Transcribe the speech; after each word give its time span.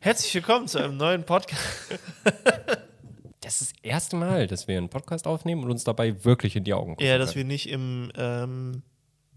Herzlich 0.00 0.34
willkommen 0.34 0.68
zu 0.68 0.78
einem 0.78 0.96
neuen 0.96 1.24
Podcast. 1.24 1.62
Das 3.42 3.60
ist 3.60 3.74
das 3.76 3.82
erste 3.84 4.16
Mal, 4.16 4.48
dass 4.48 4.66
wir 4.66 4.76
einen 4.76 4.88
Podcast 4.88 5.24
aufnehmen 5.28 5.62
und 5.62 5.70
uns 5.70 5.84
dabei 5.84 6.24
wirklich 6.24 6.56
in 6.56 6.64
die 6.64 6.74
Augen 6.74 6.92
gucken. 6.96 7.06
Ja, 7.06 7.16
dass 7.16 7.34
können. 7.34 7.44
wir 7.48 7.52
nicht 7.54 7.68
im, 7.68 8.10
ähm, 8.16 8.82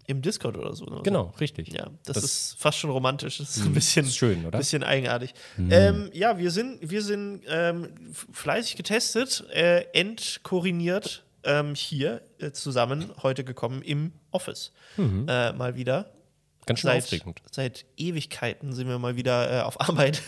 im 0.08 0.24
Discord 0.24 0.58
oder 0.58 0.74
so. 0.76 0.86
Ne? 0.86 1.02
Genau, 1.04 1.32
richtig. 1.40 1.72
Ja, 1.72 1.92
das, 2.06 2.16
Das- 2.16 2.24
ist 2.24 2.56
fast 2.58 2.80
schon 2.80 2.90
romantisch. 2.90 3.38
Das 3.38 3.56
ist 3.56 3.66
ein 3.68 3.74
bisschen, 3.76 4.08
ist 4.08 4.18
schön, 4.18 4.48
oder? 4.48 4.58
bisschen 4.58 4.82
eigenartig. 4.82 5.36
Ähm, 5.70 6.10
ja, 6.12 6.40
wir 6.40 6.50
sind, 6.50 6.90
wir 6.90 7.04
sind 7.04 7.44
ähm, 7.48 7.90
fleißig 8.32 8.78
getestet, 8.78 9.46
äh, 9.52 9.82
entkoriniert 9.94 11.24
ähm, 11.44 11.76
hier 11.76 12.24
äh, 12.40 12.50
zusammen 12.50 13.12
heute 13.22 13.44
gekommen 13.44 13.84
im 13.84 14.12
Office. 14.32 14.72
Äh, 14.98 15.54
mal 15.54 15.76
wieder. 15.76 16.10
Ganz 16.70 16.82
schön 16.82 16.92
Seit, 16.92 17.04
aufregend. 17.04 17.42
seit 17.52 17.86
Ewigkeiten 17.98 18.74
sind 18.74 18.88
wir 18.88 19.00
mal 19.00 19.16
wieder 19.16 19.60
äh, 19.60 19.62
auf 19.64 19.82
Arbeit. 19.82 20.22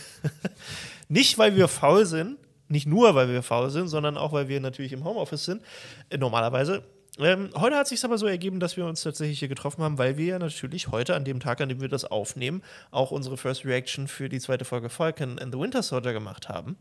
nicht, 1.08 1.38
weil 1.38 1.54
wir 1.54 1.68
faul 1.68 2.04
sind, 2.04 2.36
nicht 2.66 2.86
nur, 2.86 3.14
weil 3.14 3.28
wir 3.28 3.44
faul 3.44 3.70
sind, 3.70 3.86
sondern 3.86 4.16
auch, 4.16 4.32
weil 4.32 4.48
wir 4.48 4.60
natürlich 4.60 4.92
im 4.92 5.04
Homeoffice 5.04 5.44
sind, 5.44 5.62
äh, 6.10 6.18
normalerweise. 6.18 6.82
Ähm, 7.18 7.50
heute 7.54 7.76
hat 7.76 7.84
es 7.84 7.90
sich 7.90 8.04
aber 8.04 8.18
so 8.18 8.26
ergeben, 8.26 8.58
dass 8.58 8.76
wir 8.76 8.86
uns 8.86 9.02
tatsächlich 9.02 9.38
hier 9.38 9.48
getroffen 9.48 9.84
haben, 9.84 9.98
weil 9.98 10.16
wir 10.16 10.26
ja 10.26 10.38
natürlich 10.38 10.88
heute, 10.88 11.14
an 11.14 11.24
dem 11.24 11.40
Tag, 11.40 11.60
an 11.60 11.68
dem 11.68 11.80
wir 11.80 11.88
das 11.88 12.06
aufnehmen, 12.06 12.62
auch 12.90 13.12
unsere 13.12 13.36
First 13.36 13.64
Reaction 13.64 14.08
für 14.08 14.28
die 14.28 14.40
zweite 14.40 14.64
Folge 14.64 14.88
Falcon 14.88 15.38
and 15.38 15.54
the 15.54 15.60
Winter 15.60 15.82
Soldier 15.82 16.12
gemacht 16.12 16.48
haben. 16.48 16.76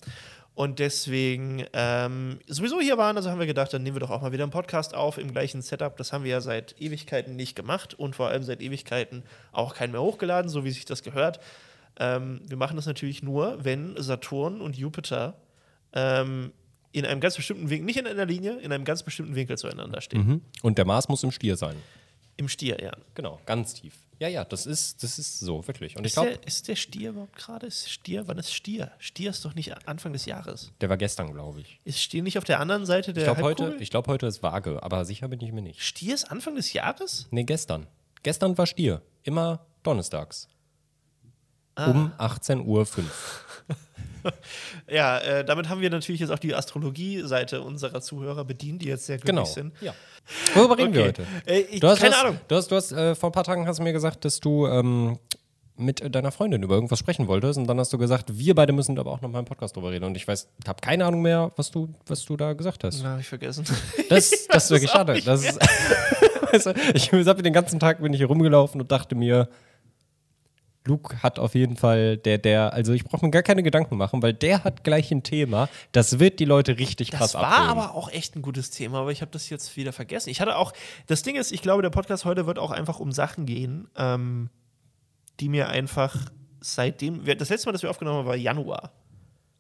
Und 0.62 0.78
deswegen 0.78 1.66
ähm, 1.74 2.38
sowieso 2.46 2.80
hier 2.80 2.96
waren, 2.96 3.18
also 3.18 3.32
haben 3.32 3.40
wir 3.40 3.48
gedacht, 3.48 3.74
dann 3.74 3.82
nehmen 3.82 3.96
wir 3.96 4.00
doch 4.00 4.12
auch 4.12 4.22
mal 4.22 4.32
wieder 4.32 4.44
einen 4.44 4.52
Podcast 4.52 4.94
auf 4.94 5.18
im 5.18 5.32
gleichen 5.32 5.64
Setup. 5.64 5.98
Das 5.98 6.14
haben 6.14 6.24
wir 6.24 6.30
ja 6.30 6.40
seit 6.40 6.80
Ewigkeiten 6.80 7.36
nicht 7.36 7.56
gemacht 7.56 7.96
und 7.96 8.16
vor 8.16 8.28
allem 8.28 8.44
seit 8.44 8.62
Ewigkeiten 8.62 9.24
auch 9.54 9.74
keinen 9.74 9.92
mehr 9.92 10.04
hochgeladen, 10.04 10.52
so 10.52 10.64
wie 10.64 10.70
sich 10.70 10.86
das 10.86 11.02
gehört. 11.02 11.40
Ähm, 12.00 12.42
wir 12.46 12.58
machen 12.58 12.76
das 12.76 12.86
natürlich 12.86 13.24
nur, 13.24 13.66
wenn 13.66 13.96
Saturn 13.98 14.62
und 14.62 14.78
Jupiter 14.78 15.34
ähm, 15.94 16.52
in 16.92 17.08
einem 17.08 17.22
ganz 17.22 17.38
bestimmten 17.38 17.72
Winkel, 17.72 17.86
nicht 17.88 17.98
in 17.98 18.06
einer 18.06 18.28
Linie, 18.28 18.60
in 18.60 18.72
einem 18.72 18.86
ganz 18.86 19.02
bestimmten 19.02 19.34
Winkel 19.34 19.58
zueinander 19.58 20.00
stehen. 20.00 20.28
Mhm. 20.28 20.42
Und 20.62 20.78
der 20.78 20.86
Mars 20.86 21.10
muss 21.10 21.24
im 21.24 21.32
Stier 21.32 21.56
sein. 21.58 21.76
Im 22.38 22.48
Stier, 22.48 22.78
ja. 22.80 22.92
Genau, 23.16 23.42
ganz 23.48 23.74
tief. 23.74 23.96
Ja, 24.22 24.28
ja, 24.28 24.46
das 24.46 24.68
ist, 24.68 25.02
das 25.02 25.18
ist 25.18 25.40
so, 25.40 25.68
wirklich. 25.68 25.98
Und 25.98 26.04
ich 26.04 26.10
Ist, 26.12 26.14
glaube, 26.14 26.30
der, 26.38 26.46
ist 26.46 26.68
der 26.68 26.76
Stier 26.76 27.10
überhaupt 27.10 27.36
gerade? 27.36 27.66
Ist 27.66 27.90
Stier? 27.90 28.28
Wann 28.28 28.38
ist 28.38 28.54
Stier? 28.54 28.92
Stier 29.00 29.32
ist 29.32 29.44
doch 29.44 29.56
nicht 29.56 29.88
Anfang 29.88 30.14
des 30.14 30.26
Jahres. 30.26 30.72
der 30.80 30.90
war 30.90 30.98
gestern, 30.98 31.34
glaube 31.34 31.62
ich. 31.62 31.80
Ist 31.86 32.00
Stier 32.04 32.22
nicht 32.22 32.38
auf 32.38 32.44
der 32.44 32.60
anderen 32.60 32.86
Seite 32.86 33.14
der 33.14 33.24
Ich 33.24 33.26
glaube 33.34 33.44
Halbkugel? 33.44 33.74
heute, 33.74 33.84
ich 33.84 33.90
glaub, 33.90 34.08
heute 34.08 34.28
ist 34.28 34.44
Waage, 34.44 34.84
aber 34.84 35.06
sicher 35.06 35.28
bin 35.28 35.42
ich 35.42 35.52
mir 35.52 35.64
nicht. 35.64 35.82
Stier 35.82 36.14
ist 36.14 36.26
Anfang 36.26 36.54
des 36.54 36.72
Jahres? 36.72 37.30
Nee, 37.32 37.46
gestern. 37.46 37.88
Gestern 38.22 38.56
war 38.60 38.68
Stier. 38.68 39.02
Immer 39.24 39.66
donnerstags. 39.82 40.48
Ah. 41.74 41.90
Um 41.90 42.12
18.05 42.20 42.64
Uhr. 42.68 42.86
Ja, 44.90 45.18
äh, 45.20 45.46
damit 45.46 45.70
haben 45.70 45.82
wir 45.82 45.90
natürlich 45.90 46.22
jetzt 46.22 46.30
auch 46.32 46.40
die 46.40 46.54
Astrologie-Seite 46.56 47.62
unserer 47.62 48.02
Zuhörer 48.02 48.44
bedient, 48.46 48.82
die 48.82 48.88
jetzt 48.88 49.06
sehr 49.06 49.18
glücklich 49.18 49.36
Genau. 49.36 49.46
sind. 49.46 49.74
Ja. 49.82 49.94
Worüber 50.54 50.78
reden 50.78 50.94
wir 50.94 51.02
Okay. 51.02 51.08
heute? 51.10 51.26
Äh, 51.46 51.60
ich, 51.62 51.80
Du 51.80 51.88
hast, 51.88 52.00
keine 52.02 52.16
hast, 52.16 52.24
Ahnung. 52.24 52.38
Du 52.48 52.56
hast, 52.56 52.72
du 52.72 52.76
hast 52.76 52.92
äh, 52.92 53.16
vor 53.16 53.30
ein 53.30 53.34
paar 53.34 53.44
Tagen 53.44 53.68
hast 53.68 53.80
du 53.80 53.84
mir 53.84 53.94
gesagt, 53.94 54.24
dass 54.26 54.40
du 54.40 54.68
ähm, 54.68 55.18
mit 55.78 56.14
deiner 56.14 56.32
Freundin 56.32 56.62
über 56.62 56.76
irgendwas 56.76 57.00
sprechen 57.00 57.28
wolltest 57.28 57.58
und 57.58 57.66
dann 57.68 57.80
hast 57.80 57.92
du 57.92 57.98
gesagt, 57.98 58.38
wir 58.38 58.54
beide 58.54 58.72
müssen 58.74 59.00
aber 59.00 59.12
auch 59.12 59.22
noch 59.22 59.30
mal 59.30 59.40
im 59.40 59.46
Podcast 59.46 59.76
drüber 59.76 59.92
reden 59.92 60.06
und 60.06 60.16
ich 60.16 60.28
weiß, 60.28 60.48
habe 60.68 60.80
keine 60.82 61.06
Ahnung 61.06 61.22
mehr, 61.24 61.52
was 61.56 61.72
du, 61.72 61.90
was 62.06 62.24
du 62.24 62.38
da 62.38 62.54
gesagt 62.54 62.84
hast. 62.84 63.02
Na, 63.02 63.14
hab 63.14 63.20
ich 63.20 63.28
vergessen. 63.28 63.66
Das, 64.10 64.30
das 64.50 64.66
ist 64.66 64.72
wirklich 64.72 64.92
schade. 64.92 65.20
Das 65.26 65.44
ist, 65.44 65.58
du, 65.60 66.74
ich 66.94 67.12
habe 67.14 67.42
den 67.42 67.54
ganzen 67.54 67.80
Tag 67.80 68.02
bin 68.02 68.14
ich 68.14 68.20
hier 68.20 68.28
rumgelaufen 68.28 68.82
und 68.82 68.92
dachte 68.92 69.16
mir, 69.16 69.48
Luke 70.86 71.22
hat 71.22 71.38
auf 71.38 71.54
jeden 71.54 71.78
Fall 71.78 72.18
der, 72.18 72.38
der, 72.40 72.74
also 72.74 72.94
ich 72.94 73.04
brauche 73.04 73.24
mir 73.26 73.32
gar 73.32 73.44
keine 73.44 73.62
Gedanken 73.62 73.98
machen, 73.98 74.22
weil 74.24 74.34
der 74.34 74.64
hat 74.64 74.84
gleich 74.84 75.12
ein 75.12 75.22
Thema, 75.22 75.70
das 75.92 76.18
wird 76.20 76.40
die 76.40 76.46
Leute 76.46 76.80
richtig 76.80 77.12
krass 77.12 77.34
Das 77.34 77.42
war 77.42 77.52
abholen. 77.52 77.70
aber 77.70 77.94
auch 77.96 78.10
echt 78.12 78.36
ein 78.36 78.42
gutes 78.42 78.72
Thema, 78.72 79.00
aber 79.02 79.12
ich 79.12 79.22
habe 79.22 79.32
das 79.32 79.50
jetzt 79.50 79.78
wieder 79.78 79.94
vergessen. 79.94 80.30
Ich 80.30 80.42
hatte 80.42 80.56
auch, 80.56 80.74
das 81.08 81.22
Ding 81.22 81.36
ist, 81.36 81.52
ich 81.52 81.62
glaube, 81.62 81.82
der 81.84 81.92
Podcast 81.92 82.26
heute 82.26 82.48
wird 82.48 82.58
auch 82.58 82.72
einfach 82.72 83.00
um 83.00 83.12
Sachen 83.12 83.46
gehen, 83.46 83.88
ähm, 83.96 84.50
die 85.40 85.50
mir 85.50 85.70
einfach 85.70 86.16
seitdem, 86.62 87.26
das 87.26 87.50
letzte 87.50 87.68
Mal, 87.68 87.74
das 87.74 87.84
wir 87.84 87.90
aufgenommen 87.90 88.20
haben, 88.20 88.28
war 88.28 88.36
Januar. 88.36 88.92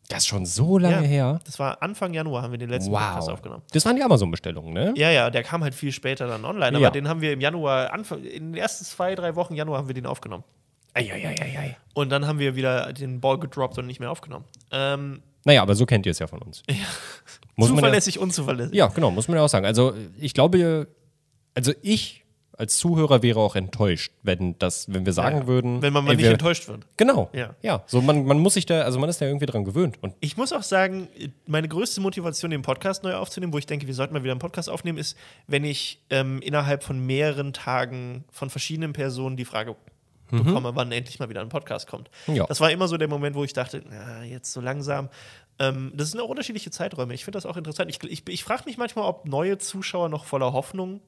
das 0.10 0.20
ist 0.20 0.28
schon 0.28 0.46
so 0.46 0.78
lange 0.78 0.96
Ja, 0.98 1.02
her. 1.02 1.40
Das 1.46 1.58
war 1.60 1.81
Anfang 1.84 2.14
Januar, 2.14 2.42
haben 2.44 2.52
wir 2.52 2.58
den 2.58 2.70
letzten 2.70 2.92
Podcast 2.92 3.28
Wow. 3.28 3.34
aufgenommen. 3.36 3.64
Das 3.72 3.86
waren 3.86 3.96
die 3.96 4.04
Amazon-Bestellungen, 4.04 4.74
ne? 4.74 4.94
Ja, 4.98 5.10
ja, 5.12 5.30
der 5.30 5.44
kam 5.44 5.64
halt 5.64 5.74
viel 5.76 5.92
später 5.92 6.28
dann 6.28 6.46
online, 6.46 6.76
aber 6.78 6.86
Ja. 6.86 6.90
den 6.90 7.08
haben 7.08 7.22
wir 7.22 7.31
im 7.31 7.42
Januar, 7.42 7.94
Anfang, 7.94 8.24
in 8.24 8.52
den 8.54 8.56
ersten 8.56 8.86
zwei, 8.86 9.16
drei 9.16 9.36
Wochen 9.36 9.54
Januar 9.56 9.78
haben 9.80 9.88
wir 9.88 9.94
den 9.96 10.06
aufgenommen. 10.08 10.44
Eieieiei. 10.94 11.78
Und 11.94 12.09
dann 12.09 12.28
haben 12.28 12.40
wir 12.40 12.56
wieder 12.56 12.91
den 12.94 13.19
Ball 13.22 13.40
gedroppt 13.40 13.78
und 13.78 13.88
nicht 13.88 14.00
mehr 14.00 14.12
aufgenommen. 14.12 14.46
Ähm, 14.72 15.22
Naja, 15.46 15.62
aber 15.62 15.75
so 15.75 15.85
kennt 15.85 16.06
ihr 16.06 16.12
es 16.12 16.19
ja 16.19 16.28
von 16.28 16.40
uns. 16.41 16.63
Muss 17.56 17.69
man 17.69 17.78
ja, 17.78 17.81
zuverlässig, 17.84 18.19
unzuverlässig. 18.19 18.74
ja, 18.75 18.88
genau, 18.88 19.12
muss 19.12 19.28
man 19.28 19.38
ja 19.38 19.44
auch 19.44 19.50
sagen. 19.50 19.66
Also 19.66 19.94
ich 20.19 20.34
glaube, 20.34 20.88
also 21.53 21.74
ich 21.81 22.24
als 22.57 22.78
Zuhörer 22.78 23.24
wäre 23.24 23.40
auch 23.40 23.56
enttäuscht, 23.56 24.12
wenn 24.24 24.57
das, 24.59 24.91
wenn 24.94 25.06
wir 25.06 25.13
sagen 25.13 25.40
Ja. 25.40 25.47
würden, 25.47 25.81
Wenn 25.81 25.94
man 25.94 26.03
mal 26.06 26.12
ey, 26.12 26.16
nicht 26.18 26.25
wir- 26.25 26.31
enttäuscht 26.31 26.68
wird. 26.68 26.85
Genau. 26.97 27.30
Ja. 27.34 27.56
Ja. 27.62 27.84
So 27.88 28.01
man, 28.01 28.24
man 28.25 28.40
muss 28.40 28.53
sich 28.53 28.66
da, 28.66 28.81
also 28.81 29.00
man 29.00 29.09
ist 29.09 29.19
da 29.19 29.25
irgendwie 29.25 29.47
dran 29.47 29.66
gewöhnt. 29.66 29.97
Und 30.01 30.13
Ich 30.22 30.38
muss 30.38 30.53
auch 30.53 30.62
sagen, 30.63 31.07
meine 31.47 31.68
größte 31.68 32.01
Motivation, 32.01 32.51
den 32.51 32.62
Podcast 32.62 33.03
neu 33.03 33.16
aufzunehmen, 33.16 33.51
wo 33.51 33.57
ich 33.57 33.66
denke, 33.66 33.88
wir 33.88 33.94
sollten 33.96 34.13
mal 34.13 34.24
wieder 34.24 34.31
einen 34.34 34.40
Podcast 34.40 34.69
aufnehmen, 34.69 34.97
ist, 35.00 35.18
wenn 35.47 35.63
ich 35.66 36.03
ähm, 36.12 36.40
innerhalb 36.41 36.84
von 36.84 37.03
mehreren 37.06 37.51
Tagen 37.53 38.24
von 38.31 38.50
verschiedenen 38.50 38.94
Personen 38.94 39.38
die 39.38 39.46
Frage 39.46 39.75
bekomme, 40.38 40.75
wann 40.75 40.92
endlich 40.92 41.19
mal 41.19 41.30
wieder 41.30 41.42
ein 41.42 41.50
Podcast 41.50 41.88
kommt. 41.88 42.09
Mhm. 42.28 42.36
Ja. 42.36 42.46
Das 42.46 42.59
war 42.59 42.72
immer 42.72 42.88
so 42.88 42.97
der 42.97 43.08
Moment, 43.08 43.36
wo 43.36 43.44
ich 43.44 43.53
dachte, 43.53 43.84
na, 43.90 44.24
jetzt 44.24 44.52
so 44.53 44.62
langsam. 44.62 45.09
Ähm, 45.59 45.92
das 45.96 46.12
sind 46.12 46.19
auch 46.19 46.30
unterschiedliche 46.30 46.72
Zeiträume. 46.72 47.14
Ich 47.14 47.24
finde 47.25 47.38
das 47.38 47.46
auch 47.46 47.58
interessant. 47.58 47.90
Ich, 47.90 48.03
ich, 48.03 48.28
ich 48.28 48.44
frage 48.44 48.64
mich 48.66 48.78
manchmal, 48.78 49.06
ob 49.06 49.28
neue 49.28 49.58
Zuschauer 49.58 50.09
noch 50.09 50.25
voller 50.25 50.53
Hoffnung 50.53 51.02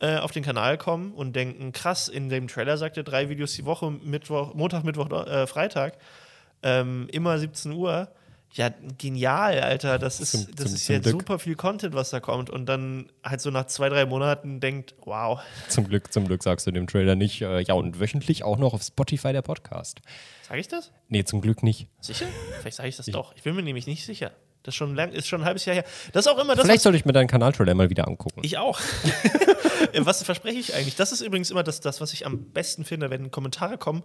äh, 0.00 0.16
auf 0.18 0.32
den 0.32 0.42
Kanal 0.42 0.78
kommen 0.78 1.12
und 1.12 1.36
denken, 1.36 1.72
krass, 1.72 2.08
in 2.08 2.28
dem 2.28 2.48
Trailer 2.48 2.78
sagt 2.78 2.96
er 2.96 3.02
drei 3.02 3.28
Videos 3.28 3.52
die 3.54 3.64
Woche, 3.64 3.90
Mittwoch, 3.90 4.54
Montag, 4.54 4.84
Mittwoch, 4.84 5.10
äh, 5.10 5.46
Freitag, 5.46 5.98
ähm, 6.62 7.08
immer 7.12 7.38
17 7.38 7.72
Uhr. 7.72 8.08
Ja, 8.52 8.70
genial, 8.96 9.60
Alter. 9.60 9.98
Das 9.98 10.18
ist, 10.18 10.30
Zum- 10.32 10.46
das 10.56 10.66
zum- 10.66 10.74
ist 10.76 10.88
ja 10.88 10.98
Glück. 10.98 11.12
super 11.12 11.38
viel 11.38 11.56
Content, 11.56 11.94
was 11.94 12.08
da 12.10 12.20
kommt. 12.20 12.48
Und 12.48 12.66
dann 12.66 13.10
halt 13.22 13.40
so 13.42 13.50
nach 13.50 13.66
zwei, 13.66 13.88
drei 13.90 14.06
Monaten 14.06 14.60
denkt, 14.60 14.94
wow, 15.04 15.40
zum 15.68 15.86
Glück, 15.88 16.10
zum 16.12 16.26
Glück 16.26 16.42
sagst 16.42 16.66
du 16.66 16.70
dem 16.70 16.86
Trailer 16.86 17.16
nicht, 17.16 17.42
äh, 17.42 17.60
ja, 17.60 17.74
und 17.74 18.00
wöchentlich 18.00 18.44
auch 18.44 18.56
noch 18.56 18.72
auf 18.72 18.82
Spotify 18.82 19.32
der 19.32 19.42
Podcast. 19.42 20.00
sage 20.48 20.60
ich 20.60 20.68
das? 20.68 20.90
Nee, 21.08 21.24
zum 21.24 21.42
Glück 21.42 21.62
nicht. 21.62 21.88
Sicher? 22.00 22.26
Vielleicht 22.60 22.78
sage 22.78 22.88
ich 22.88 22.96
das 22.96 23.06
doch. 23.06 23.34
Ich 23.36 23.42
bin 23.42 23.54
mir 23.54 23.62
nämlich 23.62 23.86
nicht 23.86 24.06
sicher. 24.06 24.30
Das 24.62 24.72
ist 24.72 24.76
schon, 24.78 24.96
lang, 24.96 25.12
ist 25.12 25.28
schon 25.28 25.42
ein 25.42 25.44
halbes 25.44 25.64
Jahr 25.66 25.76
her. 25.76 25.84
Das 26.12 26.26
ist 26.26 26.32
auch 26.32 26.38
immer 26.38 26.56
das, 26.56 26.64
Vielleicht 26.64 26.82
sollte 26.82 26.96
ich 26.98 27.04
mir 27.04 27.12
deinen 27.12 27.28
Kanal-Trailer 27.28 27.74
mal 27.74 27.88
wieder 27.90 28.08
angucken. 28.08 28.40
Ich 28.42 28.58
auch. 28.58 28.80
was 29.98 30.22
verspreche 30.24 30.58
ich 30.58 30.74
eigentlich? 30.74 30.96
Das 30.96 31.12
ist 31.12 31.20
übrigens 31.20 31.50
immer 31.50 31.62
das, 31.62 31.80
das 31.80 32.00
was 32.00 32.12
ich 32.12 32.26
am 32.26 32.50
besten 32.52 32.84
finde, 32.84 33.10
wenn 33.10 33.30
Kommentare 33.30 33.78
kommen. 33.78 34.02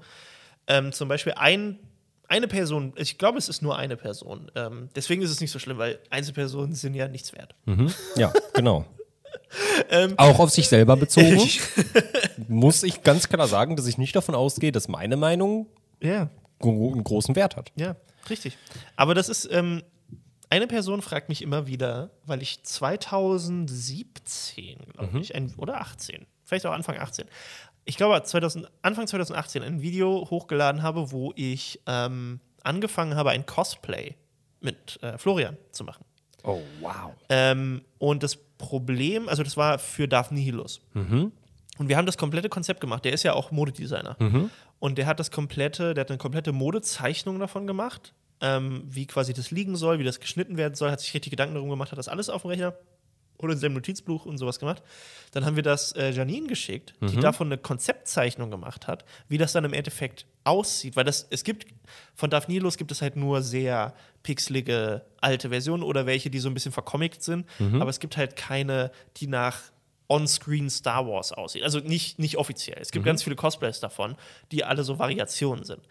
Ähm, 0.67 0.91
zum 0.91 1.07
Beispiel 1.07 1.33
ein, 1.35 1.79
eine 2.31 2.47
Person, 2.47 2.93
ich 2.95 3.17
glaube, 3.17 3.37
es 3.37 3.49
ist 3.49 3.61
nur 3.61 3.77
eine 3.77 3.97
Person. 3.97 4.49
Ähm, 4.55 4.89
deswegen 4.95 5.21
ist 5.21 5.29
es 5.31 5.41
nicht 5.41 5.51
so 5.51 5.59
schlimm, 5.59 5.77
weil 5.77 5.99
Einzelpersonen 6.09 6.73
sind 6.73 6.93
ja 6.95 7.07
nichts 7.07 7.33
wert. 7.33 7.55
Ja, 8.15 8.33
genau. 8.53 8.85
Ähm, 9.89 10.13
auch 10.17 10.39
auf 10.39 10.49
sich 10.49 10.67
selber 10.69 10.95
bezogen 10.97 11.37
muss 12.47 12.83
ich 12.83 13.03
ganz 13.03 13.27
klar 13.27 13.47
sagen, 13.47 13.75
dass 13.75 13.85
ich 13.85 13.97
nicht 13.97 14.15
davon 14.15 14.33
ausgehe, 14.35 14.71
dass 14.71 14.87
meine 14.87 15.17
Meinung 15.17 15.67
Ja, 16.01 16.29
gro- 16.59 16.91
einen 16.93 17.03
großen 17.03 17.35
Wert 17.35 17.55
hat. 17.57 17.71
ja, 17.75 17.95
richtig. 18.29 18.57
Aber 18.95 19.13
das 19.13 19.27
ist, 19.29 19.49
ähm, 19.51 19.83
eine 20.49 20.67
Person 20.67 21.01
fragt 21.01 21.27
mich 21.29 21.41
immer 21.41 21.67
wieder, 21.67 22.11
weil 22.25 22.41
ich 22.41 22.63
2017, 22.63 24.77
glaube 24.93 25.19
ich, 25.19 25.35
ein, 25.35 25.53
oder 25.57 25.81
18, 25.81 26.25
vielleicht 26.43 26.65
auch 26.65 26.73
Anfang 26.73 26.97
18, 26.97 27.25
ich 27.85 27.97
glaube 27.97 28.21
2000, 28.21 28.69
Anfang 28.81 29.07
2018 29.07 29.63
ein 29.63 29.81
Video 29.81 30.27
hochgeladen 30.29 30.83
habe, 30.83 31.11
wo 31.11 31.33
ich 31.35 31.79
ähm, 31.87 32.39
angefangen 32.63 33.15
habe, 33.15 33.31
ein 33.31 33.45
Cosplay 33.45 34.15
mit 34.59 35.01
äh, 35.01 35.17
Florian 35.17 35.57
zu 35.71 35.83
machen. 35.83 36.05
Oh, 36.43 36.59
wow. 36.79 37.11
Ähm, 37.29 37.81
und 37.97 38.23
das 38.23 38.35
Problem, 38.35 39.29
also 39.29 39.43
das 39.43 39.57
war 39.57 39.79
für 39.79 40.07
Darth 40.07 40.31
Nihilus. 40.31 40.81
Und 41.77 41.89
wir 41.89 41.97
haben 41.97 42.05
das 42.05 42.17
komplette 42.17 42.49
Konzept 42.49 42.81
gemacht. 42.81 43.05
Der 43.05 43.13
ist 43.13 43.23
ja 43.23 43.33
auch 43.33 43.51
Modedesigner. 43.51 44.15
Und 44.79 44.97
der 44.97 45.05
hat 45.05 45.19
das 45.19 45.31
komplette, 45.31 45.93
der 45.93 46.01
hat 46.01 46.09
eine 46.09 46.17
komplette 46.17 46.51
Modezeichnung 46.51 47.39
davon 47.39 47.67
gemacht, 47.67 48.13
ähm, 48.41 48.83
wie 48.87 49.05
quasi 49.05 49.33
das 49.33 49.51
liegen 49.51 49.75
soll, 49.75 49.99
wie 49.99 50.03
das 50.03 50.19
geschnitten 50.19 50.57
werden 50.57 50.73
soll, 50.75 50.91
hat 50.91 50.99
sich 50.99 51.13
richtig 51.13 51.29
Gedanken 51.31 51.53
darum 51.55 51.69
gemacht, 51.69 51.91
hat 51.91 51.99
das 51.99 52.07
alles 52.07 52.29
auf 52.29 52.41
dem 52.41 52.49
Rechner 52.49 52.73
oder 53.43 53.53
in 53.53 53.59
seinem 53.59 53.73
Notizbuch 53.73 54.25
und 54.25 54.37
sowas 54.37 54.59
gemacht. 54.59 54.81
Dann 55.31 55.45
haben 55.45 55.55
wir 55.55 55.63
das 55.63 55.91
äh, 55.93 56.11
Janine 56.11 56.47
geschickt, 56.47 56.93
die 57.01 57.15
davon 57.21 57.47
eine 57.47 57.57
Konzeptzeichnung 57.57 58.51
gemacht 58.51 58.87
hat, 58.87 59.05
wie 59.27 59.37
das 59.37 59.53
dann 59.53 59.65
im 59.65 59.73
Endeffekt 59.73 60.25
aussieht. 60.43 60.95
Weil 60.95 61.03
das, 61.05 61.27
es 61.29 61.43
gibt, 61.43 61.65
von 62.15 62.29
Darth 62.29 62.49
Nihilus 62.49 62.77
gibt 62.77 62.91
es 62.91 63.01
halt 63.01 63.15
nur 63.15 63.41
sehr 63.41 63.93
pixelige 64.23 65.05
alte 65.19 65.49
Versionen 65.49 65.83
oder 65.83 66.05
welche, 66.05 66.29
die 66.29 66.39
so 66.39 66.49
ein 66.49 66.53
bisschen 66.53 66.71
vercomict 66.71 67.23
sind. 67.23 67.45
Aber 67.81 67.89
es 67.89 67.99
gibt 67.99 68.17
halt 68.17 68.35
keine, 68.35 68.91
die 69.17 69.27
nach 69.27 69.59
On-Screen 70.09 70.69
Star 70.69 71.07
Wars 71.07 71.31
aussehen. 71.31 71.63
Also 71.63 71.79
nicht, 71.79 72.19
nicht 72.19 72.37
offiziell. 72.37 72.77
Es 72.81 72.91
gibt 72.91 73.05
ganz 73.05 73.23
viele 73.23 73.35
Cosplays 73.35 73.79
davon, 73.79 74.15
die 74.51 74.63
alle 74.63 74.83
so 74.83 74.99
Variationen 74.99 75.63
sind. 75.63 75.81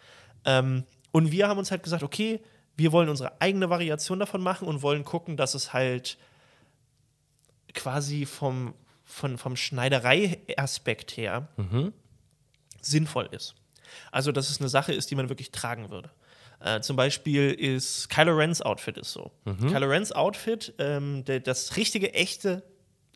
Ähm, 0.45 0.83
Und 1.11 1.31
wir 1.31 1.47
haben 1.47 1.57
uns 1.57 1.71
halt 1.71 1.83
gesagt, 1.83 2.03
okay, 2.03 2.39
wir 2.77 2.93
wollen 2.93 3.09
unsere 3.09 3.41
eigene 3.41 3.69
Variation 3.69 4.19
davon 4.19 4.41
machen 4.41 4.67
und 4.67 4.81
wollen 4.81 5.03
gucken, 5.03 5.35
dass 5.37 5.55
es 5.55 5.73
halt 5.73 6.17
quasi 7.73 8.25
vom, 8.25 8.73
von, 9.03 9.37
vom 9.37 9.55
Schneiderei-Aspekt 9.55 11.17
her 11.17 11.47
sinnvoll 12.81 13.29
ist. 13.31 13.55
Also, 14.11 14.31
dass 14.31 14.49
es 14.49 14.59
eine 14.59 14.69
Sache 14.69 14.93
ist, 14.93 15.11
die 15.11 15.15
man 15.15 15.29
wirklich 15.29 15.51
tragen 15.51 15.89
würde. 15.89 16.09
Äh, 16.59 16.81
zum 16.81 16.95
Beispiel 16.95 17.51
ist 17.51 18.09
Kylo 18.09 18.33
Rens 18.33 18.61
Outfit 18.61 18.97
ist 18.97 19.11
so. 19.11 19.31
Kylo 19.71 19.87
Rens 19.87 20.11
Outfit, 20.11 20.73
ähm, 20.77 21.25
der, 21.25 21.39
das 21.39 21.75
richtige, 21.75 22.13
echte 22.13 22.63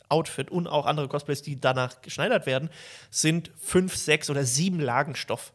Outfit 0.10 0.52
und 0.52 0.68
auch 0.68 0.86
andere 0.86 1.07
Cosplays, 1.07 1.42
die 1.42 1.60
danach 1.60 2.02
geschneidert 2.02 2.46
werden, 2.46 2.69
sind 3.10 3.52
fünf, 3.57 3.96
sechs 3.96 4.30
oder 4.30 4.44
sieben 4.44 4.80
Lagen 4.80 5.16
Stoff, 5.16 5.54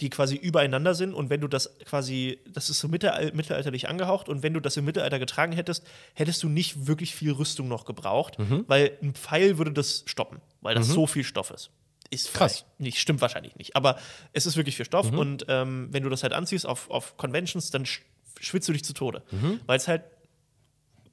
die 0.00 0.10
quasi 0.10 0.36
übereinander 0.36 0.94
sind. 0.94 1.14
Und 1.14 1.30
wenn 1.30 1.40
du 1.40 1.48
das 1.48 1.78
quasi, 1.84 2.38
das 2.52 2.68
ist 2.70 2.80
so 2.80 2.88
mittelalterlich 2.88 3.88
angehaucht, 3.88 4.28
und 4.28 4.42
wenn 4.42 4.52
du 4.54 4.60
das 4.60 4.76
im 4.76 4.84
Mittelalter 4.84 5.18
getragen 5.18 5.52
hättest, 5.52 5.86
hättest 6.14 6.42
du 6.42 6.48
nicht 6.48 6.86
wirklich 6.86 7.14
viel 7.14 7.32
Rüstung 7.32 7.68
noch 7.68 7.84
gebraucht, 7.84 8.36
weil 8.66 8.92
ein 9.02 9.14
Pfeil 9.14 9.58
würde 9.58 9.72
das 9.72 10.02
stoppen, 10.06 10.40
weil 10.60 10.74
das 10.74 10.88
so 10.88 11.06
viel 11.06 11.24
Stoff 11.24 11.50
ist. 11.50 11.70
Ist 12.10 12.32
Krass. 12.34 12.64
nicht, 12.78 12.98
stimmt 12.98 13.20
wahrscheinlich 13.20 13.56
nicht. 13.56 13.74
Aber 13.74 13.98
es 14.32 14.46
ist 14.46 14.56
wirklich 14.56 14.76
viel 14.76 14.84
Stoff 14.86 15.10
und 15.18 15.46
ähm, 15.48 15.88
wenn 15.90 16.02
du 16.02 16.08
das 16.08 16.22
halt 16.22 16.32
anziehst 16.34 16.66
auf, 16.66 16.88
auf 16.90 17.16
Conventions, 17.16 17.70
dann 17.70 17.84
sch 17.86 18.02
schwitzt 18.38 18.68
du 18.68 18.72
dich 18.74 18.84
zu 18.84 18.92
Tode. 18.92 19.22
Weil 19.66 19.78
es 19.78 19.88
halt 19.88 20.02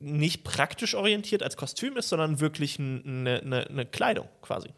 nicht 0.03 0.43
praktisch 0.43 0.95
orientiert 0.95 1.41
als 1.41 1.55
Kostüm 1.57 1.95
ist, 1.97 2.09
sondern 2.09 2.39
wirklich 2.39 2.77
eine 2.77 3.41
ne, 3.43 3.67
ne 3.69 3.85
Kleidung 3.85 4.27
quasi. 4.41 4.69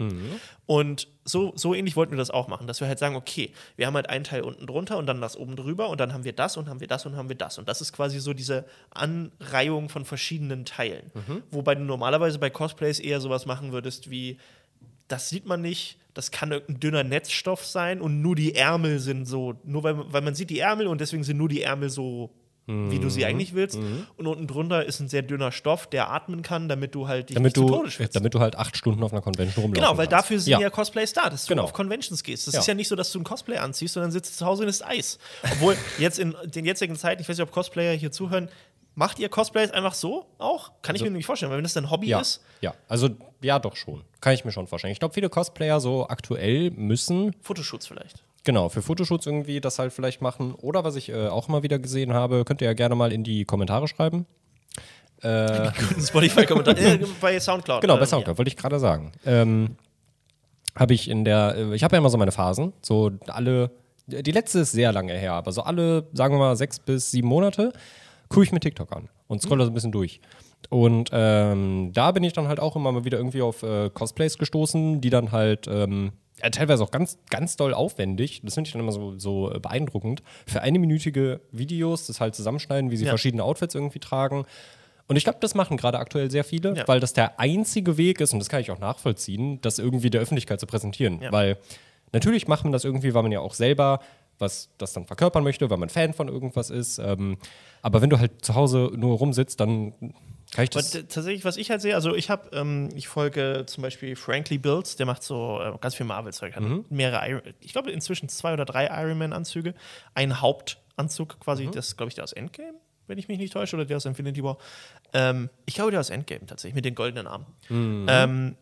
Und 0.66 1.08
so, 1.24 1.54
so 1.56 1.74
ähnlich 1.74 1.96
wollten 1.96 2.12
wir 2.12 2.18
das 2.18 2.30
auch 2.30 2.48
machen, 2.48 2.68
dass 2.68 2.80
wir 2.80 2.88
halt 2.88 3.00
sagen, 3.00 3.16
okay, 3.16 3.52
wir 3.76 3.88
haben 3.88 3.96
halt 3.96 4.10
einen 4.10 4.24
Teil 4.24 4.42
unten 4.42 4.68
drunter 4.68 4.98
und 4.98 5.08
dann 5.08 5.22
das 5.22 5.36
oben 5.36 5.56
drüber 5.56 5.90
und 5.90 6.00
dann 6.00 6.14
haben 6.14 6.24
wir 6.24 6.34
das 6.34 6.58
und 6.58 6.70
haben 6.70 6.80
wir 6.80 6.88
das 6.88 7.06
und 7.06 7.16
haben 7.16 7.30
wir 7.30 7.36
das. 7.36 7.58
Und 7.58 7.68
das 7.68 7.82
ist 7.82 7.92
quasi 7.94 8.20
so 8.20 8.34
diese 8.34 8.66
Anreihung 8.92 9.90
von 9.90 10.06
verschiedenen 10.06 10.66
Teilen. 10.66 11.12
Wobei 11.52 11.76
du 11.76 11.84
normalerweise 11.84 12.38
bei 12.38 12.50
Cosplays 12.52 13.00
eher 13.00 13.20
sowas 13.20 13.46
machen 13.46 13.72
würdest 13.72 14.10
wie, 14.12 14.38
das 15.08 15.30
sieht 15.30 15.46
man 15.46 15.62
nicht, 15.62 15.98
das 16.14 16.32
kann 16.32 16.52
irgendein 16.52 16.80
dünner 16.80 17.04
Netzstoff 17.04 17.66
sein 17.66 18.00
und 18.00 18.22
nur 18.22 18.36
die 18.36 18.56
Ärmel 18.56 19.00
sind 19.00 19.26
so, 19.26 19.56
nur 19.64 19.84
weil, 19.84 20.14
weil 20.14 20.22
man 20.22 20.36
sieht 20.36 20.50
die 20.50 20.60
Ärmel 20.60 20.88
und 20.88 21.02
deswegen 21.02 21.24
sind 21.24 21.38
nur 21.38 21.50
die 21.50 21.62
Ärmel 21.62 21.90
so, 21.90 22.32
wie 22.68 22.98
du 23.00 23.10
sie 23.10 23.26
eigentlich 23.26 23.54
willst. 23.54 23.78
Und 24.18 24.26
unten 24.28 24.48
drunter 24.48 24.86
ist 24.86 25.00
ein 25.00 25.08
sehr 25.08 25.22
dünner 25.22 25.52
Stoff, 25.52 25.86
der 25.88 26.10
atmen 26.12 26.42
kann, 26.42 26.68
damit 26.68 26.96
du 26.96 27.08
halt 27.08 27.30
dich 27.30 27.36
Damit 27.36 27.56
nicht 27.56 27.64
zu 27.64 27.72
du, 27.72 27.78
Tode 27.78 27.92
schwitzt. 27.92 28.16
damit 28.16 28.34
du 28.34 28.40
halt 28.40 28.56
acht 28.56 28.76
Stunden 28.76 29.04
auf 29.04 29.12
einer 29.14 29.22
Convention 29.22 29.64
rumlaufen 29.66 29.74
Genau, 29.86 29.98
weil 29.98 30.08
kannst. 30.08 30.26
dafür 30.26 30.40
sind 30.40 30.60
ja, 30.60 30.70
Cosplays 30.72 31.14
da, 31.14 31.30
dass 31.30 31.46
Genau. 31.46 31.62
du 31.62 31.66
auf 31.66 31.74
Conventions 31.74 32.24
gehst. 32.24 32.48
Das 32.48 32.56
Ja. 32.56 32.60
ist 32.62 32.68
ja 32.68 32.74
nicht 32.74 32.88
so, 32.88 32.96
dass 32.96 33.12
du 33.12 33.20
ein 33.20 33.24
Cosplay 33.24 33.58
anziehst, 33.58 33.94
sondern 33.94 34.12
sitzt 34.12 34.38
zu 34.38 34.46
Hause 34.46 34.64
und 34.64 34.70
ist 34.70 34.84
Eis. 34.84 35.20
Obwohl 35.44 35.76
jetzt 36.00 36.18
in 36.18 36.36
den 36.46 36.66
jetzigen 36.66 36.96
Zeiten, 36.96 37.22
ich 37.22 37.30
weiß 37.30 37.38
nicht, 37.38 37.48
ob 37.48 37.52
Cosplayer 37.54 37.94
hier 37.96 38.12
zuhören, 38.12 38.50
macht 38.96 39.20
ihr 39.20 39.30
Cosplays 39.30 39.70
einfach 39.72 39.94
so 39.94 40.26
auch? 40.40 40.72
Kann 40.82 40.96
ich 40.96 41.04
mir 41.04 41.12
nicht 41.12 41.26
vorstellen, 41.28 41.52
weil 41.52 41.58
wenn 41.58 41.64
das 41.66 41.74
dein 41.74 41.92
Hobby 41.92 42.08
Ja, 42.08 42.20
ist, 42.22 42.42
ja, 42.62 42.74
also 42.88 43.10
ja, 43.42 43.60
doch 43.60 43.76
schon. 43.76 44.04
Kann 44.22 44.34
ich 44.34 44.44
mir 44.44 44.52
schon 44.52 44.66
vorstellen. 44.66 44.92
Ich 44.94 45.00
glaube, 45.00 45.14
viele 45.14 45.30
Cosplayer 45.30 45.80
so 45.80 46.08
aktuell 46.08 46.72
müssen 46.72 47.36
Fotoshoots 47.42 47.86
vielleicht. 47.86 48.24
Genau, 48.46 48.70
für 48.70 48.82
Fotoshoots 48.82 49.26
irgendwie 49.26 49.60
das 49.60 49.80
halt 49.80 49.92
vielleicht 49.92 50.22
machen. 50.22 50.54
Oder 50.54 50.84
was 50.84 50.96
ich 50.96 51.10
äh, 51.10 51.28
auch 51.28 51.48
mal 51.48 51.64
wieder 51.64 51.80
gesehen 51.80 52.14
habe, 52.14 52.46
könnt 52.46 52.62
ihr 52.62 52.68
ja 52.68 52.74
gerne 52.74 52.96
mal 52.96 53.12
in 53.12 53.24
die 53.24 53.44
Kommentare 53.44 53.88
schreiben. 53.88 54.26
Spotify-Kommentar. 55.22 56.78
äh, 56.78 57.00
bei 57.22 57.40
Soundcloud. 57.40 57.82
Genau, 57.82 57.96
bei 57.96 58.02
ähm, 58.02 58.06
Soundcloud, 58.06 58.38
wollte 58.38 58.50
ich 58.50 58.58
gerade 58.58 58.80
sagen. 58.80 59.14
Ähm, 59.26 59.76
habe 60.76 60.94
ich 60.94 61.10
in 61.10 61.26
der, 61.26 61.56
äh, 61.58 61.76
ich 61.76 61.84
habe 61.84 61.96
ja 61.96 62.00
immer 62.00 62.10
so 62.10 62.18
meine 62.18 62.32
Phasen, 62.32 62.74
so 62.82 63.12
alle, 63.28 63.72
die 64.08 64.32
letzte 64.32 64.60
ist 64.60 64.74
sehr 64.74 64.92
lange 64.92 65.14
her, 65.14 65.34
aber 65.34 65.52
so 65.52 65.62
alle, 65.62 66.08
sagen 66.14 66.36
wir 66.36 66.40
mal, 66.40 66.56
sechs 66.56 66.80
bis 66.80 67.10
sieben 67.12 67.28
Monate, 67.28 67.74
gucke 68.30 68.44
ich 68.44 68.52
mir 68.52 68.60
TikTok 68.60 68.92
an 68.96 69.10
und 69.28 69.42
scrolle 69.42 69.64
so 69.64 69.72
ein 69.72 69.74
bisschen 69.74 69.92
durch. 69.92 70.20
Und 70.70 71.10
ähm, 71.14 71.92
da 71.94 72.12
bin 72.12 72.24
ich 72.24 72.34
dann 72.34 72.48
halt 72.48 72.60
auch 72.60 72.76
immer 72.76 72.92
mal 72.92 73.06
wieder 73.06 73.18
irgendwie 73.18 73.42
auf 73.42 73.64
äh, 73.64 73.90
Cosplays 73.90 74.38
gestoßen, 74.38 75.00
die 75.02 75.10
dann 75.10 75.32
halt 75.32 75.68
ähm, 75.68 76.12
ja, 76.12 76.12
teilweise 76.52 76.84
auch 76.84 76.92
ganz, 76.92 77.18
ganz 77.30 77.56
doll 77.58 77.74
aufwendig, 77.74 78.42
das 78.44 78.54
finde 78.56 78.68
ich 78.68 78.74
dann 78.74 78.82
immer 78.82 78.92
so, 78.92 79.18
so 79.18 79.52
äh, 79.54 79.60
beeindruckend, 79.60 80.24
für 80.48 80.62
eine 80.62 80.80
minütige 80.80 81.42
Videos 81.52 82.08
das 82.08 82.20
halt 82.20 82.36
zusammenschneiden, 82.36 82.92
wie 82.92 82.98
sie 82.98 83.06
Ja. 83.06 83.12
verschiedene 83.12 83.44
Outfits 83.44 83.76
irgendwie 83.76 84.00
tragen. 84.00 84.46
Und 85.08 85.16
ich 85.18 85.24
glaube, 85.24 85.38
das 85.42 85.54
machen 85.56 85.78
gerade 85.78 86.00
aktuell 86.00 86.32
sehr 86.32 86.44
viele, 86.44 86.76
Ja. 86.76 86.88
weil 86.88 87.00
das 87.00 87.14
der 87.14 87.40
einzige 87.40 87.98
Weg 87.98 88.20
ist, 88.22 88.34
und 88.34 88.40
das 88.40 88.50
kann 88.50 88.62
ich 88.62 88.72
auch 88.72 88.80
nachvollziehen, 88.80 89.60
das 89.62 89.78
irgendwie 89.80 90.10
der 90.10 90.22
Öffentlichkeit 90.22 90.60
zu 90.60 90.66
präsentieren. 90.68 91.22
Ja. 91.22 91.32
Weil 91.32 91.58
natürlich 92.12 92.48
macht 92.48 92.64
man 92.64 92.74
das 92.74 92.84
irgendwie, 92.86 93.14
weil 93.14 93.24
man 93.24 93.32
ja 93.32 93.40
auch 93.40 93.54
selber 93.54 94.00
was 94.38 94.68
das 94.78 94.92
dann 94.92 95.06
verkörpern 95.06 95.46
möchte, 95.46 95.70
weil 95.70 95.78
man 95.78 95.88
Fan 95.88 96.12
von 96.14 96.28
irgendwas 96.28 96.70
ist. 96.70 96.98
Ähm, 97.00 97.38
aber 97.82 98.02
wenn 98.02 98.10
du 98.10 98.20
halt 98.20 98.44
zu 98.44 98.54
Hause 98.54 98.92
nur 98.94 99.18
rumsitzt, 99.18 99.62
dann 99.62 99.94
kann 100.56 100.64
ich 100.64 100.72
Aber 100.72 100.82
das. 100.82 100.92
t- 100.92 101.04
tatsächlich, 101.04 101.44
was 101.46 101.58
ich 101.58 101.70
halt 101.70 101.82
sehe, 101.82 101.94
also 101.96 102.16
ich 102.16 102.30
habe, 102.30 102.50
ähm, 102.56 102.90
ich 102.96 103.08
folge 103.08 103.64
zum 103.68 103.82
Beispiel 103.84 104.16
Frankly 104.16 104.58
Builds, 104.58 104.96
der 104.96 105.06
macht 105.06 105.22
so 105.22 105.60
äh, 105.62 105.78
ganz 105.82 105.96
viel 105.96 106.06
Marvel-Zeug, 106.06 106.56
hat 106.56 106.64
Mhm. 106.64 106.86
mehrere, 106.90 107.30
Iron, 107.30 107.42
ich 107.60 107.74
glaube 107.74 107.92
inzwischen 107.92 108.30
zwei 108.30 108.54
oder 108.54 108.66
drei 108.66 108.86
Iron 108.88 109.18
Man-Anzüge, 109.18 109.74
ein 110.14 110.42
Hauptanzug 110.42 111.36
Mhm. 111.36 111.40
quasi, 111.42 111.70
das 111.72 111.90
ist, 111.90 111.98
glaube 111.98 112.08
ich 112.10 112.16
der 112.16 112.24
aus 112.24 112.32
Endgame, 112.34 112.74
wenn 113.08 113.18
ich 113.18 113.28
mich 113.28 113.38
nicht 113.38 113.54
täusche, 113.54 113.76
oder 113.76 113.86
der 113.86 113.98
aus 113.98 114.06
Infinity 114.06 114.44
War. 114.44 114.58
Ähm, 115.14 115.50
ich 115.66 115.76
glaube 115.76 115.92
der 115.92 116.00
aus 116.00 116.10
Endgame 116.10 116.46
tatsächlich, 116.46 116.76
mit 116.76 116.86
den 116.86 116.96
goldenen 116.96 117.28
Armen. 117.28 117.46
Mhm. 117.70 118.06
Ähm, 118.10 118.56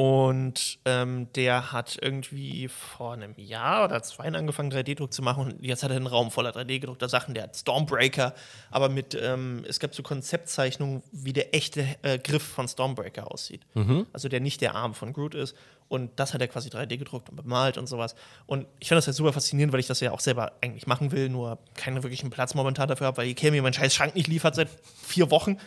und 0.00 0.78
ähm, 0.86 1.30
der 1.34 1.72
hat 1.72 1.98
irgendwie 2.00 2.68
vor 2.68 3.12
einem 3.12 3.34
Jahr 3.36 3.84
oder 3.84 4.02
zwei 4.02 4.28
angefangen, 4.32 4.72
3D-Druck 4.72 5.12
zu 5.12 5.20
machen. 5.20 5.44
Und 5.44 5.62
jetzt 5.62 5.82
hat 5.82 5.90
er 5.90 5.96
einen 5.96 6.06
Raum 6.06 6.30
voller 6.30 6.52
3D-gedruckter 6.52 7.10
Sachen. 7.10 7.34
Der 7.34 7.42
hat 7.42 7.54
Stormbreaker, 7.54 8.32
aber 8.70 8.88
mit, 8.88 9.14
ähm, 9.14 9.62
es 9.68 9.78
gab 9.78 9.94
so 9.94 10.02
Konzeptzeichnungen, 10.02 11.02
wie 11.12 11.34
der 11.34 11.54
echte 11.54 11.84
äh, 12.00 12.18
Griff 12.18 12.42
von 12.42 12.66
Stormbreaker 12.66 13.30
aussieht. 13.30 13.66
Also 14.14 14.30
der 14.30 14.40
nicht 14.40 14.62
der 14.62 14.74
Arm 14.74 14.94
von 14.94 15.12
Groot 15.12 15.34
ist. 15.34 15.54
Und 15.88 16.18
das 16.18 16.32
hat 16.32 16.40
er 16.40 16.48
quasi 16.48 16.70
3D 16.70 16.96
gedruckt 16.96 17.28
und 17.28 17.36
bemalt 17.36 17.76
und 17.76 17.86
sowas. 17.86 18.14
Und 18.46 18.66
ich 18.78 18.88
finde 18.88 19.00
das 19.00 19.06
halt 19.06 19.18
super 19.18 19.34
faszinierend, 19.34 19.74
weil 19.74 19.80
ich 19.80 19.86
das 19.86 20.00
ja 20.00 20.12
auch 20.12 20.20
selber 20.20 20.52
eigentlich 20.62 20.86
machen 20.86 21.12
will, 21.12 21.28
nur 21.28 21.58
keinen 21.74 22.02
wirklichen 22.02 22.30
Platz 22.30 22.54
momentan 22.54 22.88
dafür 22.88 23.08
habe, 23.08 23.18
weil 23.18 23.28
Ikea 23.28 23.50
mir 23.50 23.60
meinen 23.60 23.74
scheiß 23.74 23.94
Schrank 23.94 24.14
nicht 24.14 24.28
liefert 24.28 24.54
seit 24.54 24.70
vier 25.02 25.30
Wochen. 25.30 25.58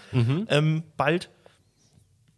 Ähm, 0.50 0.82
bald. 0.98 1.30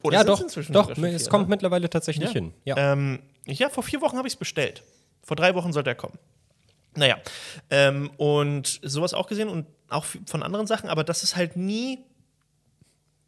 Oder 0.06 0.18
ja, 0.18 0.24
doch, 0.24 0.42
inzwischen 0.42 0.74
doch, 0.74 0.90
es 0.98 1.30
kommt 1.30 1.50
mittlerweile 1.50 1.90
tatsächlich 1.90 2.28
Ja. 2.30 2.34
hin. 2.34 2.54
Ja. 2.64 2.78
Ähm, 2.94 3.20
ja, 3.46 3.70
vor 3.70 3.84
vier 3.84 4.02
Wochen 4.02 4.18
habe 4.18 4.28
ich 4.28 4.34
es 4.34 4.40
bestellt. 4.40 4.84
Vor 5.24 5.36
drei 5.36 5.56
Wochen 5.56 5.74
sollte 5.74 5.90
er 5.90 5.96
kommen. 5.96 6.18
Naja, 6.96 7.18
ähm, 7.70 8.10
und 8.18 8.80
sowas 8.84 9.14
auch 9.14 9.28
gesehen 9.28 9.50
und 9.50 9.66
auch 9.90 10.06
von 10.26 10.44
anderen 10.44 10.66
Sachen, 10.68 10.90
aber 10.90 11.04
das 11.04 11.24
ist 11.24 11.36
halt 11.36 11.58
nie, 11.58 12.00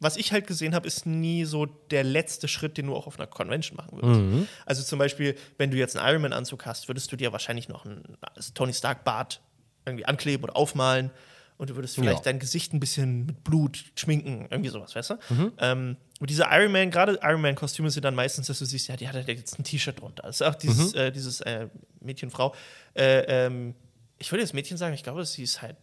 was 0.00 0.16
ich 0.16 0.32
halt 0.32 0.46
gesehen 0.46 0.74
habe, 0.74 0.86
ist 0.86 1.06
nie 1.06 1.44
so 1.44 1.66
der 1.66 2.04
letzte 2.04 2.48
Schritt, 2.48 2.78
den 2.78 2.86
du 2.86 2.94
auch 2.96 3.06
auf 3.06 3.18
einer 3.18 3.26
Convention 3.26 3.76
machen 3.76 4.00
würdest. 4.00 4.48
Also 4.64 4.82
zum 4.84 4.98
Beispiel, 4.98 5.36
wenn 5.58 5.70
du 5.70 5.76
jetzt 5.76 5.96
einen 5.96 6.08
Ironman-Anzug 6.08 6.64
hast, 6.66 6.88
würdest 6.88 7.10
du 7.12 7.16
dir 7.16 7.32
wahrscheinlich 7.32 7.68
noch 7.68 7.84
einen 7.84 8.16
Tony 8.54 8.72
Stark-Bart 8.72 9.40
irgendwie 9.84 10.06
ankleben 10.06 10.44
oder 10.44 10.56
aufmalen 10.56 11.10
und 11.58 11.68
du 11.70 11.74
würdest 11.76 11.96
vielleicht 11.96 12.18
Ja. 12.18 12.22
dein 12.24 12.38
Gesicht 12.38 12.72
ein 12.72 12.80
bisschen 12.80 13.26
mit 13.26 13.44
Blut 13.44 13.84
schminken, 13.96 14.46
irgendwie 14.50 14.70
sowas, 14.70 14.94
weißt 14.94 15.10
du? 15.10 15.18
Ähm, 15.58 15.96
und 16.20 16.30
diese 16.30 16.44
Iron 16.50 16.72
Man, 16.72 16.90
gerade 16.90 17.18
Iron 17.22 17.40
Man-Kostüme 17.42 17.90
sind 17.90 18.04
dann 18.04 18.14
meistens, 18.14 18.46
dass 18.46 18.58
du 18.60 18.64
siehst, 18.64 18.88
ja, 18.88 18.96
die 18.96 19.06
hat 19.08 19.14
halt 19.14 19.28
jetzt 19.28 19.58
ein 19.58 19.64
T-Shirt 19.64 20.00
drunter. 20.00 20.22
Das 20.22 20.40
ist 20.40 20.46
auch 20.46 20.54
dieses, 20.54 20.94
äh, 20.94 21.12
dieses 21.12 21.40
äh, 21.42 21.68
Mädchen, 22.00 22.30
Frau. 22.30 22.54
Äh, 22.94 23.46
ähm, 23.46 23.74
ich 24.18 24.32
würde 24.32 24.42
jetzt 24.42 24.54
Mädchen 24.54 24.76
sagen, 24.78 24.94
ich 24.94 25.02
glaube, 25.02 25.24
sie 25.26 25.42
ist 25.42 25.60
halt 25.62 25.76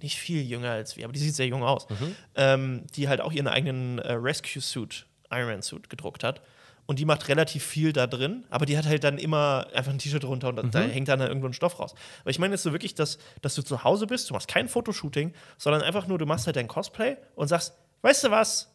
nicht 0.00 0.16
viel 0.18 0.42
jünger 0.42 0.70
als 0.70 0.96
wir, 0.96 1.04
aber 1.04 1.12
die 1.12 1.18
sieht 1.20 1.34
sehr 1.34 1.46
jung 1.46 1.62
aus. 1.62 1.86
Ähm, 2.34 2.84
die 2.94 3.08
halt 3.08 3.20
auch 3.20 3.32
ihren 3.32 3.48
eigenen 3.48 3.98
äh, 3.98 4.12
Rescue-Suit, 4.12 5.06
Iron 5.30 5.46
Man-Suit 5.48 5.88
gedruckt 5.90 6.24
hat. 6.24 6.40
Und 6.86 6.98
die 6.98 7.04
macht 7.04 7.28
relativ 7.28 7.64
viel 7.64 7.92
da 7.92 8.06
drin, 8.08 8.44
aber 8.50 8.66
die 8.66 8.76
hat 8.76 8.86
halt 8.86 9.04
dann 9.04 9.16
immer 9.16 9.68
einfach 9.72 9.92
ein 9.92 9.98
T-Shirt 9.98 10.24
drunter 10.24 10.48
und 10.48 10.56
da- 10.56 10.62
da 10.62 10.80
hängt 10.82 11.06
dann 11.08 11.20
irgendwo 11.20 11.46
ein 11.46 11.52
Stoff 11.52 11.78
raus. 11.78 11.94
Aber 12.22 12.30
ich 12.30 12.38
meine 12.40 12.54
jetzt 12.54 12.64
so 12.64 12.72
wirklich, 12.72 12.94
dass, 12.94 13.18
dass 13.40 13.54
du 13.54 13.62
zu 13.62 13.84
Hause 13.84 14.06
bist, 14.06 14.28
du 14.28 14.34
machst 14.34 14.48
kein 14.48 14.68
Fotoshooting, 14.68 15.32
sondern 15.58 15.82
einfach 15.82 16.06
nur, 16.08 16.18
du 16.18 16.26
machst 16.26 16.46
halt 16.46 16.56
dein 16.56 16.66
Cosplay 16.68 17.16
und 17.36 17.46
sagst, 17.48 17.74
weißt 18.02 18.24
du 18.24 18.30
was, 18.32 18.72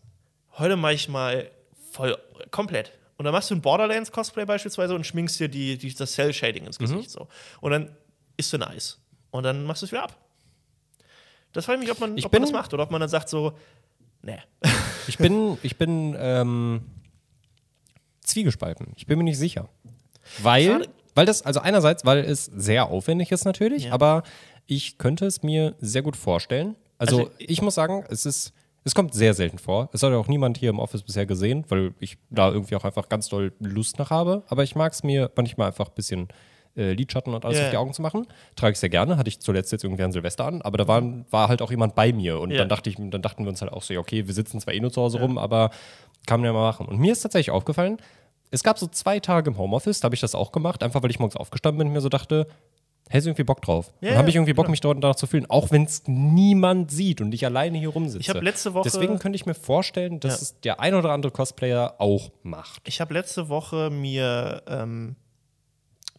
heute 0.57 0.77
mache 0.77 0.93
ich 0.93 1.09
mal 1.09 1.51
voll 1.91 2.17
komplett. 2.49 2.91
Und 3.17 3.25
dann 3.25 3.33
machst 3.33 3.49
du 3.51 3.55
ein 3.55 3.61
Borderlands-Cosplay 3.61 4.45
beispielsweise 4.45 4.95
und 4.95 5.05
schminkst 5.05 5.39
dir 5.39 5.49
die, 5.49 5.77
die, 5.77 5.93
das 5.93 6.13
Cell-Shading 6.13 6.65
ins 6.65 6.77
Gesicht 6.79 7.09
so. 7.11 7.27
Und 7.61 7.71
dann 7.71 7.95
isst 8.37 8.53
du 8.53 8.59
Eis. 8.65 8.99
Und 9.31 9.43
dann 9.43 9.65
machst 9.65 9.81
du 9.81 9.85
es 9.87 9.91
wieder 9.91 10.03
ab. 10.03 10.15
Das 11.51 11.65
frage 11.65 11.79
ich 11.79 11.87
mich, 11.87 11.91
ob 11.91 11.99
man, 11.99 12.17
Ich 12.17 12.25
ob 12.25 12.31
man 12.31 12.41
das 12.41 12.51
macht 12.51 12.73
oder 12.73 12.83
ob 12.83 12.91
man 12.91 13.01
dann 13.01 13.09
sagt 13.09 13.27
so, 13.29 13.57
nee. 14.21 14.37
Ich 15.07 15.17
bin, 15.17 15.57
ich 15.63 15.77
bin 15.77 16.15
ähm, 16.19 16.81
zwiegespalten. 18.27 18.87
Ich 18.95 19.05
bin 19.07 19.17
mir 19.17 19.23
nicht 19.23 19.37
sicher. 19.37 19.69
Weil, 20.39 20.65
Schade. 20.65 20.89
weil 21.15 21.25
das, 21.25 21.41
also 21.43 21.59
einerseits, 21.61 22.05
weil 22.05 22.19
es 22.19 22.45
sehr 22.45 22.87
aufwendig 22.89 23.31
ist 23.31 23.45
natürlich, 23.45 23.85
Ja. 23.85 23.93
aber 23.93 24.23
ich 24.65 24.97
könnte 24.97 25.25
es 25.25 25.43
mir 25.43 25.75
sehr 25.79 26.01
gut 26.01 26.15
vorstellen. 26.17 26.75
Also, 26.97 27.17
Also, 27.19 27.31
ich 27.39 27.61
muss 27.61 27.75
sagen, 27.75 28.03
es 28.09 28.25
ist, 28.25 28.53
es 28.83 28.93
kommt 28.95 29.13
sehr 29.13 29.33
selten 29.33 29.57
vor. 29.59 29.89
Es 29.93 30.03
hat 30.03 30.11
auch 30.13 30.27
niemand 30.27 30.57
hier 30.57 30.69
im 30.69 30.79
Office 30.79 31.03
bisher 31.03 31.25
gesehen, 31.25 31.63
weil 31.69 31.93
ich 31.99 32.17
da 32.29 32.49
irgendwie 32.51 32.75
auch 32.75 32.83
einfach 32.85 33.07
ganz 33.09 33.29
doll 33.29 33.53
Lust 33.59 33.99
nach 33.99 34.09
habe. 34.09 34.43
Aber 34.47 34.63
ich 34.63 34.75
mag 34.75 34.93
es 34.93 35.03
mir 35.03 35.31
manchmal 35.35 35.67
einfach 35.67 35.87
ein 35.89 35.93
bisschen 35.95 36.27
äh, 36.75 36.93
Lidschatten 36.93 37.33
und 37.33 37.43
alles 37.45 37.57
Ja, 37.57 37.63
auf 37.65 37.69
die 37.69 37.73
ja. 37.75 37.79
Augen 37.79 37.93
zu 37.93 38.01
machen. 38.01 38.27
Trage 38.55 38.73
ich 38.73 38.79
sehr 38.79 38.89
gerne. 38.89 39.17
Hatte 39.17 39.29
ich 39.29 39.39
zuletzt 39.39 39.71
jetzt 39.71 39.83
irgendwie 39.83 40.03
an 40.03 40.11
Silvester 40.11 40.45
an, 40.45 40.61
aber 40.61 40.77
da 40.77 40.87
waren, 40.87 41.25
war 41.31 41.47
halt 41.49 41.61
auch 41.61 41.71
jemand 41.71 41.95
bei 41.95 42.13
mir. 42.13 42.39
Und 42.39 42.51
Ja. 42.51 42.57
dann 42.59 42.69
dachte 42.69 42.89
ich, 42.89 42.95
dann 42.97 43.21
dachten 43.21 43.43
wir 43.45 43.49
uns 43.49 43.61
halt 43.61 43.71
auch 43.71 43.81
so, 43.83 43.93
ja, 43.93 43.99
okay, 43.99 44.27
wir 44.27 44.33
sitzen 44.33 44.59
zwar 44.61 44.73
eh 44.73 44.79
nur 44.79 44.91
zu 44.91 45.01
Hause 45.01 45.19
rum, 45.19 45.37
aber 45.37 45.71
kann 46.27 46.41
man 46.41 46.45
ja 46.47 46.53
mal 46.53 46.61
machen. 46.61 46.85
Und 46.85 46.99
mir 46.99 47.11
ist 47.11 47.21
tatsächlich 47.21 47.49
aufgefallen, 47.51 47.97
es 48.51 48.61
gab 48.63 48.77
so 48.77 48.85
zwei 48.87 49.19
Tage 49.19 49.49
im 49.49 49.57
Homeoffice, 49.57 49.99
da 49.99 50.05
habe 50.05 50.15
ich 50.15 50.21
das 50.21 50.35
auch 50.35 50.51
gemacht, 50.51 50.83
einfach 50.83 51.01
weil 51.01 51.09
ich 51.09 51.17
morgens 51.19 51.35
aufgestanden 51.35 51.79
bin 51.79 51.87
und 51.87 51.93
mir 51.93 52.01
so 52.01 52.09
dachte, 52.09 52.47
hey, 53.09 53.19
ist 53.19 53.25
irgendwie 53.25 53.43
Bock 53.43 53.61
drauf. 53.61 53.91
Ja, 54.01 54.09
dann 54.09 54.17
habe 54.19 54.29
ich 54.29 54.35
irgendwie 54.35 54.53
Bock, 54.53 54.65
genau. 54.65 54.71
mich 54.71 54.81
dort 54.81 55.01
danach 55.03 55.15
zu 55.15 55.27
fühlen, 55.27 55.49
auch 55.49 55.71
wenn 55.71 55.83
es 55.85 56.03
niemand 56.07 56.91
sieht 56.91 57.19
und 57.21 57.33
ich 57.33 57.45
alleine 57.45 57.77
hier 57.77 57.89
rumsitze. 57.89 58.19
Ich 58.21 58.29
habe 58.29 58.39
letzte 58.41 58.73
Woche- 58.73 58.83
Deswegen 58.83 59.17
könnte 59.19 59.35
ich 59.37 59.45
mir 59.45 59.53
vorstellen, 59.53 60.19
dass 60.19 60.35
Ja. 60.35 60.41
es 60.43 60.59
der 60.61 60.79
ein 60.81 60.93
oder 60.93 61.11
andere 61.11 61.31
Cosplayer 61.31 61.95
auch 61.99 62.31
macht. 62.43 62.81
Ich 62.85 62.99
habe 63.01 63.13
letzte 63.13 63.47
Woche 63.49 63.89
mir 63.89 64.61
ähm, 64.67 65.15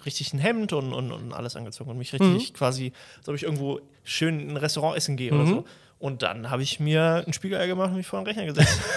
richtig 0.04 0.32
ein 0.32 0.38
Hemd 0.38 0.72
und, 0.72 0.92
und, 0.92 1.12
und 1.12 1.32
alles 1.32 1.56
angezogen 1.56 1.90
und 1.90 1.98
mich 1.98 2.12
richtig 2.12 2.54
quasi, 2.54 2.92
als 3.18 3.28
ob 3.28 3.34
ich 3.34 3.42
irgendwo 3.42 3.80
schön 4.04 4.40
in 4.40 4.50
ein 4.50 4.56
Restaurant 4.56 4.96
essen 4.96 5.16
gehe 5.16 5.32
oder 5.32 5.46
so. 5.46 5.64
Und 5.98 6.22
dann 6.22 6.50
habe 6.50 6.62
ich 6.62 6.78
mir 6.80 7.24
ein 7.26 7.32
Spiegelei 7.32 7.66
gemacht 7.66 7.90
und 7.90 7.96
mich 7.96 8.06
vor 8.06 8.20
den 8.20 8.26
Rechner 8.26 8.46
gesetzt. 8.46 8.78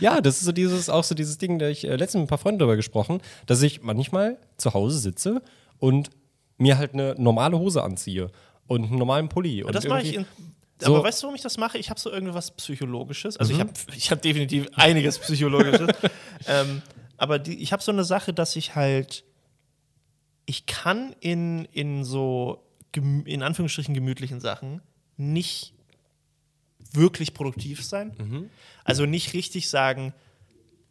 Ja, 0.00 0.20
das 0.20 0.36
ist 0.36 0.44
so 0.44 0.52
dieses, 0.52 0.88
auch 0.90 1.02
so 1.02 1.14
dieses 1.14 1.38
Ding, 1.38 1.58
da 1.58 1.66
ich 1.68 1.84
äh, 1.84 1.96
letztens 1.96 2.20
mit 2.20 2.24
ein 2.24 2.28
paar 2.28 2.38
Freunden 2.38 2.58
darüber 2.60 2.76
gesprochen, 2.76 3.20
dass 3.46 3.62
ich 3.62 3.82
manchmal 3.82 4.38
zu 4.56 4.74
Hause 4.74 4.98
sitze 4.98 5.42
und 5.78 6.10
mir 6.58 6.78
halt 6.78 6.92
eine 6.92 7.14
normale 7.18 7.58
Hose 7.58 7.82
anziehe 7.82 8.30
und 8.68 8.84
einen 8.84 8.98
normalen 8.98 9.28
Pulli. 9.28 9.64
Und 9.64 9.74
das 9.74 9.86
mache 9.88 10.02
ich 10.02 10.14
in. 10.14 10.24
so- 10.78 10.90
Mhm. 10.90 10.94
Aber 10.96 11.04
weißt 11.04 11.22
du, 11.22 11.26
warum 11.26 11.34
ich 11.36 11.42
das 11.42 11.58
mache? 11.58 11.78
Ich 11.78 11.90
habe 11.90 11.98
so 11.98 12.10
irgendwas 12.10 12.50
Psychologisches. 12.52 13.36
Also 13.38 13.52
ich 13.54 13.60
habe 13.60 13.70
ich 13.96 14.10
hab 14.10 14.20
definitiv 14.22 14.68
einiges 14.74 15.18
Psychologisches. 15.18 15.88
ähm, 16.46 16.82
aber 17.16 17.38
die, 17.38 17.60
ich 17.60 17.72
habe 17.72 17.82
so 17.82 17.90
eine 17.92 18.04
Sache, 18.04 18.32
dass 18.32 18.54
ich 18.56 18.74
halt. 18.76 19.24
Ich 20.44 20.66
kann 20.66 21.14
in, 21.20 21.64
in 21.66 22.04
so, 22.04 22.62
in 22.94 23.42
Anführungsstrichen, 23.42 23.94
gemütlichen 23.94 24.40
Sachen 24.40 24.82
nicht 25.16 25.72
wirklich 26.94 27.34
produktiv 27.34 27.84
sein. 27.84 28.12
Mhm. 28.18 28.50
Also 28.84 29.06
nicht 29.06 29.32
richtig 29.34 29.68
sagen, 29.68 30.12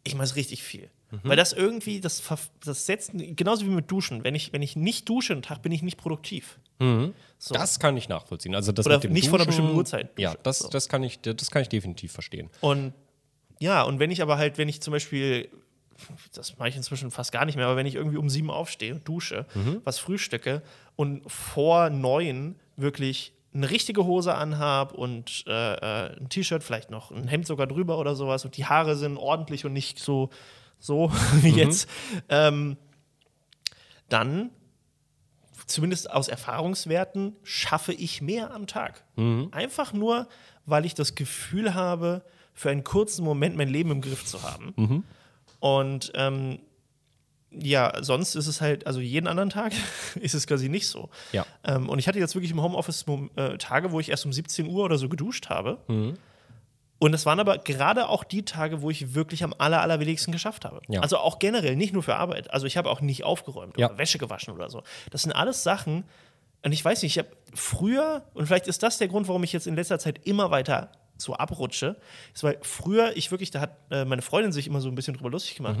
ich 0.04 0.14
mache 0.14 0.36
richtig 0.36 0.62
viel. 0.62 0.90
Mhm. 1.10 1.20
Weil 1.24 1.36
das 1.36 1.52
irgendwie, 1.52 2.00
das, 2.00 2.22
das 2.64 2.86
setzt, 2.86 3.12
genauso 3.14 3.66
wie 3.66 3.70
mit 3.70 3.90
Duschen. 3.90 4.24
Wenn 4.24 4.34
ich, 4.34 4.52
wenn 4.52 4.62
ich 4.62 4.76
nicht 4.76 5.08
dusche 5.08 5.32
einen 5.34 5.42
Tag, 5.42 5.62
bin 5.62 5.72
ich 5.72 5.82
nicht 5.82 5.96
produktiv. 5.98 6.58
So. 7.38 7.54
Das 7.54 7.78
kann 7.78 7.96
ich 7.96 8.08
nachvollziehen. 8.08 8.56
Also 8.56 8.72
das 8.72 8.86
Oder 8.86 8.96
mit 8.96 9.04
dem 9.04 9.12
nicht 9.12 9.28
vor 9.28 9.38
einer 9.38 9.46
bestimmten 9.46 9.76
Uhrzeit 9.76 10.10
Ja, 10.18 10.30
duschen. 10.30 10.40
das, 10.42 10.58
So. 10.60 10.68
das, 10.68 10.88
kann 10.88 11.04
ich, 11.04 11.20
das 11.20 11.50
kann 11.52 11.62
ich 11.62 11.68
definitiv 11.68 12.10
verstehen. 12.10 12.50
Und 12.60 12.92
ja, 13.60 13.82
und 13.82 14.00
wenn 14.00 14.10
ich 14.10 14.20
aber 14.20 14.36
halt, 14.36 14.58
wenn 14.58 14.68
ich 14.68 14.80
zum 14.80 14.90
Beispiel, 14.90 15.48
das 16.34 16.58
mache 16.58 16.70
ich 16.70 16.76
inzwischen 16.76 17.12
fast 17.12 17.30
gar 17.30 17.44
nicht 17.44 17.54
mehr, 17.54 17.66
aber 17.66 17.76
wenn 17.76 17.86
ich 17.86 17.94
irgendwie 17.94 18.16
um 18.16 18.28
sieben 18.28 18.50
aufstehe, 18.50 18.96
dusche, 18.96 19.46
was 19.84 20.00
frühstücke 20.00 20.62
und 20.96 21.22
vor 21.30 21.88
neun 21.90 22.56
wirklich 22.76 23.32
eine 23.54 23.70
richtige 23.70 24.04
Hose 24.04 24.34
anhab 24.34 24.92
und 24.92 25.44
äh, 25.46 25.74
äh, 25.74 26.16
ein 26.18 26.28
T-Shirt, 26.28 26.62
vielleicht 26.62 26.90
noch 26.90 27.10
ein 27.10 27.28
Hemd 27.28 27.46
sogar 27.46 27.66
drüber 27.66 27.98
oder 27.98 28.14
sowas 28.14 28.44
und 28.44 28.56
die 28.56 28.66
Haare 28.66 28.96
sind 28.96 29.18
ordentlich 29.18 29.64
und 29.64 29.72
nicht 29.72 29.98
so, 29.98 30.30
so 30.78 31.10
wie 31.42 31.50
jetzt, 31.50 31.88
ähm, 32.28 32.76
dann 34.08 34.50
zumindest 35.66 36.10
aus 36.10 36.28
Erfahrungswerten, 36.28 37.36
schaffe 37.42 37.92
ich 37.92 38.20
mehr 38.20 38.52
am 38.52 38.66
Tag. 38.66 39.04
Einfach 39.52 39.92
nur, 39.92 40.28
weil 40.66 40.84
ich 40.84 40.94
das 40.94 41.14
Gefühl 41.14 41.74
habe, 41.74 42.24
für 42.52 42.70
einen 42.70 42.84
kurzen 42.84 43.24
Moment 43.24 43.56
mein 43.56 43.68
Leben 43.68 43.90
im 43.90 44.00
Griff 44.00 44.24
zu 44.24 44.42
haben. 44.42 44.74
Und 45.60 46.12
ähm, 46.14 46.58
ja, 47.58 48.02
sonst 48.02 48.34
ist 48.34 48.46
es 48.46 48.60
halt, 48.60 48.86
also 48.86 49.00
jeden 49.00 49.26
anderen 49.26 49.50
Tag 49.50 49.72
ist 50.20 50.34
es 50.34 50.46
quasi 50.46 50.68
nicht 50.68 50.86
so. 50.88 51.10
Ja. 51.32 51.44
Ähm, 51.64 51.88
und 51.88 51.98
ich 51.98 52.08
hatte 52.08 52.18
jetzt 52.18 52.34
wirklich 52.34 52.50
im 52.50 52.62
Homeoffice 52.62 53.04
äh, 53.36 53.58
Tage, 53.58 53.92
wo 53.92 54.00
ich 54.00 54.08
erst 54.08 54.24
um 54.26 54.32
17 54.32 54.66
Uhr 54.68 54.84
oder 54.84 54.98
so 54.98 55.08
geduscht 55.08 55.48
habe. 55.48 55.78
Und 56.98 57.14
es 57.14 57.26
waren 57.26 57.40
aber 57.40 57.58
gerade 57.58 58.08
auch 58.08 58.22
die 58.22 58.44
Tage, 58.44 58.80
wo 58.80 58.88
ich 58.90 59.14
wirklich 59.14 59.42
am 59.42 59.54
aller, 59.58 59.80
allerwenigsten 59.80 60.32
geschafft 60.32 60.64
habe. 60.64 60.80
Ja. 60.88 61.00
Also 61.00 61.18
auch 61.18 61.40
generell, 61.40 61.74
nicht 61.74 61.92
nur 61.92 62.02
für 62.04 62.14
Arbeit. 62.14 62.52
Also 62.52 62.66
ich 62.66 62.76
habe 62.76 62.88
auch 62.90 63.00
nicht 63.00 63.24
aufgeräumt 63.24 63.76
Ja. 63.76 63.88
oder 63.88 63.98
Wäsche 63.98 64.18
gewaschen 64.18 64.54
oder 64.54 64.70
so. 64.70 64.82
Das 65.10 65.22
sind 65.22 65.32
alles 65.32 65.62
Sachen, 65.62 66.04
und 66.64 66.70
ich 66.72 66.84
weiß 66.84 67.02
nicht, 67.02 67.16
ich 67.16 67.18
habe 67.18 67.36
früher, 67.54 68.22
und 68.34 68.46
vielleicht 68.46 68.68
ist 68.68 68.82
das 68.82 68.98
der 68.98 69.08
Grund, 69.08 69.26
warum 69.28 69.42
ich 69.42 69.52
jetzt 69.52 69.66
in 69.66 69.74
letzter 69.74 69.98
Zeit 69.98 70.20
immer 70.24 70.50
weiter 70.50 70.92
so 71.18 71.34
abrutsche, 71.34 71.96
ist, 72.34 72.44
weil 72.44 72.58
früher 72.62 73.16
ich 73.16 73.30
wirklich, 73.30 73.50
da 73.50 73.60
hat 73.60 73.76
äh, 73.90 74.04
meine 74.04 74.22
Freundin 74.22 74.52
sich 74.52 74.66
immer 74.66 74.80
so 74.80 74.88
ein 74.88 74.94
bisschen 74.94 75.14
drüber 75.14 75.30
lustig 75.30 75.56
gemacht. 75.56 75.80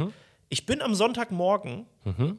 Ich 0.52 0.66
bin 0.66 0.82
am 0.82 0.94
Sonntagmorgen, 0.94 1.86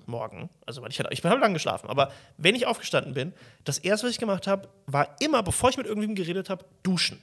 morgen, 0.06 0.52
also 0.68 0.84
weil 0.84 0.92
ich, 0.92 1.00
hatte, 1.00 1.10
ich 1.12 1.24
habe 1.24 1.42
lang 1.42 1.52
geschlafen, 1.52 1.90
aber 1.90 2.12
wenn 2.38 2.54
ich 2.54 2.68
aufgestanden 2.68 3.16
bin, 3.16 3.34
das 3.64 3.80
erste, 3.80 4.06
was 4.06 4.14
ich 4.14 4.20
gemacht 4.20 4.46
habe, 4.46 4.70
war 4.86 5.16
immer, 5.20 5.42
bevor 5.42 5.72
ich 5.72 5.78
mit 5.78 5.88
irgendwem 5.88 6.14
geredet 6.14 6.48
habe, 6.48 6.64
duschen. 6.84 7.20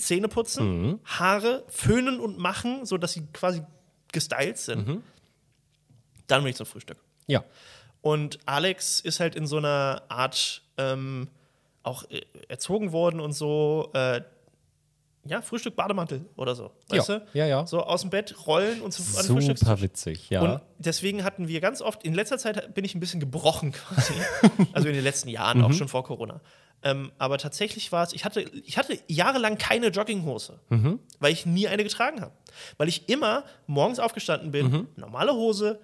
Zähne 0.00 0.26
putzen, 0.26 0.98
Haare 1.04 1.62
föhnen 1.68 2.18
und 2.18 2.38
machen, 2.38 2.84
sodass 2.86 3.12
sie 3.12 3.24
quasi 3.32 3.62
gestylt 4.10 4.58
sind. 4.58 5.02
Dann 6.26 6.42
bin 6.42 6.50
ich 6.50 6.56
zum 6.56 6.66
Frühstück. 6.66 6.98
Ja. 7.28 7.44
Und 8.00 8.40
Alex 8.44 8.98
ist 8.98 9.20
halt 9.20 9.36
in 9.36 9.46
so 9.46 9.58
einer 9.58 10.02
Art 10.08 10.62
ähm, 10.76 11.28
auch 11.84 12.02
äh, 12.10 12.22
erzogen 12.48 12.90
worden 12.90 13.20
und 13.20 13.32
so, 13.32 13.90
äh, 13.94 14.22
ja, 15.24 15.40
Frühstück, 15.42 15.76
Bademantel 15.76 16.24
oder 16.36 16.54
so. 16.54 16.72
Weißt 16.88 17.08
Ja, 17.08 17.18
du? 17.18 17.26
ja, 17.34 17.46
ja. 17.46 17.66
So 17.66 17.80
aus 17.82 18.00
dem 18.00 18.10
Bett 18.10 18.46
rollen 18.46 18.80
und 18.80 18.94
Frühstückstisch. 18.94 19.58
Super 19.60 19.80
witzig, 19.80 20.30
ja. 20.30 20.40
Und 20.40 20.60
deswegen 20.78 21.22
hatten 21.24 21.46
wir 21.48 21.60
ganz 21.60 21.80
oft, 21.80 22.02
in 22.04 22.14
letzter 22.14 22.38
Zeit 22.38 22.74
bin 22.74 22.84
ich 22.84 22.94
ein 22.94 23.00
bisschen 23.00 23.20
gebrochen 23.20 23.72
quasi. 23.72 24.14
also 24.72 24.88
in 24.88 24.94
den 24.94 25.04
letzten 25.04 25.28
Jahren, 25.28 25.58
Mhm. 25.58 25.64
auch 25.64 25.72
schon 25.72 25.88
vor 25.88 26.02
Corona. 26.04 26.40
Ähm, 26.84 27.12
aber 27.18 27.38
tatsächlich 27.38 27.92
war 27.92 28.02
es, 28.02 28.12
ich 28.12 28.24
hatte, 28.24 28.40
ich 28.40 28.76
hatte 28.76 28.98
jahrelang 29.06 29.56
keine 29.58 29.88
Jogginghose, 29.88 30.58
Mhm. 30.70 30.98
weil 31.20 31.32
ich 31.32 31.46
nie 31.46 31.68
eine 31.68 31.84
getragen 31.84 32.20
habe. 32.20 32.32
Weil 32.76 32.88
ich 32.88 33.08
immer 33.08 33.44
morgens 33.68 34.00
aufgestanden 34.00 34.50
bin, 34.50 34.66
Mhm. 34.70 34.88
normale 34.96 35.32
Hose, 35.34 35.78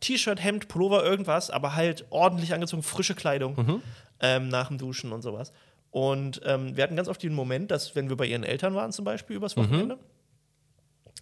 T-Shirt, 0.00 0.42
Hemd, 0.42 0.68
Pullover, 0.68 1.04
irgendwas, 1.04 1.50
aber 1.50 1.76
halt 1.76 2.06
ordentlich 2.10 2.54
angezogen, 2.54 2.82
frische 2.82 3.14
Kleidung 3.14 3.54
Mhm. 3.56 3.82
ähm, 4.20 4.48
nach 4.48 4.68
dem 4.68 4.78
Duschen 4.78 5.12
und 5.12 5.20
sowas. 5.22 5.52
Und 5.92 6.40
ähm, 6.44 6.76
wir 6.76 6.82
hatten 6.82 6.96
ganz 6.96 7.06
oft 7.08 7.22
den 7.22 7.34
Moment, 7.34 7.70
dass, 7.70 7.94
wenn 7.94 8.08
wir 8.08 8.16
bei 8.16 8.26
ihren 8.26 8.42
Eltern 8.44 8.74
waren, 8.74 8.90
zum 8.92 9.04
Beispiel 9.04 9.36
übers 9.36 9.54
Mhm. 9.56 9.60
Wochenende, 9.60 9.98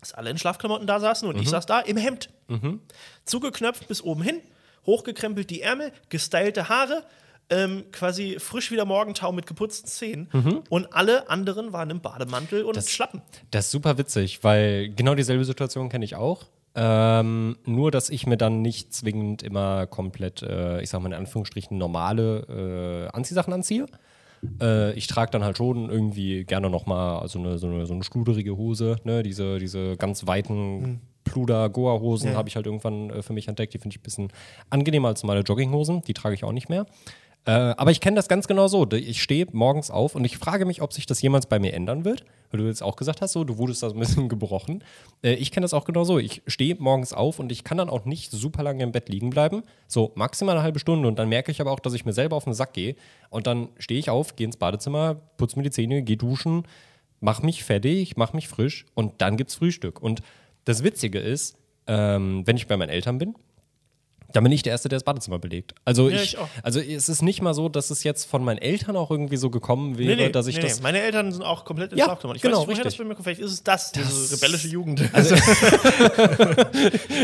dass 0.01 0.15
alle 0.15 0.31
in 0.31 0.39
Schlafklamotten 0.39 0.87
da 0.87 0.99
saßen 1.01 1.29
und 1.29 1.39
ich 1.39 1.51
saß 1.51 1.67
da 1.67 1.81
im 1.81 1.99
Hemd. 1.99 2.31
Zugeknöpft 3.25 3.87
bis 3.89 4.03
oben 4.03 4.23
hin, 4.23 4.41
hochgekrempelt 4.87 5.51
die 5.51 5.61
Ärmel, 5.63 5.93
gestylte 6.09 6.69
Haare, 6.69 7.05
ähm, 7.51 7.85
quasi 7.91 8.37
frisch 8.39 8.71
wieder 8.71 8.85
Morgentau 8.85 9.33
mit 9.33 9.47
geputzten 9.47 9.89
Zähnen. 9.89 10.29
Und 10.71 10.95
alle 10.95 11.29
anderen 11.29 11.73
waren 11.73 11.91
im 11.91 12.01
Bademantel 12.01 12.63
und 12.65 12.83
Schlappen. 12.85 13.23
Das 13.51 13.67
ist 13.67 13.71
super 13.73 13.99
witzig, 13.99 14.43
weil 14.45 14.89
genau 14.91 15.15
dieselbe 15.17 15.45
Situation 15.45 15.89
kenne 15.89 16.05
ich 16.05 16.15
auch. 16.15 16.45
Ähm, 16.77 17.57
nur, 17.65 17.91
dass 17.91 18.09
ich 18.09 18.27
mir 18.29 18.37
dann 18.37 18.63
nicht 18.63 18.95
zwingend 18.95 19.43
immer 19.43 19.89
komplett, 19.89 20.43
äh, 20.43 20.81
ich 20.81 20.89
sag 20.89 21.01
mal 21.03 21.09
in 21.09 21.15
Anführungsstrichen, 21.15 21.77
normale 21.77 23.09
äh, 23.11 23.17
Anziehsachen 23.17 23.53
anziehe. 23.53 23.87
Äh, 24.61 24.93
ich 24.95 25.07
trage 25.07 25.31
dann 25.31 25.45
halt 25.45 25.59
schon 25.59 25.91
irgendwie 25.91 26.45
gerne 26.45 26.71
nochmal 26.71 27.27
so 27.29 27.39
eine, 27.39 27.59
so, 27.59 27.67
eine, 27.67 27.87
so 27.87 27.95
eine 27.95 28.03
schluderige 28.05 28.57
Hose, 28.57 28.97
ne? 29.05 29.23
diese, 29.23 29.59
diese 29.59 29.97
ganz 29.97 30.27
weiten 30.27 31.01
Pluder-Goa-Hosen 31.25 32.31
Ja. 32.31 32.37
habe 32.37 32.49
ich 32.49 32.57
halt 32.57 32.67
irgendwann 32.67 33.11
äh, 33.11 33.23
für 33.23 33.33
mich 33.33 33.49
entdeckt. 33.49 33.75
Die 33.75 33.79
finde 33.79 33.95
ich 33.95 34.01
ein 34.01 34.03
bisschen 34.03 34.29
angenehmer 34.71 35.09
als 35.09 35.23
normale 35.23 35.41
Jogginghosen. 35.43 36.03
Die 36.03 36.15
trage 36.15 36.35
ich 36.35 36.45
auch 36.45 36.53
nicht 36.53 36.69
mehr. 36.69 36.87
Äh, 37.51 37.75
aber 37.79 37.91
ich 37.91 38.01
kenne 38.01 38.15
das 38.15 38.29
ganz 38.29 38.47
genau 38.47 38.69
so. 38.69 38.89
Ich 38.93 39.21
stehe 39.21 39.45
morgens 39.51 39.91
auf 39.91 40.15
und 40.15 40.25
ich 40.25 40.39
frage 40.39 40.67
mich, 40.67 40.83
ob 40.83 40.93
sich 40.93 41.07
das 41.07 41.21
jemals 41.21 41.47
bei 41.47 41.59
mir 41.59 41.75
ändern 41.75 42.05
wird. 42.05 42.25
Weil 42.51 42.61
du 42.61 42.67
jetzt 42.67 42.81
auch 42.81 42.95
gesagt 42.95 43.23
hast, 43.23 43.33
so, 43.33 43.43
du 43.43 43.59
wurdest 43.59 43.83
da 43.83 43.91
so 43.91 43.97
ein 43.97 43.99
bisschen 43.99 44.29
gebrochen. 44.29 44.85
Äh, 45.25 45.33
ich 45.35 45.51
kenne 45.51 45.65
das 45.65 45.75
auch 45.75 45.85
genau 45.85 46.05
so. 46.05 46.21
Ich 46.21 46.43
stehe 46.47 46.77
morgens 46.79 47.13
auf 47.13 47.41
und 47.41 47.51
ich 47.51 47.65
kann 47.65 47.77
dann 47.77 47.91
auch 47.91 48.05
nicht 48.05 48.31
super 48.31 48.63
lange 48.63 48.85
im 48.85 48.93
Bett 48.93 49.09
liegen 49.09 49.31
bleiben. 49.31 49.65
So 49.89 50.13
maximal 50.15 50.55
eine 50.55 50.63
halbe 50.63 50.79
Stunde. 50.79 51.09
Und 51.09 51.19
dann 51.19 51.29
merke 51.29 51.51
ich 51.51 51.61
aber 51.61 51.73
auch, 51.73 51.81
dass 51.81 51.93
ich 51.93 52.05
mir 52.05 52.13
selber 52.13 52.37
auf 52.37 52.45
den 52.45 52.55
Sack 52.55 52.73
gehe. 52.73 52.95
Und 53.31 53.49
dann 53.49 53.71
stehe 53.81 53.99
ich 53.99 54.11
auf, 54.11 54.37
gehe 54.37 54.47
ins 54.47 54.57
Badezimmer, 54.57 55.17
putze 55.37 55.57
mir 55.57 55.65
die 55.65 55.73
Zähne, 55.73 56.03
gehe 56.03 56.17
duschen, 56.17 56.69
mach 57.19 57.43
mich 57.43 57.65
fertig, 57.65 58.17
mach 58.17 58.33
mich 58.33 58.47
frisch 58.47 58.87
und 58.95 59.23
dann 59.23 59.37
gibt's 59.37 59.57
Frühstück. 59.57 60.01
Und 60.01 60.23
das 60.67 60.85
Witzige 60.85 61.19
ist, 61.19 61.57
ähm, 61.89 62.47
wenn 62.47 62.57
ich 62.57 62.69
bei 62.69 62.77
meinen 62.77 62.91
Eltern 62.91 63.19
bin, 63.19 63.35
dann 64.33 64.45
bin 64.45 64.53
ich 64.53 64.63
der 64.63 64.73
Erste, 64.73 64.89
der 64.89 64.97
das 64.97 65.05
Badezimmer 65.05 65.39
belegt. 65.39 65.75
Also, 65.85 66.09
Ja, 66.09 66.17
ich, 66.17 66.35
ich 66.35 66.39
also 66.63 66.81
es 66.81 67.09
ist 67.09 67.23
nicht 67.23 67.43
mal 67.43 67.55
so, 67.55 67.69
dass 67.69 67.91
es 67.91 68.05
jetzt 68.05 68.25
von 68.25 68.45
meinen 68.45 68.59
Eltern 68.59 68.97
auch 68.97 69.11
irgendwie 69.11 69.37
so 69.37 69.51
gekommen 69.51 69.99
wäre, 69.99 70.31
dass 70.31 70.47
ich 70.47 70.57
nee, 70.57 70.63
das. 70.63 70.77
nee. 70.79 70.83
Meine 70.83 71.01
Eltern 71.01 71.33
sind 71.33 71.43
auch 71.43 71.65
komplett 71.65 71.93
in 71.93 71.99
Ja, 71.99 72.07
Schlafklamotten. 72.07 72.37
Ich 72.37 72.43
genau, 72.43 72.61
weiß 72.63 72.67
nicht, 72.69 72.77
woher 72.77 72.85
das 72.85 72.93
richtig. 72.93 72.99
bei 72.99 73.05
mir 73.09 73.15
kommt. 73.15 73.25
Vielleicht 73.25 73.41
ist 73.41 73.53
es 73.53 73.63
das, 73.63 73.93
diese 73.93 74.37
rebellische 74.37 74.69
Jugend. 74.69 75.01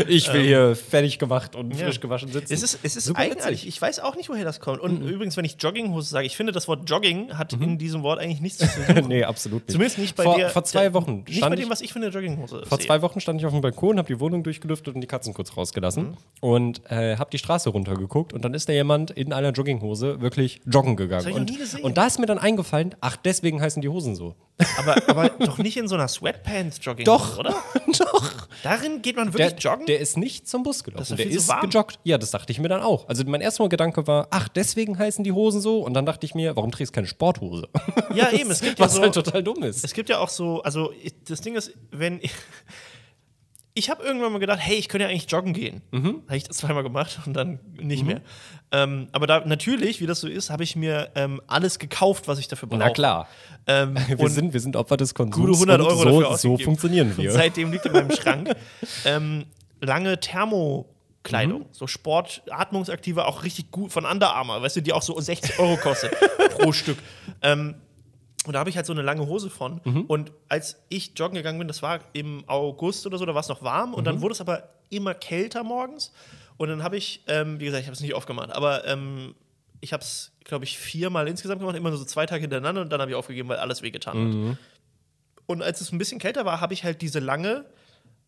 Ich 0.07 0.31
will 0.33 0.43
hier 0.43 0.75
fertig 0.75 1.19
gemacht 1.19 1.55
und 1.55 1.71
Ja. 1.75 1.85
frisch 1.85 1.99
gewaschen 1.99 2.31
sitzen. 2.31 2.53
Es 2.53 2.63
ist, 2.63 2.79
es 2.83 2.95
ist 2.95 3.05
Super 3.05 3.19
eigenartig. 3.19 3.51
witzig. 3.61 3.67
Ich 3.67 3.81
weiß 3.81 3.99
auch 3.99 4.15
nicht, 4.15 4.29
woher 4.29 4.45
das 4.45 4.59
kommt. 4.59 4.79
Und 4.79 5.01
Mhm. 5.03 5.07
übrigens, 5.09 5.37
wenn 5.37 5.45
ich 5.45 5.55
Jogginghose 5.59 6.09
sage, 6.09 6.25
ich 6.25 6.35
finde, 6.35 6.51
das 6.51 6.67
Wort 6.67 6.89
Jogging 6.89 7.37
hat 7.37 7.53
in 7.53 7.77
diesem 7.77 8.03
Wort 8.03 8.19
eigentlich 8.19 8.41
nichts 8.41 8.59
zu 8.59 8.65
suchen. 8.67 8.67
nee, 9.07 9.23
absolut 9.23 9.61
nicht. 9.63 9.71
Zumindest 9.71 9.97
nicht 9.97 10.15
bei 10.15 10.23
vor, 10.23 10.35
dir. 10.35 10.49
Vor 10.49 10.63
zwei 10.63 10.93
Wochen 10.93 11.23
Nicht 11.27 11.41
bei 11.41 11.55
dem, 11.55 11.69
was 11.69 11.81
ich 11.81 11.95
eine 11.95 12.07
Jogginghose 12.07 12.63
Vor 12.65 12.77
sehe. 12.77 12.87
zwei 12.87 13.01
Wochen 13.01 13.19
stand 13.19 13.39
ich 13.39 13.45
auf 13.45 13.51
dem 13.53 13.61
Balkon, 13.61 13.97
habe 13.97 14.07
die 14.07 14.19
Wohnung 14.19 14.43
durchgelüftet 14.43 14.95
und 14.95 15.01
die 15.01 15.07
Katzen 15.07 15.33
kurz 15.33 15.55
rausgelassen. 15.55 16.17
Und 16.41 16.81
äh, 16.89 16.96
äh, 16.97 17.17
habe 17.17 17.29
die 17.31 17.37
Straße 17.37 17.69
runtergeguckt 17.69 18.33
und 18.33 18.43
dann 18.43 18.53
ist 18.53 18.67
da 18.69 18.73
jemand 18.73 19.11
in 19.11 19.33
einer 19.33 19.51
Jogginghose 19.51 20.21
wirklich 20.21 20.61
joggen 20.65 20.95
gegangen. 20.95 21.29
noch 21.29 21.35
und, 21.35 21.83
und 21.83 21.97
da 21.97 22.07
ist 22.07 22.19
mir 22.19 22.25
dann 22.25 22.37
eingefallen, 22.39 22.95
ach, 23.01 23.15
deswegen 23.17 23.61
heißen 23.61 23.81
die 23.81 23.89
Hosen 23.89 24.15
so. 24.15 24.35
Aber, 24.79 24.95
aber 25.07 25.29
doch 25.45 25.59
nicht 25.59 25.77
in 25.77 25.87
so 25.87 25.93
einer 25.95 26.07
Sweatpants-Jogging, 26.07 27.05
Doch. 27.05 27.37
oder? 27.37 27.51
Doch. 27.99 28.47
Darin 28.63 29.03
geht 29.03 29.15
man 29.15 29.31
Der, 29.31 29.49
wirklich 29.49 29.63
joggen? 29.63 29.85
der 29.85 29.99
ist 29.99 30.17
nicht 30.17 30.47
zum 30.47 30.63
Bus 30.63 30.83
gelaufen. 30.83 31.03
ist 31.13 31.17
der 31.19 31.27
ist 31.29 31.47
warm. 31.47 31.69
gejoggt. 31.69 31.99
Ja, 32.03 32.17
das 32.17 32.31
dachte 32.31 32.51
ich 32.51 32.59
mir 32.59 32.67
dann 32.67 32.81
auch. 32.81 33.07
Also 33.07 33.23
mein 33.25 33.41
erster 33.41 33.69
Gedanke 33.69 34.07
war, 34.07 34.27
ach, 34.31 34.47
deswegen 34.49 34.97
heißen 34.97 35.23
die 35.23 35.31
Hosen 35.31 35.61
so. 35.61 35.81
Und 35.81 35.93
dann 35.93 36.07
dachte 36.07 36.25
ich 36.25 36.33
mir, 36.33 36.55
warum 36.55 36.71
trägst 36.71 36.91
du 36.91 36.95
keine 36.95 37.07
Sporthose? 37.07 37.69
ja, 38.15 38.31
eben. 38.31 38.49
Es 38.49 38.61
gibt 38.61 38.79
ja 38.79 38.85
Was 38.85 38.95
so, 38.95 39.01
halt 39.03 39.13
total 39.13 39.43
dumm 39.43 39.61
ist. 39.61 39.85
Es 39.85 39.93
gibt 39.93 40.09
ja 40.09 40.17
auch 40.17 40.29
so, 40.29 40.63
also 40.63 40.91
das 41.27 41.41
Ding 41.41 41.55
ist, 41.55 41.73
wenn 41.91 42.19
ich, 43.77 43.89
habe 43.89 44.03
irgendwann 44.03 44.31
mal 44.31 44.39
gedacht, 44.39 44.59
hey, 44.61 44.75
ich 44.75 44.89
könnte 44.89 45.03
ja 45.05 45.09
eigentlich 45.09 45.31
joggen 45.31 45.53
gehen. 45.53 45.81
Mhm. 45.91 46.23
Habe 46.27 46.37
ich 46.37 46.43
das 46.43 46.57
zweimal 46.57 46.83
gemacht 46.83 47.19
und 47.25 47.33
dann 47.33 47.59
nicht 47.79 48.03
mehr. 48.05 48.21
Ähm, 48.71 49.07
aber 49.11 49.27
da 49.27 49.45
natürlich, 49.45 50.01
wie 50.01 50.05
das 50.07 50.19
so 50.19 50.27
ist, 50.27 50.49
habe 50.49 50.63
ich 50.63 50.75
mir 50.75 51.09
ähm, 51.15 51.41
alles 51.47 51.79
gekauft, 51.79 52.27
was 52.27 52.39
ich 52.39 52.47
dafür 52.47 52.67
brauche. 52.67 52.79
Na 52.79 52.89
klar. 52.89 53.27
Ähm, 53.67 53.95
Wir 54.17 54.29
sind, 54.29 54.53
wir 54.53 54.59
sind 54.59 54.75
Opfer 54.75 54.97
des 54.97 55.13
Konsums. 55.13 55.35
gute 55.59 55.71
100 55.71 55.81
Euro 55.81 55.99
und 56.17 56.21
dafür 56.23 56.37
so, 56.37 56.57
so 56.57 56.63
funktionieren 56.63 57.15
wir. 57.17 57.29
Und 57.31 57.35
seitdem 57.37 57.71
liegt 57.71 57.85
in 57.85 57.91
meinem 57.93 58.11
Schrank 58.15 58.55
ähm, 59.05 59.45
lange 59.81 60.19
Thermokleidung, 60.19 61.61
Mhm. 61.61 61.65
so 61.71 61.87
Sport, 61.87 62.43
atmungsaktive, 62.49 63.25
auch 63.25 63.43
richtig 63.43 63.71
gut 63.71 63.91
von 63.91 64.05
Under 64.05 64.33
Armour, 64.35 64.61
weißt 64.61 64.77
du, 64.77 64.81
die 64.81 64.93
auch 64.93 65.01
so 65.01 65.19
60 65.19 65.59
Euro 65.59 65.77
kostet 65.77 66.11
pro 66.57 66.71
Stück. 66.71 66.97
Ähm, 67.41 67.75
und 68.47 68.53
da 68.53 68.59
habe 68.59 68.69
ich 68.69 68.75
halt 68.77 68.85
so 68.85 68.93
eine 68.93 69.01
lange 69.01 69.27
Hose 69.27 69.49
von. 69.49 69.81
Mhm. 69.83 70.01
Und 70.05 70.31
als 70.49 70.77
ich 70.89 71.11
joggen 71.15 71.35
gegangen 71.35 71.59
bin, 71.59 71.67
das 71.67 71.81
war 71.83 71.99
im 72.13 72.43
August 72.47 73.05
oder 73.05 73.17
so, 73.17 73.25
da 73.25 73.33
war 73.35 73.41
es 73.41 73.49
noch 73.49 73.61
warm. 73.61 73.93
Und 73.93 74.01
Mhm. 74.01 74.05
dann 74.05 74.21
wurde 74.21 74.33
es 74.33 74.41
aber 74.41 74.69
immer 74.89 75.13
kälter 75.13 75.63
morgens. 75.63 76.11
Und 76.57 76.69
dann 76.69 76.81
habe 76.83 76.97
ich, 76.97 77.23
ähm, 77.27 77.59
wie 77.59 77.65
gesagt, 77.65 77.81
ich 77.81 77.87
habe 77.87 77.93
es 77.95 78.01
nicht 78.01 78.15
oft 78.15 78.25
gemacht, 78.27 78.49
aber 78.51 78.87
ähm, 78.87 79.35
ich 79.81 79.93
habe 79.93 80.01
es, 80.01 80.31
glaube 80.43 80.65
ich, 80.65 80.77
viermal 80.79 81.27
insgesamt 81.27 81.59
gemacht, 81.59 81.75
immer 81.77 81.89
nur 81.89 81.99
so 81.99 82.05
zwei 82.05 82.25
Tage 82.25 82.41
hintereinander. 82.41 82.81
Und 82.81 82.89
dann 82.89 82.99
habe 83.01 83.11
ich 83.11 83.15
aufgegeben, 83.15 83.49
weil 83.49 83.57
alles 83.57 83.81
wehgetan 83.83 84.17
hat. 84.17 84.33
Mhm. 84.33 84.57
Und 85.45 85.61
als 85.61 85.81
es 85.81 85.91
ein 85.91 85.97
bisschen 85.97 86.19
kälter 86.19 86.45
war, 86.45 86.59
habe 86.61 86.73
ich 86.73 86.83
halt 86.83 87.01
diese 87.01 87.19
lange 87.19 87.65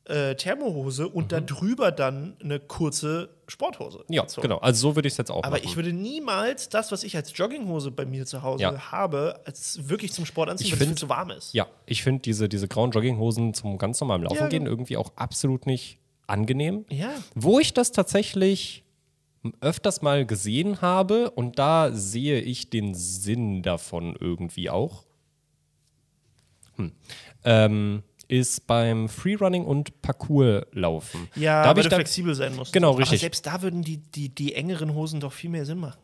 äh, 0.05 0.35
Thermohose 0.35 1.07
und 1.07 1.31
da 1.31 1.39
drüber 1.39 1.91
dann 1.91 2.35
eine 2.43 2.59
kurze 2.59 3.29
Sporthose. 3.47 4.03
Ja, 4.09 4.23
gezogen. 4.23 4.47
genau. 4.47 4.57
Also 4.59 4.89
so 4.89 4.95
würde 4.95 5.07
ich 5.07 5.13
es 5.13 5.17
jetzt 5.17 5.31
auch 5.31 5.43
Aber 5.43 5.57
machen. 5.57 5.63
ich 5.65 5.75
würde 5.75 5.93
niemals 5.93 6.69
das, 6.69 6.91
was 6.91 7.03
ich 7.03 7.15
als 7.15 7.35
Jogginghose 7.37 7.91
bei 7.91 8.05
mir 8.05 8.25
zu 8.25 8.41
Hause 8.41 8.63
Ja. 8.63 8.91
habe, 8.91 9.39
als 9.45 9.87
wirklich 9.87 10.11
zum 10.11 10.25
Sport 10.25 10.49
anziehen, 10.49 10.71
weil 10.71 10.81
es 10.81 10.87
viel 10.87 10.97
zu 10.97 11.09
warm 11.09 11.31
ist. 11.31 11.53
Ja, 11.53 11.67
ich 11.85 12.03
finde 12.03 12.21
diese, 12.21 12.49
diese 12.49 12.67
grauen 12.67 12.91
Jogginghosen 12.91 13.53
zum 13.53 13.77
ganz 13.77 13.99
normalen 14.01 14.23
Laufen 14.23 14.35
Ja, 14.37 14.47
gehen 14.47 14.65
irgendwie 14.65 14.97
auch 14.97 15.11
absolut 15.15 15.65
nicht 15.65 15.99
angenehm. 16.27 16.85
Ja. 16.89 17.11
Wo 17.35 17.59
ich 17.59 17.73
das 17.73 17.91
tatsächlich 17.91 18.83
öfters 19.61 20.01
mal 20.01 20.25
gesehen 20.25 20.81
habe 20.81 21.31
und 21.31 21.59
da 21.59 21.91
sehe 21.91 22.41
ich 22.41 22.69
den 22.69 22.93
Sinn 22.93 23.61
davon 23.63 24.15
irgendwie 24.19 24.69
auch, 24.69 25.05
hm. 26.75 26.91
ähm, 27.45 28.03
ist 28.29 28.67
beim 28.67 29.09
Freerunning 29.09 29.65
und 29.65 30.01
Parkourlaufen. 30.01 31.27
Ja, 31.35 31.63
da 31.63 31.71
weil 31.71 31.79
ich 31.79 31.83
du 31.85 31.89
da, 31.89 31.95
flexibel 31.97 32.35
sein 32.35 32.55
musst. 32.55 32.71
Genau, 32.71 32.91
Aber 32.91 32.99
richtig. 32.99 33.19
selbst 33.19 33.45
da 33.45 33.61
würden 33.61 33.81
die, 33.81 33.97
die, 33.97 34.29
die 34.29 34.53
engeren 34.53 34.93
Hosen 34.93 35.19
doch 35.19 35.33
viel 35.33 35.49
mehr 35.49 35.65
Sinn 35.65 35.79
machen. 35.79 35.99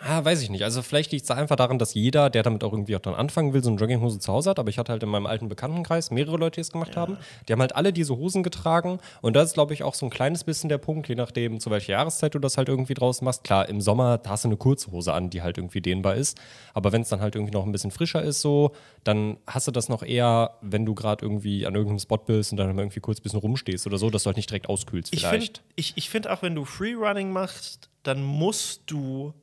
Ah, 0.00 0.24
weiß 0.24 0.42
ich 0.42 0.50
nicht. 0.50 0.62
Also 0.64 0.82
vielleicht 0.82 1.12
liegt 1.12 1.24
es 1.24 1.30
einfach 1.30 1.56
daran, 1.56 1.78
dass 1.78 1.94
jeder, 1.94 2.30
der 2.30 2.42
damit 2.42 2.62
auch 2.64 2.72
irgendwie 2.72 2.94
auch 2.96 3.00
dann 3.00 3.14
anfangen 3.14 3.52
will, 3.52 3.62
so 3.62 3.70
eine 3.70 3.78
Jogginghose 3.78 4.18
zu 4.18 4.32
Hause 4.32 4.50
hat. 4.50 4.58
Aber 4.58 4.70
ich 4.70 4.78
hatte 4.78 4.92
halt 4.92 5.02
in 5.02 5.08
meinem 5.08 5.26
alten 5.26 5.48
Bekanntenkreis 5.48 6.10
mehrere 6.10 6.36
Leute, 6.36 6.56
die 6.56 6.60
es 6.60 6.70
gemacht 6.70 6.96
haben. 6.96 7.16
Die 7.48 7.52
haben 7.52 7.60
halt 7.60 7.74
alle 7.74 7.92
diese 7.92 8.16
Hosen 8.16 8.42
getragen. 8.42 9.00
Und 9.22 9.34
das 9.34 9.48
ist, 9.48 9.54
glaube 9.54 9.74
ich, 9.74 9.82
auch 9.82 9.94
so 9.94 10.06
ein 10.06 10.10
kleines 10.10 10.44
bisschen 10.44 10.68
der 10.68 10.78
Punkt, 10.78 11.08
je 11.08 11.14
nachdem, 11.14 11.58
zu 11.60 11.70
welcher 11.70 11.92
Jahreszeit 11.94 12.34
du 12.34 12.38
das 12.38 12.56
halt 12.56 12.68
irgendwie 12.68 12.94
draußen 12.94 13.24
machst. 13.24 13.44
Klar, 13.44 13.68
im 13.68 13.80
Sommer 13.80 14.18
da 14.18 14.30
hast 14.30 14.44
du 14.44 14.48
eine 14.48 14.56
kurze 14.56 14.92
Hose 14.92 15.12
an, 15.12 15.30
die 15.30 15.42
halt 15.42 15.58
irgendwie 15.58 15.80
dehnbar 15.80 16.14
ist. 16.14 16.38
Aber 16.74 16.92
wenn 16.92 17.02
es 17.02 17.08
dann 17.08 17.20
halt 17.20 17.34
irgendwie 17.34 17.52
noch 17.52 17.66
ein 17.66 17.72
bisschen 17.72 17.90
frischer 17.90 18.22
ist, 18.22 18.40
so, 18.40 18.72
dann 19.04 19.38
hast 19.46 19.66
du 19.66 19.72
das 19.72 19.88
noch 19.88 20.02
eher, 20.02 20.52
wenn 20.60 20.86
du 20.86 20.94
gerade 20.94 21.24
irgendwie 21.24 21.66
an 21.66 21.74
irgendeinem 21.74 21.98
Spot 21.98 22.18
bist 22.18 22.52
und 22.52 22.58
dann 22.58 22.78
irgendwie 22.78 23.00
kurz 23.00 23.18
ein 23.18 23.22
bisschen 23.22 23.40
rumstehst 23.40 23.86
oder 23.86 23.98
so, 23.98 24.10
dass 24.10 24.22
du 24.22 24.26
halt 24.28 24.36
nicht 24.36 24.50
direkt 24.50 24.68
auskühlst 24.68 25.12
Ich 25.12 25.20
vielleicht. 25.20 25.58
finde 25.58 25.72
ich, 25.76 25.92
ich 25.96 26.10
find 26.10 26.28
auch, 26.28 26.42
wenn 26.42 26.54
du 26.54 26.64
Freerunning 26.64 27.30
machst, 27.32 27.88
dann 28.02 28.22
musst 28.22 28.82
du 28.86 29.34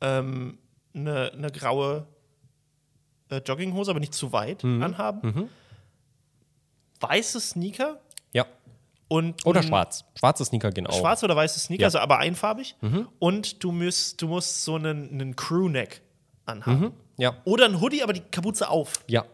ähm, 0.00 0.58
eine 0.94 1.32
ne 1.36 1.50
graue 1.50 2.06
äh, 3.30 3.38
Jogginghose, 3.38 3.90
aber 3.90 4.00
nicht 4.00 4.14
zu 4.14 4.32
weit 4.32 4.62
Mhm. 4.64 4.82
anhaben. 4.82 5.50
Weiße 7.00 7.40
Sneaker 7.40 8.00
ja. 8.32 8.46
und 9.08 9.44
Oder 9.46 9.62
schwarz. 9.62 10.04
Schwarze 10.18 10.44
Sneaker 10.44 10.70
gehen 10.70 10.86
auch. 10.86 10.98
Schwarze 10.98 11.24
oder 11.26 11.36
weiße 11.36 11.58
Sneaker, 11.60 11.82
Ja. 11.82 11.86
also 11.88 11.98
aber 11.98 12.18
einfarbig. 12.18 12.76
Und 13.18 13.62
du 13.62 13.72
musst, 13.72 14.22
du 14.22 14.28
musst 14.28 14.64
so 14.64 14.76
einen, 14.76 15.10
einen 15.10 15.36
Crewneck 15.36 16.00
anhaben. 16.46 16.92
Ja. 17.16 17.36
Oder 17.44 17.66
ein 17.66 17.80
Hoodie, 17.80 18.02
aber 18.02 18.12
die 18.12 18.20
Kapuze 18.20 18.68
auf. 18.68 19.04
Ja. 19.08 19.24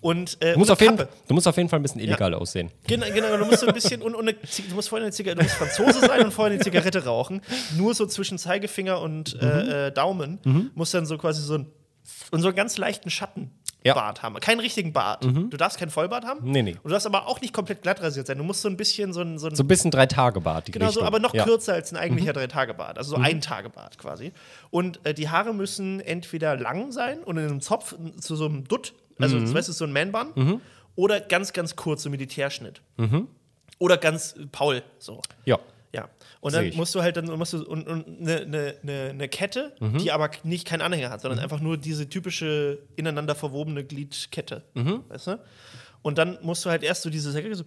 Und, 0.00 0.36
äh, 0.42 0.52
Du 0.54 0.58
musst, 0.58 0.70
auf 0.70 0.78
eine 0.80 0.86
jeden, 0.90 0.98
Kappe. 0.98 1.12
du 1.26 1.34
musst 1.34 1.48
auf 1.48 1.56
jeden 1.56 1.68
Fall 1.68 1.78
ein 1.78 1.82
bisschen 1.82 2.00
illegal 2.00 2.34
aussehen. 2.34 2.70
Genau, 2.86 3.06
genau, 3.12 3.36
du 3.36 3.44
musst 3.44 3.60
so 3.60 3.66
ein 3.66 3.74
bisschen 3.74 4.02
und, 4.02 4.14
und 4.14 4.28
eine, 4.28 4.34
du 4.68 4.74
musst 4.74 4.88
vorher 4.88 5.04
eine 5.06 5.12
Zigarette, 5.12 5.38
du 5.40 5.44
musst 5.44 5.56
Franzose 5.56 6.00
sein 6.06 6.24
und 6.24 6.32
vorher 6.32 6.54
eine 6.54 6.62
Zigarette 6.62 7.04
rauchen. 7.04 7.40
Nur 7.76 7.94
so 7.94 8.06
zwischen 8.06 8.38
Zeigefinger 8.38 9.00
und 9.00 9.34
Mhm. 9.34 9.48
äh, 9.48 9.86
äh, 9.88 9.90
Daumen 9.92 10.70
musst 10.74 10.94
dann 10.94 11.06
so 11.06 11.18
quasi 11.18 11.42
so 11.42 11.54
ein 11.54 11.66
und 12.30 12.40
so 12.40 12.48
einen 12.48 12.56
ganz 12.56 12.78
leichten 12.78 13.10
Schattenbart 13.10 13.50
Ja. 13.84 13.94
Mhm. 13.94 14.22
haben. 14.22 14.40
Keinen 14.40 14.60
richtigen 14.60 14.92
Bart. 14.94 15.24
Du 15.24 15.56
darfst 15.58 15.78
keinen 15.78 15.90
Vollbart 15.90 16.24
haben. 16.24 16.40
Nee, 16.50 16.62
nee. 16.62 16.72
Und 16.72 16.84
du 16.84 16.90
darfst 16.90 17.06
aber 17.06 17.26
auch 17.26 17.40
nicht 17.42 17.52
komplett 17.52 17.82
glatt 17.82 18.00
rasiert 18.02 18.26
sein. 18.26 18.38
Du 18.38 18.44
musst 18.44 18.62
so 18.62 18.68
ein 18.68 18.76
bisschen 18.78 19.12
so 19.12 19.20
ein, 19.20 19.38
so 19.38 19.46
ein 19.48 19.54
So 19.54 19.62
ein 19.62 19.68
bisschen 19.68 19.90
Drei-Tage-Bart. 19.90 20.72
Genau 20.72 20.86
so, 20.86 20.88
Richtung. 21.00 21.06
aber 21.06 21.18
noch 21.18 21.34
ja. 21.34 21.44
Mhm. 21.44 21.48
kürzer 21.48 21.74
als 21.74 21.92
ein 21.92 21.96
eigentlicher 21.98 22.32
Drei-Tage-Bart. 22.32 22.96
Also 22.98 23.10
so 23.16 23.16
ein 23.22 23.40
Tagebart 23.42 23.98
quasi. 23.98 24.32
Und 24.70 25.00
äh, 25.04 25.12
die 25.14 25.28
Haare 25.28 25.54
müssen 25.54 26.00
entweder 26.00 26.56
lang 26.56 26.92
sein 26.92 27.18
und 27.22 27.36
in 27.36 27.44
einem 27.44 27.60
Zopf 27.60 27.94
zu 28.20 28.36
so 28.36 28.46
einem 28.46 28.64
Dutt, 28.66 28.94
also 29.18 29.36
Mhm. 29.36 29.42
das 29.44 29.54
weißt 29.54 29.68
du, 29.68 29.72
so 29.72 29.84
ein 29.84 29.92
Man-Bun, 29.92 30.60
oder 30.96 31.20
ganz, 31.20 31.52
ganz 31.52 31.76
kurz, 31.76 32.02
so 32.02 32.10
Militärschnitt. 32.10 32.80
Oder 33.78 33.96
ganz 33.98 34.34
äh, 34.36 34.46
Paul, 34.50 34.82
so. 34.98 35.22
Ja. 35.44 35.58
Ja. 35.92 36.08
Und 36.40 36.54
dann 36.54 36.68
musst 36.76 36.94
du 36.94 37.00
halt 37.02 37.16
dann 37.16 37.26
musst 37.38 37.52
du 37.54 37.64
und, 37.64 37.88
eine 37.88 38.44
ne, 38.46 38.76
ne, 38.82 39.14
ne 39.14 39.28
Kette, 39.28 39.74
Mhm. 39.80 39.98
die 39.98 40.12
aber 40.12 40.30
nicht 40.44 40.66
keinen 40.66 40.82
Anhänger 40.82 41.08
hat, 41.10 41.20
sondern 41.22 41.38
einfach 41.40 41.60
nur 41.60 41.76
diese 41.78 42.08
typische 42.08 42.78
ineinander 42.96 43.34
verwobene 43.34 43.84
Gliedkette. 43.84 44.62
Mhm. 44.74 45.04
Weißt 45.08 45.28
du? 45.28 45.40
Und 46.02 46.18
dann 46.18 46.38
musst 46.42 46.64
du 46.64 46.70
halt 46.70 46.82
erst 46.82 47.02
so 47.02 47.10
diese 47.10 47.30
Säcke 47.32 47.54
so 47.54 47.64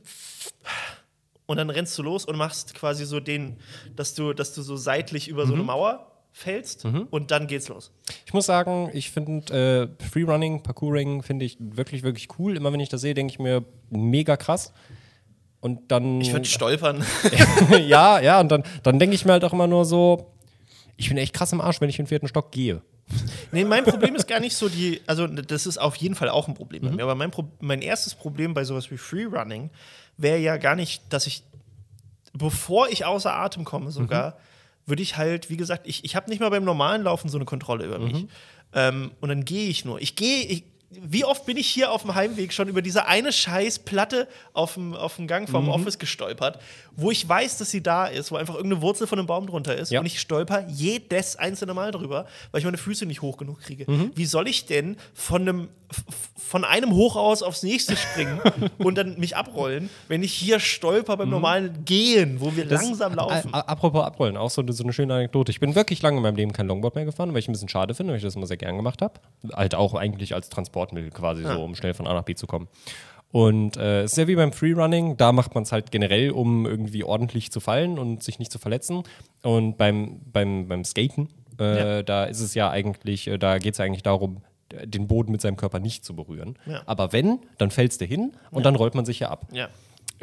und 1.48 1.58
dann 1.58 1.70
rennst 1.70 1.98
du 1.98 2.04
los 2.04 2.26
und 2.26 2.38
machst 2.38 2.76
quasi 2.76 3.06
so 3.06 3.20
den, 3.20 3.58
dass 3.96 4.14
du, 4.14 4.34
dass 4.34 4.54
du 4.54 4.62
so 4.62 4.78
seitlich 4.78 5.28
über 5.28 5.46
Mhm. 5.46 5.50
so 5.50 5.54
eine 5.56 5.64
Mauer 5.64 6.11
fällst 6.34 6.86
und 6.86 7.32
dann 7.32 7.48
geht's 7.48 7.67
los. 7.67 7.91
Ich 8.26 8.34
muss 8.34 8.46
sagen, 8.46 8.89
ich 8.94 9.12
finde 9.12 9.89
äh, 10.00 10.04
Freerunning, 10.10 10.63
Parkouring 10.63 11.24
finde 11.24 11.46
ich 11.46 11.58
wirklich, 11.60 12.04
wirklich 12.04 12.28
cool. 12.39 12.56
Immer 12.56 12.72
wenn 12.72 12.80
ich 12.80 12.89
das 12.89 13.02
sehe, 13.02 13.13
denke 13.13 13.34
ich 13.34 13.39
mir, 13.39 13.63
mega 13.89 14.38
krass. 14.38 14.74
Und 15.60 15.91
dann. 15.91 16.20
Ich 16.22 16.32
würde 16.34 16.46
stolpern. 16.46 17.06
ja, 17.86 18.20
ja, 18.20 18.39
und 18.39 18.50
dann, 18.52 18.63
dann 18.84 18.98
denke 18.98 19.13
ich 19.15 19.26
mir 19.26 19.34
halt 19.34 19.44
auch 19.44 19.54
immer 19.54 19.67
nur 19.67 19.86
so, 19.86 20.32
ich 20.98 21.10
bin 21.10 21.17
echt 21.17 21.34
krass 21.34 21.52
im 21.54 21.62
Arsch, 21.62 21.82
wenn 21.82 21.89
ich 21.89 22.00
in 22.00 22.06
den 22.06 22.10
vierten 22.10 22.28
Stock 22.28 22.52
gehe. 22.52 22.82
Nee, 23.52 23.65
mein 23.65 23.84
Problem 23.84 24.15
ist 24.15 24.28
gar 24.28 24.39
nicht 24.39 24.56
so 24.56 24.70
die, 24.70 25.02
also 25.08 25.28
das 25.28 25.65
ist 25.67 25.78
auf 25.78 25.98
jeden 25.98 26.15
Fall 26.15 26.30
auch 26.30 26.48
ein 26.48 26.54
Problem 26.54 26.82
Mhm. 26.84 26.88
bei 26.89 26.96
mir, 26.96 27.04
aber 27.04 27.15
mein, 27.15 27.30
Pro 27.30 27.44
mein 27.60 27.82
erstes 27.82 28.15
Problem 28.15 28.54
bei 28.54 28.63
sowas 28.63 28.89
wie 28.89 28.98
Freerunning 28.98 29.70
wäre 30.17 30.38
ja 30.39 30.58
gar 30.58 30.76
nicht, 30.76 31.04
dass 31.10 31.28
ich, 31.28 31.44
bevor 32.34 32.88
ich 32.89 33.06
außer 33.06 33.34
Atem 33.34 33.65
komme 33.65 33.91
sogar, 33.91 34.38
würde 34.92 35.02
ich 35.02 35.18
halt, 35.18 35.50
wie 35.50 35.58
gesagt, 35.58 35.88
ich, 35.88 36.06
ich 36.06 36.16
habe 36.16 36.30
nicht 36.30 36.40
mal 36.40 36.50
beim 36.50 36.64
normalen 36.66 37.02
Laufen 37.02 37.30
so 37.30 37.38
eine 37.40 37.46
Kontrolle 37.46 37.86
über 37.86 37.98
mich. 37.98 38.26
Ähm, 38.74 39.12
und 39.22 39.30
dann 39.30 39.44
gehe 39.44 39.68
ich 39.70 39.86
nur. 39.86 40.00
Ich 40.00 40.16
gehe, 40.16 40.44
ich, 40.46 40.64
wie 40.94 41.24
oft 41.24 41.46
bin 41.46 41.56
ich 41.58 41.68
hier 41.68 41.92
auf 41.92 42.02
dem 42.02 42.16
Heimweg 42.16 42.52
schon 42.52 42.68
über 42.68 42.82
diese 42.82 43.06
eine 43.08 43.32
scheiß 43.32 43.80
Platte 43.80 44.28
auf 44.54 44.74
dem, 44.74 44.94
auf 44.94 45.16
dem 45.16 45.28
Gang 45.28 45.50
vom 45.50 45.70
Office 45.70 45.98
gestolpert, 46.00 46.60
wo 46.98 47.12
ich 47.12 47.28
weiß, 47.28 47.58
dass 47.60 47.72
sie 47.72 47.82
da 47.82 48.08
ist, 48.08 48.32
wo 48.32 48.36
einfach 48.36 48.56
irgendeine 48.56 48.82
Wurzel 48.82 49.08
von 49.08 49.18
einem 49.18 49.28
Baum 49.28 49.48
drunter 49.48 49.76
ist 49.76 49.92
Ja. 49.92 50.02
und 50.02 50.06
ich 50.06 50.20
stolper 50.20 50.68
jedes 50.68 51.38
einzelne 51.38 51.74
Mal 51.74 51.92
drüber, 51.92 52.26
weil 52.52 52.60
ich 52.60 52.66
meine 52.66 52.78
Füße 52.78 53.06
nicht 53.06 53.22
hoch 53.22 53.38
genug 53.38 53.62
kriege. 53.62 53.90
Mhm. 53.90 54.12
Wie 54.16 54.26
soll 54.26 54.48
ich 54.50 54.66
denn 54.66 54.98
von 55.14 55.42
einem, 55.44 55.70
von 56.38 56.66
einem 56.66 56.92
Hochhaus 56.94 57.42
aufs 57.44 57.64
nächste 57.64 57.96
springen 57.96 58.42
und 58.78 58.96
dann 58.96 59.18
mich 59.18 59.38
abrollen, 59.38 59.90
wenn 60.10 60.24
ich 60.24 60.34
hier 60.34 60.60
stolper 60.60 61.16
beim 61.16 61.30
normalen 61.30 61.86
Gehen, 61.86 62.42
wo 62.42 62.56
wir 62.56 62.66
langsam 62.66 63.16
laufen? 63.16 63.54
Apropos 63.54 64.04
abrollen, 64.04 64.36
auch 64.36 64.50
so, 64.50 64.62
so 64.70 64.84
eine 64.84 64.92
schöne 64.92 65.14
Anekdote. 65.14 65.52
Ich 65.52 65.60
bin 65.62 65.76
wirklich 65.76 66.02
lange 66.02 66.18
in 66.18 66.24
meinem 66.24 66.36
Leben 66.36 66.52
kein 66.54 66.68
Longboard 66.68 66.96
mehr 66.96 67.06
gefahren, 67.06 67.32
weil 67.32 67.40
ich 67.40 67.48
ein 67.48 67.54
bisschen 67.54 67.70
schade 67.70 67.94
finde, 67.94 68.12
weil 68.12 68.18
ich 68.18 68.24
das 68.24 68.36
immer 68.36 68.48
sehr 68.48 68.58
gern 68.58 68.76
gemacht 68.76 69.02
habe. 69.02 69.14
Halt 69.54 69.76
auch 69.76 69.94
eigentlich 69.94 70.36
als 70.36 70.50
Transportmittel 70.86 71.12
quasi 71.12 71.44
so, 71.44 71.63
um 71.63 71.76
schnell 71.76 71.94
von 71.94 72.08
A 72.08 72.13
nach 72.13 72.24
B 72.24 72.36
zu 72.36 72.48
kommen. 72.48 72.67
Und 73.32 73.78
äh, 73.78 74.02
es 74.04 74.12
ist 74.13 74.17
ja 74.17 74.28
wie 74.28 74.36
beim 74.36 74.52
Freerunning, 74.52 75.15
da 75.15 75.32
macht 75.32 75.56
man 75.56 75.63
es 75.63 75.72
halt 75.72 75.89
generell, 75.91 76.32
um 76.32 76.65
irgendwie 76.65 77.04
ordentlich 77.06 77.50
zu 77.52 77.62
fallen 77.62 77.98
und 77.98 78.22
sich 78.24 78.39
nicht 78.39 78.52
zu 78.52 78.60
verletzen. 78.60 79.04
Und 79.41 79.78
beim, 79.78 80.20
beim, 80.34 80.67
beim 80.67 80.84
Skaten, 80.84 81.30
äh, 81.60 81.98
Ja. 81.98 82.04
da 82.04 82.26
ist 82.26 82.41
es 82.41 82.56
ja 82.56 82.70
eigentlich, 82.70 83.28
äh, 83.28 83.38
da 83.38 83.58
geht 83.58 83.74
es 83.74 83.78
ja 83.78 83.86
eigentlich 83.86 84.04
darum, 84.04 84.41
den 84.84 85.08
Boden 85.08 85.32
mit 85.32 85.39
seinem 85.41 85.56
Körper 85.56 85.80
nicht 85.80 86.04
zu 86.04 86.13
berühren. 86.15 86.56
Ja. 86.65 86.82
Aber 86.86 87.13
wenn, 87.13 87.39
dann 87.58 87.72
fällst 87.72 88.02
du 88.02 88.06
hin 88.06 88.34
und 88.52 88.65
dann 88.65 88.76
rollt 88.76 88.96
man 88.96 89.06
sich 89.06 89.20
ja 89.20 89.30
ab. 89.30 89.46
ja. 89.52 89.70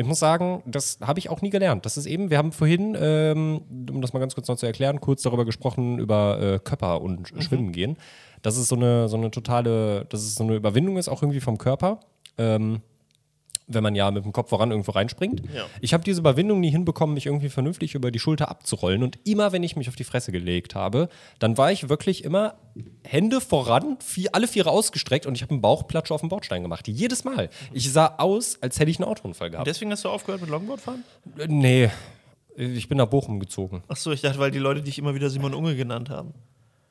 Ich 0.01 0.07
muss 0.07 0.21
sagen, 0.21 0.63
das 0.65 0.99
habe 1.01 1.19
ich 1.19 1.29
auch 1.29 1.43
nie 1.43 1.51
gelernt. 1.51 1.85
Das 1.85 1.97
ist 1.97 2.07
eben, 2.07 2.31
wir 2.31 2.39
haben 2.39 2.53
vorhin, 2.53 2.97
ähm, 3.01 3.63
um 3.91 4.01
das 4.01 4.13
mal 4.13 4.21
ganz 4.21 4.33
kurz 4.37 4.47
noch 4.47 4.55
zu 4.57 4.65
erklären, 4.65 5.01
kurz 5.01 5.23
darüber 5.23 5.45
gesprochen, 5.45 5.99
über 5.99 6.41
äh, 6.41 6.59
Körper 6.61 7.01
und 7.01 7.35
Mhm. 7.35 7.41
Schwimmen 7.43 7.73
gehen. 7.73 7.97
Das 8.43 8.57
ist 8.57 8.69
so 8.69 8.77
eine, 8.77 9.09
so 9.09 9.17
eine 9.17 9.31
totale, 9.31 10.05
dass 10.07 10.21
es 10.23 10.35
so 10.35 10.45
eine 10.45 10.55
Überwindung 10.55 10.97
ist, 10.97 11.09
auch 11.09 11.23
irgendwie 11.23 11.41
vom 11.41 11.59
Körper. 11.59 12.01
Ähm, 12.37 12.83
wenn 13.69 13.83
man 13.83 13.95
ja 13.95 14.11
mit 14.11 14.25
dem 14.25 14.33
Kopf 14.33 14.49
voran 14.49 14.71
irgendwo 14.71 14.93
reinspringt. 14.93 15.43
Ja. 15.55 15.67
Ich 15.81 15.93
habe 15.93 16.03
diese 16.03 16.21
Überwindung 16.21 16.61
nie 16.61 16.71
hinbekommen, 16.71 17.15
mich 17.15 17.27
irgendwie 17.27 17.51
vernünftig 17.51 17.95
über 17.95 18.11
die 18.11 18.19
Schulter 18.19 18.49
abzurollen. 18.49 19.03
Und 19.03 19.19
immer, 19.25 19.53
wenn 19.53 19.63
ich 19.63 19.77
mich 19.77 19.89
auf 19.89 19.97
die 19.97 20.05
Fresse 20.05 20.33
gelegt 20.33 20.75
habe, 20.75 21.09
dann 21.39 21.59
war 21.59 21.71
ich 21.71 21.89
wirklich 21.89 22.25
immer 22.25 22.55
Hände 23.05 23.41
voran, 23.41 23.99
vier, 24.01 24.35
alle 24.35 24.49
Viere 24.49 24.71
ausgestreckt 24.71 25.27
und 25.27 25.35
ich 25.35 25.43
habe 25.43 25.53
einen 25.53 25.61
Bauchplatsche 25.61 26.15
auf 26.15 26.21
den 26.21 26.31
Bordstein 26.31 26.63
gemacht. 26.63 26.89
Jedes 26.89 27.25
Mal. 27.25 27.51
Ich 27.73 27.93
sah 27.93 28.15
aus, 28.19 28.61
als 28.63 28.81
hätte 28.81 28.91
ich 28.91 28.99
einen 28.99 29.09
Autounfall 29.09 29.51
gehabt. 29.51 29.67
Deswegen 29.67 29.93
hast 29.93 30.05
du 30.05 30.09
aufgehört 30.09 30.41
mit 30.41 30.51
Longboardfahren? 30.51 31.05
Äh, 31.39 31.47
Nee, 31.49 31.91
ich 32.57 32.89
bin 32.89 32.99
nach 32.99 33.07
Bochum 33.07 33.39
gezogen. 33.39 33.83
Ach 33.89 33.97
so, 33.97 34.11
ich 34.11 34.21
dachte, 34.21 34.39
weil 34.39 34.51
die 34.51 34.59
Leute 34.59 34.83
dich 34.83 34.99
immer 34.99 35.15
wieder 35.15 35.31
Simon 35.31 35.55
Unge 35.55 35.77
genannt 35.77 36.11
haben. 36.11 36.33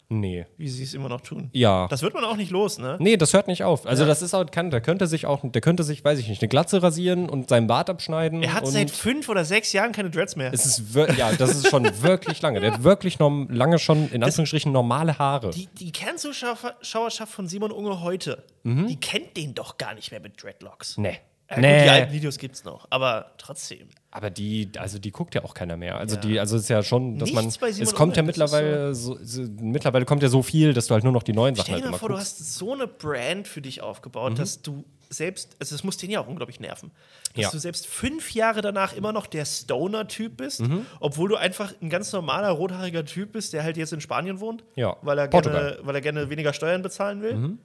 Nee. 0.09 0.45
Wie 0.55 0.69
sie 0.69 0.83
es 0.83 0.93
immer 0.93 1.09
noch 1.09 1.19
tun. 1.19 1.49
Ja. 1.51 1.87
Das 1.89 2.01
wird 2.01 2.13
man 2.13 2.23
auch 2.23 2.37
nicht 2.37 2.49
los, 2.49 2.77
ne? 2.77 2.95
Nee, 2.99 3.17
das 3.17 3.33
hört 3.33 3.47
nicht 3.47 3.63
auf. 3.65 3.85
Also 3.85 4.03
Ja. 4.03 4.07
das 4.07 4.21
ist 4.21 4.33
auch, 4.33 4.45
kann, 4.49 4.71
der 4.71 4.79
könnte 4.79 5.05
sich 5.05 5.25
auch, 5.25 5.41
der 5.43 5.59
könnte 5.61 5.83
sich, 5.83 6.03
weiß 6.05 6.17
ich 6.19 6.29
nicht, 6.29 6.41
eine 6.41 6.47
Glatze 6.47 6.81
rasieren 6.81 7.29
und 7.29 7.49
seinen 7.49 7.67
Bart 7.67 7.89
abschneiden. 7.89 8.41
Er 8.41 8.53
hat 8.53 8.65
seit 8.67 8.89
fünf 8.89 9.27
oder 9.27 9.43
sechs 9.43 9.73
Jahren 9.73 9.91
keine 9.91 10.09
Dreads 10.09 10.37
mehr. 10.37 10.53
es 10.53 10.65
ist 10.65 10.95
ja, 11.17 11.33
das 11.33 11.51
ist 11.51 11.67
schon 11.69 11.83
wirklich 12.01 12.41
lange. 12.41 12.61
Der 12.61 12.71
hat 12.73 12.83
wirklich 12.83 13.19
norm, 13.19 13.49
lange 13.49 13.79
schon 13.79 14.09
in 14.09 14.23
Anführungsstrichen 14.23 14.71
normale 14.71 15.19
Haare. 15.19 15.49
Die, 15.51 15.67
die 15.77 15.91
Kernzuschauerschaft 15.91 17.33
von 17.33 17.47
Simon 17.47 17.71
Unge 17.71 18.01
heute, 18.01 18.43
Mhm. 18.63 18.87
die 18.87 18.99
kennt 18.99 19.35
den 19.37 19.53
doch 19.55 19.77
gar 19.77 19.93
nicht 19.93 20.11
mehr 20.11 20.19
mit 20.21 20.41
Dreadlocks. 20.41 20.97
nee. 20.97 21.17
Ja, 21.49 21.55
gut, 21.55 21.61
nee. 21.63 21.83
die 21.83 21.89
alten 21.89 22.11
Videos 22.13 22.37
gibt's 22.37 22.63
noch, 22.65 22.87
aber 22.89 23.31
trotzdem. 23.37 23.87
Aber 24.11 24.29
die, 24.29 24.69
also 24.77 24.99
die 24.99 25.11
guckt 25.11 25.33
ja 25.35 25.43
auch 25.45 25.53
keiner 25.53 25.77
mehr. 25.77 25.97
Also 25.97 26.15
Ja. 26.15 26.21
die, 26.21 26.39
also 26.39 26.57
es 26.57 26.63
ist 26.63 26.69
ja 26.69 26.83
schon, 26.83 27.17
dass 27.19 27.31
Nichts 27.31 27.57
bei 27.57 27.71
man, 27.71 27.81
es 27.81 27.93
kommt 27.95 28.17
ja 28.17 28.23
mittlerweile 28.23 28.93
so, 28.95 29.17
so, 29.21 29.43
mittlerweile 29.61 30.03
kommt 30.05 30.23
ja 30.23 30.29
so 30.29 30.43
viel, 30.43 30.73
dass 30.73 30.87
du 30.87 30.93
halt 30.93 31.03
nur 31.05 31.13
noch 31.13 31.23
die 31.23 31.33
neuen 31.33 31.55
Sachen 31.55 31.65
Stell 31.67 31.75
halt 31.75 31.83
dir 31.83 31.87
immer 31.87 31.91
mal 31.95 31.99
vor, 31.99 32.09
du 32.09 32.15
guckst. 32.15 32.39
hast 32.39 32.55
so 32.57 32.73
eine 32.73 32.87
Brand 32.87 33.47
für 33.47 33.61
dich 33.61 33.81
aufgebaut, 33.81 34.33
Mhm. 34.33 34.35
dass 34.37 34.61
du 34.61 34.83
selbst, 35.09 35.55
also 35.59 35.73
es 35.73 35.85
muss 35.85 35.95
den 35.95 36.09
ja 36.09 36.19
auch 36.19 36.27
unglaublich 36.27 36.59
nerven, 36.59 36.91
dass 37.33 37.43
Ja. 37.45 37.49
du 37.51 37.59
selbst 37.59 37.87
fünf 37.87 38.33
Jahre 38.33 38.59
danach 38.61 38.93
immer 38.93 39.13
noch 39.13 39.25
der 39.27 39.45
Stoner-Typ 39.45 40.35
bist, 40.35 40.59
Mhm. 40.61 40.85
obwohl 40.99 41.29
du 41.29 41.37
einfach 41.37 41.73
ein 41.81 41.89
ganz 41.89 42.11
normaler 42.11 42.49
rothaariger 42.49 43.05
Typ 43.05 43.31
bist, 43.31 43.53
der 43.53 43.63
halt 43.63 43.77
jetzt 43.77 43.93
in 43.93 44.01
Spanien 44.01 44.41
wohnt, 44.41 44.65
Ja. 44.75 44.97
weil, 45.01 45.17
er 45.17 45.27
Portugal. 45.29 45.71
gerne, 45.75 45.87
weil 45.87 45.95
er 45.95 46.01
gerne 46.01 46.29
weniger 46.29 46.51
Steuern 46.51 46.81
bezahlen 46.81 47.21
will. 47.21 47.57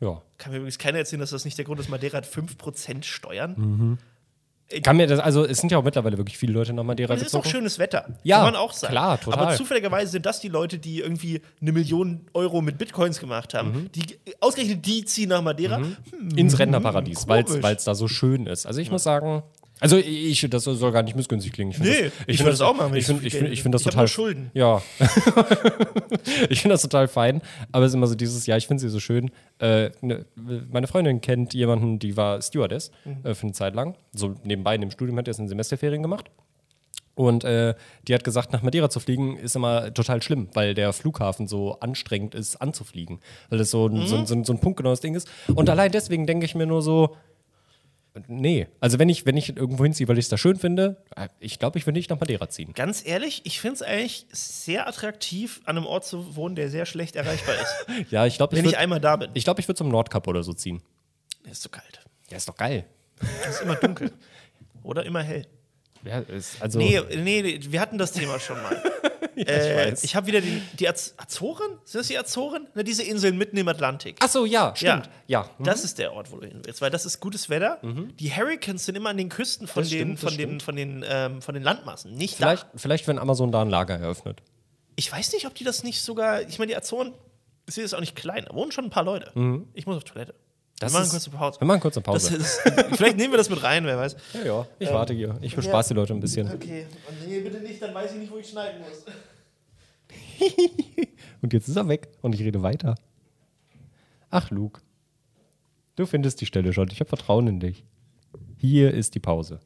Ja. 0.00 0.22
Kann 0.36 0.52
mir 0.52 0.58
übrigens 0.58 0.78
keiner 0.78 0.98
erzählen, 0.98 1.20
dass 1.20 1.30
das 1.30 1.44
nicht 1.44 1.58
der 1.58 1.64
Grund 1.64 1.80
ist, 1.80 1.88
Madeira 1.88 2.18
hat 2.18 2.26
5% 2.26 3.04
Steuern. 3.04 3.54
Mhm. 3.56 3.98
Kann 4.82 4.98
mir 4.98 5.06
das, 5.06 5.18
also 5.18 5.46
es 5.46 5.58
sind 5.58 5.72
ja 5.72 5.78
auch 5.78 5.82
mittlerweile 5.82 6.18
wirklich 6.18 6.36
viele 6.36 6.52
Leute 6.52 6.74
nach 6.74 6.84
Madeira 6.84 7.14
es 7.14 7.22
ist 7.22 7.34
auch 7.34 7.44
schönes 7.44 7.78
Wetter. 7.78 8.06
Ja, 8.22 8.36
Kann 8.36 8.52
man 8.52 8.56
auch 8.56 8.74
sagen. 8.74 8.92
klar, 8.92 9.18
total. 9.18 9.40
Aber 9.40 9.56
zufälligerweise 9.56 10.12
sind 10.12 10.26
das 10.26 10.40
die 10.40 10.48
Leute, 10.48 10.78
die 10.78 11.00
irgendwie 11.00 11.40
eine 11.62 11.72
Million 11.72 12.26
Euro 12.34 12.60
mit 12.60 12.76
Bitcoins 12.76 13.18
gemacht 13.18 13.54
haben. 13.54 13.72
Mhm. 13.72 13.92
Die, 13.92 14.18
ausgerechnet 14.40 14.84
die 14.84 15.06
ziehen 15.06 15.30
nach 15.30 15.40
Madeira. 15.40 15.78
Hm, 15.78 15.96
ins 16.36 16.58
Rentnerparadies, 16.58 17.26
weil 17.26 17.44
es 17.46 17.84
da 17.84 17.94
so 17.94 18.08
schön 18.08 18.46
ist. 18.46 18.66
Also 18.66 18.80
ich 18.80 18.90
muss 18.90 19.02
sagen, 19.04 19.42
also 19.80 19.96
ich, 19.96 20.40
das 20.50 20.64
soll 20.64 20.92
gar 20.92 21.02
nicht 21.02 21.16
missgünstig 21.16 21.52
klingen. 21.52 21.70
Ich 21.72 21.78
Nee, 21.78 21.86
das, 22.04 22.12
ich 22.26 22.36
find 22.36 22.40
würde 22.40 22.50
das 22.50 22.60
auch 22.60 22.76
machen, 22.76 22.94
Ich 22.94 23.00
ich 23.00 23.06
finde 23.06 23.26
ich 23.26 23.34
find, 23.34 23.52
ich 23.52 23.62
find 23.62 23.74
das. 23.74 23.82
Ich 23.82 23.86
total. 23.88 24.08
Schulden. 24.08 24.50
Ja. 24.54 24.82
ich 26.48 26.60
finde 26.60 26.74
das 26.74 26.82
total 26.82 27.08
fein. 27.08 27.42
Aber 27.72 27.84
es 27.84 27.90
ist 27.92 27.94
immer 27.94 28.06
so 28.06 28.14
dieses, 28.14 28.46
ja, 28.46 28.56
ich 28.56 28.66
finde 28.66 28.80
sie 28.80 28.88
so 28.88 29.00
schön. 29.00 29.30
Äh, 29.58 29.90
ne, 30.00 30.24
meine 30.70 30.86
Freundin 30.86 31.20
kennt 31.20 31.54
jemanden, 31.54 31.98
die 31.98 32.16
war 32.16 32.40
Stewardess 32.42 32.90
Mhm. 33.04 33.18
äh, 33.24 33.34
für 33.34 33.42
eine 33.44 33.52
Zeit 33.52 33.74
lang. 33.74 33.96
So 34.12 34.34
nebenbei 34.44 34.74
in 34.74 34.80
dem 34.80 34.90
Studium 34.90 35.16
hat 35.18 35.28
er 35.28 35.32
jetzt 35.32 35.38
in 35.40 35.48
Semesterferien 35.48 36.02
gemacht. 36.02 36.30
Und 37.14 37.42
äh, 37.42 37.74
die 38.06 38.14
hat 38.14 38.22
gesagt, 38.22 38.52
nach 38.52 38.62
Madeira 38.62 38.90
zu 38.90 39.00
fliegen 39.00 39.36
ist 39.36 39.56
immer 39.56 39.92
total 39.92 40.22
schlimm, 40.22 40.48
weil 40.54 40.74
der 40.74 40.92
Flughafen 40.92 41.48
so 41.48 41.80
anstrengend 41.80 42.34
ist, 42.36 42.56
anzufliegen. 42.62 43.18
Weil 43.48 43.58
das 43.58 43.70
so 43.72 43.88
ein, 43.88 44.06
so, 44.06 44.16
ein- 44.16 44.26
so, 44.26 44.34
ein- 44.34 44.44
so 44.44 44.52
ein 44.52 44.60
punktgenaues 44.60 45.00
Ding 45.00 45.16
ist. 45.16 45.28
Und 45.52 45.68
allein 45.68 45.90
deswegen 45.90 46.26
denke 46.26 46.46
ich 46.46 46.54
mir 46.54 46.66
nur 46.66 46.80
so, 46.80 47.16
nee. 48.26 48.66
Also 48.80 48.98
wenn 48.98 49.08
ich, 49.08 49.24
wenn 49.26 49.36
ich 49.36 49.56
irgendwo 49.56 49.84
hinziehe, 49.84 50.08
weil 50.08 50.18
ich 50.18 50.24
es 50.26 50.28
da 50.28 50.36
schön 50.38 50.56
finde, 50.56 51.02
äh, 51.16 51.28
ich 51.38 51.58
glaube, 51.58 51.78
ich 51.78 51.86
würde 51.86 51.98
nicht 51.98 52.10
nach 52.10 52.18
Madeira 52.18 52.48
ziehen. 52.48 52.72
Ganz 52.74 53.06
ehrlich, 53.06 53.42
ich 53.44 53.60
finde 53.60 53.76
es 53.76 53.82
eigentlich 53.82 54.26
sehr 54.32 54.86
attraktiv, 54.88 55.60
an 55.64 55.76
einem 55.76 55.86
Ort 55.86 56.04
zu 56.04 56.36
wohnen, 56.36 56.54
der 56.56 56.70
sehr 56.70 56.86
schlecht 56.86 57.16
erreichbar 57.16 57.54
ist. 57.54 57.86
Ja, 58.10 58.26
ich 58.26 58.36
glaube, 58.36 58.54
ich 58.54 58.58
wenn 58.58 58.64
ich 58.66 58.72
würde 58.72 58.78
einmal 58.78 59.00
da 59.00 59.16
bin. 59.16 59.30
ich 59.34 59.44
glaub, 59.44 59.58
ich 59.58 59.68
würd 59.68 59.78
zum 59.78 59.88
Nordkap 59.88 60.26
oder 60.26 60.42
so 60.42 60.52
ziehen. 60.52 60.82
ist 61.50 61.62
zu 61.62 61.68
kalt. 61.68 62.00
Ja, 62.30 62.36
ist 62.36 62.48
doch 62.48 62.56
geil. 62.56 62.84
Es 63.44 63.56
ist 63.56 63.62
immer 63.62 63.76
dunkel. 63.76 64.12
Oder 64.82 65.04
immer 65.04 65.22
hell. 65.22 65.46
Ja, 66.04 66.20
ist, 66.20 66.62
also, 66.62 66.78
Nee, 66.78 67.00
nee, 67.16 67.42
nee, 67.42 67.60
wir 67.62 67.80
hatten 67.80 67.98
das 67.98 68.12
Thema 68.12 68.38
schon 68.38 68.60
mal. 68.62 68.82
ich 69.46 69.48
äh, 69.48 69.90
weiß. 69.90 70.04
ich 70.04 70.14
habe 70.16 70.26
wieder 70.26 70.40
die, 70.40 70.62
die 70.78 70.88
Az 70.88 71.14
Azoren? 71.16 71.70
Sind 71.84 72.00
das 72.00 72.08
die 72.08 72.18
Azoren? 72.18 72.66
Ne, 72.74 72.84
diese 72.84 73.02
Inseln 73.02 73.36
mitten 73.38 73.56
im 73.56 73.68
Atlantik. 73.68 74.16
Ach 74.20 74.28
so, 74.28 74.44
ja, 74.46 74.74
stimmt. 74.76 75.08
Ja. 75.26 75.48
Mhm. 75.58 75.64
Das 75.64 75.84
ist 75.84 75.98
der 75.98 76.12
Ort, 76.12 76.30
wo 76.32 76.36
du 76.38 76.46
hin 76.46 76.60
willst, 76.64 76.80
weil 76.80 76.90
das 76.90 77.06
ist 77.06 77.20
gutes 77.20 77.48
Wetter. 77.50 77.80
Die 77.82 78.30
Hurricanes 78.34 78.84
sind 78.84 78.96
immer 78.96 79.10
an 79.10 79.16
den 79.16 79.28
Küsten 79.28 79.66
von 79.66 79.82
Das 79.82 79.90
den, 79.90 80.16
stimmt, 80.16 80.20
von 80.20 80.36
den, 80.36 80.60
von 80.60 80.76
den, 80.76 81.04
ähm, 81.08 81.42
von 81.42 81.54
den 81.54 81.62
Landmassen, 81.62 82.14
nicht 82.14 82.36
Vielleicht, 82.36 82.64
da. 82.64 82.68
vielleicht, 82.76 83.06
wenn 83.08 83.18
Amazon 83.18 83.52
da 83.52 83.62
ein 83.62 83.70
Lager 83.70 83.96
eröffnet. 83.98 84.42
Ich 84.96 85.12
weiß 85.12 85.32
nicht, 85.32 85.46
ob 85.46 85.54
die 85.54 85.64
das 85.64 85.84
nicht 85.84 86.02
sogar. 86.02 86.42
Ich 86.42 86.58
meine, 86.58 86.70
die 86.70 86.76
Azoren 86.76 87.14
ist 87.66 87.76
jetzt 87.76 87.94
auch 87.94 88.00
nicht 88.00 88.16
klein, 88.16 88.46
da 88.48 88.54
wohnen 88.54 88.72
schon 88.72 88.84
ein 88.84 88.90
paar 88.90 89.04
Leute. 89.04 89.30
Ich 89.74 89.86
muss 89.86 89.96
auf 89.96 90.04
Toilette. 90.04 90.32
Mhm. 90.32 90.36
Das 90.80 90.92
wir 90.92 91.00
machen 91.00 91.06
ist- 91.06 91.10
kurz 91.12 91.26
eine 91.28 91.36
Pause. 91.38 91.60
Wir 91.60 91.66
machen 91.66 91.80
kurz 91.80 91.96
eine 91.96 92.02
Pause. 92.04 92.36
ist, 92.36 92.60
vielleicht 92.96 93.16
nehmen 93.16 93.32
wir 93.32 93.36
das 93.38 93.50
mit 93.50 93.60
rein, 93.64 93.84
wer 93.84 93.98
weiß. 93.98 94.16
ja, 94.34 94.44
ja, 94.44 94.66
ich 94.78 94.88
warte 94.92 95.12
hier. 95.12 95.36
Ich 95.40 95.56
bespaß 95.56 95.88
die 95.88 95.94
Leute 95.94 96.12
ein 96.14 96.20
bisschen. 96.20 96.48
Okay, 96.52 96.86
und 97.08 97.28
nee, 97.28 97.40
bitte 97.40 97.58
nicht, 97.58 97.82
dann 97.82 97.92
weiß 97.92 98.12
ich 98.12 98.18
nicht, 98.18 98.30
wo 98.32 98.38
ich 98.38 98.48
schneiden 98.48 98.80
muss. 98.82 99.04
Und 101.42 101.52
jetzt 101.52 101.68
ist 101.68 101.76
er 101.76 101.88
weg 101.88 102.08
und 102.22 102.34
ich 102.34 102.40
rede 102.40 102.62
weiter. 102.62 102.96
Ach, 104.30 104.50
Luke. 104.50 104.80
Du 105.96 106.06
findest 106.06 106.40
die 106.40 106.46
Stelle 106.46 106.72
schon. 106.72 106.88
Ich 106.90 107.00
habe 107.00 107.08
Vertrauen 107.08 107.46
in 107.46 107.60
dich. 107.60 107.84
Hier 108.56 108.92
ist 108.92 109.14
die 109.14 109.20
Pause. 109.20 109.60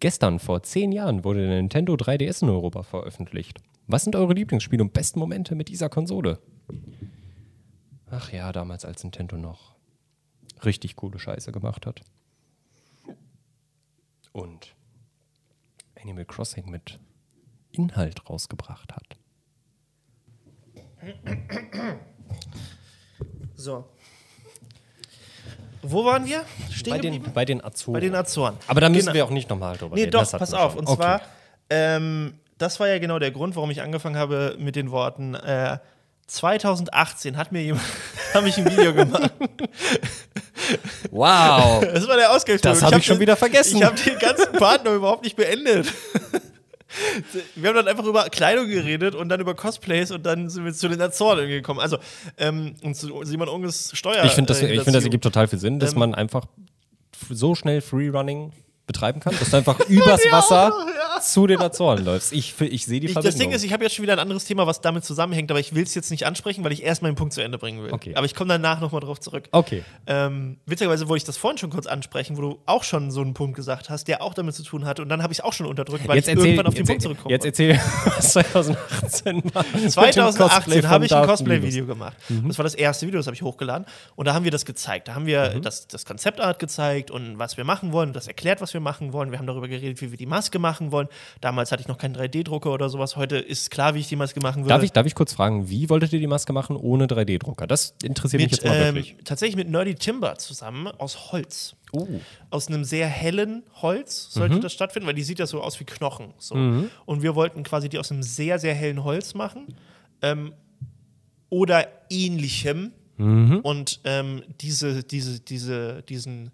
Gestern, 0.00 0.38
vor 0.38 0.62
zehn 0.62 0.92
Jahren, 0.92 1.24
wurde 1.24 1.46
der 1.46 1.56
Nintendo 1.56 1.94
3DS 1.94 2.42
in 2.42 2.50
Europa 2.50 2.82
veröffentlicht. 2.82 3.60
Was 3.86 4.04
sind 4.04 4.16
eure 4.16 4.34
Lieblingsspiele 4.34 4.82
und 4.82 4.92
besten 4.92 5.18
Momente 5.18 5.54
mit 5.54 5.68
dieser 5.68 5.88
Konsole? 5.88 6.40
Ach 8.10 8.32
ja, 8.32 8.52
damals 8.52 8.84
als 8.84 9.02
Nintendo 9.02 9.36
noch 9.36 9.74
richtig 10.64 10.96
coole 10.96 11.18
Scheiße 11.18 11.52
gemacht 11.52 11.86
hat. 11.86 12.02
Und 14.32 14.74
Animal 16.04 16.24
Crossing 16.26 16.70
mit 16.70 16.98
Inhalt 17.72 18.28
rausgebracht 18.30 18.92
hat. 18.92 19.16
So. 23.56 23.84
Wo 25.82 26.04
waren 26.04 26.24
wir? 26.24 26.44
Stehen 26.70 26.92
Bei 26.94 26.98
den, 26.98 27.22
bei 27.34 27.44
den 27.44 27.62
Azoren. 27.62 27.92
Bei 27.94 28.00
den 28.00 28.14
Azoren. 28.14 28.56
Aber 28.68 28.80
da 28.80 28.88
müssen 28.88 29.06
Genau. 29.06 29.14
wir 29.14 29.24
auch 29.26 29.30
nicht 29.30 29.50
nochmal 29.50 29.76
drüber 29.76 29.94
Nee, 29.94 30.02
reden. 30.02 30.12
doch, 30.12 30.20
Das 30.20 30.32
hatten 30.32 30.40
pass 30.40 30.54
auf. 30.54 30.72
schon. 30.72 30.80
Und 30.80 30.88
Okay. 30.88 30.96
zwar, 30.96 31.20
ähm, 31.70 32.38
das 32.58 32.80
war 32.80 32.88
ja 32.88 32.98
genau 32.98 33.18
der 33.18 33.30
Grund, 33.32 33.54
warum 33.56 33.70
ich 33.70 33.82
angefangen 33.82 34.16
habe 34.16 34.56
mit 34.58 34.76
den 34.76 34.90
Worten. 34.90 35.34
Äh, 35.34 35.78
2018 36.26 37.36
hat 37.36 37.52
mir 37.52 37.62
jemand, 37.62 37.84
habe 38.34 38.48
ich 38.48 38.56
ein 38.56 38.64
Video 38.70 38.94
gemacht. 38.94 39.32
Wow! 41.10 41.84
Das 41.94 42.06
war 42.08 42.16
der 42.16 42.30
Ausgangspunkt. 42.32 42.64
Das 42.76 42.82
hab 42.82 42.92
hab 42.92 42.98
ich 43.00 43.06
schon 43.06 43.16
den- 43.16 43.20
wieder 43.22 43.36
vergessen. 43.36 43.76
Ich 43.78 43.84
habe 43.84 43.96
den 44.00 44.18
ganzen 44.18 44.52
Part 44.52 44.84
noch 44.84 44.94
überhaupt 44.94 45.24
nicht 45.24 45.36
beendet. 45.36 45.86
Wir 47.56 47.70
haben 47.70 47.76
dann 47.76 47.88
einfach 47.88 48.04
über 48.04 48.22
Kleidung 48.30 48.68
geredet 48.68 49.16
und 49.16 49.28
dann 49.28 49.40
über 49.40 49.54
Cosplays 49.54 50.12
und 50.12 50.24
dann 50.24 50.48
sind 50.48 50.64
wir 50.64 50.72
zu 50.72 50.88
den 50.88 51.00
Azoren 51.02 51.48
gekommen. 51.48 51.80
Also, 51.80 51.98
ähm, 52.38 52.76
und 52.84 52.94
zu 52.94 53.24
Simon 53.24 53.48
Unges 53.48 53.90
Steuer. 53.94 54.22
Ich 54.24 54.32
finde, 54.32 54.52
das, 54.52 54.62
äh, 54.62 54.72
ich 54.72 54.82
find, 54.82 54.94
das 54.94 55.02
ergibt 55.02 55.24
total 55.24 55.48
viel 55.48 55.58
Sinn, 55.58 55.80
dass 55.80 55.94
Ähm, 55.94 55.98
man 55.98 56.14
einfach 56.14 56.44
so 57.30 57.56
schnell 57.56 57.80
Freerunning 57.80 58.52
betreiben 58.86 59.20
kann, 59.20 59.34
dass 59.38 59.50
du 59.50 59.56
einfach 59.56 59.80
übers 59.88 60.20
Wasser 60.30 60.72
zu 61.22 61.46
den 61.46 61.60
Azoren 61.60 62.04
läufst. 62.04 62.32
Ich, 62.32 62.54
ich 62.60 62.84
sehe 62.84 63.00
die 63.00 63.06
Ich, 63.06 63.12
Verbindung. 63.12 63.22
das 63.22 63.36
Ding 63.36 63.50
ist, 63.52 63.64
ich 63.64 63.72
habe 63.72 63.82
jetzt 63.84 63.94
schon 63.94 64.02
wieder 64.02 64.12
ein 64.12 64.18
anderes 64.18 64.44
Thema, 64.44 64.66
was 64.66 64.80
damit 64.80 65.04
zusammenhängt, 65.04 65.50
aber 65.50 65.60
ich 65.60 65.74
will 65.74 65.82
es 65.84 65.94
jetzt 65.94 66.10
nicht 66.10 66.26
ansprechen, 66.26 66.64
weil 66.64 66.72
ich 66.72 66.82
erst 66.82 67.00
meinen 67.02 67.14
Punkt 67.14 67.32
zu 67.32 67.40
Ende 67.42 67.56
bringen 67.58 67.82
will. 67.82 67.92
Okay. 67.92 68.14
Aber 68.14 68.26
ich 68.26 68.34
komme 68.34 68.48
danach 68.48 68.80
nochmal 68.80 69.00
drauf 69.00 69.20
zurück. 69.20 69.48
okay. 69.52 69.82
Ähm, 70.06 70.58
witzigerweise 70.66 71.08
wollte 71.08 71.18
ich 71.22 71.24
das 71.24 71.36
vorhin 71.38 71.56
schon 71.56 71.70
kurz 71.70 71.86
ansprechen, 71.86 72.36
wo 72.36 72.42
du 72.42 72.58
auch 72.66 72.84
schon 72.84 73.10
so 73.10 73.20
einen 73.22 73.32
Punkt 73.32 73.56
gesagt 73.56 73.88
hast, 73.90 74.06
der 74.08 74.22
auch 74.22 74.34
damit 74.34 74.54
zu 74.54 74.62
tun 74.62 74.84
hat. 74.84 75.00
Und 75.00 75.08
dann 75.08 75.22
habe 75.22 75.32
ich 75.32 75.38
es 75.38 75.44
auch 75.44 75.52
schon 75.54 75.66
unterdrückt, 75.66 76.06
weil 76.06 76.16
Jetzt 76.16 76.26
ich 76.28 76.34
erzähl, 76.34 76.46
irgendwann 76.46 76.66
auf 76.66 76.74
den 76.74 76.86
Punkt 76.86 77.02
zurückkomme. 77.02 77.32
jetzt 77.32 77.44
erzähl, 77.46 77.80
was 78.04 78.32
2018 78.32 79.54
war. 79.54 79.64
mit 79.72 79.74
dem 79.74 79.92
Cosplay 79.92 80.12
2018 80.12 80.88
habe 80.90 81.06
ich 81.06 81.14
ein 81.14 81.26
Cosplay-Video 81.26 81.86
gemacht. 81.86 82.16
Das 82.46 82.58
war 82.58 82.64
das 82.64 82.74
erste 82.74 83.06
Video, 83.06 83.18
das 83.18 83.26
habe 83.26 83.34
ich 83.34 83.42
hochgeladen. 83.42 83.86
Und 84.16 84.26
da 84.26 84.34
haben 84.34 84.44
wir 84.44 84.50
das 84.50 84.64
gezeigt. 84.64 85.08
Da 85.08 85.14
haben 85.14 85.26
wir 85.26 85.60
das, 85.60 85.86
das 85.86 86.04
Konzeptart 86.04 86.58
gezeigt 86.58 87.10
und 87.10 87.38
was 87.38 87.56
wir 87.56 87.64
machen 87.64 87.92
wollen, 87.92 88.10
und 88.10 88.16
das 88.16 88.26
erklärt, 88.28 88.60
was 88.60 88.73
wir 88.74 88.80
machen 88.80 89.12
wollen. 89.12 89.30
Wir 89.30 89.38
haben 89.38 89.46
darüber 89.46 89.68
geredet, 89.68 90.00
wie 90.02 90.10
wir 90.10 90.18
die 90.18 90.26
Maske 90.26 90.58
machen 90.58 90.92
wollen. 90.92 91.08
Damals 91.40 91.72
hatte 91.72 91.80
ich 91.80 91.88
noch 91.88 91.96
keinen 91.98 92.14
3D-Drucker 92.16 92.72
oder 92.72 92.88
sowas. 92.90 93.16
Heute 93.16 93.36
ist 93.38 93.70
klar, 93.70 93.94
wie 93.94 94.00
ich 94.00 94.08
die 94.08 94.16
Maske 94.16 94.40
machen 94.40 94.64
würde. 94.64 94.68
Darf 94.68 94.82
ich, 94.82 94.92
darf 94.92 95.06
ich 95.06 95.14
kurz 95.14 95.32
fragen, 95.32 95.70
wie 95.70 95.88
wolltet 95.88 96.12
ihr 96.12 96.18
die 96.20 96.26
Maske 96.26 96.52
machen 96.52 96.76
ohne 96.76 97.06
3D-Drucker? 97.06 97.66
Das 97.66 97.94
interessiert 98.02 98.42
mich 98.42 98.50
mit, 98.50 98.62
jetzt 98.62 98.68
mal 98.68 98.76
ähm, 98.76 98.94
wirklich. 98.96 99.16
tatsächlich 99.24 99.56
mit 99.56 99.70
Nerdy 99.70 99.94
Timber 99.94 100.36
zusammen 100.36 100.88
aus 100.88 101.32
Holz. 101.32 101.76
Oh. 101.92 102.08
Aus 102.50 102.66
einem 102.68 102.82
sehr 102.84 103.06
hellen 103.06 103.62
Holz 103.80 104.28
Mhm. 104.34 104.38
sollte 104.40 104.60
das 104.60 104.72
stattfinden, 104.72 105.06
weil 105.06 105.14
die 105.14 105.22
sieht 105.22 105.38
ja 105.38 105.46
so 105.46 105.62
aus 105.62 105.78
wie 105.78 105.84
Knochen. 105.84 106.34
So. 106.38 106.54
Und 106.56 107.22
wir 107.22 107.34
wollten 107.36 107.62
quasi 107.62 107.88
die 107.88 107.98
aus 108.00 108.10
einem 108.10 108.24
sehr, 108.24 108.58
sehr 108.58 108.74
hellen 108.74 109.04
Holz 109.04 109.34
machen. 109.34 109.68
Ähm, 110.22 110.52
oder 111.50 111.86
ähnlichem. 112.10 112.92
Mhm. 113.16 113.60
Und 113.62 114.00
ähm, 114.02 114.42
diese, 114.60 115.04
diese, 115.04 115.38
diese, 115.40 116.02
diesen 116.02 116.50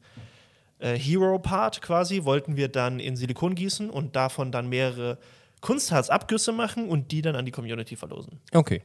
äh, 0.81 0.99
Hero-Part 0.99 1.83
quasi 1.83 2.25
wollten 2.25 2.57
wir 2.57 2.69
dann 2.69 3.01
in 3.01 3.16
Silikon 3.16 3.55
gießen 3.55 3.90
und 3.90 4.16
davon 4.16 4.53
dann 4.53 4.69
mehrere 4.69 5.19
Kunstharzabgüsse 5.61 6.53
machen 6.53 6.88
und 6.88 7.12
die 7.12 7.23
dann 7.23 7.37
an 7.37 7.45
die 7.45 7.51
Community 7.51 7.97
verlosen. 7.97 8.40
Okay. 8.53 8.83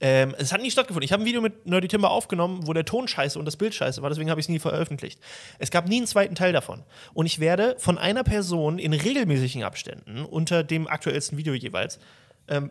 Ähm, 0.00 0.34
es 0.38 0.52
hat 0.52 0.60
nie 0.60 0.70
stattgefunden. 0.70 1.04
Ich 1.04 1.12
habe 1.12 1.22
ein 1.22 1.26
Video 1.26 1.40
mit 1.40 1.66
Nerdy 1.66 1.88
Timber 1.88 2.10
aufgenommen, 2.10 2.66
wo 2.66 2.72
der 2.72 2.84
Ton 2.84 3.06
scheiße 3.06 3.38
und 3.38 3.44
das 3.44 3.56
Bild 3.56 3.74
scheiße 3.74 4.02
war, 4.02 4.10
deswegen 4.10 4.28
habe 4.28 4.40
ich 4.40 4.46
es 4.46 4.48
nie 4.48 4.58
veröffentlicht. 4.58 5.20
Es 5.58 5.70
gab 5.70 5.88
nie 5.88 5.98
einen 5.98 6.06
zweiten 6.06 6.34
Teil 6.34 6.52
davon. 6.52 6.82
Und 7.12 7.26
ich 7.26 7.38
werde 7.38 7.76
von 7.78 7.96
einer 7.96 8.24
Person 8.24 8.78
in 8.78 8.92
regelmäßigen 8.92 9.62
Abständen 9.62 10.24
unter 10.24 10.64
dem 10.64 10.88
aktuellsten 10.88 11.38
Video 11.38 11.54
jeweils, 11.54 12.00
ähm, 12.48 12.70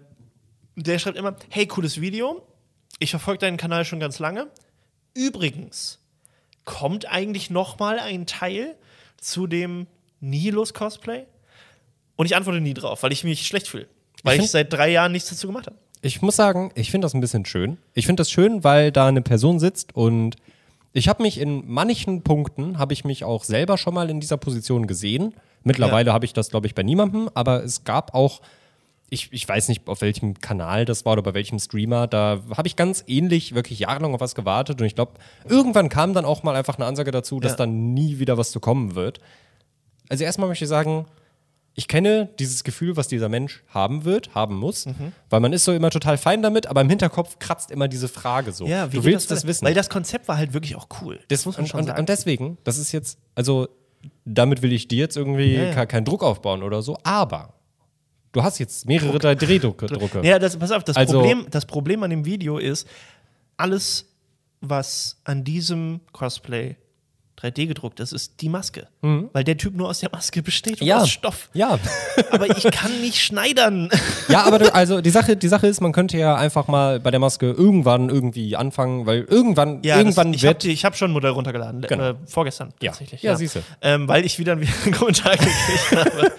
der 0.75 0.99
schreibt 0.99 1.17
immer: 1.17 1.35
Hey, 1.49 1.65
cooles 1.65 2.01
Video. 2.01 2.45
Ich 2.99 3.11
verfolge 3.11 3.39
deinen 3.39 3.57
Kanal 3.57 3.85
schon 3.85 3.99
ganz 3.99 4.19
lange. 4.19 4.47
Übrigens, 5.13 5.99
kommt 6.65 7.09
eigentlich 7.11 7.49
noch 7.49 7.79
mal 7.79 7.99
ein 7.99 8.25
Teil 8.25 8.75
zu 9.17 9.47
dem 9.47 9.87
Nihilus-Cosplay? 10.21 11.23
Und 12.15 12.25
ich 12.25 12.35
antworte 12.35 12.61
nie 12.61 12.73
drauf, 12.73 13.03
weil 13.03 13.11
ich 13.11 13.23
mich 13.23 13.45
schlecht 13.47 13.67
fühle. 13.67 13.87
Weil 14.23 14.35
ich, 14.35 14.41
find- 14.41 14.51
seit 14.51 14.71
drei 14.73 14.89
Jahren 14.91 15.11
nichts 15.11 15.29
dazu 15.29 15.47
gemacht 15.47 15.67
habe. 15.67 15.77
Ich 16.01 16.21
muss 16.21 16.35
sagen, 16.35 16.71
ich 16.75 16.91
finde 16.91 17.05
das 17.05 17.13
ein 17.13 17.21
bisschen 17.21 17.45
schön. 17.45 17.77
Ich 17.93 18.05
finde 18.05 18.21
das 18.21 18.29
schön, 18.29 18.63
weil 18.63 18.91
da 18.91 19.07
eine 19.07 19.21
Person 19.21 19.59
sitzt 19.59 19.95
und 19.95 20.35
ich 20.91 21.07
habe 21.07 21.23
mich 21.23 21.39
in 21.39 21.63
manchen 21.65 22.21
Punkten, 22.23 22.77
habe 22.77 22.93
ich 22.93 23.03
mich 23.05 23.23
auch 23.23 23.43
selber 23.43 23.77
schon 23.77 23.93
mal 23.93 24.09
in 24.09 24.19
dieser 24.19 24.37
Position 24.37 24.85
gesehen. 24.85 25.33
Mittlerweile 25.63 26.11
habe 26.13 26.25
ich 26.25 26.33
das, 26.33 26.49
glaube 26.49 26.67
ich, 26.67 26.75
bei 26.75 26.83
niemandem, 26.83 27.29
aber 27.33 27.63
es 27.63 27.83
gab 27.85 28.13
auch, 28.13 28.41
ich, 29.13 29.29
ich 29.31 29.47
weiß 29.47 29.69
nicht, 29.69 29.87
auf 29.87 30.01
welchem 30.01 30.39
Kanal 30.41 30.85
das 30.85 31.05
war 31.05 31.13
oder 31.13 31.21
bei 31.21 31.33
welchem 31.33 31.59
Streamer, 31.59 32.07
da 32.07 32.41
habe 32.57 32.67
ich 32.67 32.75
ganz 32.75 33.03
ähnlich 33.07 33.53
wirklich 33.55 33.79
jahrelang 33.79 34.13
auf 34.13 34.19
was 34.21 34.35
gewartet 34.35 34.81
und 34.81 34.87
ich 34.87 34.95
glaube, 34.95 35.13
irgendwann 35.47 35.87
kam 35.89 36.13
dann 36.13 36.25
auch 36.25 36.43
mal 36.43 36.55
einfach 36.55 36.75
eine 36.77 36.85
Ansage 36.85 37.11
dazu, 37.11 37.39
dass 37.39 37.53
Ja. 37.53 37.57
dann 37.57 37.93
nie 37.93 38.19
wieder 38.19 38.37
was 38.37 38.51
zu 38.51 38.59
kommen 38.59 38.95
wird. 38.95 39.19
Also 40.09 40.23
erstmal 40.23 40.49
möchte 40.49 40.65
ich 40.65 40.69
sagen, 40.69 41.05
ich 41.75 41.87
kenne 41.87 42.29
dieses 42.37 42.63
Gefühl, 42.63 42.97
was 42.97 43.07
dieser 43.07 43.29
Mensch 43.29 43.63
haben 43.69 44.05
wird, 44.05 44.35
haben 44.35 44.55
muss, 44.57 44.85
Mhm. 44.85 45.11
weil 45.29 45.39
man 45.39 45.53
ist 45.53 45.63
so 45.65 45.71
immer 45.73 45.89
total 45.89 46.17
fein 46.17 46.41
damit, 46.43 46.67
aber 46.67 46.81
im 46.81 46.89
Hinterkopf 46.89 47.39
kratzt 47.39 47.71
immer 47.71 47.87
diese 47.87 48.07
Frage 48.07 48.51
so. 48.51 48.65
Ja, 48.67 48.91
wie 48.91 48.97
du 48.97 49.03
willst 49.05 49.31
das, 49.31 49.39
weiter? 49.39 49.47
wissen. 49.47 49.65
Weil 49.65 49.73
das 49.73 49.89
Konzept 49.89 50.27
war 50.27 50.37
halt 50.37 50.53
wirklich 50.53 50.75
auch 50.75 50.87
cool. 51.01 51.19
Das 51.29 51.45
muss 51.45 51.55
man 51.57 51.63
und, 51.63 51.69
schon 51.69 51.79
und, 51.79 51.85
sagen. 51.87 51.99
und 51.99 52.09
deswegen, 52.09 52.57
das 52.63 52.77
ist 52.77 52.91
jetzt, 52.91 53.17
also 53.33 53.67
damit 54.25 54.61
will 54.61 54.71
ich 54.73 54.87
dir 54.87 54.99
jetzt 54.99 55.17
irgendwie 55.17 55.55
Ja, 55.55 55.63
ja. 55.63 55.73
ke- 55.73 55.87
keinen 55.87 56.05
Druck 56.05 56.21
aufbauen 56.23 56.61
oder 56.61 56.81
so, 56.83 56.97
aber 57.03 57.53
du 58.33 58.43
hast 58.43 58.59
jetzt 58.59 58.85
mehrere 58.85 59.17
3D-Drucke. 59.17 59.85
Drucke. 59.87 60.21
ja, 60.27 60.37
das, 60.39 60.57
pass 60.57 60.71
auf, 60.71 60.83
das, 60.83 60.97
Also- 60.97 61.19
Problem, 61.19 61.47
das 61.49 61.65
Problem 61.65 62.03
an 62.03 62.09
dem 62.09 62.25
Video 62.25 62.57
ist, 62.57 62.87
alles, 63.57 64.05
was 64.61 65.17
an 65.23 65.43
diesem 65.43 66.01
Cosplay 66.11 66.75
3D 67.41 67.65
gedruckt 67.67 67.99
ist, 67.99 68.13
ist 68.13 68.39
die 68.41 68.47
Maske. 68.47 68.87
Weil 69.01 69.43
der 69.43 69.57
Typ 69.57 69.75
nur 69.75 69.89
aus 69.89 69.99
der 69.99 70.09
Maske 70.11 70.41
besteht 70.41 70.75
und 70.79 70.81
Mhm. 70.81 70.87
Ja. 70.87 71.01
aus 71.01 71.09
Stoff. 71.09 71.49
Ja. 71.53 71.77
Aber 72.31 72.47
ich 72.55 72.63
kann 72.71 73.01
nicht 73.01 73.21
schneidern. 73.21 73.89
ja, 74.29 74.43
aber 74.45 74.59
du, 74.59 74.73
also 74.73 75.01
die 75.01 75.09
Sache, 75.09 75.35
die 75.35 75.47
Sache 75.49 75.67
ist, 75.67 75.81
man 75.81 75.91
könnte 75.91 76.17
ja 76.17 76.35
einfach 76.35 76.67
mal 76.67 76.99
bei 77.01 77.11
der 77.11 77.19
Maske 77.19 77.47
irgendwann 77.51 78.09
irgendwie 78.09 78.55
anfangen, 78.55 79.05
weil 79.05 79.23
irgendwann, 79.23 79.83
Ja, 79.83 79.97
irgendwann 79.97 80.31
das, 80.31 80.41
ich 80.41 80.47
habe 80.47 80.53
wird. 80.55 80.65
ich 80.65 80.85
hab 80.85 80.95
schon 80.95 81.09
ein 81.09 81.13
Modell 81.13 81.31
runtergeladen, 81.31 81.81
Genau. 81.81 82.11
äh, 82.11 82.15
vorgestern 82.25 82.73
Ja. 82.81 82.91
tatsächlich. 82.91 83.21
Ja, 83.23 83.35
siehste. 83.35 83.61
Ähm, 83.81 84.07
weil 84.07 84.25
ich 84.25 84.39
wieder, 84.39 84.59
wieder 84.61 84.71
einen 84.85 84.93
Kommentar 84.97 85.33
gekriegt 85.35 85.91
habe. 85.91 86.31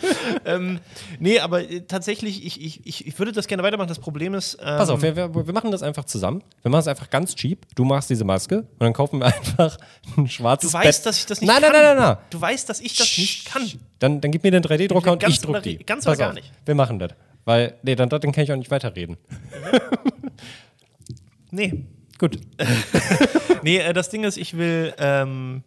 Ähm, 0.45 0.81
nee, 1.19 1.39
aber 1.39 1.69
äh, 1.69 1.81
tatsächlich, 1.83 2.45
ich, 2.45 2.61
ich, 2.63 3.07
ich, 3.07 3.19
würde 3.19 3.33
das 3.33 3.47
gerne 3.47 3.63
weitermachen. 3.63 3.89
Das 3.89 3.99
Problem 3.99 4.35
ist. 4.35 4.55
Ähm, 4.55 4.79
Pass 4.79 4.89
auf, 4.89 5.03
wir, 5.03 5.17
wir, 5.17 5.35
wir 5.35 5.53
machen 5.53 5.71
das 5.71 5.83
einfach 5.83 6.05
zusammen. 6.05 6.43
Wir 6.63 6.71
machen 6.71 6.81
es 6.81 6.89
einfach 6.89 7.11
ganz 7.11 7.35
cheap. 7.35 7.67
Du 7.75 7.85
machst 7.85 8.11
diese 8.11 8.25
Maske 8.25 8.59
und 8.59 8.81
dann 8.81 8.93
kaufen 8.93 9.21
wir 9.21 9.27
einfach 9.35 9.77
ein 10.17 10.29
schwarzes 10.29 10.73
Du 10.73 10.79
weißt, 10.79 11.05
Bett. 11.05 11.07
dass 11.07 11.19
ich 11.19 11.27
das 11.27 11.41
nicht 11.41 11.49
nein, 11.49 11.63
kann. 11.63 11.73
Nein, 11.73 11.83
nein, 11.83 11.97
nein, 11.97 12.09
nein. 12.15 12.25
Du 12.31 12.41
weißt, 12.41 12.69
dass 12.69 12.81
ich 12.81 12.97
das 12.97 13.19
nicht 13.19 13.47
kann. 13.47 13.71
Dann, 13.99 14.21
dann 14.21 14.31
gib 14.31 14.43
mir 14.43 14.51
den 14.51 14.63
3D-Drucker 14.63 15.13
und 15.13 15.27
ich 15.27 15.41
druck 15.41 15.63
die. 15.63 15.79
ganz 15.79 16.07
oder 16.07 16.17
gar 16.17 16.29
auf, 16.31 16.35
nicht. 16.35 16.53
Wir 16.65 16.75
machen 16.75 16.99
das. 16.99 17.13
Weil, 17.45 17.75
nee, 17.83 17.95
dann, 17.95 18.09
dann 18.09 18.33
kann 18.33 18.45
ich 18.45 18.53
auch 18.53 18.57
nicht 18.57 18.71
weiterreden. 18.71 19.17
Nee. 21.55 21.85
Gut. 22.19 22.41
Nee, 23.63 23.79
äh, 23.79 23.95
das 23.95 24.11
Ding 24.11 24.25
ist, 24.25 24.37
ich 24.37 24.59
will. 24.59 24.93
Ähm, 24.99 25.63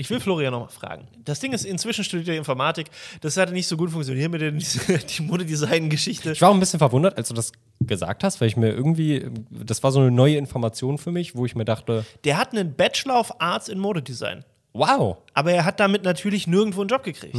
ich 0.00 0.08
will 0.08 0.18
Florian 0.18 0.52
nochmal 0.52 0.70
fragen. 0.70 1.06
Das 1.24 1.40
Ding 1.40 1.52
ist, 1.52 1.64
inzwischen 1.66 2.04
studiert 2.04 2.28
er 2.28 2.36
Informatik. 2.38 2.88
Das 3.20 3.36
hatte 3.36 3.52
nicht 3.52 3.66
so 3.66 3.76
gut 3.76 3.90
funktioniert 3.90 4.30
mit 4.30 4.40
der 4.40 4.50
die 4.98 5.22
Modedesign-Geschichte. 5.22 6.32
Ich 6.32 6.40
war 6.40 6.48
auch 6.48 6.54
ein 6.54 6.60
bisschen 6.60 6.78
verwundert, 6.78 7.16
als 7.18 7.28
du 7.28 7.34
das 7.34 7.52
gesagt 7.80 8.24
hast, 8.24 8.40
weil 8.40 8.48
ich 8.48 8.56
mir 8.56 8.70
irgendwie, 8.70 9.26
das 9.50 9.82
war 9.82 9.92
so 9.92 10.00
eine 10.00 10.10
neue 10.10 10.36
Information 10.36 10.96
für 10.98 11.12
mich, 11.12 11.36
wo 11.36 11.44
ich 11.44 11.54
mir 11.54 11.64
dachte, 11.66 12.04
Der 12.24 12.38
hat 12.38 12.52
einen 12.52 12.74
Bachelor 12.74 13.20
of 13.20 13.40
Arts 13.40 13.68
in 13.68 13.78
Modedesign. 13.78 14.44
wow. 14.72 15.18
Aber 15.34 15.52
er 15.52 15.64
hat 15.66 15.80
damit 15.80 16.02
natürlich 16.04 16.46
nirgendwo 16.46 16.80
einen 16.80 16.88
Job 16.88 17.02
gekriegt. 17.02 17.36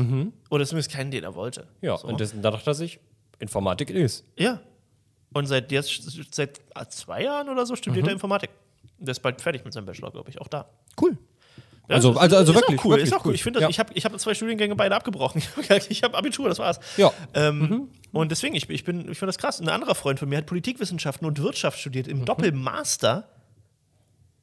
Oder 0.50 0.66
zumindest 0.66 0.92
keinen, 0.92 1.10
den 1.12 1.24
er 1.24 1.34
wollte. 1.36 1.62
Mhm. 1.62 1.68
Ja, 1.88 1.98
So. 1.98 2.08
und 2.08 2.22
das, 2.22 2.34
da 2.40 2.52
dachte 2.52 2.70
er 2.70 2.74
sich, 2.76 3.00
Informatik 3.40 3.90
ist. 3.90 4.24
Ja. 4.38 4.60
Und 5.34 5.48
seit 5.48 5.72
jetzt, 5.72 6.12
seit 6.36 6.60
zwei 6.90 7.24
Jahren 7.24 7.50
oder 7.50 7.66
so 7.66 7.74
Mhm. 7.74 7.78
studiert 7.78 8.06
er 8.08 8.14
Informatik. 8.14 8.52
Der 9.00 9.14
ist 9.14 9.20
bald 9.22 9.42
fertig 9.42 9.64
mit 9.66 9.74
seinem 9.74 9.86
Bachelor, 9.88 10.12
glaube 10.12 10.30
ich, 10.30 10.40
auch 10.40 10.48
da. 10.48 10.70
Cool. 11.02 11.18
Also- 11.96 12.18
also- 12.18 12.36
also 12.38 12.52
ist 12.54 12.58
wirklich, 12.60 12.80
auch 12.80 12.86
cool, 12.86 12.92
wirklich 12.92 13.08
ist 13.10 13.14
auch 13.14 13.26
cool. 13.26 13.30
cool. 13.30 13.36
Ich 13.36 13.44
finde, 13.44 13.60
das- 13.60 13.64
Ja. 13.66 13.70
ich 13.70 13.80
habe 13.80 13.92
ich 13.94 14.06
hab 14.06 14.20
zwei 14.20 14.34
Studiengänge 14.34 14.76
beide 14.76 14.96
abgebrochen. 14.96 15.42
Ich 15.90 16.04
habe 16.04 16.18
Abitur, 16.18 16.50
das 16.50 16.60
war's. 16.60 16.80
Ja. 16.98 17.12
Ähm, 17.34 17.90
Und 18.12 18.30
deswegen, 18.32 18.56
ich, 18.56 18.70
ich, 18.70 18.84
bin, 18.84 19.02
ich 19.12 19.18
finde 19.18 19.28
das 19.28 19.38
krass. 19.38 19.60
Ein 19.62 19.70
anderer 19.70 19.96
Freund 19.96 20.20
von 20.20 20.28
mir 20.30 20.38
hat 20.38 20.46
Politikwissenschaften 20.46 21.26
und 21.28 21.42
Wirtschaft 21.42 21.80
studiert 21.80 22.08
Mhm. 22.08 22.12
im 22.12 22.26
Doppelmaster 22.26 23.30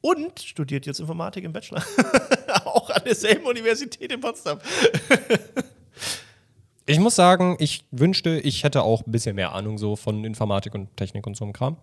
und 0.01 0.39
studiert 0.39 0.85
jetzt 0.85 0.99
Informatik 0.99 1.43
im 1.43 1.53
Bachelor. 1.53 1.83
auch 2.65 2.89
an 2.89 3.01
derselben 3.05 3.45
Universität 3.45 4.11
in 4.11 4.19
Potsdam. 4.21 4.59
Ich 6.89 6.99
muss 6.99 7.15
sagen, 7.15 7.55
ich 7.59 7.83
wünschte, 7.91 8.39
ich 8.39 8.63
hätte 8.63 8.81
auch 8.81 9.05
ein 9.05 9.11
bisschen 9.11 9.35
mehr 9.35 9.53
Ahnung 9.53 9.77
so 9.77 9.95
von 9.95 10.25
Informatik 10.25 10.73
und 10.73 10.97
Technik 10.97 11.27
und 11.27 11.37
so 11.37 11.45
einem 11.45 11.53
Kram. 11.53 11.77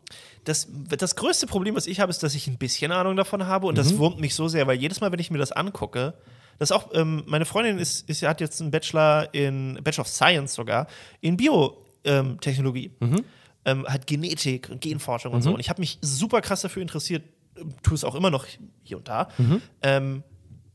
Das, 0.45 0.67
das 0.99 1.15
größte 1.15 1.47
Problem, 1.47 1.77
was 1.77 1.87
ich 1.87 2.01
habe, 2.01 2.11
ist, 2.11 2.25
dass 2.25 2.35
ich 2.35 2.49
ein 2.49 2.59
bisschen 2.59 2.91
Ahnung 2.91 3.15
davon 3.15 3.47
habe 3.47 3.69
und 3.69 3.75
Mhm. 3.75 3.77
das 3.77 3.99
wurmt 3.99 4.19
mich 4.21 4.35
so 4.35 4.49
sehr, 4.49 4.67
weil 4.67 4.77
jedes 4.79 5.01
Mal, 5.01 5.13
wenn 5.13 5.21
ich 5.21 5.31
mir 5.31 5.39
das 5.39 5.53
angucke, 5.53 6.15
das 6.59 6.73
auch, 6.73 6.89
ähm, 6.93 7.23
meine 7.27 7.45
Freundin 7.45 7.79
ist, 7.79 8.09
ist, 8.09 8.23
hat 8.23 8.41
jetzt 8.41 8.61
einen 8.61 8.73
Bachelor 8.73 9.33
in, 9.33 9.79
Bachelor 9.85 10.03
of 10.03 10.09
Science 10.09 10.55
sogar, 10.55 10.89
in 11.21 11.37
Biotechnologie. 11.37 12.91
Mhm. 12.99 13.25
Ähm, 13.65 13.87
hat 13.87 14.07
Genetik 14.07 14.69
und 14.71 14.81
Genforschung 14.81 15.33
und 15.33 15.43
so. 15.43 15.53
Und 15.53 15.61
ich 15.61 15.69
habe 15.69 15.81
mich 15.81 15.99
super 16.01 16.41
krass 16.41 16.61
dafür 16.63 16.83
interessiert, 16.83 17.23
ähm, 17.57 17.75
tue 17.83 17.95
es 17.95 18.05
auch 18.05 18.15
immer 18.15 18.31
noch 18.31 18.47
hier 18.85 18.97
und 18.97 19.07
da. 19.09 19.29
Mhm. 19.39 19.63
Ähm, 19.83 20.23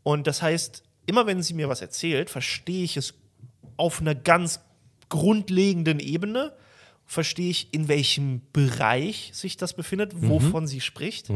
und 0.03 0.27
das 0.27 0.41
heißt, 0.41 0.83
immer 1.05 1.25
wenn 1.25 1.41
sie 1.41 1.53
mir 1.53 1.67
was 1.69 1.81
erzählt, 1.81 2.29
verstehe 2.29 2.83
ich 2.83 2.97
es 2.97 3.13
auf 3.81 3.99
einer 3.99 4.15
ganz 4.15 4.61
grundlegenden 5.09 5.99
Ebene. 5.99 6.53
Verstehe 7.05 7.49
ich, 7.49 7.73
in 7.73 7.89
welchem 7.89 8.41
Bereich 8.53 9.31
sich 9.33 9.57
das 9.57 9.73
befindet, 9.73 10.13
Mhm. 10.13 10.29
wovon 10.29 10.67
sie 10.67 10.79
spricht. 10.79 11.29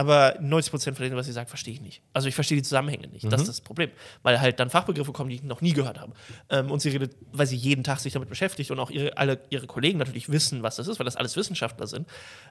Aber 0.00 0.36
90% 0.40 0.96
von 0.96 1.04
dem, 1.08 1.16
was 1.16 1.26
sie 1.26 1.32
sagt, 1.32 1.48
verstehe 1.50 1.74
ich 1.74 1.80
nicht. 1.80 2.02
Also 2.12 2.28
ich 2.28 2.34
verstehe 2.36 2.56
die 2.56 2.62
Zusammenhänge 2.62 3.08
nicht. 3.08 3.24
Mhm. 3.24 3.30
Das 3.30 3.40
ist 3.40 3.48
das 3.48 3.60
Problem. 3.60 3.90
Weil 4.22 4.40
halt 4.40 4.60
dann 4.60 4.70
Fachbegriffe 4.70 5.10
kommen, 5.12 5.28
die 5.30 5.36
ich 5.36 5.42
noch 5.42 5.60
nie 5.60 5.72
gehört 5.72 5.98
habe. 6.00 6.12
Ähm, 6.50 6.70
und 6.70 6.80
sie 6.80 6.90
redet, 6.90 7.16
weil 7.32 7.46
sie 7.48 7.56
jeden 7.56 7.82
Tag 7.82 7.98
sich 7.98 8.12
damit 8.12 8.28
beschäftigt 8.28 8.70
und 8.70 8.78
auch 8.78 8.90
ihre, 8.92 9.16
alle 9.16 9.40
ihre 9.50 9.66
Kollegen 9.66 9.98
natürlich 9.98 10.28
wissen, 10.30 10.62
was 10.62 10.76
das 10.76 10.86
ist, 10.86 11.00
weil 11.00 11.04
das 11.04 11.16
alles 11.16 11.36
Wissenschaftler 11.36 11.88
sind, 11.88 12.06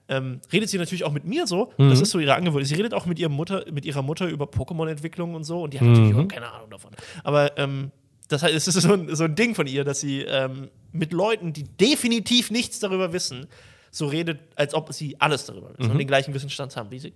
ähm, 0.10 0.42
redet 0.52 0.70
sie 0.70 0.78
natürlich 0.78 1.06
auch 1.06 1.14
mit 1.14 1.24
mir 1.24 1.48
so. 1.48 1.72
Mhm. 1.78 1.90
Das 1.90 2.02
ist 2.02 2.12
so 2.12 2.20
ihre 2.20 2.36
Angewohnheit. 2.36 2.68
Sie 2.68 2.76
redet 2.76 2.94
auch 2.94 3.06
mit, 3.06 3.18
ihrer 3.18 3.30
Mutter, 3.30 3.64
mit 3.72 3.86
ihrer 3.86 4.02
Mutter 4.02 4.28
über 4.28 4.46
Pokémon-Entwicklung 4.46 5.34
und 5.34 5.46
so. 5.46 5.62
Und 5.64 5.74
die 5.74 5.80
hat 5.80 5.88
natürlich 5.88 6.06
Mhm. 6.08 6.12
überhaupt 6.12 6.32
keine 6.34 6.52
Ahnung 6.52 6.70
davon. 6.70 6.92
Aber 7.24 7.58
ähm, 7.58 7.92
das 8.28 8.44
heißt, 8.44 8.56
es 8.56 8.68
ist 8.68 8.82
so 8.82 8.94
ein, 8.94 9.16
so 9.16 9.24
ein 9.24 9.36
Ding 9.36 9.56
von 9.56 9.68
ihr, 9.68 9.84
dass 9.84 10.00
sie 10.00 10.22
ähm, 10.22 10.70
mit 10.92 11.14
Leuten, 11.14 11.54
die 11.54 11.64
definitiv 11.64 12.52
nichts 12.52 12.80
darüber 12.80 13.14
wissen, 13.14 13.48
so 13.92 14.08
redet, 14.08 14.40
als 14.56 14.74
ob 14.74 14.92
sie 14.94 15.20
alles 15.20 15.46
darüber 15.46 15.78
wissen 15.78 15.92
und 15.92 15.98
den 15.98 16.08
gleichen 16.08 16.34
Wissensstand 16.34 16.76
haben 16.76 16.92
wie 16.92 17.00
sie. 17.00 17.14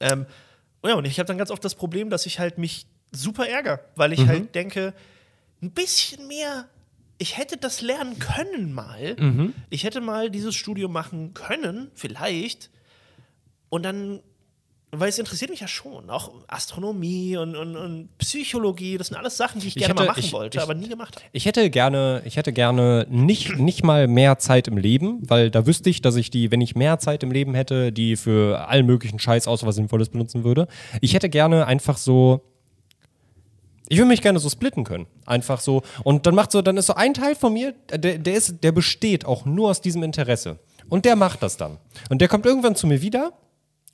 Ähm, 0.00 0.26
ja, 0.84 0.94
und 0.94 1.04
ich 1.06 1.18
habe 1.18 1.26
dann 1.26 1.38
ganz 1.38 1.50
oft 1.50 1.64
das 1.64 1.74
Problem, 1.74 2.10
dass 2.10 2.26
ich 2.26 2.38
halt 2.38 2.58
mich 2.58 2.86
super 3.12 3.46
ärgere, 3.48 3.80
weil 3.96 4.12
ich 4.12 4.26
halt 4.26 4.54
denke, 4.54 4.92
ein 5.62 5.70
bisschen 5.70 6.26
mehr, 6.26 6.68
ich 7.18 7.36
hätte 7.38 7.56
das 7.56 7.80
lernen 7.80 8.18
können 8.18 8.72
mal. 8.72 9.14
Ich 9.70 9.84
hätte 9.84 10.00
mal 10.00 10.30
dieses 10.30 10.54
Studium 10.54 10.92
machen 10.92 11.32
können, 11.32 11.90
vielleicht. 11.94 12.70
Und 13.68 13.84
dann, 13.84 14.20
weil 15.00 15.08
es 15.08 15.18
interessiert 15.18 15.50
mich 15.50 15.60
ja 15.60 15.68
schon. 15.68 16.10
Auch 16.10 16.32
Astronomie 16.48 17.36
und, 17.36 17.56
und, 17.56 17.76
und 17.76 18.08
Psychologie, 18.18 18.96
das 18.98 19.08
sind 19.08 19.16
alles 19.16 19.36
Sachen, 19.36 19.60
die 19.60 19.68
ich, 19.68 19.76
Ich 19.76 19.82
gerne 19.82 19.94
hätte- 19.94 20.02
mal 20.02 20.08
machen 20.08 20.20
ich- 20.24 20.32
wollte, 20.32 20.58
ich- 20.58 20.62
aber 20.62 20.74
nie 20.74 20.88
gemacht 20.88 21.16
habe. 21.16 21.24
Ich 21.32 21.46
hätte 21.46 21.68
gerne, 21.70 22.22
ich 22.24 22.36
hätte 22.36 22.52
gerne 22.52 23.06
nicht, 23.10 23.58
nicht 23.58 23.84
mal 23.84 24.06
mehr 24.08 24.38
Zeit 24.38 24.68
im 24.68 24.76
Leben, 24.76 25.18
weil 25.28 25.50
da 25.50 25.66
wüsste 25.66 25.90
ich, 25.90 26.02
dass 26.02 26.16
ich 26.16 26.30
die, 26.30 26.50
wenn 26.50 26.60
ich 26.60 26.74
mehr 26.74 26.98
Zeit 26.98 27.22
im 27.22 27.30
Leben 27.30 27.54
hätte, 27.54 27.92
die 27.92 28.16
für 28.16 28.68
allen 28.68 28.86
möglichen 28.86 29.18
Scheiß 29.18 29.46
außer 29.48 29.66
was 29.66 29.74
Sinnvolles 29.76 30.08
benutzen 30.10 30.44
würde. 30.44 30.66
Ich 31.00 31.14
hätte 31.14 31.28
gerne 31.28 31.66
einfach 31.66 31.96
so. 31.96 32.42
Ich 33.88 33.98
würde 33.98 34.08
mich 34.08 34.22
gerne 34.22 34.38
so 34.38 34.48
splitten 34.48 34.82
können. 34.84 35.06
Einfach 35.26 35.60
so. 35.60 35.82
Und 36.04 36.26
dann 36.26 36.34
macht 36.34 36.50
so, 36.52 36.62
dann 36.62 36.76
ist 36.78 36.86
so 36.86 36.94
ein 36.94 37.12
Teil 37.12 37.34
von 37.34 37.52
mir, 37.52 37.74
der, 37.92 38.16
der 38.18 38.34
ist, 38.34 38.64
der 38.64 38.72
besteht 38.72 39.26
auch 39.26 39.44
nur 39.44 39.68
aus 39.70 39.82
diesem 39.82 40.02
Interesse. 40.02 40.58
Und 40.88 41.04
der 41.04 41.16
macht 41.16 41.42
das 41.42 41.58
dann. 41.58 41.78
Und 42.08 42.20
der 42.22 42.28
kommt 42.28 42.46
irgendwann 42.46 42.76
zu 42.76 42.86
mir 42.86 43.02
wieder 43.02 43.32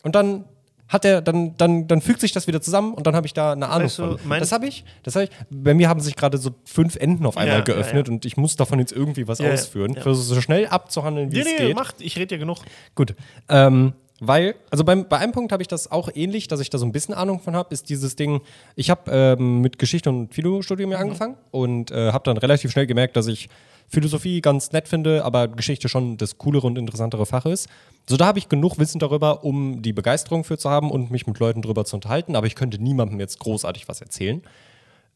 und 0.05 0.15
dann 0.15 0.45
hat 0.91 1.05
er, 1.07 1.23
dann, 1.23 1.57
dann, 1.57 1.87
dann 1.87 2.03
fügt 2.03 2.21
sich 2.21 2.33
das 2.33 2.47
wieder 2.47 2.61
zusammen 2.61 2.93
und 2.93 3.07
dann 3.07 3.17
habe 3.17 3.27
ich 3.27 3.33
da 3.33 3.53
eine 3.53 3.69
Ahnung 3.69 3.85
Weißt 3.87 3.99
du, 4.01 4.19
von. 4.19 4.39
Das 4.39 4.53
habe 4.53 4.67
ich, 4.67 4.85
das 5.05 5.15
habe 5.15 5.25
ich. 5.25 5.31
Bei 5.49 5.73
mir 5.73 5.89
haben 5.89 6.01
sich 6.01 6.17
gerade 6.17 6.37
so 6.37 6.51
fünf 6.65 6.97
Enden 6.97 7.25
auf 7.27 7.37
einmal 7.39 7.59
Ja, 7.59 7.65
geöffnet 7.65 8.09
ja, 8.09 8.13
ja. 8.13 8.17
und 8.17 8.25
ich 8.27 8.37
muss 8.37 8.57
davon 8.57 8.79
jetzt 8.81 8.93
irgendwie 8.93 9.27
was 9.29 9.41
ausführen. 9.41 9.95
ja. 9.95 10.03
Versuche 10.03 10.35
so 10.35 10.41
schnell 10.43 10.67
abzuhandeln, 10.67 11.31
wie 11.33 11.37
Nee, 11.37 11.41
es 11.43 11.47
nee, 11.47 11.67
geht. 11.69 11.77
macht, 11.77 11.95
ich 12.01 12.19
rede 12.19 12.35
ja 12.35 12.39
genug. 12.39 12.59
Gut. 12.95 13.15
Ähm, 13.49 13.95
weil, 14.21 14.55
also 14.71 14.85
beim, 14.85 15.09
bei 15.09 15.19
einem 15.19 15.33
Punkt 15.33 15.51
habe 15.51 15.63
ich 15.63 15.69
das 15.69 15.91
auch 15.91 16.09
ähnlich, 16.15 16.47
dass 16.47 16.61
ich 16.61 16.71
da 16.71 16.79
so 16.79 16.87
ein 16.87 16.93
bisschen 16.93 17.15
Ahnung 17.15 17.41
von 17.41 17.57
habe, 17.57 17.73
ist 17.73 17.89
dieses 17.89 18.17
Ding, 18.17 18.43
ich 18.77 18.91
habe 18.91 19.11
ähm, 19.11 19.61
mit 19.63 19.79
Geschichte 19.79 20.11
und 20.11 20.33
Philo-Studium 20.35 20.91
Mhm. 20.91 20.97
angefangen 20.97 21.37
und 21.51 21.91
äh, 21.91 22.13
habe 22.13 22.25
dann 22.25 22.37
relativ 22.37 22.71
schnell 22.71 22.87
gemerkt, 22.87 23.17
dass 23.17 23.27
ich 23.27 23.49
Philosophie 23.89 24.41
ganz 24.41 24.71
nett 24.73 24.87
finde, 24.87 25.25
aber 25.25 25.49
Geschichte 25.49 25.89
schon 25.89 26.17
das 26.17 26.39
coolere 26.39 26.67
und 26.67 26.79
interessantere 26.79 27.27
Fach 27.27 27.45
ist. 27.45 27.69
So, 28.09 28.17
da 28.17 28.27
habe 28.27 28.39
ich 28.39 28.49
genug 28.49 28.79
Wissen 28.79 29.01
darüber, 29.01 29.43
um 29.43 29.83
die 29.83 29.93
Begeisterung 29.93 30.45
für 30.45 30.59
zu 30.59 30.71
haben 30.71 30.91
und 30.91 31.11
mich 31.11 31.27
mit 31.27 31.39
Leuten 31.41 31.63
drüber 31.63 31.85
zu 31.85 31.97
unterhalten, 31.97 32.37
aber 32.37 32.47
ich 32.47 32.55
könnte 32.55 32.81
niemandem 32.81 33.19
jetzt 33.19 33.41
großartig 33.41 33.89
was 33.89 34.01
erzählen. 34.01 34.43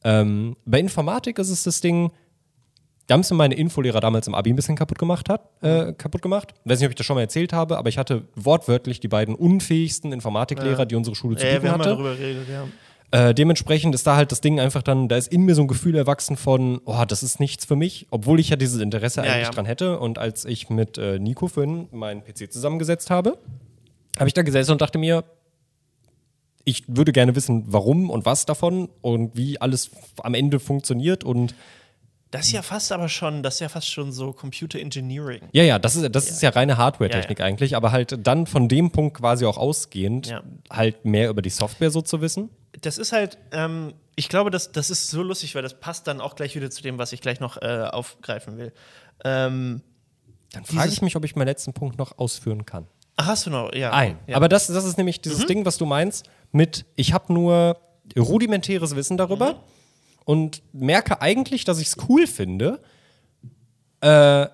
Ähm, 0.03 0.57
bei 0.65 0.81
Informatik 0.81 1.39
ist 1.39 1.51
es 1.51 1.63
das 1.63 1.81
Ding, 1.81 2.11
da 3.07 3.15
haben 3.15 3.25
mir 3.29 3.37
meine 3.37 3.55
Infolehrer 3.55 4.01
damals 4.01 4.27
im 4.27 4.35
Abi 4.35 4.51
ein 4.51 4.57
bisschen 4.57 4.77
kaputt 4.77 4.99
gemacht 4.99 5.29
hat, 5.29 5.43
äh, 5.63 5.93
kaputt 5.93 6.23
gemacht. 6.23 6.55
Weiß 6.65 6.79
nicht, 6.81 6.87
ob 6.87 6.93
ich 6.93 6.97
das 6.97 7.05
schon 7.07 7.17
mal 7.17 7.21
erzählt 7.23 7.53
habe, 7.53 7.77
aber 7.77 7.89
ich 7.89 7.99
hatte 7.99 8.23
wortwörtlich 8.35 9.01
die 9.01 9.09
beiden 9.09 9.35
unfähigsten 9.35 10.13
Informatiklehrer, 10.13 10.87
die 10.87 10.95
unsere 10.95 11.15
Schule 11.15 11.37
zu 11.37 11.45
Ja, 11.47 11.53
bieten 11.53 11.65
wir 11.65 11.73
haben 11.73 11.79
mal 11.79 11.85
hatte. 11.87 11.97
darüber 11.97 12.17
geredet, 12.17 12.47
ja. 12.49 12.67
Äh, 13.11 13.35
dementsprechend 13.35 13.95
ist 13.95 14.07
da 14.07 14.17
halt 14.17 14.33
das 14.33 14.41
Ding 14.41 14.59
einfach 14.59 14.83
dann, 14.83 15.09
da 15.09 15.17
ist 15.17 15.31
in 15.31 15.43
mir 15.43 15.55
so 15.55 15.63
ein 15.63 15.69
Gefühl 15.69 15.95
erwachsen 15.95 16.37
von, 16.37 16.81
oh, 16.85 17.05
das 17.07 17.23
ist 17.23 17.39
nichts 17.39 17.65
für 17.65 17.77
mich, 17.77 18.07
obwohl 18.11 18.41
ich 18.41 18.49
ja 18.49 18.57
dieses 18.57 18.81
Interesse 18.81 19.21
Ja, 19.21 19.33
eigentlich 19.33 19.47
ja. 19.47 19.51
dran 19.53 19.67
hätte. 19.67 20.01
Und 20.01 20.19
als 20.19 20.45
ich 20.45 20.69
mit 20.71 20.99
äh, 20.99 21.19
Nico 21.21 21.47
vorhin 21.47 21.89
meinen 21.93 22.25
PC 22.25 22.51
zusammengesetzt 22.51 23.11
habe, 23.11 23.39
habe 24.19 24.27
ich 24.29 24.35
da 24.35 24.43
gesessen 24.43 24.73
und 24.73 24.81
dachte 24.81 24.99
mir, 24.99 25.23
ich 26.65 26.85
würde 26.89 27.13
gerne 27.13 27.37
wissen, 27.37 27.65
warum 27.67 28.11
und 28.11 28.25
was 28.25 28.47
davon 28.47 28.89
und 29.03 29.37
wie 29.37 29.61
alles 29.61 29.91
am 30.23 30.35
Ende 30.35 30.59
funktioniert 30.59 31.23
und 31.23 31.55
Das 32.35 32.47
ist 32.47 32.53
ja 32.53 32.63
fast 32.63 32.91
aber 32.91 33.09
schon, 33.09 33.45
das 33.45 33.55
ist 33.55 33.61
ja 33.61 33.69
fast 33.69 33.89
schon 33.89 34.11
so 34.11 34.33
Computer 34.33 34.81
Engineering. 34.81 35.43
Ja, 35.53 35.63
ja, 35.63 35.79
das 35.79 35.95
ist, 35.95 36.13
das 36.13 36.29
ist 36.31 36.43
ja 36.43 36.51
reine 36.51 36.77
Hardware-Technik 36.77 37.39
Ja, 37.39 37.45
eigentlich, 37.45 37.77
aber 37.77 37.93
halt 37.93 38.27
dann 38.27 38.49
von 38.49 38.69
dem 38.69 38.91
Punkt 38.91 39.19
quasi 39.19 39.45
auch 39.47 39.57
ausgehend, 39.57 40.27
Ja. 40.27 40.43
halt 40.69 41.05
mehr 41.05 41.31
über 41.31 41.43
die 41.43 41.51
Software 41.51 41.93
so 41.93 42.03
zu 42.03 42.21
wissen. 42.21 42.51
Das 42.81 42.99
ist 42.99 43.13
halt, 43.13 43.39
ähm, 43.53 43.95
ich 44.17 44.29
glaube, 44.29 44.51
das, 44.51 44.73
das 44.73 44.91
ist 44.91 45.11
so 45.11 45.23
lustig, 45.23 45.55
weil 45.55 45.63
das 45.63 45.79
passt 45.79 46.09
dann 46.09 46.21
auch 46.21 46.35
gleich 46.35 46.57
wieder 46.57 46.71
zu 46.73 46.83
dem, 46.83 46.99
was 46.99 47.13
ich 47.13 47.21
gleich 47.21 47.39
noch 47.39 47.63
äh, 47.63 47.89
aufgreifen 47.93 48.59
will. 48.59 48.73
Ähm, 49.25 49.83
Dann 50.53 50.65
frage 50.65 50.91
ich 50.91 51.03
mich, 51.03 51.15
ob 51.15 51.25
ich 51.25 51.37
meinen 51.37 51.47
letzten 51.47 51.73
Punkt 51.73 51.99
noch 51.99 52.19
ausführen 52.19 52.67
kann. 52.67 52.89
ach, 53.15 53.27
hast 53.27 53.47
du 53.47 53.51
noch? 53.51 53.73
Ja. 53.75 53.93
Ein. 53.93 54.19
Ja. 54.27 54.35
Aber 54.37 54.49
das, 54.49 54.67
das 54.67 54.85
ist 54.85 54.99
nämlich 54.99 55.21
dieses 55.21 55.47
Ding, 55.47 55.65
was 55.65 55.79
du 55.79 55.87
meinst, 55.87 56.29
mit 56.51 56.85
ich 56.97 57.13
habe 57.13 57.33
nur 57.33 57.79
rudimentäres 58.19 58.97
Wissen 58.97 59.17
darüber 59.17 59.63
und 60.25 60.63
merke 60.73 61.21
eigentlich, 61.21 61.65
dass 61.65 61.81
ich 61.81 61.89
es 61.89 61.97
cool 62.09 62.27
finde 62.27 62.81
äh, 64.01 64.47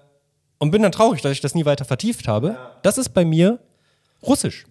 und 0.58 0.70
bin 0.70 0.82
dann 0.82 0.92
traurig, 0.92 1.22
dass 1.22 1.32
ich 1.32 1.40
das 1.40 1.54
nie 1.54 1.64
weiter 1.64 1.84
vertieft 1.84 2.28
habe. 2.28 2.56
Das 2.82 2.98
ist 2.98 3.10
bei 3.10 3.24
mir 3.24 3.58
Russisch. 4.22 4.66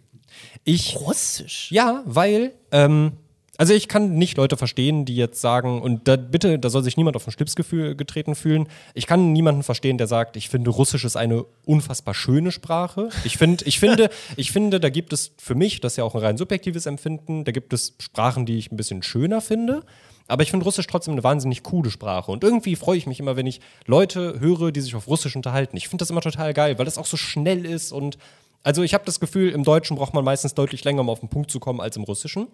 Ich 0.63 0.97
Russisch. 0.99 1.71
Ja, 1.71 2.03
weil, 2.05 2.53
ähm, 2.71 3.13
also 3.57 3.73
ich 3.73 3.87
kann 3.87 4.15
nicht 4.15 4.37
Leute 4.37 4.55
verstehen, 4.55 5.05
die 5.05 5.15
jetzt 5.15 5.41
sagen, 5.41 5.81
und 5.81 6.07
da 6.07 6.15
bitte, 6.15 6.59
da 6.59 6.69
soll 6.69 6.83
sich 6.83 6.95
niemand 6.95 7.15
auf 7.15 7.25
den 7.25 7.31
Schlips 7.31 7.55
getreten 7.55 8.35
fühlen. 8.35 8.67
Ich 8.93 9.07
kann 9.07 9.33
niemanden 9.33 9.63
verstehen, 9.63 9.97
der 9.97 10.07
sagt, 10.07 10.37
ich 10.37 10.47
finde 10.47 10.69
Russisch 10.69 11.03
ist 11.03 11.17
eine 11.17 11.43
unfassbar 11.65 12.13
schöne 12.13 12.51
Sprache. 12.51 13.09
Ich, 13.25 13.37
find, 13.37 13.63
ich, 13.63 13.79
finde, 13.79 14.09
ich 14.37 14.51
finde, 14.51 14.79
da 14.79 14.89
gibt 14.89 15.11
es 15.11 15.31
für 15.37 15.55
mich, 15.55 15.81
das 15.81 15.93
ist 15.93 15.97
ja 15.97 16.03
auch 16.03 16.15
ein 16.15 16.21
rein 16.21 16.37
subjektives 16.37 16.85
Empfinden, 16.85 17.43
da 17.43 17.51
gibt 17.51 17.73
es 17.73 17.95
Sprachen, 17.99 18.45
die 18.45 18.57
ich 18.57 18.71
ein 18.71 18.77
bisschen 18.77 19.03
schöner 19.03 19.41
finde. 19.41 19.83
Aber 20.29 20.43
ich 20.43 20.51
finde 20.51 20.63
Russisch 20.63 20.87
trotzdem 20.87 21.13
eine 21.13 21.23
wahnsinnig 21.23 21.63
coole 21.63 21.91
Sprache. 21.91 22.31
Und 22.31 22.43
irgendwie 22.43 22.75
freue 22.75 22.97
ich 22.97 23.07
mich 23.07 23.19
immer, 23.19 23.35
wenn 23.35 23.47
ich 23.47 23.59
Leute 23.85 24.39
höre, 24.39 24.71
die 24.71 24.81
sich 24.81 24.95
auf 24.95 25.07
Russisch 25.07 25.35
unterhalten. 25.35 25.75
Ich 25.75 25.89
finde 25.89 26.03
das 26.03 26.09
immer 26.09 26.21
total 26.21 26.53
geil, 26.53 26.77
weil 26.77 26.85
das 26.85 26.97
auch 26.97 27.05
so 27.05 27.17
schnell 27.17 27.65
ist 27.65 27.91
und 27.91 28.17
also 28.63 28.83
ich 28.83 28.93
habe 28.93 29.05
das 29.05 29.19
Gefühl, 29.19 29.51
im 29.51 29.63
Deutschen 29.63 29.95
braucht 29.95 30.13
man 30.13 30.23
meistens 30.23 30.53
deutlich 30.53 30.83
länger, 30.83 31.01
um 31.01 31.09
auf 31.09 31.21
den 31.21 31.29
Punkt 31.29 31.49
zu 31.49 31.59
kommen, 31.59 31.79
als 31.79 31.95
im 31.95 32.03
Russischen. 32.03 32.47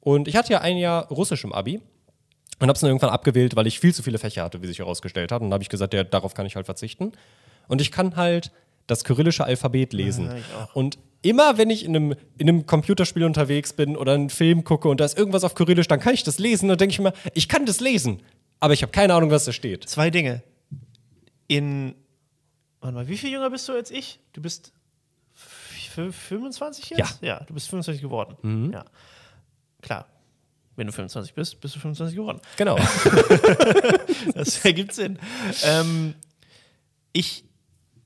Und 0.00 0.28
ich 0.28 0.36
hatte 0.36 0.52
ja 0.52 0.60
ein 0.60 0.76
Jahr 0.76 1.08
Russisch 1.08 1.44
im 1.44 1.52
Abi 1.52 1.80
und 2.60 2.68
habe 2.68 2.72
es 2.72 2.80
dann 2.80 2.88
irgendwann 2.88 3.10
abgewählt, 3.10 3.56
weil 3.56 3.66
ich 3.66 3.80
viel 3.80 3.94
zu 3.94 4.02
viele 4.02 4.18
Fächer 4.18 4.42
hatte, 4.42 4.62
wie 4.62 4.66
sich 4.66 4.78
herausgestellt 4.78 5.32
hat. 5.32 5.42
Und 5.42 5.48
dann 5.48 5.54
habe 5.54 5.62
ich 5.62 5.68
gesagt, 5.68 5.94
ja, 5.94 6.04
darauf 6.04 6.34
kann 6.34 6.46
ich 6.46 6.56
halt 6.56 6.66
verzichten. 6.66 7.12
Und 7.68 7.80
ich 7.80 7.90
kann 7.90 8.16
halt 8.16 8.52
das 8.86 9.04
kyrillische 9.04 9.44
Alphabet 9.44 9.92
lesen. 9.92 10.26
Ja, 10.26 10.68
und 10.74 10.98
immer, 11.24 11.58
wenn 11.58 11.70
ich 11.70 11.84
in 11.84 11.96
einem, 11.96 12.14
in 12.38 12.48
einem 12.48 12.66
Computerspiel 12.66 13.24
unterwegs 13.24 13.72
bin 13.72 13.96
oder 13.96 14.12
einen 14.12 14.30
Film 14.30 14.62
gucke 14.64 14.88
und 14.88 15.00
da 15.00 15.04
ist 15.04 15.16
irgendwas 15.18 15.44
auf 15.44 15.54
Kyrillisch, 15.54 15.88
dann 15.88 16.00
kann 16.00 16.14
ich 16.14 16.22
das 16.22 16.38
lesen 16.38 16.70
und 16.70 16.80
denke 16.80 16.92
ich 16.92 17.00
mir, 17.00 17.12
ich 17.34 17.48
kann 17.48 17.66
das 17.66 17.80
lesen, 17.80 18.22
aber 18.60 18.74
ich 18.74 18.82
habe 18.82 18.92
keine 18.92 19.14
Ahnung, 19.14 19.30
was 19.30 19.44
da 19.44 19.52
steht. 19.52 19.88
Zwei 19.88 20.10
Dinge. 20.10 20.42
In, 21.48 21.94
warte 22.80 22.94
mal, 22.94 23.08
wie 23.08 23.16
viel 23.18 23.30
jünger 23.30 23.50
bist 23.50 23.68
du 23.68 23.72
als 23.72 23.90
ich? 23.90 24.20
Du 24.32 24.40
bist 24.40 24.72
f- 25.34 26.14
25 26.28 26.90
jetzt? 26.90 27.22
Ja. 27.22 27.40
du 27.40 27.54
bist 27.54 27.68
25 27.68 28.02
geworden. 28.02 28.70
Ja. 28.72 28.84
Klar. 29.82 30.06
Wenn 30.76 30.88
du 30.88 30.92
25 30.92 31.34
bist, 31.34 31.60
bist 31.60 31.76
du 31.76 31.80
25 31.80 32.16
geworden. 32.16 32.40
Genau. 32.56 32.76
Das 34.34 34.64
ergibt 34.64 34.94
Sinn. 34.94 35.18
Ähm, 35.64 36.14
ich 37.12 37.44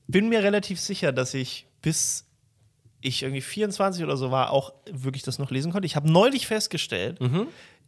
bin 0.07 0.29
mir 0.29 0.43
relativ 0.43 0.79
sicher, 0.79 1.11
dass 1.11 1.33
ich 1.33 1.65
bis 1.81 2.25
ich 3.01 3.23
irgendwie 3.23 3.41
24 3.41 4.03
oder 4.03 4.17
so 4.17 4.31
war, 4.31 4.51
auch 4.51 4.73
wirklich 4.91 5.23
das 5.23 5.39
noch 5.39 5.51
lesen 5.51 5.71
konnte. 5.71 5.85
Ich 5.85 5.95
habe 5.95 6.11
neulich 6.11 6.47
festgestellt, 6.47 7.19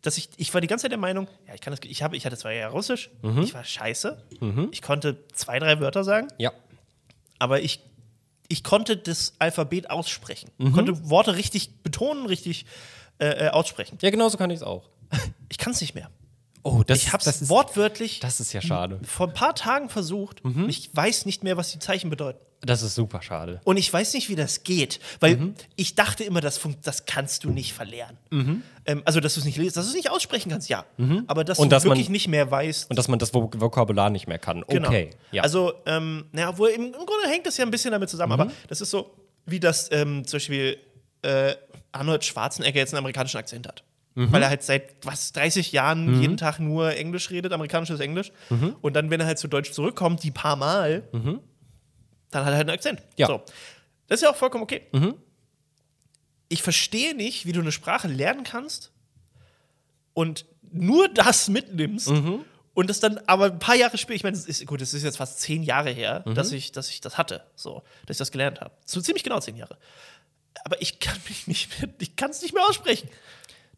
dass 0.01 0.17
ich, 0.17 0.29
ich 0.37 0.53
war 0.53 0.61
die 0.61 0.67
ganze 0.67 0.83
Zeit 0.83 0.91
der 0.91 0.99
Meinung, 0.99 1.27
ja, 1.47 1.53
ich 1.53 1.61
kann 1.61 1.71
das, 1.71 1.79
ich 1.83 2.01
habe, 2.03 2.15
ich 2.15 2.25
hatte 2.25 2.37
zwei 2.37 2.55
Jahre 2.55 2.73
Russisch, 2.73 3.09
ich 3.41 3.53
war 3.53 3.63
scheiße, 3.63 4.23
ich 4.71 4.81
konnte 4.81 5.17
zwei, 5.33 5.59
drei 5.59 5.79
Wörter 5.79 6.03
sagen, 6.03 6.27
ja. 6.37 6.51
aber 7.39 7.61
ich, 7.61 7.81
ich 8.47 8.63
konnte 8.63 8.97
das 8.97 9.33
Alphabet 9.39 9.89
aussprechen, 9.89 10.49
konnte 10.73 11.09
Worte 11.09 11.35
richtig 11.35 11.83
betonen, 11.83 12.25
richtig 12.25 12.65
äh, 13.19 13.47
äh, 13.47 13.49
aussprechen. 13.49 13.97
Ja, 14.01 14.09
genauso 14.09 14.37
kann 14.37 14.49
ich 14.49 14.57
es 14.57 14.63
auch. 14.63 14.89
Ich 15.49 15.57
kann 15.57 15.73
es 15.73 15.81
nicht 15.81 15.93
mehr. 15.93 16.09
Oh, 16.63 16.83
das, 16.85 16.99
Ich 16.99 17.13
habe 17.13 17.23
das 17.23 17.41
es 17.41 17.49
wortwörtlich 17.49 18.19
Das 18.19 18.39
ist 18.39 18.53
ja 18.53 18.61
schade. 18.61 18.99
vor 19.03 19.27
ein 19.27 19.33
paar 19.33 19.55
Tagen 19.55 19.89
versucht. 19.89 20.43
und 20.43 20.69
Ich 20.69 20.89
weiß 20.95 21.25
nicht 21.25 21.43
mehr, 21.43 21.57
was 21.57 21.71
die 21.71 21.79
Zeichen 21.79 22.09
bedeuten. 22.09 22.39
Das 22.63 22.83
ist 22.83 22.93
super 22.93 23.23
schade. 23.23 23.59
Und 23.63 23.77
ich 23.77 23.91
weiß 23.91 24.13
nicht, 24.13 24.29
wie 24.29 24.35
das 24.35 24.61
geht, 24.63 24.99
weil 25.19 25.35
Mhm. 25.37 25.55
ich 25.77 25.95
dachte 25.95 26.23
immer, 26.23 26.41
das, 26.41 26.59
das 26.83 27.07
kannst 27.07 27.43
du 27.43 27.49
nicht 27.49 27.73
verlernen. 27.73 28.63
Ähm, 28.85 29.01
also, 29.03 29.19
dass 29.19 29.33
du 29.33 29.39
es 29.39 29.45
nicht 29.47 29.57
lesen, 29.57 29.73
dass 29.73 29.85
du 29.85 29.89
es 29.89 29.95
nicht 29.95 30.11
aussprechen 30.11 30.51
kannst, 30.51 30.69
ja. 30.69 30.85
Aber 31.25 31.43
dass 31.43 31.57
Mhm. 31.57 31.63
Und 31.63 31.69
du 31.71 31.75
dass 31.75 31.85
man- 31.85 31.97
wirklich 31.97 32.09
nicht 32.09 32.27
mehr 32.27 32.51
weißt. 32.51 32.91
Und 32.91 32.99
dass 32.99 33.07
man 33.07 33.17
das 33.17 33.33
Vok 33.33 33.59
Vokabular 33.59 34.11
nicht 34.11 34.27
mehr 34.27 34.37
kann. 34.37 34.63
Genau. 34.67 34.89
Okay. 34.89 35.09
Ja. 35.31 35.41
Also, 35.41 35.73
ähm, 35.87 36.25
naja, 36.33 36.55
wohl 36.59 36.69
im, 36.69 36.83
im 36.85 36.91
Grunde 36.91 37.27
hängt 37.29 37.47
das 37.47 37.57
ja 37.57 37.65
ein 37.65 37.71
bisschen 37.71 37.91
damit 37.91 38.09
zusammen, 38.11 38.33
Mhm. 38.33 38.39
aber 38.41 38.51
das 38.67 38.79
ist 38.81 38.91
so, 38.91 39.09
wie 39.47 39.59
das 39.59 39.89
ähm, 39.91 40.27
zum 40.27 40.37
Beispiel 40.37 40.77
äh, 41.23 41.55
Arnold 41.93 42.23
Schwarzenegger 42.23 42.77
jetzt 42.79 42.93
einen 42.93 42.99
amerikanischen 42.99 43.37
Akzent 43.37 43.67
hat. 43.67 43.83
Mhm. 44.15 44.31
Weil 44.31 44.43
er 44.43 44.49
halt 44.49 44.63
seit 44.63 45.05
was 45.05 45.31
30 45.31 45.71
Jahren 45.71 46.21
jeden 46.21 46.35
Tag 46.35 46.59
nur 46.59 46.95
Englisch 46.95 47.29
redet, 47.29 47.53
amerikanisches 47.53 47.99
Englisch. 47.99 48.31
Mhm. 48.49 48.75
Und 48.81 48.93
dann, 48.93 49.09
wenn 49.09 49.21
er 49.21 49.25
halt 49.25 49.39
zu 49.39 49.47
Deutsch 49.47 49.71
zurückkommt, 49.71 50.23
die 50.23 50.31
paar 50.31 50.57
Mal, 50.57 51.03
dann 52.31 52.45
hat 52.45 52.51
er 52.51 52.57
halt 52.57 52.67
einen 52.67 52.75
Akzent. 52.75 53.01
Ja. 53.17 53.27
So. 53.27 53.41
Das 54.07 54.19
ist 54.19 54.23
ja 54.23 54.31
auch 54.31 54.35
vollkommen 54.35 54.63
okay. 54.63 54.81
Ich 56.49 56.61
verstehe 56.61 57.15
nicht, 57.15 57.45
wie 57.45 57.53
du 57.53 57.61
eine 57.61 57.71
Sprache 57.71 58.09
lernen 58.09 58.43
kannst 58.43 58.91
und 60.13 60.45
nur 60.73 61.07
das 61.07 61.47
mitnimmst 61.47 62.11
und 62.73 62.89
das 62.89 62.99
dann 62.99 63.17
aber 63.27 63.45
ein 63.45 63.59
paar 63.59 63.75
Jahre 63.75 63.97
später, 63.97 64.15
ich 64.15 64.23
meine, 64.23 64.37
gut, 64.65 64.81
es 64.81 64.93
ist 64.93 65.03
jetzt 65.03 65.17
fast 65.17 65.39
zehn 65.39 65.63
Jahre 65.63 65.91
her, 65.91 66.21
dass, 66.21 66.51
ich, 66.51 66.71
dass 66.71 66.89
ich 66.89 66.99
das 67.01 67.17
hatte, 67.17 67.45
so, 67.55 67.83
dass 68.05 68.15
ich 68.15 68.19
das 68.19 68.31
gelernt 68.31 68.59
habe. 68.61 68.73
So 68.85 68.99
ziemlich 69.01 69.23
genau 69.23 69.39
zehn 69.39 69.55
Jahre. 69.55 69.77
Aber 70.63 70.81
ich 70.81 70.99
kann 70.99 71.17
mich 71.27 71.47
nicht 71.47 71.79
mehr, 71.79 71.89
ich 71.99 72.15
kann 72.15 72.31
es 72.31 72.41
nicht 72.41 72.53
mehr 72.53 72.65
aussprechen. 72.67 73.09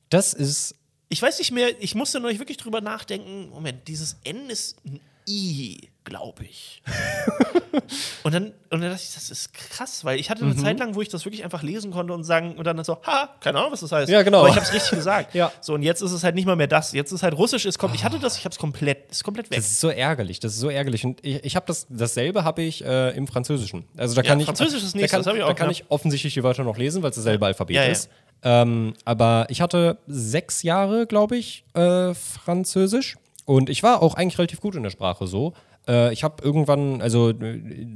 Das 0.09 0.33
ist. 0.33 0.75
Ich 1.09 1.21
weiß 1.21 1.37
nicht 1.39 1.51
mehr, 1.51 1.69
ich 1.81 1.93
musste 1.93 2.19
neulich 2.19 2.39
wirklich 2.39 2.57
drüber 2.57 2.81
nachdenken. 2.81 3.49
Moment, 3.49 3.87
dieses 3.87 4.17
N 4.23 4.49
ist 4.49 4.77
ein 4.85 4.99
I, 5.27 5.89
glaube 6.03 6.43
ich. 6.43 6.81
und, 8.23 8.33
dann, 8.33 8.47
und 8.69 8.81
dann 8.81 8.81
dachte 8.81 9.03
ich, 9.03 9.13
das 9.13 9.29
ist 9.29 9.53
krass, 9.53 10.03
weil 10.03 10.19
ich 10.19 10.29
hatte 10.29 10.43
eine 10.43 10.55
Zeit 10.55 10.79
lang, 10.79 10.95
wo 10.95 11.01
ich 11.01 11.09
das 11.09 11.25
wirklich 11.25 11.43
einfach 11.43 11.63
lesen 11.63 11.91
konnte 11.91 12.13
und 12.13 12.23
sagen 12.23 12.55
und 12.55 12.65
dann 12.65 12.83
so, 12.83 13.01
ha, 13.05 13.29
keine 13.39 13.59
Ahnung, 13.59 13.71
was 13.71 13.79
das 13.79 13.91
heißt. 13.91 14.09
Ja, 14.09 14.21
genau. 14.21 14.39
Aber 14.39 14.49
ich 14.49 14.55
habe 14.55 14.65
es 14.65 14.73
richtig 14.73 14.91
gesagt. 14.91 15.33
Ja. 15.33 15.51
So, 15.61 15.73
und 15.73 15.81
jetzt 15.81 16.01
ist 16.01 16.11
es 16.11 16.23
halt 16.23 16.35
nicht 16.35 16.45
mal 16.45 16.55
mehr 16.55 16.67
das. 16.67 16.91
Jetzt 16.91 17.11
ist 17.11 17.23
halt 17.23 17.35
Russisch, 17.35 17.65
ist 17.65 17.79
kommt, 17.79 17.95
ich 17.95 18.03
hatte 18.03 18.19
das, 18.19 18.37
ich 18.37 18.45
habe 18.45 18.51
es 18.51 18.59
komplett, 18.59 19.09
ist 19.09 19.23
komplett 19.23 19.49
weg. 19.49 19.57
Das 19.57 19.65
ist 19.65 19.79
so 19.79 19.89
ärgerlich, 19.89 20.39
das 20.39 20.53
ist 20.53 20.59
so 20.59 20.69
ärgerlich. 20.69 21.05
Und 21.05 21.25
ich, 21.25 21.43
ich 21.43 21.55
habe 21.55 21.65
das, 21.65 21.87
dasselbe 21.89 22.43
habe 22.43 22.61
ich 22.61 22.83
äh, 22.83 23.15
im 23.15 23.25
Französischen. 23.25 23.85
Also 23.97 24.15
da 24.15 24.21
kann 24.21 24.39
ich. 24.39 24.45
Französisch 24.45 24.83
ist 24.83 24.93
da 24.93 24.97
nichts, 24.97 25.11
kann, 25.11 25.21
das 25.21 25.27
hab 25.27 25.35
ich 25.35 25.41
da 25.41 25.47
auch, 25.47 25.55
kann 25.55 25.67
ja. 25.67 25.71
ich 25.71 25.85
offensichtlich 25.89 26.33
die 26.33 26.43
Wörter 26.43 26.63
noch 26.63 26.77
lesen, 26.77 27.01
weil 27.01 27.09
es 27.11 27.15
dasselbe 27.15 27.45
Alphabet 27.45 27.75
Ja, 27.75 27.85
ja. 27.85 27.95
Ähm, 28.43 28.93
aber 29.05 29.45
ich 29.49 29.61
hatte 29.61 29.97
sechs 30.07 30.63
Jahre, 30.63 31.07
glaube 31.07 31.37
ich, 31.37 31.63
äh, 31.73 32.13
Französisch. 32.13 33.17
Und 33.45 33.69
ich 33.69 33.83
war 33.83 34.01
auch 34.01 34.15
eigentlich 34.15 34.37
relativ 34.37 34.61
gut 34.61 34.75
in 34.75 34.83
der 34.83 34.89
Sprache 34.89 35.27
so. 35.27 35.53
Äh, 35.87 36.13
ich 36.13 36.23
habe 36.23 36.43
irgendwann, 36.43 37.01
also 37.01 37.33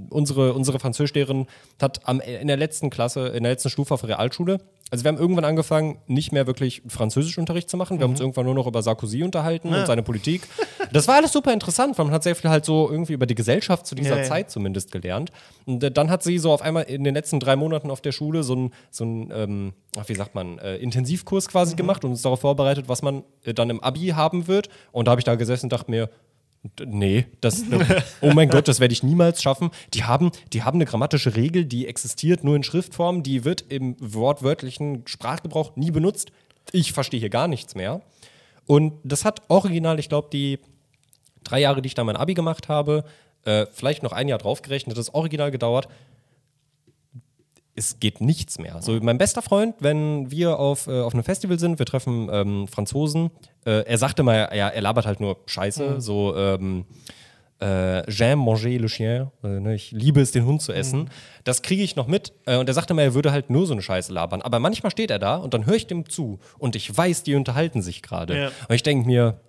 unsere, 0.10 0.54
unsere 0.54 0.80
Französischlehrerin 0.80 1.48
hat 1.82 2.08
am, 2.08 2.20
in 2.20 2.48
der 2.48 2.58
letzten 2.58 2.90
Klasse, 2.90 3.28
in 3.30 3.44
der 3.44 3.54
letzten 3.54 3.70
Stufe 3.70 3.94
auf 3.94 4.02
der 4.02 4.10
Realschule, 4.10 4.60
also 4.90 5.04
wir 5.04 5.10
haben 5.10 5.18
irgendwann 5.18 5.44
angefangen, 5.44 5.98
nicht 6.08 6.32
mehr 6.32 6.48
wirklich 6.48 6.82
Französischunterricht 6.88 7.70
zu 7.70 7.76
machen. 7.76 8.00
Wir 8.00 8.06
haben 8.06 8.12
uns 8.12 8.22
irgendwann 8.22 8.46
nur 8.46 8.54
noch 8.54 8.68
über 8.68 8.82
Sarkozy 8.82 9.22
unterhalten 9.22 9.74
und 9.74 9.86
seine 9.86 10.02
Politik. 10.02 10.44
Das 10.94 11.10
war 11.10 11.16
alles 11.16 11.34
super 11.34 11.52
interessant, 11.52 11.98
weil 11.98 12.06
man 12.06 12.14
hat 12.14 12.24
sehr 12.24 12.36
viel 12.36 12.50
halt 12.50 12.64
so 12.64 12.90
irgendwie 12.90 13.12
über 13.12 13.26
die 13.26 13.36
Gesellschaft 13.36 13.86
zu 13.86 13.96
dieser 13.96 14.16
Ja, 14.16 14.22
ja. 14.22 14.24
Zeit 14.24 14.50
zumindest 14.50 14.94
gelernt. 14.94 15.32
Und 15.66 15.84
äh, 15.84 15.92
dann 15.92 16.10
hat 16.10 16.24
sie 16.24 16.38
so 16.38 16.54
auf 16.54 16.62
einmal 16.62 16.84
in 16.84 17.04
den 17.04 17.14
letzten 17.14 17.42
drei 17.42 17.58
Monaten 17.58 17.92
auf 17.92 18.00
der 18.00 18.14
Schule 18.14 18.44
so 18.44 18.56
ein, 18.56 18.74
so 18.90 19.04
ein 19.04 19.32
ähm, 19.36 19.74
wie 20.06 20.16
sagt 20.16 20.36
man, 20.36 20.58
äh, 20.60 20.78
Intensivkurs 20.78 21.50
quasi 21.50 21.76
gemacht 21.76 22.06
und 22.06 22.12
uns 22.12 22.22
darauf 22.22 22.40
vorbereitet, 22.40 22.88
was 22.88 23.02
man 23.02 23.24
äh, 23.44 23.54
dann 23.54 23.70
im 23.70 23.84
Abi 23.84 24.14
haben 24.16 24.48
wird. 24.48 24.70
Und 24.94 25.08
da 25.08 25.12
habe 25.12 25.20
ich 25.20 25.26
da 25.26 25.36
gesessen 25.36 25.66
und 25.66 25.74
dachte 25.74 25.92
mir, 25.92 26.10
Nee, 26.86 27.26
das, 27.42 27.64
oh 28.22 28.34
mein 28.34 28.50
Gott, 28.50 28.68
das 28.68 28.80
werde 28.80 28.94
ich 28.94 29.04
niemals 29.04 29.42
schaffen. 29.42 29.72
Die 29.94 30.04
haben, 30.04 30.32
die 30.54 30.64
haben 30.64 30.78
eine 30.78 30.86
grammatische 30.86 31.36
Regel, 31.36 31.66
die 31.66 31.88
existiert 31.88 32.44
nur 32.44 32.56
in 32.56 32.64
Schriftform, 32.64 33.24
die 33.24 33.46
wird 33.46 33.66
im 33.70 33.96
wortwörtlichen 34.00 35.04
Sprachgebrauch 35.08 35.76
nie 35.76 35.92
benutzt. 35.92 36.32
Ich 36.72 36.94
verstehe 36.94 37.20
hier 37.20 37.30
gar 37.30 37.48
nichts 37.48 37.76
mehr. 37.76 38.02
Und 38.66 38.94
das 39.04 39.26
hat 39.26 39.42
original, 39.48 40.00
ich 40.00 40.10
glaube, 40.10 40.30
die 40.32 40.60
drei 41.44 41.62
Jahre, 41.62 41.82
die 41.82 41.88
ich 41.88 41.96
da 41.96 42.04
mein 42.04 42.18
Abi 42.18 42.34
gemacht 42.34 42.68
habe, 42.68 43.06
äh, 43.46 43.66
vielleicht 43.72 44.04
noch 44.04 44.12
ein 44.12 44.28
Jahr 44.28 44.40
draufgerechnet, 44.40 44.98
das 44.98 45.14
original 45.14 45.52
gedauert. 45.52 45.88
Es 47.80 48.00
geht 48.00 48.22
nichts 48.22 48.58
mehr. 48.58 48.82
So, 48.82 49.00
mein 49.02 49.20
bester 49.20 49.44
Freund, 49.44 49.76
wenn 49.80 50.32
wir 50.32 50.58
auf, 50.58 50.88
äh, 50.88 51.00
auf 51.00 51.14
einem 51.14 51.24
Festival 51.24 51.60
sind, 51.60 51.78
wir 51.78 51.86
treffen 51.86 52.28
ähm, 52.32 52.68
Franzosen, 52.68 53.30
äh, 53.66 53.84
er 53.86 53.98
sagte 54.00 54.24
mal, 54.24 54.50
ja, 54.54 54.68
er 54.68 54.82
labert 54.82 55.06
halt 55.06 55.20
nur 55.20 55.38
Scheiße, 55.46 56.02
so 56.02 56.36
ähm, 56.36 56.86
äh, 57.60 58.02
J'aime 58.10 58.44
manger 58.44 58.80
le 58.80 58.88
chien, 58.88 59.32
äh, 59.44 59.60
ne, 59.60 59.76
ich 59.76 59.92
liebe 59.92 60.22
es, 60.22 60.32
den 60.32 60.46
Hund 60.46 60.62
zu 60.62 60.74
essen. 60.74 61.10
Das 61.44 61.62
kriege 61.62 61.84
ich 61.84 61.96
noch 61.96 62.08
mit. 62.08 62.34
Äh, 62.46 62.58
und 62.58 62.68
er 62.68 62.74
sagte 62.74 62.94
mal, 62.94 63.04
er 63.04 63.14
würde 63.14 63.32
halt 63.32 63.50
nur 63.50 63.66
so 63.66 63.74
eine 63.74 63.82
Scheiße 63.82 64.12
labern. 64.14 64.42
Aber 64.42 64.60
manchmal 64.60 64.92
steht 64.92 65.12
er 65.12 65.20
da 65.20 65.38
und 65.38 65.54
dann 65.54 65.66
höre 65.66 65.76
ich 65.76 65.88
dem 65.88 66.10
zu 66.10 66.40
und 66.58 66.76
ich 66.76 66.96
weiß, 66.96 67.24
die 67.24 67.36
unterhalten 67.36 67.82
sich 67.82 68.02
gerade. 68.02 68.38
Ja. 68.38 68.48
Und 68.68 68.76
ich 68.76 68.84
denke 68.84 69.06
mir, 69.06 69.40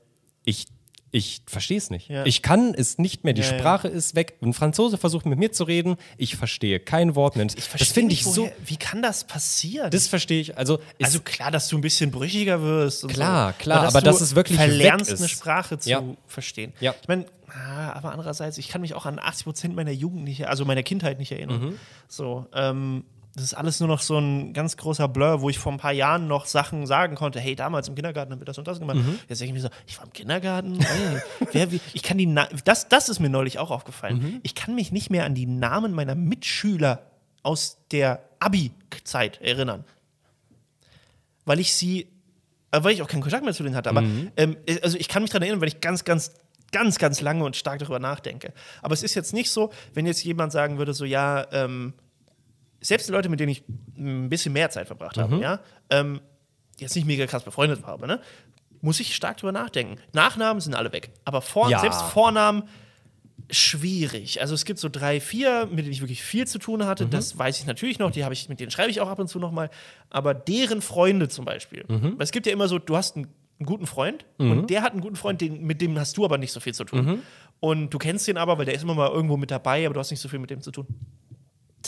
ich, 0.45 0.66
ich 1.11 1.40
verstehe 1.46 1.78
es 1.78 1.88
nicht. 1.90 2.09
Ja. 2.09 2.26
Ich 2.26 2.42
kann 2.42 2.74
es 2.74 2.98
nicht 2.98 3.24
mehr. 3.24 3.32
Die 3.32 3.40
Ja, 3.42 3.50
ja. 3.52 3.59
Sprache 3.59 3.88
ist 3.88 4.14
weg. 4.14 4.34
Ein 4.42 4.52
Franzose 4.52 4.98
versucht 4.98 5.24
mit 5.26 5.38
mir 5.38 5.50
zu 5.52 5.64
reden. 5.64 5.96
Ich 6.16 6.36
verstehe 6.36 6.80
kein 6.80 7.14
Wort 7.14 7.36
mehr. 7.36 7.46
das 7.46 7.66
Verstehe 7.66 7.94
finde 7.94 8.12
ich 8.12 8.24
nicht, 8.26 8.34
so. 8.34 8.42
woher- 8.42 8.52
Wie 8.66 8.76
kann 8.76 9.00
das 9.02 9.24
passieren? 9.24 9.90
Das 9.90 10.06
verstehe 10.06 10.40
ich. 10.40 10.59
Also, 10.59 10.80
also 11.02 11.20
klar, 11.20 11.50
dass 11.50 11.68
du 11.68 11.78
ein 11.78 11.80
bisschen 11.80 12.11
brüchiger 12.11 12.61
wirst. 12.62 13.09
Klar, 13.09 13.52
so. 13.59 13.62
klar, 13.62 13.84
aber 13.86 14.00
du 14.00 14.04
dass 14.06 14.20
es 14.20 14.34
wirklich 14.34 14.59
verlernst, 14.59 15.06
weg 15.06 15.14
ist. 15.14 15.20
eine 15.20 15.28
Sprache 15.28 15.78
zu 15.78 15.88
Ja. 15.88 16.02
verstehen. 16.26 16.72
Ja. 16.80 16.94
Ich 17.00 17.09
meine, 17.09 17.24
ah, 17.48 17.92
aber 17.92 18.12
andererseits, 18.12 18.59
ich 18.59 18.68
kann 18.68 18.82
mich 18.82 18.92
auch 18.94 19.06
an 19.06 19.18
80 19.18 19.44
Prozent 19.44 19.74
meiner 19.76 19.90
Jugend 19.92 20.24
nicht, 20.24 20.46
also 20.46 20.64
meiner 20.66 20.82
Kindheit 20.82 21.18
nicht 21.18 21.32
erinnern. 21.32 21.61
Mhm. 21.61 21.74
So, 22.09 22.46
ähm, 22.54 23.04
das 23.39 23.53
ist 23.53 23.55
alles 23.55 23.80
nur 23.80 23.89
noch 23.89 24.01
so 24.01 24.18
ein 24.18 24.53
ganz 24.53 24.76
großer 24.76 25.09
Blur, 25.09 25.41
wo 25.41 25.49
ich 25.49 25.59
vor 25.59 25.72
ein 25.72 25.78
paar 25.78 25.93
Jahren 25.93 26.28
noch 26.28 26.47
Sachen 26.47 26.86
sagen 26.86 27.14
konnte. 27.14 27.41
Hey, 27.41 27.55
damals 27.55 27.89
im 27.89 27.95
Kindergarten 27.95 28.32
haben 28.32 28.41
wir 28.41 28.45
das 28.47 28.59
und 28.59 28.66
das 28.66 28.78
gemacht. 28.78 28.99
Mhm. 28.99 29.18
Jetzt 29.28 29.41
denke 29.41 29.57
ich 29.57 29.62
mir 29.62 29.68
so, 29.68 29.74
ich 29.86 29.99
war 29.99 30.07
im 30.07 30.12
Kindergarten. 30.12 30.78
Ey, 30.80 31.22
wer, 31.53 31.72
wie, 31.72 31.80
ich 31.93 32.03
kann 32.03 32.18
die, 32.18 32.26
Na 32.26 32.49
das, 32.64 32.89
das 32.89 33.09
ist 33.09 33.20
mir 33.20 33.28
neulich 33.28 33.59
auch 33.59 33.70
aufgefallen. 33.70 34.18
Mhm. 34.18 34.41
Ich 34.43 34.55
kann 34.55 34.74
mich 34.74 34.93
nicht 34.93 35.11
mehr 35.11 35.24
an 35.24 35.34
die 35.34 35.47
Namen 35.47 35.93
meiner 35.93 36.14
Mitschüler 36.14 37.03
aus 37.43 37.78
der 37.91 38.22
Abi-Zeit 38.41 39.41
erinnern 39.41 39.84
weil 41.49 41.59
ich 41.59 41.74
sie, 41.74 42.09
äh, 42.70 42.84
weil 42.84 42.93
ich 42.93 43.03
auch 43.03 43.09
keinen 43.09 43.22
Kontakt 43.22 43.43
mehr 43.43 43.55
zu 43.55 43.62
denen 43.64 43.74
hatte. 43.74 43.89
Aber 43.91 44.05
ähm, 44.36 44.57
also 44.82 44.99
ich 44.99 45.09
kann 45.09 45.22
mich 45.22 45.30
daran 45.30 45.43
erinnern, 45.43 45.61
weil 45.61 45.68
ich 45.68 45.80
ganz, 45.80 46.05
ganz, 46.05 46.34
ganz, 46.70 46.99
ganz 46.99 47.20
lange 47.22 47.43
und 47.43 47.57
stark 47.57 47.78
darüber 47.78 47.99
nachdenke. 47.99 48.53
Aber 48.82 48.93
es 48.93 49.03
ist 49.03 49.14
jetzt 49.14 49.32
nicht 49.32 49.51
so, 49.51 49.72
wenn 49.95 50.07
jetzt 50.07 50.22
jemand 50.22 50.53
sagen 50.53 50.76
würde, 50.76 50.93
so 50.93 51.07
ja, 51.07 51.47
ähm, 51.51 51.95
selbst 52.81 53.09
die 53.09 53.12
Leute, 53.12 53.29
mit 53.29 53.41
denen 53.41 53.51
ich 53.53 53.64
ein 53.97 54.29
bisschen 54.29 54.53
mehr 54.53 54.70
Zeit 54.70 54.87
verbracht 54.87 55.18
habe, 55.18 55.39
ja, 55.41 55.61
ähm, 55.91 56.20
jetzt 56.79 56.95
nicht 56.95 57.07
mega 57.07 57.26
krass 57.26 57.43
befreundet 57.43 57.85
habe, 57.87 58.07
ne, 58.07 58.20
muss 58.81 59.01
ich 59.01 59.14
stark 59.16 59.37
drüber 59.39 59.53
nachdenken. 59.53 59.97
Nachnamen 60.12 60.61
sind 60.61 60.74
alle 60.74 60.93
weg, 60.93 61.11
aber 61.24 61.43
Vor 61.43 61.68
Ja. 61.70 61.81
selbst 61.81 62.03
Vornamen 62.03 62.62
schwierig. 63.51 64.41
Also 64.41 64.55
es 64.55 64.64
gibt 64.64 64.79
so 64.79 64.89
drei, 64.89 65.20
vier, 65.20 65.66
mit 65.66 65.81
denen 65.81 65.93
ich 65.93 66.01
wirklich 66.01 66.22
viel 66.22 66.47
zu 66.47 66.59
tun 66.59 66.85
hatte. 66.85 67.07
Das 67.07 67.39
weiß 67.39 67.59
ich 67.61 67.66
natürlich 67.66 67.99
noch. 67.99 68.11
Die 68.11 68.24
habe 68.24 68.35
ich, 68.35 68.49
mit 68.49 68.61
denen 68.61 68.70
schreibe 68.70 68.91
ich 68.91 69.01
auch 69.01 69.09
ab 69.09 69.18
und 69.18 69.29
zu 69.29 69.39
noch 69.39 69.53
mal. 69.53 69.70
Aber 70.11 70.35
deren 70.35 70.83
Freunde 70.83 71.29
zum 71.29 71.45
Beispiel. 71.45 71.85
Weil 71.89 72.14
Es 72.24 72.31
gibt 72.33 72.47
ja 72.47 72.53
immer 72.53 72.68
so, 72.68 72.79
du 72.79 72.97
hast 72.97 73.16
einen, 73.16 73.26
einen 73.59 73.66
guten 73.66 73.87
Freund 73.87 74.26
und 74.37 74.68
der 74.70 74.83
hat 74.83 74.93
einen 74.93 75.01
guten 75.01 75.16
Freund, 75.16 75.41
den, 75.41 75.64
mit 75.64 75.81
dem 75.81 75.99
hast 75.99 76.16
du 76.16 76.24
aber 76.24 76.37
nicht 76.39 76.53
so 76.53 76.61
viel 76.61 76.74
zu 76.74 76.85
tun. 76.85 77.22
Und 77.61 77.91
du 77.91 77.99
kennst 77.99 78.29
den 78.29 78.37
aber, 78.37 78.59
weil 78.59 78.66
der 78.66 78.74
ist 78.74 78.83
immer 78.83 78.95
mal 78.95 79.09
irgendwo 79.09 79.37
mit 79.37 79.51
dabei, 79.51 79.85
aber 79.87 79.95
du 79.95 80.01
hast 80.01 80.11
nicht 80.11 80.20
so 80.20 80.29
viel 80.29 80.39
mit 80.39 80.51
dem 80.51 80.61
zu 80.61 80.70
tun. 80.70 80.87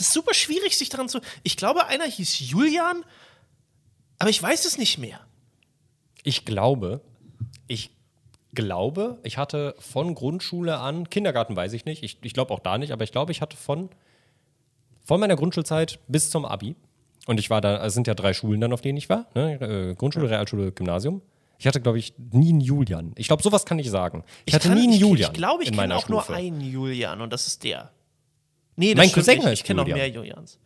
Das 0.01 0.07
ist 0.07 0.13
super 0.15 0.33
schwierig, 0.33 0.75
sich 0.75 0.89
daran 0.89 1.09
zu. 1.09 1.19
Ich 1.43 1.57
glaube, 1.57 1.85
einer 1.85 2.05
hieß 2.05 2.39
Julian, 2.39 3.05
aber 4.17 4.31
ich 4.31 4.41
weiß 4.41 4.65
es 4.65 4.79
nicht 4.79 4.97
mehr. 4.97 5.19
Ich 6.23 6.43
glaube, 6.43 7.01
ich 7.67 7.91
glaube, 8.55 9.19
ich 9.21 9.37
hatte 9.37 9.75
von 9.77 10.15
Grundschule 10.15 10.79
an, 10.79 11.07
Kindergarten 11.11 11.55
weiß 11.55 11.73
ich 11.73 11.85
nicht, 11.85 12.01
ich, 12.01 12.17
ich 12.23 12.33
glaube 12.33 12.51
auch 12.51 12.59
da 12.61 12.79
nicht, 12.79 12.91
aber 12.93 13.03
ich 13.03 13.11
glaube, 13.11 13.31
ich 13.31 13.41
hatte 13.41 13.55
von, 13.57 13.91
von 15.05 15.19
meiner 15.19 15.35
Grundschulzeit 15.35 15.99
bis 16.07 16.31
zum 16.31 16.45
Abi, 16.45 16.75
und 17.27 17.39
ich 17.39 17.51
war 17.51 17.61
da, 17.61 17.85
es 17.85 17.93
sind 17.93 18.07
ja 18.07 18.15
drei 18.15 18.33
Schulen 18.33 18.59
dann, 18.59 18.73
auf 18.73 18.81
denen 18.81 18.97
ich 18.97 19.07
war, 19.07 19.27
ne? 19.35 19.61
äh, 19.61 19.93
Grundschule, 19.93 20.31
Realschule, 20.31 20.71
Gymnasium. 20.71 21.21
Ich 21.59 21.67
hatte, 21.67 21.79
glaube 21.79 21.99
ich, 21.99 22.15
nie 22.17 22.49
einen 22.49 22.61
Julian. 22.61 23.11
Ich 23.17 23.27
glaube, 23.27 23.43
sowas 23.43 23.65
kann 23.67 23.77
ich 23.77 23.91
sagen. 23.91 24.23
Ich, 24.45 24.55
hatte 24.55 24.69
kann- 24.69 24.79
nie 24.79 24.85
einen 24.85 24.93
ich, 24.93 24.99
Julian 24.99 25.29
Ich 25.31 25.37
glaube, 25.37 25.61
ich 25.61 25.69
in 25.69 25.75
kenne 25.75 25.89
meiner 25.89 25.99
auch 25.99 26.09
nur 26.09 26.23
Stufe. 26.23 26.39
einen 26.39 26.59
Julian 26.59 27.21
und 27.21 27.31
das 27.31 27.45
ist 27.45 27.63
der. 27.63 27.91
Nee, 28.75 28.93
das 28.93 29.05
Mein 29.05 29.11
Cousin 29.13 29.35
nicht. 29.37 29.45
heißt 29.45 29.61
Ich 29.61 29.63
kenne 29.65 29.81
noch 29.81 29.87
mehr 29.87 30.09
Julians. 30.09 30.59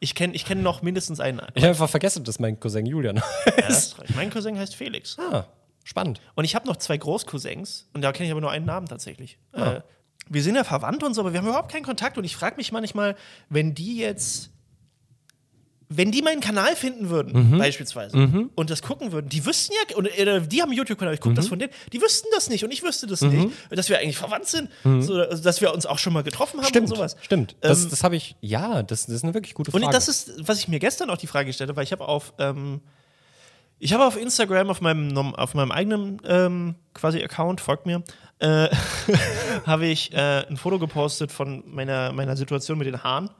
Ich 0.00 0.14
kenne 0.14 0.34
ich 0.34 0.44
kenn 0.44 0.62
noch 0.62 0.82
mindestens 0.82 1.20
einen. 1.20 1.40
Ich 1.54 1.62
habe 1.62 1.70
einfach 1.70 1.88
vergessen, 1.88 2.24
dass 2.24 2.38
mein 2.38 2.58
Cousin 2.60 2.84
Julian 2.86 3.16
Ja, 3.46 3.66
ist 3.68 3.98
recht. 4.00 4.14
mein 4.16 4.30
Cousin 4.30 4.58
heißt 4.58 4.74
Felix. 4.74 5.18
ah, 5.18 5.46
spannend. 5.84 6.20
Und 6.34 6.44
ich 6.44 6.54
habe 6.54 6.66
noch 6.66 6.76
zwei 6.76 6.96
Großcousins 6.96 7.88
und 7.94 8.02
da 8.02 8.12
kenne 8.12 8.26
ich 8.26 8.32
aber 8.32 8.40
nur 8.40 8.50
einen 8.50 8.66
Namen 8.66 8.86
tatsächlich. 8.88 9.38
Ah. 9.52 9.74
Äh, 9.74 9.80
wir 10.28 10.42
sind 10.42 10.56
ja 10.56 10.64
verwandt 10.64 11.02
und 11.04 11.14
so, 11.14 11.20
aber 11.20 11.32
wir 11.32 11.40
haben 11.40 11.46
überhaupt 11.46 11.70
keinen 11.70 11.84
Kontakt 11.84 12.16
und 12.18 12.24
ich 12.24 12.34
frage 12.36 12.56
mich 12.56 12.72
manchmal, 12.72 13.14
wenn 13.50 13.74
die 13.74 13.98
jetzt. 13.98 14.50
Wenn 15.90 16.10
die 16.10 16.22
meinen 16.22 16.40
Kanal 16.40 16.74
finden 16.76 17.10
würden, 17.10 17.50
Mhm. 17.50 17.58
beispielsweise, 17.58 18.16
und 18.54 18.70
das 18.70 18.80
gucken 18.82 19.12
würden, 19.12 19.28
die 19.28 19.44
wüssten 19.44 19.74
ja, 19.90 19.96
und, 19.96 20.06
äh, 20.06 20.40
die 20.40 20.62
haben 20.62 20.70
einen 20.70 20.78
YouTube-Kanal, 20.78 21.14
ich 21.14 21.20
gucke 21.20 21.32
Mhm. 21.32 21.36
das 21.36 21.48
von 21.48 21.58
denen, 21.58 21.72
die 21.92 22.00
wüssten 22.00 22.26
das 22.34 22.48
nicht 22.48 22.64
und 22.64 22.70
ich 22.72 22.82
wüsste 22.82 23.06
das 23.06 23.20
nicht, 23.20 23.48
dass 23.70 23.88
wir 23.90 23.98
eigentlich 23.98 24.16
verwandt 24.16 24.46
sind, 24.46 24.70
so, 24.82 25.14
also, 25.20 25.42
dass 25.42 25.60
wir 25.60 25.74
uns 25.74 25.84
auch 25.86 25.98
schon 25.98 26.12
mal 26.14 26.22
getroffen 26.22 26.58
haben 26.58 26.64
Mhm. 26.64 26.68
Stimmt, 26.68 26.90
und 26.90 26.96
sowas. 26.96 27.16
stimmt. 27.22 27.56
Das, 27.60 27.84
Ähm, 27.84 27.90
das 27.90 28.02
habe 28.02 28.16
ich, 28.16 28.34
ja, 28.40 28.82
das, 28.82 29.06
das 29.06 29.16
ist 29.16 29.24
eine 29.24 29.34
wirklich 29.34 29.54
gute 29.54 29.70
Frage. 29.70 29.84
und 29.84 29.92
das 29.94 30.08
ist, 30.08 30.32
was 30.48 30.58
ich 30.58 30.68
mir 30.68 30.78
gestern 30.78 31.10
auch 31.10 31.18
die 31.18 31.26
Frage 31.26 31.46
gestellt 31.48 31.68
habe, 31.68 31.76
weil 31.76 31.84
ich 31.84 31.92
habe 31.92 32.08
auf, 32.08 32.32
ähm, 32.38 32.80
ich 33.78 33.92
habe 33.92 34.06
auf 34.06 34.16
Instagram, 34.16 34.70
auf 34.70 34.80
meinem, 34.80 35.16
auf 35.34 35.52
meinem 35.54 35.70
eigenen 35.72 36.22
ähm, 36.24 36.76
quasi 36.94 37.22
Account, 37.22 37.60
folgt 37.60 37.84
mir, 37.86 38.02
äh, 38.40 38.68
habe 39.66 39.86
ich 39.86 40.12
äh, 40.12 40.46
ein 40.48 40.56
Foto 40.56 40.78
gepostet 40.78 41.32
von 41.32 41.62
meiner, 41.66 42.12
meiner 42.12 42.36
Situation 42.36 42.78
mit 42.78 42.86
den 42.86 43.02
Haaren 43.02 43.30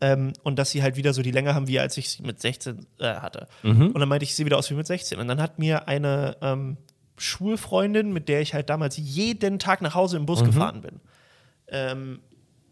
ähm, 0.00 0.32
und 0.42 0.58
dass 0.58 0.70
sie 0.70 0.82
halt 0.82 0.96
wieder 0.96 1.12
so 1.12 1.22
die 1.22 1.30
Länge 1.30 1.54
haben, 1.54 1.68
wie 1.68 1.78
als 1.80 1.96
ich 1.96 2.10
sie 2.10 2.22
mit 2.22 2.40
16 2.40 2.86
äh, 2.98 3.14
hatte. 3.14 3.48
Und 3.94 3.98
dann 3.98 4.08
meinte 4.08 4.24
ich, 4.24 4.30
ich 4.30 4.36
sehe 4.36 4.46
wieder 4.46 4.58
aus 4.58 4.70
wie 4.70 4.74
mit 4.74 4.86
16. 4.86 5.18
Und 5.18 5.28
dann 5.28 5.40
hat 5.40 5.58
mir 5.58 5.88
eine 5.88 6.36
ähm, 6.42 6.76
Schulfreundin, 7.18 8.12
mit 8.12 8.28
der 8.28 8.40
ich 8.40 8.54
halt 8.54 8.70
damals 8.70 8.96
jeden 8.96 9.58
Tag 9.58 9.80
nach 9.80 9.94
Hause 9.94 10.16
im 10.16 10.26
Bus 10.26 10.44
gefahren 10.44 10.82
bin, 10.82 11.00
ähm, 11.68 12.20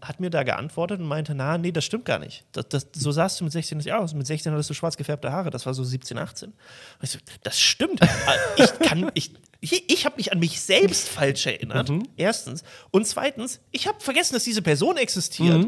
hat 0.02 0.20
mir 0.20 0.28
da 0.30 0.42
geantwortet 0.42 1.00
und 1.00 1.06
meinte, 1.06 1.34
na, 1.34 1.56
nee, 1.56 1.72
das 1.72 1.84
stimmt 1.84 2.04
gar 2.04 2.18
nicht. 2.18 2.44
Das, 2.52 2.68
das, 2.68 2.88
so 2.94 3.10
sahst 3.10 3.40
du 3.40 3.44
mit 3.44 3.52
16 3.52 3.78
nicht 3.78 3.92
aus. 3.92 4.12
Mit 4.12 4.26
16 4.26 4.52
hattest 4.52 4.68
du 4.68 4.74
schwarz 4.74 4.96
gefärbte 4.98 5.32
Haare. 5.32 5.48
Das 5.48 5.64
war 5.64 5.72
so 5.72 5.82
17, 5.82 6.18
18. 6.18 6.50
Und 6.50 6.56
ich 7.00 7.10
so, 7.10 7.18
das 7.42 7.58
stimmt. 7.58 8.00
ich 8.56 8.78
kann, 8.80 9.10
ich, 9.14 9.32
ich, 9.72 9.90
ich 9.90 10.04
habe 10.04 10.16
mich 10.16 10.32
an 10.32 10.38
mich 10.38 10.60
selbst 10.60 11.08
falsch 11.08 11.46
erinnert. 11.46 11.90
Erstens. 12.16 12.62
Und 12.90 13.06
zweitens, 13.06 13.60
ich 13.70 13.86
habe 13.86 14.00
vergessen, 14.00 14.34
dass 14.34 14.44
diese 14.44 14.62
Person 14.62 14.96
existiert, 14.96 15.66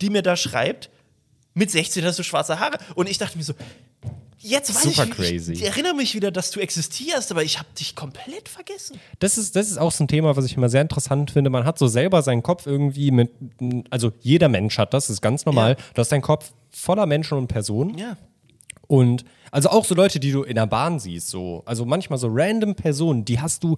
die 0.00 0.10
mir 0.10 0.22
da 0.22 0.36
schreibt, 0.36 0.90
mit 1.54 1.70
16 1.70 2.04
hast 2.04 2.18
du 2.18 2.22
schwarze 2.22 2.60
Haare. 2.60 2.78
Und 2.94 3.08
ich 3.08 3.18
dachte 3.18 3.38
mir 3.38 3.44
so, 3.44 3.54
Jetzt 4.38 4.72
weiß 4.74 4.94
Super 4.94 5.04
ich, 5.04 5.10
crazy. 5.10 5.52
ich 5.54 5.64
erinnere 5.64 5.94
mich 5.94 6.14
wieder, 6.14 6.30
dass 6.30 6.50
du 6.50 6.60
existierst, 6.60 7.32
aber 7.32 7.42
ich 7.42 7.58
habe 7.58 7.68
dich 7.76 7.96
komplett 7.96 8.48
vergessen. 8.48 9.00
Das 9.18 9.38
ist, 9.38 9.56
das 9.56 9.70
ist 9.70 9.78
auch 9.78 9.90
so 9.90 10.04
ein 10.04 10.08
Thema, 10.08 10.36
was 10.36 10.44
ich 10.44 10.56
immer 10.56 10.68
sehr 10.68 10.82
interessant 10.82 11.30
finde. 11.32 11.50
Man 11.50 11.64
hat 11.64 11.78
so 11.78 11.88
selber 11.88 12.22
seinen 12.22 12.42
Kopf 12.42 12.66
irgendwie 12.66 13.10
mit, 13.10 13.30
also 13.90 14.12
jeder 14.20 14.48
Mensch 14.48 14.76
hat 14.78 14.92
das, 14.94 15.06
das 15.06 15.14
ist 15.14 15.22
ganz 15.22 15.46
normal. 15.46 15.70
Ja. 15.70 15.84
Du 15.94 16.00
hast 16.00 16.12
deinen 16.12 16.22
Kopf 16.22 16.52
voller 16.70 17.06
Menschen 17.06 17.38
und 17.38 17.48
Personen. 17.48 17.96
Ja. 17.96 18.18
Und 18.86 19.24
also 19.50 19.70
auch 19.70 19.84
so 19.84 19.94
Leute, 19.94 20.20
die 20.20 20.32
du 20.32 20.42
in 20.42 20.54
der 20.54 20.66
Bahn 20.66 20.98
siehst, 20.98 21.28
so, 21.28 21.62
also 21.66 21.84
manchmal 21.84 22.18
so 22.18 22.28
random 22.30 22.74
Personen, 22.74 23.24
die 23.24 23.40
hast 23.40 23.64
du 23.64 23.76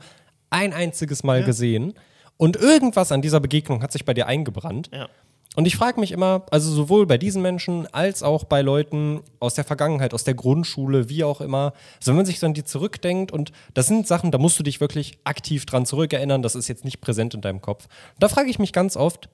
ein 0.51 0.73
einziges 0.73 1.23
Mal 1.23 1.45
gesehen 1.45 1.95
und 2.37 2.57
irgendwas 2.57 3.13
an 3.13 3.23
dieser 3.23 3.41
Begegnung 3.41 3.83
hat 3.83 3.93
sich 3.93 4.05
bei 4.05 4.15
dir 4.15 4.27
eingebrannt. 4.27 4.91
Ja. 4.93 5.09
Und 5.57 5.67
ich 5.67 5.77
frage 5.77 5.99
mich 5.99 6.13
immer, 6.13 6.45
also 6.53 6.71
sowohl 6.71 7.07
bei 7.07 7.19
diesen 7.19 7.43
Menschen 7.43 7.93
als 7.93 8.23
auch 8.23 8.45
bei 8.45 8.63
Leuten 8.63 9.23
aus 9.41 9.55
der 9.55 9.65
Vergangenheit, 9.65 10.15
aus 10.15 10.23
der 10.23 10.35
Grundschule, 10.35 11.09
wie 11.09 11.25
auch 11.25 11.41
immer, 11.41 11.73
also 11.99 12.13
wenn 12.13 12.17
man 12.17 12.27
sich 12.27 12.39
so 12.39 12.47
an 12.47 12.55
die 12.55 12.63
zurückdenkt 12.63 13.33
und 13.33 13.51
das 13.75 13.89
sind 13.89 14.07
Sachen, 14.07 14.31
da 14.31 14.39
musst 14.39 14.59
du 14.59 14.63
dich 14.63 14.81
wirklich 14.81 15.19
aktiv 15.25 15.67
dran 15.67 15.85
zurückerinnern, 15.85 16.43
das 16.43 16.55
ist 16.55 16.69
jetzt 16.69 16.85
nicht 16.85 17.01
präsent 17.01 17.35
in 17.35 17.41
deinem 17.41 17.61
Kopf. 17.61 17.89
Da 18.21 18.29
frage 18.29 18.51
ich 18.51 18.61
mich 18.61 18.73
ganz 18.73 18.97
oft, 18.97 19.29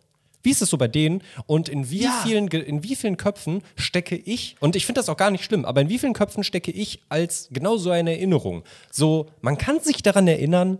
wie 0.45 0.51
ist 0.51 0.63
es 0.63 0.71
so 0.71 0.79
bei 0.79 0.87
denen 0.87 1.23
und 1.47 1.69
in 1.69 1.91
wie, 1.91 2.05
Ja. 2.05 2.21
vielen, 2.23 2.47
in 2.49 2.85
wie 2.85 2.95
vielen 2.95 3.17
Köpfen 3.17 3.63
stecke 3.77 4.15
ich, 4.15 4.55
und 4.61 4.77
ich 4.77 4.87
finde 4.87 5.01
das 5.01 5.09
auch 5.09 5.17
gar 5.17 5.31
nicht 5.33 5.43
schlimm, 5.45 5.65
aber 5.65 5.81
in 5.81 5.89
wie 5.89 5.99
vielen 5.99 6.13
Köpfen 6.13 6.45
stecke 6.45 6.71
ich 6.71 7.03
als 7.09 7.49
genau 7.51 7.77
so 7.77 7.91
eine 7.91 8.13
Erinnerung? 8.13 8.63
So, 8.93 9.29
man 9.41 9.59
kann 9.59 9.81
sich 9.81 10.03
daran 10.03 10.29
erinnern, 10.29 10.79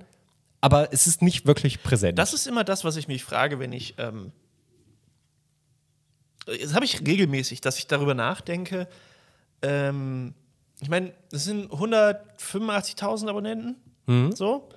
aber 0.61 0.93
es 0.93 1.07
ist 1.09 1.21
nicht 1.23 1.45
wirklich 1.47 1.83
präsent. 1.83 2.19
Das 2.19 2.33
ist 2.33 2.47
immer 2.47 2.63
das, 2.65 2.85
was 2.85 2.97
ich 2.97 3.09
mich 3.09 3.25
frage, 3.25 3.59
wenn 3.59 3.73
ich. 3.73 3.95
Ähm, 3.99 4.31
das 6.47 6.75
habe 6.75 6.85
ich 6.85 7.01
regelmäßig, 7.07 7.61
dass 7.63 7.79
ich 7.79 7.87
darüber 7.87 8.15
nachdenke. 8.15 8.87
Ähm, 9.63 10.35
ich 10.81 10.89
meine, 10.91 11.13
es 11.33 11.45
sind 11.45 11.71
185.000 11.71 13.29
Abonnenten. 13.29 13.77
So. 14.35 14.69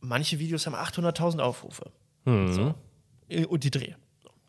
Manche 0.00 0.38
Videos 0.40 0.66
haben 0.66 0.74
800.000 0.74 1.38
Aufrufe. 1.38 1.90
So. 2.24 2.74
Äh, 3.30 3.46
Und 3.46 3.64
die 3.64 3.70
Dreh. 3.70 3.94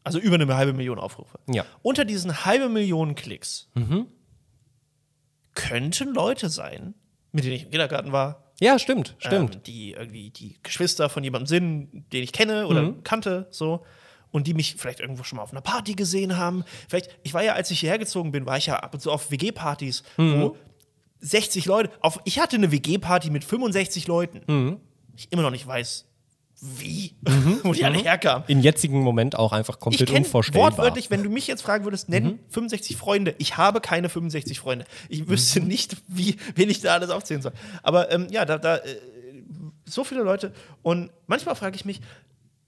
Also 0.04 0.18
über 0.20 0.36
eine 0.36 0.56
halbe 0.56 0.74
Million 0.74 0.98
Aufrufe. 1.00 1.40
Ja. 1.48 1.64
Unter 1.84 2.06
diesen 2.06 2.44
halbe 2.46 2.70
Millionen 2.70 3.14
Klicks 3.16 3.70
könnten 5.54 6.14
Leute 6.14 6.50
sein, 6.50 6.94
mit 7.32 7.44
denen 7.44 7.56
ich 7.56 7.64
im 7.66 7.72
Kindergarten 7.72 8.12
war, 8.12 8.44
ja, 8.60 8.78
stimmt, 8.78 9.16
stimmt. 9.18 9.56
ähm, 9.56 9.64
die 9.64 9.92
irgendwie 9.94 10.30
die 10.30 10.58
Geschwister 10.64 11.10
von 11.10 11.24
jemandem 11.24 11.48
sind, 11.48 12.06
den 12.14 12.24
ich 12.24 12.32
kenne 12.32 12.68
oder 12.68 12.84
Mhm. 12.84 13.04
kannte, 13.04 13.48
so. 13.50 13.84
Und 14.32 14.48
die 14.48 14.54
mich 14.54 14.76
vielleicht 14.78 15.00
irgendwo 15.02 15.24
schon 15.24 15.38
mal 15.38 15.44
auf 15.44 15.52
einer 15.52 15.62
Party 15.62 15.94
gesehen 15.94 16.38
haben. 16.38 16.64
Vielleicht, 16.88 17.10
ich 17.24 17.34
war 17.34 17.44
ja, 17.44 17.54
als 17.54 17.70
ich 17.72 17.80
hierher 17.82 17.98
gezogen 17.98 18.32
bin, 18.32 18.46
war 18.46 18.58
ich 18.58 18.68
ja 18.68 18.78
ab 18.78 18.94
und 18.94 19.00
zu 19.02 19.12
auf 19.12 19.30
WG-Partys, 19.32 20.04
Mhm. 20.18 20.42
wo 20.42 20.58
60 21.20 21.66
Leute, 21.66 21.92
auf, 22.02 22.20
ich 22.24 22.40
hatte 22.40 22.56
eine 22.56 22.72
WG-Party 22.72 23.30
mit 23.30 23.44
65 23.44 24.08
Leuten. 24.08 24.42
Mhm. 24.48 24.78
Ich 25.18 25.32
immer 25.32 25.42
noch 25.42 25.52
nicht 25.52 25.68
weiß, 25.68 26.08
wie, 26.62 27.16
wo 27.64 27.74
die 27.74 27.84
alle 27.84 27.98
herkamen. 27.98 28.44
Im 28.48 28.60
jetzigen 28.62 29.02
Moment 29.02 29.36
auch 29.36 29.52
einfach 29.52 29.76
Ich 29.76 29.80
komplett 29.80 30.08
kenne 30.10 30.20
unvorstellbar. 30.26 30.72
wortwörtlich, 30.72 31.10
wenn 31.10 31.24
du 31.24 31.30
mich 31.30 31.48
jetzt 31.48 31.62
fragen 31.64 31.84
würdest, 31.86 32.08
nenn 32.08 32.24
Mhm. 32.24 32.40
65 32.50 32.96
Freunde. 32.98 33.34
Ich 33.40 33.58
habe 33.58 33.82
keine 33.82 34.10
65 34.10 34.60
Freunde. 34.60 34.86
Ich 35.10 35.28
wüsste 35.28 35.60
nicht, 35.60 35.98
wie, 36.08 36.36
wen 36.56 36.70
ich 36.70 36.80
da 36.82 36.94
alles 36.94 37.10
aufzählen 37.10 37.42
soll. 37.42 37.54
Aber 37.82 38.12
ähm, 38.12 38.28
ja, 38.30 38.46
da, 38.46 38.58
da 38.60 38.78
äh, 38.78 38.82
so 39.86 40.04
viele 40.04 40.22
Leute. 40.22 40.54
Und 40.84 41.10
manchmal 41.28 41.56
frage 41.56 41.76
ich 41.76 41.84
mich, 41.86 42.00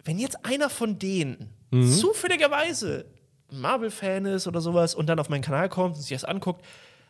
wenn 0.04 0.18
jetzt 0.20 0.46
einer 0.46 0.70
von 0.70 0.98
denen 1.00 1.50
Mhm. 1.72 1.88
zufälligerweise 1.92 3.06
Marvel-Fan 3.52 4.26
ist 4.26 4.48
oder 4.48 4.62
sowas 4.62 4.96
und 4.96 5.08
dann 5.08 5.20
auf 5.20 5.30
meinen 5.30 5.42
Kanal 5.42 5.70
kommt 5.70 5.96
und 5.96 6.02
sich 6.02 6.12
das 6.12 6.24
anguckt, 6.24 6.64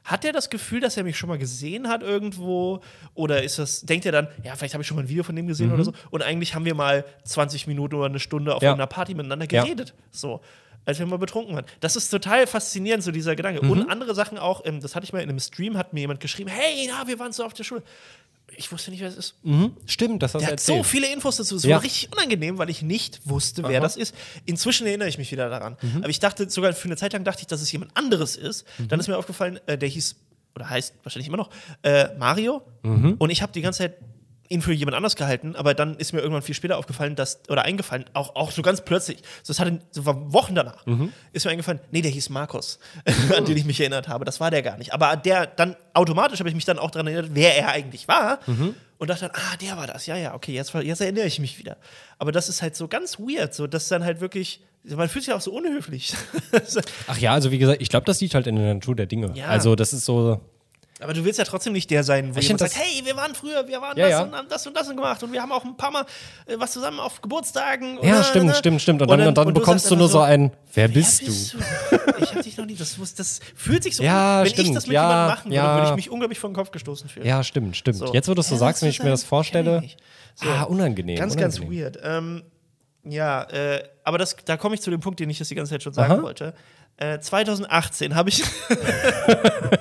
hat 0.03 0.25
er 0.25 0.33
das 0.33 0.49
Gefühl, 0.49 0.79
dass 0.81 0.97
er 0.97 1.03
mich 1.03 1.17
schon 1.17 1.29
mal 1.29 1.37
gesehen 1.37 1.87
hat 1.87 2.01
irgendwo? 2.03 2.81
Oder 3.13 3.43
ist 3.43 3.59
das, 3.59 3.81
denkt 3.81 4.05
er 4.05 4.11
dann, 4.11 4.27
ja, 4.43 4.55
vielleicht 4.55 4.73
habe 4.73 4.81
ich 4.81 4.87
schon 4.87 4.95
mal 4.97 5.03
ein 5.03 5.09
Video 5.09 5.23
von 5.23 5.35
dem 5.35 5.47
gesehen 5.47 5.71
oder 5.73 5.83
so? 5.83 5.93
Und 6.11 6.21
eigentlich 6.23 6.55
haben 6.55 6.65
wir 6.65 6.75
mal 6.75 7.05
20 7.23 7.67
Minuten 7.67 7.95
oder 7.95 8.07
eine 8.07 8.19
Stunde 8.19 8.53
auf 8.55 8.61
Mhm. 8.61 8.65
Ja. 8.65 8.73
einer 8.73 8.87
Party 8.87 9.13
miteinander 9.15 9.47
Ja. 9.49 9.63
geredet. 9.63 9.93
So. 10.11 10.41
Als 10.85 10.99
wir 10.99 11.05
mal 11.05 11.17
betrunken 11.17 11.55
waren. 11.55 11.63
Das 11.79 11.95
ist 11.95 12.09
total 12.09 12.45
faszinierend, 12.45 13.05
so 13.05 13.11
dieser 13.11 13.37
Gedanke. 13.37 13.63
Mhm. 13.63 13.71
Und 13.71 13.89
andere 13.89 14.13
Sachen 14.13 14.37
auch, 14.37 14.65
ähm, 14.65 14.81
das 14.81 14.95
hatte 14.97 15.05
ich 15.05 15.13
mal 15.13 15.19
in 15.21 15.29
einem 15.29 15.39
Stream, 15.39 15.77
hat 15.77 15.93
mir 15.93 16.01
jemand 16.01 16.19
geschrieben: 16.19 16.49
Hey, 16.49 16.89
na, 16.89 17.07
wir 17.07 17.17
waren 17.19 17.31
so 17.31 17.45
auf 17.45 17.53
der 17.53 17.63
Schule. 17.63 17.83
Ich 18.57 18.71
wusste 18.71 18.91
nicht, 18.91 18.99
wer 19.01 19.07
es 19.09 19.15
ist. 19.15 19.35
Stimmt, 19.85 20.21
das 20.23 20.33
hast 20.33 20.41
Der 20.41 20.49
du 20.49 20.53
hat 20.53 20.59
so 20.59 20.73
erzählt. 20.73 20.85
viele 20.85 21.11
Infos 21.13 21.37
dazu. 21.37 21.55
Es 21.55 21.63
Ja. 21.63 21.75
war 21.77 21.83
richtig 21.83 22.09
unangenehm, 22.11 22.57
weil 22.57 22.69
ich 22.69 22.81
nicht 22.81 23.21
wusste, 23.25 23.63
wer 23.63 23.79
das 23.81 23.95
ist. 23.97 24.13
Inzwischen 24.45 24.85
erinnere 24.87 25.07
ich 25.09 25.17
mich 25.17 25.31
wieder 25.31 25.49
daran. 25.49 25.77
Mhm. 25.81 25.97
Aber 25.97 26.09
ich 26.09 26.19
dachte, 26.19 26.49
sogar 26.49 26.73
für 26.73 26.85
eine 26.85 26.97
Zeit 26.97 27.13
lang 27.13 27.23
dachte 27.23 27.41
ich, 27.41 27.47
dass 27.47 27.61
es 27.61 27.71
jemand 27.71 27.95
anderes 27.97 28.35
ist. 28.35 28.65
Mhm. 28.77 28.87
Dann 28.89 28.99
ist 28.99 29.07
mir 29.07 29.17
aufgefallen, 29.17 29.59
äh, 29.65 29.77
der 29.77 29.89
hieß, 29.89 30.15
oder 30.55 30.69
heißt 30.69 30.93
wahrscheinlich 31.03 31.27
immer 31.27 31.37
noch, 31.37 31.49
äh, 31.81 32.09
Mario. 32.17 32.61
Mhm. 32.83 33.15
Und 33.17 33.29
ich 33.29 33.41
habe 33.41 33.51
die 33.53 33.61
ganze 33.61 33.79
Zeit 33.79 33.95
ihn 34.53 34.61
für 34.61 34.71
jemand 34.73 34.95
anders 34.95 35.15
gehalten, 35.15 35.55
aber 35.55 35.73
dann 35.73 35.97
ist 35.97 36.13
mir 36.13 36.19
irgendwann 36.21 36.41
viel 36.43 36.55
später 36.55 36.77
aufgefallen, 36.77 37.15
dass, 37.15 37.41
oder 37.49 37.63
eingefallen, 37.65 38.05
auch, 38.13 38.35
auch 38.35 38.51
so 38.51 38.61
ganz 38.61 38.81
plötzlich, 38.81 39.17
so, 39.43 39.51
das 39.51 39.59
hatte, 39.59 39.79
so 39.91 40.05
war 40.05 40.31
Wochen 40.31 40.55
danach, 40.55 40.85
Mhm. 40.85 41.11
ist 41.33 41.45
mir 41.45 41.51
eingefallen, 41.51 41.79
nee, 41.91 42.01
der 42.01 42.11
hieß 42.11 42.29
Markus, 42.29 42.79
an 43.35 43.45
den 43.45 43.57
ich 43.57 43.65
mich 43.65 43.79
erinnert 43.79 44.07
habe. 44.07 44.23
Das 44.25 44.39
war 44.39 44.51
der 44.51 44.61
gar 44.61 44.77
nicht. 44.77 44.93
Aber 44.93 45.15
der 45.17 45.47
dann 45.47 45.75
automatisch 45.93 46.39
habe 46.39 46.49
ich 46.49 46.55
mich 46.55 46.65
dann 46.65 46.79
auch 46.79 46.91
daran 46.91 47.07
erinnert, 47.07 47.31
wer 47.33 47.57
er 47.57 47.69
eigentlich 47.69 48.07
war. 48.07 48.39
Mhm. 48.47 48.75
Und 48.99 49.09
dachte 49.09 49.27
dann, 49.27 49.31
ah, 49.33 49.57
der 49.61 49.75
war 49.75 49.87
das. 49.87 50.05
Ja, 50.05 50.15
ja, 50.15 50.33
okay, 50.33 50.53
jetzt, 50.53 50.73
jetzt 50.73 51.01
erinnere 51.01 51.25
ich 51.25 51.37
mich 51.39 51.57
wieder. 51.59 51.75
Aber 52.19 52.31
das 52.31 52.47
ist 52.47 52.61
halt 52.61 52.75
so 52.77 52.87
ganz 52.87 53.19
weird, 53.19 53.53
so 53.53 53.67
dass 53.67 53.89
dann 53.89 54.05
halt 54.05 54.21
wirklich, 54.21 54.61
man 54.85 55.09
fühlt 55.09 55.25
sich 55.25 55.33
auch 55.33 55.41
so 55.41 55.51
unhöflich. 55.51 56.13
Ach 57.07 57.17
ja, 57.17 57.33
also 57.33 57.51
wie 57.51 57.57
gesagt, 57.57 57.81
ich 57.81 57.89
glaube, 57.89 58.05
das 58.05 58.21
liegt 58.21 58.33
halt 58.35 58.47
in 58.47 58.55
der 58.55 58.73
Natur 58.75 58.95
der 58.95 59.07
Dinge. 59.07 59.31
Ja. 59.35 59.47
Also 59.47 59.75
das 59.75 59.91
ist 59.91 60.05
so, 60.05 60.39
Aber 61.03 61.13
du 61.13 61.23
willst 61.25 61.37
ja 61.39 61.45
trotzdem 61.45 61.73
nicht 61.73 61.89
der 61.91 62.03
sein, 62.03 62.33
wo 62.33 62.39
Ich 62.39 62.45
jemand 62.47 62.61
sagt, 62.61 62.75
hey, 62.77 63.05
wir 63.05 63.15
waren 63.15 63.35
früher, 63.35 63.67
wir 63.67 63.81
waren 63.81 63.97
Ja, 63.97 64.05
das 64.05 64.11
ja. 64.11 64.21
und 64.23 64.35
haben 64.35 64.47
das 64.49 64.65
und 64.67 64.75
das 64.77 64.87
und 64.89 64.95
gemacht 64.95 65.21
und 65.23 65.31
wir 65.33 65.41
haben 65.41 65.51
auch 65.51 65.63
ein 65.63 65.75
paar 65.77 65.91
Mal 65.91 66.05
äh, 66.45 66.55
was 66.57 66.71
zusammen 66.71 66.99
auf 66.99 67.21
Geburtstagen. 67.21 67.99
ja, 68.01 68.15
oder, 68.15 68.23
stimmt, 68.23 68.45
ne? 68.47 68.55
stimmt, 68.55 68.81
stimmt. 68.81 69.01
Und, 69.01 69.07
dann, 69.09 69.21
und 69.27 69.37
dann 69.37 69.47
und 69.47 69.53
bekommst 69.53 69.85
sagst 69.85 69.91
du 69.91 69.95
nur 69.95 70.05
einfach 70.07 70.19
so 70.19 70.21
ein, 70.21 70.51
wer 70.73 70.83
Wer 70.83 70.87
bist, 70.87 71.25
bist 71.25 71.53
du? 71.53 71.57
du? 71.57 71.63
Ich 72.23 72.33
hab 72.35 72.41
dich 72.41 72.57
noch 72.57 72.65
nie. 72.65 72.75
Das, 72.75 72.97
muss, 72.97 73.13
das 73.15 73.39
fühlt 73.55 73.83
sich 73.83 73.95
so 73.95 74.03
Ja, 74.03 74.39
an, 74.39 74.39
wenn 74.41 74.47
ich 74.47 74.53
stimmt. 74.53 74.75
das 74.75 74.87
mit 74.87 74.93
Ja, 74.95 75.03
jemandem 75.03 75.27
machen 75.35 75.45
würde, 75.51 75.55
ja. 75.55 75.75
würde 75.75 75.89
ich 75.89 75.95
mich 75.95 76.09
unglaublich 76.09 76.39
vor 76.39 76.49
den 76.49 76.55
Kopf 76.55 76.71
gestoßen 76.71 77.09
fühlen. 77.09 77.25
Ja, 77.25 77.43
stimmt, 77.43 77.75
stimmt. 77.77 77.97
So. 77.97 78.13
Jetzt, 78.13 78.27
wo 78.29 78.33
du 78.33 78.41
es 78.41 78.47
so 78.49 78.55
sagst, 78.55 78.81
wenn 78.81 78.89
ich 78.89 79.01
mir 79.03 79.09
das 79.09 79.23
vorstelle, 79.23 79.81
ich. 79.83 79.97
So. 80.35 80.49
ah, 80.49 80.63
unangenehm. 80.63 81.17
Ganz, 81.17 81.35
unangenehm. 81.35 81.69
ganz 81.69 81.95
weird. 81.95 81.99
Ähm, 82.03 82.43
ja, 83.05 83.43
äh, 83.43 83.83
aber 84.03 84.17
das, 84.17 84.35
da 84.45 84.57
komme 84.57 84.75
ich 84.75 84.81
zu 84.81 84.89
dem 84.89 84.99
Punkt, 85.01 85.19
den 85.19 85.29
ich 85.29 85.37
das 85.37 85.49
die 85.49 85.55
ganze 85.55 85.71
Zeit 85.71 85.83
schon 85.83 85.93
sagen 85.93 86.13
Aha. 86.13 86.21
wollte. 86.23 86.53
Äh, 86.97 87.19
2018 87.19 88.15
habe 88.15 88.29
ich. 88.29 88.43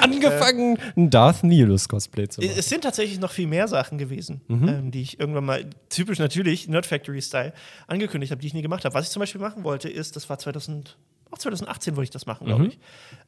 Angefangen, 0.00 0.78
ein 0.96 1.10
Darth 1.10 1.44
Nihilus 1.44 1.88
Cosplay 1.88 2.28
zu 2.28 2.40
machen. 2.40 2.52
Es 2.56 2.68
sind 2.68 2.82
tatsächlich 2.82 3.18
noch 3.20 3.32
viel 3.32 3.46
mehr 3.46 3.68
Sachen 3.68 3.98
gewesen, 3.98 4.40
Mhm. 4.48 4.68
ähm, 4.68 4.90
die 4.90 5.02
ich 5.02 5.20
irgendwann 5.20 5.44
mal, 5.44 5.64
typisch 5.88 6.18
natürlich, 6.18 6.68
Nerd 6.68 6.86
Factory 6.86 7.22
Style, 7.22 7.52
angekündigt 7.86 8.30
habe, 8.30 8.40
die 8.40 8.46
ich 8.48 8.54
nie 8.54 8.62
gemacht 8.62 8.84
habe. 8.84 8.94
Was 8.94 9.06
ich 9.06 9.10
zum 9.10 9.20
Beispiel 9.20 9.40
machen 9.40 9.64
wollte, 9.64 9.88
ist, 9.88 10.16
das 10.16 10.28
war 10.28 10.38
2000, 10.38 10.96
auch 11.30 11.38
2018 11.38 11.96
wollte 11.96 12.04
ich 12.04 12.10
das 12.10 12.26
machen, 12.26 12.44
Mhm. 12.44 12.48
glaube 12.48 12.66
ich. 12.68 12.78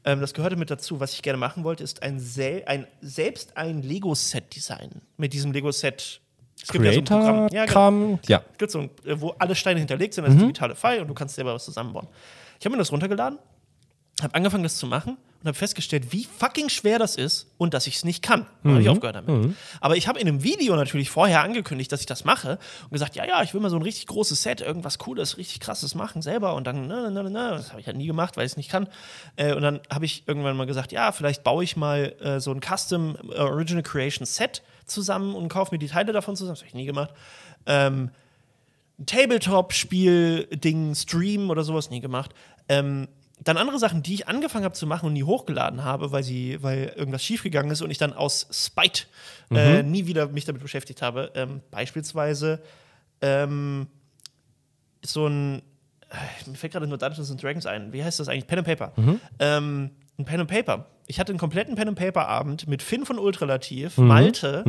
Ähm, 0.04 0.20
das 0.20 0.34
gehörte 0.34 0.56
mit 0.56 0.70
dazu. 0.70 1.00
Was 1.00 1.12
ich 1.14 1.22
gerne 1.22 1.38
machen 1.38 1.64
wollte, 1.64 1.82
ist 1.84 2.02
ein, 2.02 2.18
sel 2.20 2.62
ein 2.66 2.86
selbst 3.00 3.56
ein 3.56 3.82
Lego-Set 3.82 4.54
designen. 4.54 5.02
Mit 5.16 5.32
diesem 5.32 5.52
Lego-Set. 5.52 6.20
Es 6.60 6.68
gibt 6.72 6.84
ja 6.84 6.92
so 6.92 6.98
ein 6.98 7.04
Programm. 7.04 7.48
Ja, 7.52 7.66
genau. 7.66 7.66
Creator-Kram. 7.66 8.18
Ja. 8.28 8.42
Es 8.52 8.58
gibt 8.58 8.72
so 8.72 8.80
ein, 8.80 8.90
äh, 9.04 9.20
wo 9.20 9.30
alle 9.38 9.54
Steine 9.54 9.78
hinterlegt 9.78 10.14
sind, 10.14 10.24
das 10.24 10.34
ist 10.34 10.40
digitale 10.40 10.74
File 10.74 11.02
und 11.02 11.08
du 11.08 11.14
kannst 11.14 11.36
selber 11.36 11.54
was 11.54 11.64
zusammenbauen. 11.64 12.08
Ich 12.58 12.66
habe 12.66 12.74
mir 12.74 12.78
das 12.78 12.92
runtergeladen, 12.92 13.38
habe 14.22 14.34
angefangen, 14.34 14.64
das 14.64 14.76
zu 14.76 14.86
machen 14.86 15.16
und 15.40 15.46
habe 15.46 15.56
festgestellt, 15.56 16.12
wie 16.12 16.24
fucking 16.24 16.68
schwer 16.68 16.98
das 16.98 17.14
ist 17.14 17.52
und 17.56 17.72
dass 17.72 17.86
ich 17.86 17.96
es 17.96 18.04
nicht 18.04 18.22
kann. 18.22 18.46
Und 18.64 18.72
habe 18.72 18.82
ich 18.82 18.88
aufgehört 18.88 19.14
damit. 19.14 19.54
Aber 19.80 19.96
ich 19.96 20.08
habe 20.08 20.18
in 20.18 20.26
einem 20.26 20.42
Video 20.42 20.74
natürlich 20.74 21.10
vorher 21.10 21.42
angekündigt, 21.42 21.92
dass 21.92 22.00
ich 22.00 22.06
das 22.06 22.24
mache 22.24 22.58
und 22.84 22.90
gesagt, 22.90 23.14
ja, 23.14 23.24
ja, 23.24 23.42
ich 23.44 23.54
will 23.54 23.60
mal 23.60 23.70
so 23.70 23.76
ein 23.76 23.82
richtig 23.82 24.06
großes 24.08 24.42
Set, 24.42 24.60
irgendwas 24.60 24.98
Cooles, 24.98 25.36
richtig 25.36 25.60
krasses 25.60 25.94
machen 25.94 26.22
selber 26.22 26.54
und 26.54 26.66
dann, 26.66 26.88
ne, 26.88 27.10
ne, 27.10 27.22
ne, 27.22 27.30
ne. 27.30 27.50
das 27.50 27.70
habe 27.70 27.80
ich 27.80 27.86
halt 27.86 27.96
nie 27.96 28.08
gemacht, 28.08 28.36
weil 28.36 28.46
ich 28.46 28.52
es 28.52 28.56
nicht 28.56 28.70
kann. 28.70 28.88
Äh, 29.36 29.54
und 29.54 29.62
dann 29.62 29.80
habe 29.88 30.04
ich 30.04 30.24
irgendwann 30.26 30.56
mal 30.56 30.66
gesagt, 30.66 30.90
ja, 30.90 31.12
vielleicht 31.12 31.44
baue 31.44 31.62
ich 31.62 31.76
mal 31.76 32.16
äh, 32.20 32.40
so 32.40 32.50
ein 32.50 32.60
Custom 32.60 33.16
äh, 33.30 33.38
Original 33.38 33.84
Creation 33.84 34.26
Set 34.26 34.62
zusammen 34.86 35.36
und 35.36 35.48
kaufe 35.48 35.72
mir 35.72 35.78
die 35.78 35.86
Teile 35.86 36.12
davon 36.12 36.34
zusammen. 36.34 36.54
Das 36.54 36.60
habe 36.62 36.68
ich 36.68 36.74
nie 36.74 36.86
gemacht. 36.86 37.10
Ähm, 37.66 38.10
Tabletop-Spiel-Ding, 39.04 40.94
Stream 40.94 41.50
oder 41.50 41.62
sowas 41.62 41.90
nie 41.90 42.00
gemacht. 42.00 42.34
Ähm, 42.68 43.08
dann 43.40 43.56
andere 43.56 43.78
Sachen, 43.78 44.02
die 44.02 44.14
ich 44.14 44.28
angefangen 44.28 44.64
habe 44.64 44.74
zu 44.74 44.86
machen 44.86 45.06
und 45.06 45.12
nie 45.12 45.22
hochgeladen 45.22 45.84
habe, 45.84 46.10
weil 46.10 46.24
sie, 46.24 46.60
weil 46.62 46.92
irgendwas 46.96 47.22
schiefgegangen 47.22 47.70
ist 47.70 47.82
und 47.82 47.90
ich 47.90 47.98
dann 47.98 48.12
aus 48.12 48.48
Spite 48.50 49.04
äh, 49.52 49.82
nie 49.84 50.06
wieder 50.06 50.28
mich 50.28 50.44
damit 50.44 50.60
beschäftigt 50.60 51.02
habe. 51.02 51.30
Ähm, 51.36 51.60
beispielsweise 51.70 52.60
ähm, 53.20 53.86
so 55.04 55.28
ein, 55.28 55.62
äh, 56.10 56.50
mir 56.50 56.56
fällt 56.56 56.72
gerade 56.72 56.88
nur 56.88 56.98
Dungeons 56.98 57.30
and 57.30 57.40
Dragons 57.40 57.66
ein. 57.66 57.92
Wie 57.92 58.02
heißt 58.02 58.18
das 58.18 58.28
eigentlich? 58.28 58.48
Pen 58.48 58.58
and 58.58 58.66
Paper. 58.66 58.92
Ähm, 59.38 59.90
ein 60.18 60.24
Pen 60.24 60.40
and 60.40 60.50
Paper. 60.50 60.86
Ich 61.06 61.20
hatte 61.20 61.30
einen 61.30 61.38
kompletten 61.38 61.76
Pen 61.76 61.88
and 61.88 61.98
Paper 61.98 62.26
Abend 62.26 62.66
mit 62.66 62.82
Finn 62.82 63.06
von 63.06 63.20
Ultralativ, 63.20 63.98
Malte, 63.98 64.64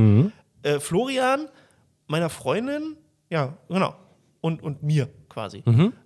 äh, 0.61 0.79
Florian, 0.79 1.47
meiner 2.05 2.29
Freundin, 2.29 2.95
ja, 3.31 3.57
genau. 3.67 3.95
Und, 4.41 4.63
und 4.63 4.83
mir 4.83 5.09
quasi. 5.27 5.63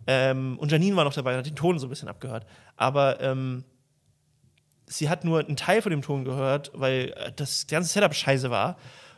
Ähm, 0.07 0.57
und 0.57 0.71
Janine 0.71 0.95
war 0.95 1.03
noch 1.03 1.13
dabei, 1.13 1.37
hat 1.37 1.45
den 1.45 1.55
Ton 1.55 1.77
so 1.77 1.85
ein 1.85 1.89
bisschen 1.89 2.07
abgehört. 2.07 2.45
Aber 2.75 3.21
ähm, 3.21 3.63
sie 4.87 5.09
hat 5.09 5.23
nur 5.23 5.39
einen 5.39 5.55
Teil 5.55 5.81
von 5.81 5.91
dem 5.91 6.01
Ton 6.01 6.25
gehört, 6.25 6.71
weil 6.73 7.13
äh, 7.15 7.31
das 7.35 7.67
ganze 7.67 7.89
Setup 7.89 8.13
scheiße 8.13 8.49
war. 8.49 8.77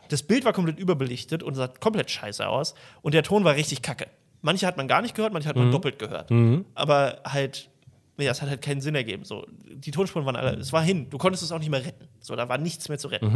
Das 0.09 0.21
Bild 0.23 0.45
war 0.45 0.53
komplett 0.53 0.77
überbelichtet 0.79 1.43
und 1.43 1.55
sah 1.55 1.67
komplett 1.67 2.11
scheiße 2.11 2.47
aus. 2.47 2.75
Und 3.01 3.13
der 3.13 3.23
Ton 3.23 3.43
war 3.43 3.55
richtig 3.55 3.81
kacke. 3.81 4.07
Manche 4.41 4.67
hat 4.67 4.77
man 4.77 4.87
gar 4.87 5.01
nicht 5.01 5.15
gehört, 5.15 5.33
manche 5.33 5.49
hat 5.49 5.55
man 5.55 5.71
doppelt 5.71 5.97
gehört. 5.97 6.29
Aber 6.75 7.21
halt, 7.25 7.69
ja, 8.17 8.29
es 8.31 8.41
hat 8.43 8.49
halt 8.49 8.61
keinen 8.61 8.81
Sinn 8.81 8.93
ergeben. 8.93 9.23
So, 9.23 9.47
die 9.63 9.89
Tonspuren 9.91 10.25
waren 10.25 10.35
alle, 10.35 10.55
es 10.57 10.71
war 10.71 10.83
hin. 10.83 11.09
Du 11.09 11.17
konntest 11.17 11.41
es 11.41 11.51
auch 11.51 11.57
nicht 11.59 11.71
mehr 11.71 11.83
retten. 11.83 12.07
So, 12.19 12.35
da 12.35 12.47
war 12.47 12.57
nichts 12.59 12.87
mehr 12.87 12.99
zu 12.99 13.07
retten. 13.07 13.27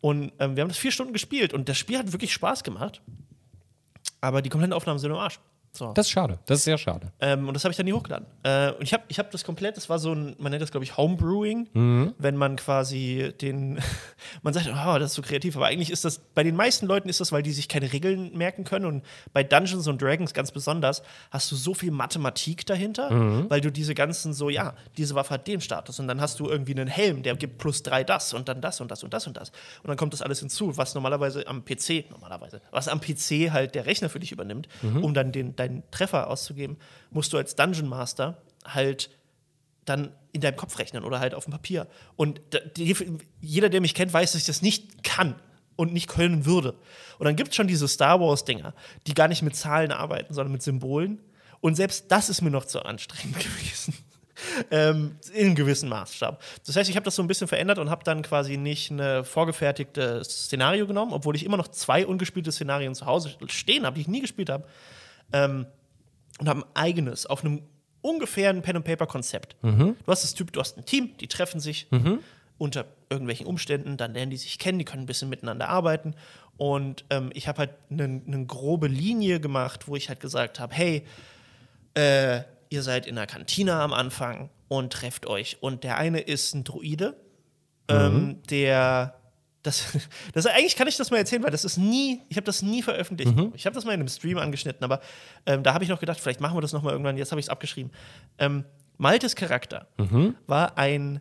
Und 0.00 0.32
ähm, 0.38 0.54
wir 0.54 0.62
haben 0.62 0.68
das 0.68 0.78
vier 0.78 0.92
Stunden 0.92 1.12
gespielt 1.12 1.52
und 1.52 1.68
das 1.68 1.76
Spiel 1.76 1.98
hat 1.98 2.12
wirklich 2.12 2.32
Spaß 2.32 2.62
gemacht. 2.62 3.02
Aber 4.20 4.42
die 4.42 4.48
kompletten 4.48 4.72
Aufnahmen 4.72 4.98
sind 4.98 5.10
im 5.10 5.16
Arsch. 5.16 5.38
So. 5.72 5.92
Das 5.92 6.06
ist 6.06 6.10
schade. 6.10 6.38
Das 6.46 6.58
ist 6.58 6.64
sehr 6.64 6.78
schade. 6.78 7.12
Ähm, 7.20 7.46
und 7.46 7.54
das 7.54 7.62
habe 7.64 7.70
ich 7.70 7.76
dann 7.76 7.86
nie 7.86 7.92
hochgeladen. 7.92 8.26
Äh, 8.42 8.72
und 8.72 8.82
ich 8.82 8.92
habe 8.92 9.04
ich 9.08 9.18
hab 9.18 9.30
das 9.30 9.44
komplett, 9.44 9.76
das 9.76 9.88
war 9.88 9.98
so 9.98 10.12
ein, 10.12 10.34
man 10.38 10.50
nennt 10.50 10.62
das, 10.62 10.70
glaube 10.70 10.84
ich, 10.84 10.96
Homebrewing, 10.96 11.68
Mhm. 11.72 12.14
wenn 12.18 12.36
man 12.36 12.56
quasi 12.56 13.32
den, 13.40 13.78
man 14.42 14.54
sagt, 14.54 14.66
oh, 14.68 14.98
das 14.98 15.10
ist 15.10 15.14
so 15.14 15.22
kreativ, 15.22 15.56
aber 15.56 15.66
eigentlich 15.66 15.90
ist 15.90 16.04
das, 16.04 16.18
bei 16.34 16.42
den 16.42 16.56
meisten 16.56 16.86
Leuten 16.86 17.08
ist 17.08 17.20
das, 17.20 17.30
weil 17.32 17.42
die 17.42 17.52
sich 17.52 17.68
keine 17.68 17.92
Regeln 17.92 18.36
merken 18.36 18.64
können 18.64 18.86
und 18.86 19.04
bei 19.32 19.44
Dungeons 19.44 19.86
und 19.86 20.00
Dragons 20.02 20.34
ganz 20.34 20.50
besonders 20.52 21.02
hast 21.30 21.52
du 21.52 21.56
so 21.56 21.74
viel 21.74 21.90
Mathematik 21.90 22.66
dahinter, 22.66 23.10
Mhm. 23.12 23.46
weil 23.48 23.60
du 23.60 23.70
diese 23.70 23.94
ganzen 23.94 24.32
so, 24.32 24.48
ja, 24.50 24.74
diese 24.96 25.14
Waffe 25.14 25.34
hat 25.34 25.46
den 25.46 25.60
Status 25.60 26.00
und 26.00 26.08
dann 26.08 26.20
hast 26.20 26.40
du 26.40 26.48
irgendwie 26.48 26.72
einen 26.72 26.88
Helm, 26.88 27.22
der 27.22 27.36
gibt 27.36 27.58
plus 27.58 27.82
drei 27.82 28.04
das 28.04 28.32
und 28.34 28.48
dann 28.48 28.60
das 28.60 28.80
und 28.80 28.90
das 28.90 29.04
und 29.04 29.12
das 29.14 29.26
und 29.26 29.36
das 29.36 29.50
und 29.82 29.88
dann 29.88 29.96
kommt 29.96 30.12
das 30.12 30.22
alles 30.22 30.40
hinzu, 30.40 30.76
was 30.76 30.94
normalerweise 30.94 31.46
am 31.46 31.64
PC, 31.64 32.06
normalerweise, 32.10 32.60
was 32.70 32.88
am 32.88 33.00
PC 33.00 33.50
halt 33.52 33.74
der 33.74 33.86
Rechner 33.86 34.08
für 34.08 34.18
dich 34.18 34.32
übernimmt, 34.32 34.66
Mhm. 34.82 35.04
um 35.04 35.14
dann 35.14 35.30
den, 35.32 35.54
deinen 35.58 35.82
Treffer 35.90 36.28
auszugeben, 36.28 36.76
musst 37.10 37.32
du 37.32 37.36
als 37.36 37.56
Dungeon 37.56 37.88
Master 37.88 38.42
halt 38.64 39.10
dann 39.84 40.12
in 40.32 40.40
deinem 40.40 40.56
Kopf 40.56 40.78
rechnen 40.78 41.04
oder 41.04 41.20
halt 41.20 41.34
auf 41.34 41.44
dem 41.44 41.52
Papier. 41.52 41.86
Und 42.16 42.40
die, 42.76 42.94
jeder, 43.40 43.68
der 43.68 43.80
mich 43.80 43.94
kennt, 43.94 44.12
weiß, 44.12 44.32
dass 44.32 44.42
ich 44.42 44.46
das 44.46 44.62
nicht 44.62 45.02
kann 45.02 45.34
und 45.76 45.92
nicht 45.92 46.08
können 46.08 46.44
würde. 46.44 46.74
Und 47.18 47.24
dann 47.24 47.36
gibt 47.36 47.50
es 47.50 47.56
schon 47.56 47.68
diese 47.68 47.88
Star 47.88 48.20
Wars-Dinger, 48.20 48.74
die 49.06 49.14
gar 49.14 49.28
nicht 49.28 49.42
mit 49.42 49.56
Zahlen 49.56 49.92
arbeiten, 49.92 50.34
sondern 50.34 50.52
mit 50.52 50.62
Symbolen. 50.62 51.20
Und 51.60 51.76
selbst 51.76 52.06
das 52.10 52.28
ist 52.28 52.42
mir 52.42 52.50
noch 52.50 52.66
zu 52.66 52.82
anstrengend 52.82 53.38
gewesen. 53.38 53.94
ähm, 54.70 55.16
in 55.32 55.46
einem 55.46 55.54
gewissen 55.54 55.88
Maßstab. 55.88 56.42
Das 56.66 56.76
heißt, 56.76 56.88
ich 56.88 56.96
habe 56.96 57.04
das 57.04 57.16
so 57.16 57.22
ein 57.22 57.28
bisschen 57.28 57.48
verändert 57.48 57.78
und 57.78 57.90
habe 57.90 58.04
dann 58.04 58.22
quasi 58.22 58.56
nicht 58.56 58.90
ein 58.90 59.24
vorgefertigtes 59.24 60.44
Szenario 60.44 60.86
genommen, 60.86 61.12
obwohl 61.12 61.34
ich 61.34 61.44
immer 61.44 61.56
noch 61.56 61.68
zwei 61.68 62.06
ungespielte 62.06 62.52
Szenarien 62.52 62.94
zu 62.94 63.06
Hause 63.06 63.36
stehen 63.48 63.84
habe, 63.84 63.94
die 63.94 64.02
ich 64.02 64.08
nie 64.08 64.20
gespielt 64.20 64.50
habe. 64.50 64.64
Ähm, 65.32 65.66
und 66.40 66.48
haben 66.48 66.62
ein 66.62 66.70
eigenes, 66.74 67.26
auf 67.26 67.44
einem 67.44 67.62
ungefähren 68.00 68.62
Pen-and-Paper-Konzept. 68.62 69.56
Du 70.04 70.12
hast 70.12 70.22
das 70.22 70.34
Typ, 70.34 70.52
du 70.52 70.60
hast 70.60 70.78
ein 70.78 70.84
Team, 70.84 71.16
die 71.18 71.26
treffen 71.26 71.60
sich 71.60 71.88
unter 72.58 72.86
irgendwelchen 73.10 73.46
Umständen, 73.46 73.96
dann 73.96 74.14
lernen 74.14 74.30
die 74.30 74.36
sich 74.36 74.58
kennen, 74.58 74.78
die 74.78 74.84
können 74.84 75.02
ein 75.02 75.06
bisschen 75.06 75.28
miteinander 75.28 75.68
arbeiten. 75.68 76.14
Und 76.56 77.04
ähm, 77.10 77.30
ich 77.34 77.48
habe 77.48 77.58
halt 77.58 77.70
eine 77.90 78.08
ne 78.08 78.46
grobe 78.46 78.88
Linie 78.88 79.40
gemacht, 79.40 79.88
wo 79.88 79.96
ich 79.96 80.08
halt 80.08 80.20
gesagt 80.20 80.58
habe, 80.60 80.74
hey, 80.74 81.04
äh, 81.94 82.42
ihr 82.70 82.82
seid 82.82 83.06
in 83.06 83.14
der 83.16 83.26
Kantine 83.26 83.74
am 83.74 83.92
Anfang 83.92 84.50
und 84.68 84.92
trefft 84.92 85.26
euch. 85.26 85.58
Und 85.60 85.84
der 85.84 85.96
eine 85.98 86.20
ist 86.20 86.54
ein 86.54 86.64
Druide, 86.64 87.16
ähm, 87.88 88.42
der 88.50 89.14
das, 89.62 89.96
das 90.32 90.46
eigentlich 90.46 90.76
kann 90.76 90.88
ich 90.88 90.96
das 90.96 91.10
mal 91.10 91.18
erzählen, 91.18 91.42
weil 91.42 91.50
das 91.50 91.64
ist 91.64 91.76
nie, 91.78 92.20
ich 92.28 92.36
habe 92.36 92.44
das 92.44 92.62
nie 92.62 92.82
veröffentlicht. 92.82 93.32
Ich 93.54 93.66
habe 93.66 93.74
das 93.74 93.84
mal 93.84 93.92
in 93.92 94.00
einem 94.00 94.08
Stream 94.08 94.38
angeschnitten, 94.38 94.84
aber 94.84 95.00
ähm, 95.46 95.62
da 95.62 95.74
habe 95.74 95.84
ich 95.84 95.90
noch 95.90 96.00
gedacht, 96.00 96.20
vielleicht 96.20 96.40
machen 96.40 96.56
wir 96.56 96.60
das 96.60 96.72
noch 96.72 96.82
mal 96.82 96.90
irgendwann. 96.92 97.16
Jetzt 97.16 97.30
habe 97.32 97.40
ich 97.40 97.46
es 97.46 97.50
abgeschrieben. 97.50 97.90
Ähm, 98.38 98.64
Maltes 98.96 99.36
Charakter 99.36 99.88
war 100.46 100.76
ein 100.78 101.20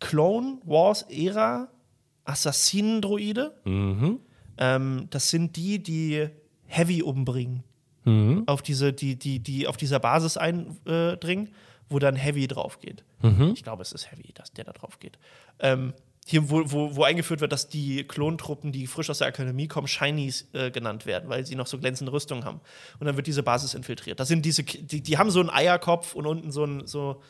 Clone 0.00 0.58
Wars 0.64 1.02
Ära 1.10 1.68
Assassinen-Droide. 2.24 3.54
Ähm, 4.58 5.06
das 5.10 5.28
sind 5.30 5.56
die, 5.56 5.82
die 5.82 6.28
Heavy 6.66 7.02
umbringen. 7.02 7.64
Auf 8.46 8.62
diese, 8.62 8.92
die, 8.92 9.16
die, 9.16 9.38
die 9.40 9.66
auf 9.68 9.76
dieser 9.76 10.00
Basis 10.00 10.36
eindringen, 10.36 11.50
wo 11.88 11.98
dann 11.98 12.16
Heavy 12.16 12.46
drauf 12.48 12.78
geht. 12.80 13.04
Ich 13.52 13.62
glaube, 13.62 13.82
es 13.82 13.92
ist 13.92 14.10
Heavy, 14.10 14.32
dass 14.34 14.52
der 14.52 14.64
da 14.64 14.72
drauf 14.72 14.98
geht. 14.98 15.18
Ähm, 15.60 15.92
hier, 16.26 16.48
wo, 16.50 16.62
wo, 16.66 16.94
wo 16.96 17.02
eingeführt 17.04 17.40
wird, 17.40 17.50
dass 17.52 17.68
die 17.68 18.04
Klontruppen, 18.04 18.70
die 18.70 18.86
frisch 18.86 19.10
aus 19.10 19.18
der 19.18 19.26
Akademie 19.26 19.66
kommen, 19.66 19.88
Shinies 19.88 20.48
äh, 20.52 20.70
genannt 20.70 21.04
werden, 21.04 21.28
weil 21.28 21.44
sie 21.44 21.56
noch 21.56 21.66
so 21.66 21.78
glänzende 21.78 22.12
Rüstungen 22.12 22.44
haben. 22.44 22.60
Und 23.00 23.06
dann 23.06 23.16
wird 23.16 23.26
diese 23.26 23.42
Basis 23.42 23.74
infiltriert. 23.74 24.20
Das 24.20 24.28
sind 24.28 24.44
diese, 24.44 24.62
die, 24.62 25.00
die 25.02 25.18
haben 25.18 25.30
so 25.30 25.40
einen 25.40 25.50
Eierkopf 25.50 26.14
und 26.14 26.26
unten 26.26 26.52
so 26.52 26.64
ein, 26.64 26.86
so, 26.86 27.20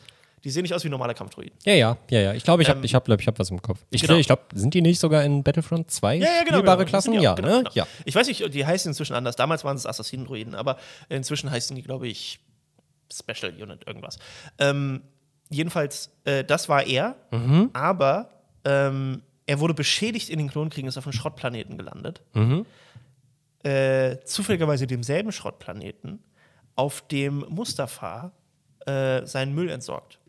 die 0.43 0.51
sehen 0.51 0.61
nicht 0.61 0.73
aus 0.75 0.83
wie 0.83 0.89
normale 0.89 1.15
Kampfdroiden. 1.15 1.51
Ja, 1.65 1.73
ja, 1.73 1.97
ja, 2.11 2.19
ja. 2.19 2.33
Ich 2.33 2.43
glaube, 2.43 2.61
ich 2.61 2.69
habe 2.69 2.79
Ähm, 2.79 2.85
ich 2.85 2.93
hab, 2.93 3.05
glaub, 3.05 3.19
ich 3.19 3.25
hab 3.27 3.39
was 3.39 3.49
im 3.49 3.61
Kopf. 3.63 3.79
Ich, 3.89 4.01
genau. 4.01 4.15
ich 4.17 4.27
glaube, 4.27 4.43
sind 4.53 4.73
die 4.75 4.81
nicht 4.81 4.99
sogar 4.99 5.23
in 5.23 5.41
Battlefront 5.41 5.89
2 5.89 6.21
spielbare 6.45 6.83
Das 6.83 6.89
Klassen? 6.89 7.11
sind 7.13 7.19
die 7.19 7.23
Ja, 7.23 7.31
auch, 7.31 7.35
genau, 7.35 7.47
ne? 7.47 7.57
genau. 7.59 7.71
Ja. 7.73 7.87
Ich 8.05 8.13
weiß 8.13 8.27
nicht, 8.27 8.53
die 8.53 8.65
heißen 8.65 8.89
inzwischen 8.91 9.15
anders. 9.15 9.35
Damals 9.35 9.63
waren 9.63 9.75
es 9.75 9.87
Assassinen-Druiden, 9.87 10.53
aber 10.53 10.77
inzwischen 11.09 11.49
heißen 11.49 11.75
die, 11.75 11.81
glaube 11.81 12.07
ich, 12.07 12.39
Special 13.11 13.53
Unit 13.59 13.87
irgendwas. 13.87 14.19
Ähm, 14.59 15.01
jedenfalls, 15.49 16.11
äh, 16.25 16.43
das 16.43 16.67
war 16.69 16.85
er, 16.85 17.15
Mhm. 17.31 17.69
aber 17.73 18.29
ähm, 18.65 19.21
er 19.45 19.59
wurde 19.59 19.73
beschädigt 19.73 20.29
in 20.29 20.39
den 20.39 20.49
Klonkriegen, 20.49 20.87
ist 20.87 20.97
auf 20.97 21.05
einem 21.05 21.13
Schrottplaneten 21.13 21.77
gelandet. 21.77 22.21
Mhm. 22.33 22.65
Äh, 23.63 24.17
zufälligerweise 24.25 24.87
demselben 24.87 25.31
Schrottplaneten, 25.31 26.19
auf 26.75 27.07
dem 27.07 27.45
Mustafa 27.49 28.31
äh, 28.85 29.25
seinen 29.25 29.53
Müll 29.53 29.69
entsorgt. 29.69 30.19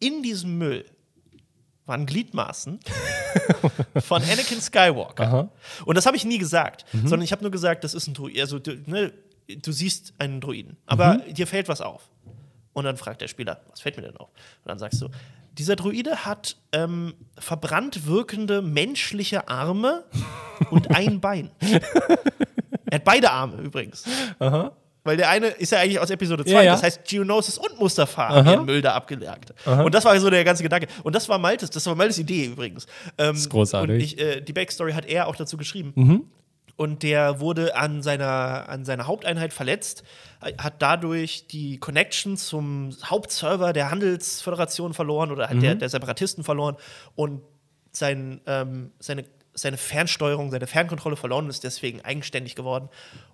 In 0.00 0.22
diesem 0.22 0.58
Müll 0.58 0.84
waren 1.86 2.06
Gliedmaßen 2.06 2.80
von 4.00 4.22
Anakin 4.22 4.60
Skywalker. 4.60 5.24
Aha. 5.24 5.48
Und 5.84 5.96
das 5.96 6.06
habe 6.06 6.16
ich 6.16 6.24
nie 6.24 6.38
gesagt, 6.38 6.86
sondern 6.92 7.22
ich 7.22 7.32
habe 7.32 7.42
nur 7.42 7.50
gesagt, 7.50 7.84
das 7.84 7.94
ist 7.94 8.06
ein 8.06 8.14
Druid. 8.14 8.40
Also, 8.40 8.58
du, 8.58 8.76
ne, 8.86 9.12
du 9.48 9.72
siehst 9.72 10.14
einen 10.18 10.40
Druiden, 10.40 10.76
aber 10.86 11.18
dir 11.18 11.46
fällt 11.46 11.68
was 11.68 11.80
auf. 11.80 12.08
Und 12.72 12.84
dann 12.84 12.96
fragt 12.96 13.20
der 13.20 13.28
Spieler, 13.28 13.60
was 13.70 13.80
fällt 13.80 13.96
mir 13.96 14.02
denn 14.02 14.16
auf? 14.16 14.30
Und 14.30 14.68
dann 14.68 14.78
sagst 14.78 15.00
du, 15.00 15.08
dieser 15.58 15.76
Druide 15.76 16.24
hat 16.24 16.56
ähm, 16.72 17.14
verbrannt 17.38 18.06
wirkende 18.06 18.62
menschliche 18.62 19.48
Arme 19.48 20.04
und 20.70 20.94
ein 20.94 21.20
Bein. 21.20 21.50
er 22.90 22.96
hat 22.96 23.04
beide 23.04 23.30
Arme 23.30 23.62
übrigens. 23.62 24.04
Weil 25.04 25.18
der 25.18 25.28
eine 25.28 25.48
ist 25.48 25.70
ja 25.70 25.80
eigentlich 25.80 25.98
aus 26.00 26.08
Episode 26.10 26.44
2, 26.44 26.50
Ja, 26.50 26.62
ja. 26.62 26.72
das 26.72 26.82
heißt 26.82 27.04
Geonosis 27.04 27.58
und 27.58 27.78
Mustafa 27.78 28.30
haben 28.30 28.48
ihren 28.48 28.64
Müll 28.64 28.80
da 28.80 28.94
abgejagt. 28.94 29.52
Und 29.66 29.94
das 29.94 30.04
war 30.04 30.18
so 30.18 30.30
der 30.30 30.44
ganze 30.44 30.62
Gedanke. 30.62 30.88
Und 31.02 31.14
das 31.14 31.28
war 31.28 31.38
Maltes, 31.38 31.70
das 31.70 31.84
war 31.86 31.94
Maltes 31.94 32.18
Idee 32.18 32.46
übrigens. 32.46 32.86
Ähm, 33.18 33.34
ist 33.34 33.50
großartig. 33.50 33.90
Und 33.94 34.00
ich, 34.00 34.18
äh, 34.18 34.40
die 34.40 34.52
Backstory 34.54 34.92
hat 34.92 35.04
er 35.04 35.26
auch 35.28 35.36
dazu 35.36 35.56
geschrieben. 35.58 36.30
Und 36.76 37.02
der 37.02 37.40
wurde 37.40 37.76
an 37.76 38.02
seiner, 38.02 38.68
an 38.68 38.84
seiner 38.84 39.06
Haupteinheit 39.06 39.52
verletzt, 39.52 40.02
äh, 40.42 40.52
hat 40.58 40.82
dadurch 40.82 41.46
die 41.46 41.78
Connection 41.78 42.36
zum 42.36 42.96
Hauptserver 43.04 43.72
der 43.72 43.90
Handelsföderation 43.90 44.94
verloren 44.94 45.30
oder 45.30 45.48
hat 45.48 45.62
der, 45.62 45.74
der 45.76 45.88
Separatisten 45.88 46.42
verloren. 46.42 46.76
Und 47.14 47.42
sein, 47.92 48.40
ähm, 48.46 48.90
seine, 48.98 49.24
seine 49.54 49.76
Fernsteuerung, 49.76 50.50
seine 50.50 50.66
Fernkontrolle 50.66 51.16
verloren 51.16 51.44
und 51.44 51.50
ist 51.50 51.64
deswegen 51.64 52.00
eigenständig 52.00 52.56
geworden 52.56 52.88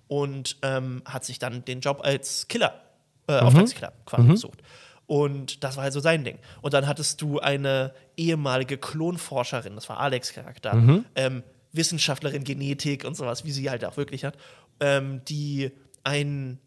und 0.07 0.57
ähm, 0.61 1.01
hat 1.05 1.25
sich 1.25 1.39
dann 1.39 1.65
den 1.65 1.79
Job 1.81 2.01
als 2.03 2.47
Killer, 2.47 2.79
äh, 3.27 3.39
Auftragskiller 3.39 3.93
quasi 4.05 4.27
gesucht. 4.33 4.61
Und 5.07 5.63
das 5.63 5.75
war 5.75 5.83
halt 5.83 5.93
so 5.93 5.99
sein 5.99 6.23
Ding. 6.23 6.37
Und 6.61 6.73
dann 6.73 6.87
hattest 6.87 7.21
du 7.21 7.39
eine 7.39 7.93
ehemalige 8.15 8.77
Klonforscherin, 8.77 9.75
das 9.75 9.89
war 9.89 9.99
Alex 9.99 10.31
Charakter, 10.31 10.73
ähm, 11.15 11.43
Wissenschaftlerin 11.73 12.43
Genetik 12.43 13.05
und 13.05 13.15
sowas, 13.15 13.45
wie 13.45 13.51
sie 13.51 13.69
halt 13.69 13.85
auch 13.85 13.97
wirklich 13.97 14.25
hat, 14.25 14.37
ähm, 14.79 15.21
die 15.25 15.71
ein 16.03 16.59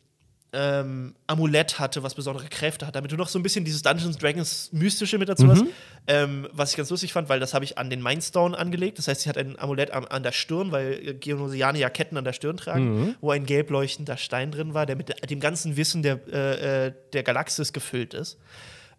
ähm, 0.55 1.17
Amulett 1.27 1.81
hatte, 1.81 2.03
was 2.05 2.15
besondere 2.15 2.47
Kräfte 2.47 2.87
hat, 2.87 2.95
damit 2.95 3.11
du 3.11 3.17
noch 3.17 3.29
so 3.29 3.39
ein 3.39 3.43
bisschen 3.43 3.65
dieses 3.65 3.83
Dungeons 3.83 4.17
Dragons 4.19 4.71
Mystische 4.73 5.19
mit 5.19 5.29
dazu 5.29 5.49
hast. 5.49 5.65
Ähm, 6.07 6.49
was 6.53 6.71
ich 6.71 6.77
ganz 6.77 6.91
lustig 6.91 7.13
fand, 7.13 7.29
weil 7.29 7.41
das 7.41 7.55
habe 7.55 7.65
ich 7.65 7.77
an 7.77 7.91
den 7.91 8.03
Mindstone 8.03 8.57
angelegt. 8.57 8.99
Das 8.99 9.09
heißt, 9.09 9.23
sie 9.23 9.29
hat 9.29 9.37
ein 9.37 9.59
Amulett 9.59 9.91
an, 9.91 10.05
an 10.05 10.23
der 10.23 10.33
Stirn, 10.33 10.71
weil 10.71 11.15
Geonosianer 11.15 11.79
ja 11.79 11.91
Ketten 11.91 12.17
an 12.17 12.25
der 12.25 12.35
Stirn 12.35 12.57
tragen, 12.57 13.17
wo 13.21 13.33
ein 13.33 13.47
gelb 13.47 13.71
leuchtender 13.71 14.17
Stein 14.17 14.53
drin 14.53 14.75
war, 14.75 14.87
der 14.87 14.97
mit 14.97 15.29
dem 15.29 15.41
ganzen 15.41 15.77
Wissen 15.77 16.03
der, 16.03 16.21
äh, 16.33 16.87
äh, 16.87 16.93
der 17.13 17.25
Galaxis 17.25 17.73
gefüllt 17.73 18.15
ist. 18.15 18.39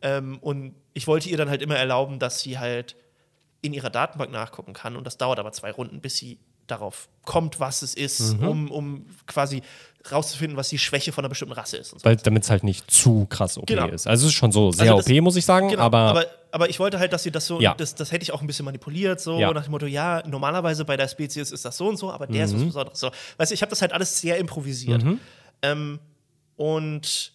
Ähm, 0.01 0.39
und 0.39 0.76
ich 0.93 1.08
wollte 1.08 1.30
ihr 1.30 1.38
dann 1.38 1.49
halt 1.49 1.62
immer 1.62 1.78
erlauben, 1.78 2.20
dass 2.20 2.41
sie 2.41 2.60
halt 2.60 2.95
in 3.66 3.74
ihrer 3.74 3.89
Datenbank 3.89 4.32
nachgucken 4.32 4.74
kann. 4.74 4.95
Und 4.95 5.05
das 5.05 5.18
dauert 5.18 5.39
aber 5.39 5.51
zwei 5.51 5.72
Runden, 5.72 6.01
bis 6.01 6.18
sie 6.18 6.38
darauf 6.68 7.09
kommt, 7.26 7.59
was 7.59 7.84
es 7.84 7.93
ist, 7.93 8.39
um, 8.41 8.72
um 8.72 9.05
quasi 9.28 9.61
rauszufinden, 10.11 10.57
was 10.57 10.70
die 10.70 10.80
Schwäche 10.80 11.11
von 11.11 11.24
einer 11.24 11.30
bestimmten 11.30 11.53
Rasse 11.53 11.78
ist. 11.78 11.91
So. 11.91 11.97
Weil 12.01 12.16
damit 12.16 12.43
es 12.43 12.49
halt 12.49 12.63
nicht 12.63 12.89
zu 12.89 13.28
krass 13.28 13.57
OP 13.57 13.68
Genau. 13.68 13.88
ist. 13.88 14.07
Also 14.07 14.26
es 14.26 14.32
ist 14.32 14.38
schon 14.38 14.51
so 14.51 14.72
sehr 14.72 14.91
Also 14.91 14.97
das- 14.97 15.07
OP, 15.07 15.22
muss 15.22 15.36
ich 15.36 15.45
sagen, 15.45 15.70
Genau, 15.70 15.84
aber, 15.84 15.97
aber, 15.99 16.26
aber 16.51 16.70
ich 16.70 16.80
wollte 16.80 16.97
halt, 16.97 17.13
dass 17.13 17.22
sie 17.22 17.30
das 17.32 17.45
so, 17.45 17.61
Ja. 17.61 17.76
das, 17.76 17.93
das 17.93 18.11
hätte 18.11 18.24
ich 18.24 18.32
auch 18.32 18.41
ein 18.41 18.47
bisschen 18.47 18.66
manipuliert, 18.66 19.20
so 19.22 19.39
Ja. 19.39 19.51
nach 19.53 19.63
dem 19.66 19.72
Motto, 19.72 19.86
ja, 19.86 20.24
normalerweise 20.28 20.86
bei 20.86 20.97
der 20.97 21.07
Spezies 21.07 21.51
ist 21.51 21.66
das 21.66 21.78
so 21.78 21.88
und 21.88 21.97
so, 21.97 22.11
aber 22.11 22.26
der 22.26 22.45
ist 22.45 22.53
Mhm. 22.53 22.57
was 22.57 22.66
Besonderes. 22.66 22.99
So. 22.99 23.11
Weißt 23.38 23.51
du, 23.51 23.53
ich 23.53 23.61
habe 23.61 23.70
das 23.70 23.82
halt 23.84 23.93
alles 23.93 24.20
sehr 24.20 24.38
improvisiert. 24.39 25.03
Ähm, 25.61 25.99
und 26.55 27.32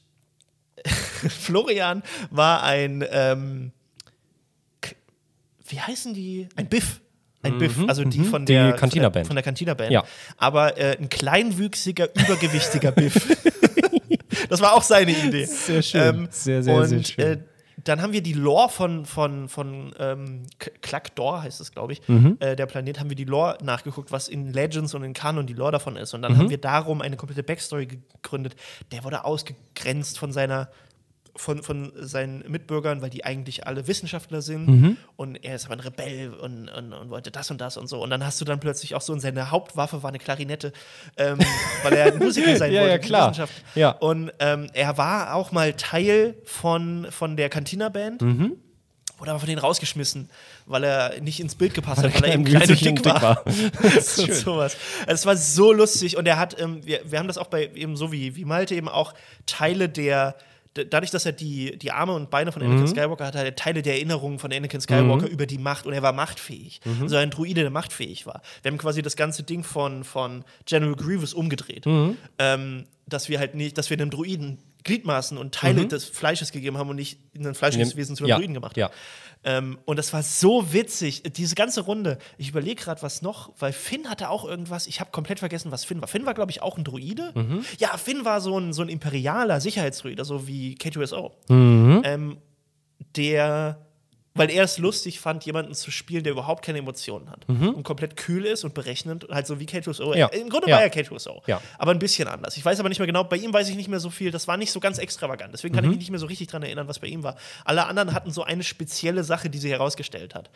Florian 1.28 2.03
war 2.31 2.62
ein, 2.62 3.05
ähm, 3.11 3.72
wie 5.71 5.81
heißen 5.81 6.14
die? 6.14 6.49
Ein 6.57 6.68
Biff. 6.68 7.01
Ein 7.43 7.57
Biff, 7.57 7.79
also 7.87 8.05
die 8.05 8.18
mhm. 8.18 8.25
von 8.27 8.45
der 8.45 8.75
Cantina-Band. 8.75 9.27
Von 9.27 9.35
der 9.37 9.43
Cantina-Band. 9.43 9.91
Ja. 9.91 10.05
Aber 10.37 10.77
äh, 10.77 10.99
ein 10.99 11.09
kleinwüchsiger, 11.09 12.09
übergewichtiger 12.14 12.93
Biff. 12.93 13.14
das 14.51 14.61
war 14.61 14.75
auch 14.75 14.83
seine 14.83 15.12
Idee. 15.12 15.47
Sehr 15.47 15.81
schön. 15.81 16.29
Sehr, 16.31 16.62
sehr, 16.62 16.75
und, 16.75 16.87
sehr 16.87 17.03
schön. 17.03 17.25
Äh, 17.25 17.39
dann 17.85 18.03
haben 18.03 18.12
wir 18.12 18.23
die 18.23 18.35
Lore 18.35 18.68
von, 18.68 19.07
von, 19.07 19.49
von 19.49 19.95
ähm, 19.99 20.43
Klakdor, 20.83 21.43
heißt 21.43 21.62
es, 21.62 21.73
glaube 21.73 21.95
ich, 21.95 22.07
Mhm. 22.09 22.37
äh, 22.41 22.55
der 22.55 22.66
Planet, 22.66 23.01
haben 23.01 23.09
wir 23.09 23.16
die 23.16 23.25
Lore 23.25 23.57
nachgeguckt, 23.62 24.12
was 24.12 24.29
in 24.29 24.53
Legends 24.53 24.93
und 24.93 25.03
in 25.03 25.14
Kanon 25.14 25.47
die 25.47 25.55
Lore 25.55 25.73
davon 25.73 25.97
ist. 25.97 26.12
Und 26.12 26.21
Mhm. 26.21 26.23
dann 26.25 26.37
haben 26.37 26.51
wir 26.51 26.59
darum 26.59 27.01
eine 27.01 27.16
komplette 27.16 27.43
Backstory 27.43 27.87
gegründet. 27.87 28.55
Der 28.93 29.03
wurde 29.03 29.25
ausgegrenzt 29.25 30.18
von 30.18 30.31
seiner 30.31 30.68
von, 31.41 31.62
von 31.62 31.93
seinen 31.97 32.45
Mitbürgern, 32.51 33.01
weil 33.03 33.11
die 33.11 33.24
eigentlich 33.24 33.66
alle 33.66 33.86
Wissenschaftler 33.88 34.43
sind 34.43 34.66
Mhm. 34.68 34.97
und 35.16 35.36
er 35.36 35.55
ist 35.57 35.64
aber 35.66 35.74
ein 35.74 35.80
Rebell 35.80 36.34
und, 36.34 36.68
und, 36.68 36.93
und 36.93 37.11
wollte 37.11 37.30
das 37.30 37.51
und 37.51 37.61
das 37.61 37.76
und 37.76 37.88
so. 37.88 38.03
Und 38.03 38.11
dann 38.11 38.24
hast 38.24 38.41
du 38.41 38.45
dann 38.45 38.61
plötzlich 38.61 38.95
auch 38.95 39.01
so, 39.01 39.12
und 39.12 39.20
seine 39.20 39.51
Hauptwaffe 39.51 40.03
war 40.03 40.11
eine 40.11 40.18
Klarinette, 40.18 40.72
ähm, 41.16 41.38
weil 41.82 41.95
er 41.95 42.07
ein 42.12 42.18
Musiker 42.18 42.57
sein 42.57 42.72
Ja, 42.72 42.80
wollte. 42.82 42.93
ja, 42.93 42.99
klar. 42.99 43.30
Wissenschaft. 43.30 43.55
Ja. 43.74 43.91
Und 43.93 44.32
ähm, 44.38 44.68
er 44.74 44.99
war 44.99 45.34
auch 45.34 45.51
mal 45.53 45.72
Teil 45.72 46.34
von, 46.45 47.07
von 47.11 47.36
der 47.36 47.49
Cantina-Band. 47.49 48.20
Mhm. 48.22 48.53
Wurde 49.18 49.32
aber 49.32 49.41
von 49.41 49.49
denen 49.51 49.59
rausgeschmissen, 49.61 50.30
weil 50.64 50.82
er 50.84 51.20
nicht 51.20 51.41
ins 51.41 51.55
Bild 51.55 51.74
gepasst 51.74 52.03
hat, 52.03 52.14
weil 52.14 52.24
er 52.30 52.34
eben 52.34 52.45
klein 52.45 52.62
und 52.70 52.80
dick 52.84 53.05
war. 53.05 53.22
war. 53.22 53.45
sowas. 54.01 54.76
Also 55.07 55.12
es 55.14 55.26
war 55.26 55.36
so 55.36 55.72
lustig 55.74 56.16
und 56.16 56.26
er 56.26 56.38
hat, 56.38 56.59
ähm, 56.59 56.84
wir, 56.86 57.01
wir 57.05 57.18
haben 57.18 57.28
das 57.28 57.36
auch 57.36 57.49
bei 57.49 57.70
eben 57.74 57.97
so 57.97 58.12
wie, 58.12 58.34
wie 58.36 58.45
Malte 58.47 58.74
eben 58.74 58.88
auch 58.88 59.12
Teile 59.47 59.88
der 59.91 60.36
Dadurch, 60.75 61.11
dass 61.11 61.27
er 61.27 61.33
die, 61.33 61.77
die 61.79 61.91
Arme 61.91 62.12
und 62.14 62.31
Beine 62.31 62.53
von 62.53 62.62
Mhm. 62.62 62.71
Anakin 62.71 62.87
Skywalker 62.89 63.27
hatte, 63.27 63.39
hat 63.39 63.45
er 63.45 63.57
Teile 63.57 63.83
der 63.83 63.95
Erinnerungen 63.95 64.39
von 64.39 64.53
Anakin 64.53 64.81
Skywalker 64.81 65.27
über 65.29 65.47
die 65.47 65.59
Macht 65.59 65.85
und 65.87 65.93
er 65.93 66.03
war 66.03 66.12
machtfähig. 66.12 66.81
Mhm. 66.85 67.03
Also 67.03 67.16
ein 67.16 67.31
Druide, 67.31 67.62
der 67.62 67.71
machtfähig 67.71 68.25
war. 68.27 68.41
Wir 68.62 68.71
haben 68.71 68.79
quasi 68.79 69.03
das 69.03 69.16
ganze 69.16 69.43
Ding 69.43 69.64
von, 69.64 70.05
von 70.05 70.45
General 70.66 70.95
Grievous 70.95 71.35
umgedreht. 71.35 71.87
Mhm. 71.87 72.16
Ähm, 72.39 72.85
dass 73.07 73.29
wir 73.29 73.41
halt 73.41 73.57
nicht, 73.57 73.77
dass 73.79 73.91
wir 73.91 73.99
einem 73.99 74.11
Druiden 74.11 74.59
Gliedmaßen 74.85 75.37
und 75.37 75.55
Teile 75.55 75.87
des 75.87 76.05
Fleisches 76.07 76.53
gegeben 76.53 76.79
haben 76.79 76.89
und 76.89 76.97
nicht 76.97 77.18
ein 77.37 77.55
fleischliches 77.55 77.97
Wesen 77.97 78.16
zu 78.16 78.23
einem 78.25 78.29
Mhm. 78.29 78.31
ja, 78.31 78.37
Druiden 78.37 78.55
gemacht 78.55 78.73
haben. 78.77 78.81
Ja. 78.81 78.91
Ähm, 79.43 79.78
und 79.86 79.99
das 79.99 80.12
war 80.12 80.22
so 80.22 80.72
witzig, 80.72 81.22
diese 81.34 81.55
ganze 81.55 81.82
Runde. 81.82 82.18
Ich 82.36 82.51
überlege 82.51 82.82
gerade, 82.82 83.01
was 83.03 83.22
noch, 83.22 83.53
weil 83.59 83.72
Finn 83.72 84.09
hatte 84.11 84.28
auch 84.28 84.45
irgendwas. 84.45 84.86
Ich 84.86 85.01
habe 85.01 85.11
komplett 85.11 85.38
vergessen, 85.38 85.70
was 85.70 85.84
Finn 85.84 86.01
war. 86.01 86.09
Finn 86.09 86.26
war, 86.26 86.34
glaube 86.34 86.51
ich, 86.51 86.62
auch 86.62 86.76
ein 86.76 86.84
Druide. 86.84 87.32
Mhm. 87.34 87.64
Ja, 87.78 87.97
Finn 87.97 88.24
war 88.24 88.41
so 88.41 88.59
ein, 88.59 88.72
so 88.72 88.82
ein 88.82 88.88
imperialer 88.88 89.61
Sicherheitsdruide, 89.61 90.24
so 90.24 90.47
wie 90.47 90.74
K2SO. 90.74 91.32
Mhm. 91.49 92.03
Ähm, 92.05 92.38
der, 93.16 93.78
weil 94.35 94.49
er 94.51 94.62
es 94.62 94.78
lustig 94.78 95.18
fand, 95.18 95.45
jemanden 95.45 95.74
zu 95.74 95.91
spielen, 95.91 96.22
der 96.22 96.33
überhaupt 96.33 96.64
keine 96.64 96.78
Emotionen 96.78 97.28
hat 97.31 97.49
und 97.49 97.83
komplett 97.83 98.16
kühl 98.16 98.45
ist 98.45 98.62
und 98.64 98.74
berechnend, 98.74 99.26
halt 99.28 99.47
so 99.47 99.59
wie 99.59 99.64
K2SO. 99.64 100.12
Mhm. 100.12 100.18
Ja. 100.18 100.26
Im 100.28 100.49
Grunde 100.49 100.68
Ja. 100.68 100.76
war 100.76 100.83
er 100.83 100.89
K2SO, 100.93 101.43
Ja. 101.49 101.61
aber 101.78 101.91
ein 101.91 101.99
bisschen 101.99 102.28
anders. 102.28 102.57
Ich 102.57 102.64
weiß 102.64 102.78
aber 102.78 102.89
nicht 102.89 102.99
mehr 103.01 103.07
genau, 103.07 103.24
bei 103.24 103.37
ihm 103.37 103.53
weiß 103.53 103.68
ich 103.68 103.74
nicht 103.76 103.89
mehr 103.89 103.99
so 104.01 104.09
viel. 104.09 104.31
Das 104.31 104.47
war 104.47 104.57
nicht 104.57 104.70
so 104.70 104.78
ganz 104.78 104.99
extravagant, 104.99 105.53
deswegen 105.53 105.72
Mhm. 105.74 105.76
kann 105.76 105.85
ich 105.87 105.91
mich 105.91 105.99
nicht 105.99 106.11
mehr 106.11 106.20
so 106.20 106.26
richtig 106.26 106.47
dran 106.49 106.62
erinnern, 106.62 106.87
was 106.87 107.01
bei 107.01 107.09
ihm 107.09 107.22
war. 107.24 107.37
Alle 107.64 107.87
anderen 107.87 108.14
hatten 108.14 108.31
so 108.31 108.45
eine 108.45 108.62
spezielle 108.62 109.24
Sache, 109.24 109.51
die 109.51 109.59
sie 109.59 109.70
herausgestellt 109.70 110.35
hat. 110.37 110.49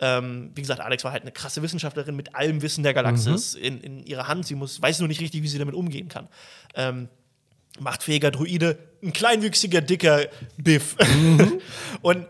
Ähm, 0.00 0.50
wie 0.56 0.62
gesagt, 0.62 0.80
Alex 0.80 1.04
war 1.04 1.12
halt 1.12 1.22
eine 1.22 1.30
krasse 1.32 1.62
Wissenschaftlerin 1.62 2.16
mit 2.16 2.34
allem 2.34 2.60
Wissen 2.60 2.82
der 2.82 2.92
Galaxis 2.92 3.54
Mhm. 3.54 3.62
in, 3.62 3.80
in 3.82 4.04
ihrer 4.04 4.26
Hand. 4.26 4.46
Sie 4.46 4.56
muss, 4.56 4.82
weiß 4.82 4.98
nur 4.98 5.06
nicht 5.06 5.20
richtig, 5.20 5.42
wie 5.44 5.48
sie 5.48 5.58
damit 5.58 5.76
umgehen 5.76 6.08
kann. 6.08 6.28
Ähm, 6.74 7.08
machtfähiger 7.78 8.30
Druide, 8.32 8.78
ein 9.02 9.12
kleinwüchsiger, 9.12 9.80
dicker 9.80 10.26
Biff. 10.56 10.96
und 12.02 12.26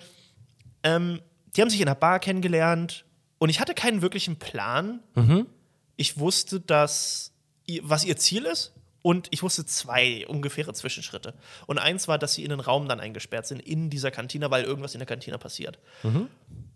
ähm, 0.83 1.21
die 1.55 1.61
haben 1.61 1.71
sich 1.71 1.81
in 1.81 1.89
einer 1.89 1.95
Bar 1.95 2.19
kennengelernt 2.19 3.05
und 3.39 3.49
ich 3.49 3.61
hatte 3.61 3.75
keinen 3.75 4.03
wirklichen 4.03 4.39
Plan. 4.39 5.01
Ich 5.97 6.19
wusste, 6.19 6.61
dass 6.61 7.33
ihr, 7.67 7.81
was 7.85 8.05
ihr 8.05 8.17
Ziel 8.17 8.45
ist 8.45 8.73
und 9.03 9.29
ich 9.31 9.43
wusste 9.43 9.67
zwei 9.67 10.27
ungefähre 10.29 10.73
Zwischenschritte. 10.73 11.35
Und 11.67 11.79
eins 11.79 12.09
war, 12.09 12.19
dass 12.19 12.35
sie 12.35 12.45
in 12.45 12.51
den 12.51 12.61
Raum 12.61 12.89
dann 12.89 13.01
eingesperrt 13.01 13.47
sind, 13.47 13.61
in 13.61 13.91
dieser 13.91 14.11
Kantine, 14.11 14.51
weil 14.51 14.65
irgendwas 14.65 14.95
in 14.95 15.01
der 15.01 15.07
Kantine 15.07 15.39
passiert. 15.39 15.79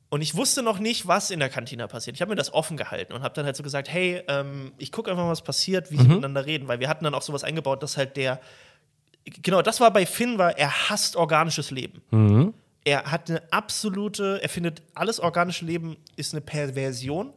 Und 0.08 0.22
ich 0.22 0.34
wusste 0.36 0.62
noch 0.62 0.78
nicht, 0.78 1.08
was 1.08 1.30
in 1.30 1.40
der 1.40 1.48
Kantine 1.48 1.88
passiert. 1.88 2.16
Ich 2.16 2.20
habe 2.20 2.30
mir 2.30 2.36
das 2.36 2.52
offen 2.52 2.76
gehalten 2.76 3.12
und 3.12 3.22
habe 3.22 3.34
dann 3.34 3.44
halt 3.44 3.56
so 3.56 3.62
gesagt, 3.62 3.88
hey, 3.88 4.22
ähm, 4.28 4.72
ich 4.78 4.92
gucke 4.92 5.10
einfach 5.10 5.24
mal, 5.24 5.30
was 5.30 5.42
passiert, 5.42 5.90
wie 5.90 5.96
sie 5.96 6.04
miteinander 6.14 6.46
reden, 6.46 6.68
weil 6.68 6.78
wir 6.80 6.88
hatten 6.88 7.04
dann 7.04 7.14
auch 7.14 7.22
sowas 7.22 7.42
eingebaut, 7.44 7.82
dass 7.82 7.96
halt 7.96 8.16
der 8.16 8.40
genau, 9.24 9.62
das 9.62 9.80
war 9.80 9.92
bei 9.92 10.06
Finn, 10.06 10.38
war 10.38 10.56
er 10.56 10.88
hasst 10.88 11.16
organisches 11.16 11.70
Leben. 11.70 12.02
Er 12.86 13.10
hat 13.10 13.28
eine 13.28 13.42
absolute, 13.52 14.38
er 14.42 14.48
findet 14.48 14.80
alles 14.94 15.18
organische 15.18 15.64
Leben 15.64 15.96
ist 16.14 16.32
eine 16.32 16.40
Perversion 16.40 17.32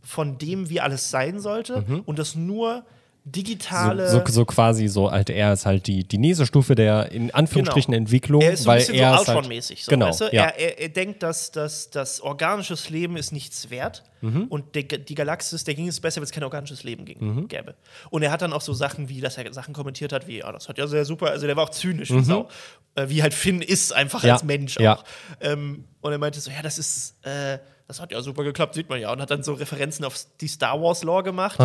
von 0.00 0.38
dem, 0.38 0.70
wie 0.70 0.80
alles 0.80 1.10
sein 1.10 1.40
sollte 1.40 1.84
und 2.06 2.20
das 2.20 2.36
nur 2.36 2.84
digitale 3.24 4.08
So, 4.08 4.18
so, 4.26 4.32
so 4.32 4.44
quasi 4.44 4.88
so, 4.88 5.10
halt, 5.10 5.30
er 5.30 5.52
ist 5.52 5.66
halt 5.66 5.86
die, 5.86 6.04
die 6.04 6.18
nächste 6.18 6.46
Stufe 6.46 6.74
der 6.74 7.12
in 7.12 7.30
Anführungsstrichen 7.32 7.92
Entwicklung, 7.94 8.40
Genau. 8.40 8.50
Er 8.50 8.54
ist 8.54 8.62
so 8.64 8.70
ein 8.70 8.72
weil 8.74 8.78
bisschen 8.80 8.94
er 8.94 9.10
so 9.12 9.16
halt, 9.18 9.28
Ultron-mäßig. 9.28 9.84
So, 9.84 9.90
genau, 9.90 10.06
weißt 10.08 10.20
du? 10.22 10.24
ja. 10.32 10.44
er, 10.44 10.58
er, 10.58 10.78
er 10.80 10.88
denkt, 10.88 11.22
dass, 11.22 11.50
dass, 11.50 11.90
dass 11.90 12.20
organisches 12.20 12.88
Leben 12.90 13.16
ist 13.16 13.32
nichts 13.32 13.70
wert 13.70 14.04
Mhm. 14.22 14.48
und 14.48 14.74
der, 14.74 14.82
die 14.82 15.14
Galaxis, 15.14 15.64
der 15.64 15.74
ging 15.74 15.88
es 15.88 15.98
besser, 15.98 16.16
wenn 16.16 16.24
es 16.24 16.30
kein 16.30 16.44
organisches 16.44 16.82
Leben 16.84 17.06
ging, 17.06 17.16
Mhm. 17.20 17.48
gäbe. 17.48 17.74
Und 18.10 18.22
er 18.22 18.30
hat 18.30 18.42
dann 18.42 18.52
auch 18.52 18.60
so 18.60 18.74
Sachen 18.74 19.08
wie, 19.08 19.20
dass 19.22 19.38
er 19.38 19.50
Sachen 19.54 19.72
kommentiert 19.72 20.12
hat, 20.12 20.26
wie, 20.26 20.44
ah, 20.44 20.52
das 20.52 20.68
hat 20.68 20.76
ja 20.76 20.86
sehr 20.86 21.06
super, 21.06 21.30
also 21.30 21.46
der 21.46 21.56
war 21.56 21.64
auch 21.64 21.70
zynisch 21.70 22.10
wie 22.10 22.22
Sau. 22.22 22.48
Äh, 22.96 23.08
wie 23.08 23.22
halt 23.22 23.32
Finn 23.32 23.62
ist, 23.62 23.92
einfach 23.94 24.22
Mhm. 24.22 24.26
Ja, 24.28 24.34
als 24.34 24.44
Mensch 24.44 24.76
auch. 24.76 24.82
ja. 24.82 25.02
Ähm, 25.40 25.84
und 26.02 26.12
er 26.12 26.18
meinte 26.18 26.38
so, 26.40 26.50
ja, 26.50 26.60
das 26.60 26.76
ist, 26.78 27.14
äh, 27.24 27.58
das 27.90 28.00
hat 28.00 28.12
ja 28.12 28.22
super 28.22 28.44
geklappt, 28.44 28.74
sieht 28.74 28.88
man 28.88 29.00
ja. 29.00 29.12
Und 29.12 29.20
hat 29.20 29.30
dann 29.30 29.42
so 29.42 29.52
Referenzen 29.54 30.04
auf 30.04 30.14
die 30.40 30.46
Star 30.48 30.80
Wars 30.80 31.02
Lore 31.02 31.24
gemacht. 31.24 31.58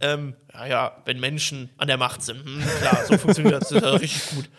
Ähm, 0.00 0.34
ja, 0.54 0.66
ja, 0.66 0.96
wenn 1.04 1.20
Menschen 1.20 1.68
an 1.76 1.86
der 1.88 1.98
Macht 1.98 2.22
sind, 2.22 2.42
hm, 2.44 2.62
klar, 2.80 3.04
so 3.06 3.18
funktioniert 3.18 3.60
das, 3.60 3.68
das 3.68 3.78
ist 3.78 3.84
ja 3.84 3.90
richtig 3.96 4.30
gut. 4.34 4.50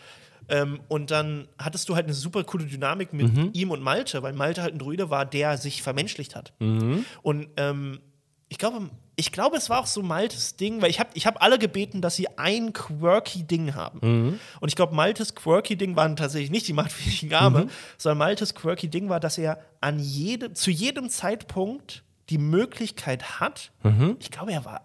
Ähm, 0.48 0.80
und 0.88 1.10
dann 1.10 1.48
hattest 1.58 1.88
du 1.88 1.94
halt 1.96 2.06
eine 2.06 2.14
super 2.14 2.42
coole 2.44 2.64
Dynamik 2.64 3.12
mit 3.12 3.34
Mhm. 3.34 3.50
ihm 3.52 3.70
und 3.70 3.82
Malte, 3.82 4.22
weil 4.22 4.32
Malte 4.32 4.62
halt 4.62 4.74
ein 4.74 4.78
Druide 4.78 5.10
war, 5.10 5.26
der 5.26 5.58
sich 5.58 5.82
vermenschlicht 5.82 6.34
hat. 6.36 6.52
Mhm. 6.60 7.04
Und 7.22 7.48
ähm, 7.56 8.00
ich 8.48 8.56
glaube, 8.58 8.88
ich 9.18 9.32
glaube, 9.32 9.56
es 9.56 9.68
war 9.68 9.80
auch 9.80 9.86
so 9.86 10.02
Maltes 10.02 10.56
Ding, 10.56 10.80
weil 10.80 10.90
ich 10.90 11.00
habe 11.00 11.10
ich 11.14 11.26
hab 11.26 11.42
alle 11.42 11.58
gebeten, 11.58 12.00
dass 12.00 12.14
sie 12.16 12.28
ein 12.38 12.72
quirky 12.72 13.42
Ding 13.42 13.74
haben. 13.74 13.98
Mhm. 14.00 14.40
Und 14.60 14.68
ich 14.68 14.76
glaube, 14.76 14.94
Maltes 14.94 15.34
quirky 15.34 15.76
Ding 15.76 15.96
waren 15.96 16.14
tatsächlich 16.16 16.50
nicht 16.50 16.68
die 16.68 16.72
machtfähigen 16.72 17.34
Arme, 17.34 17.64
Mhm. 17.64 17.70
sondern 17.96 18.18
Maltes 18.18 18.54
quirky 18.54 18.88
Ding 18.88 19.08
war, 19.08 19.18
dass 19.20 19.36
er 19.36 19.60
an 19.80 19.98
jedem, 19.98 20.54
zu 20.54 20.70
jedem 20.70 21.10
Zeitpunkt 21.10 22.04
die 22.30 22.38
Möglichkeit 22.38 23.40
hat, 23.40 23.72
Mhm. 23.82 24.16
ich 24.20 24.30
glaube, 24.30 24.52
er 24.52 24.64
war 24.64 24.82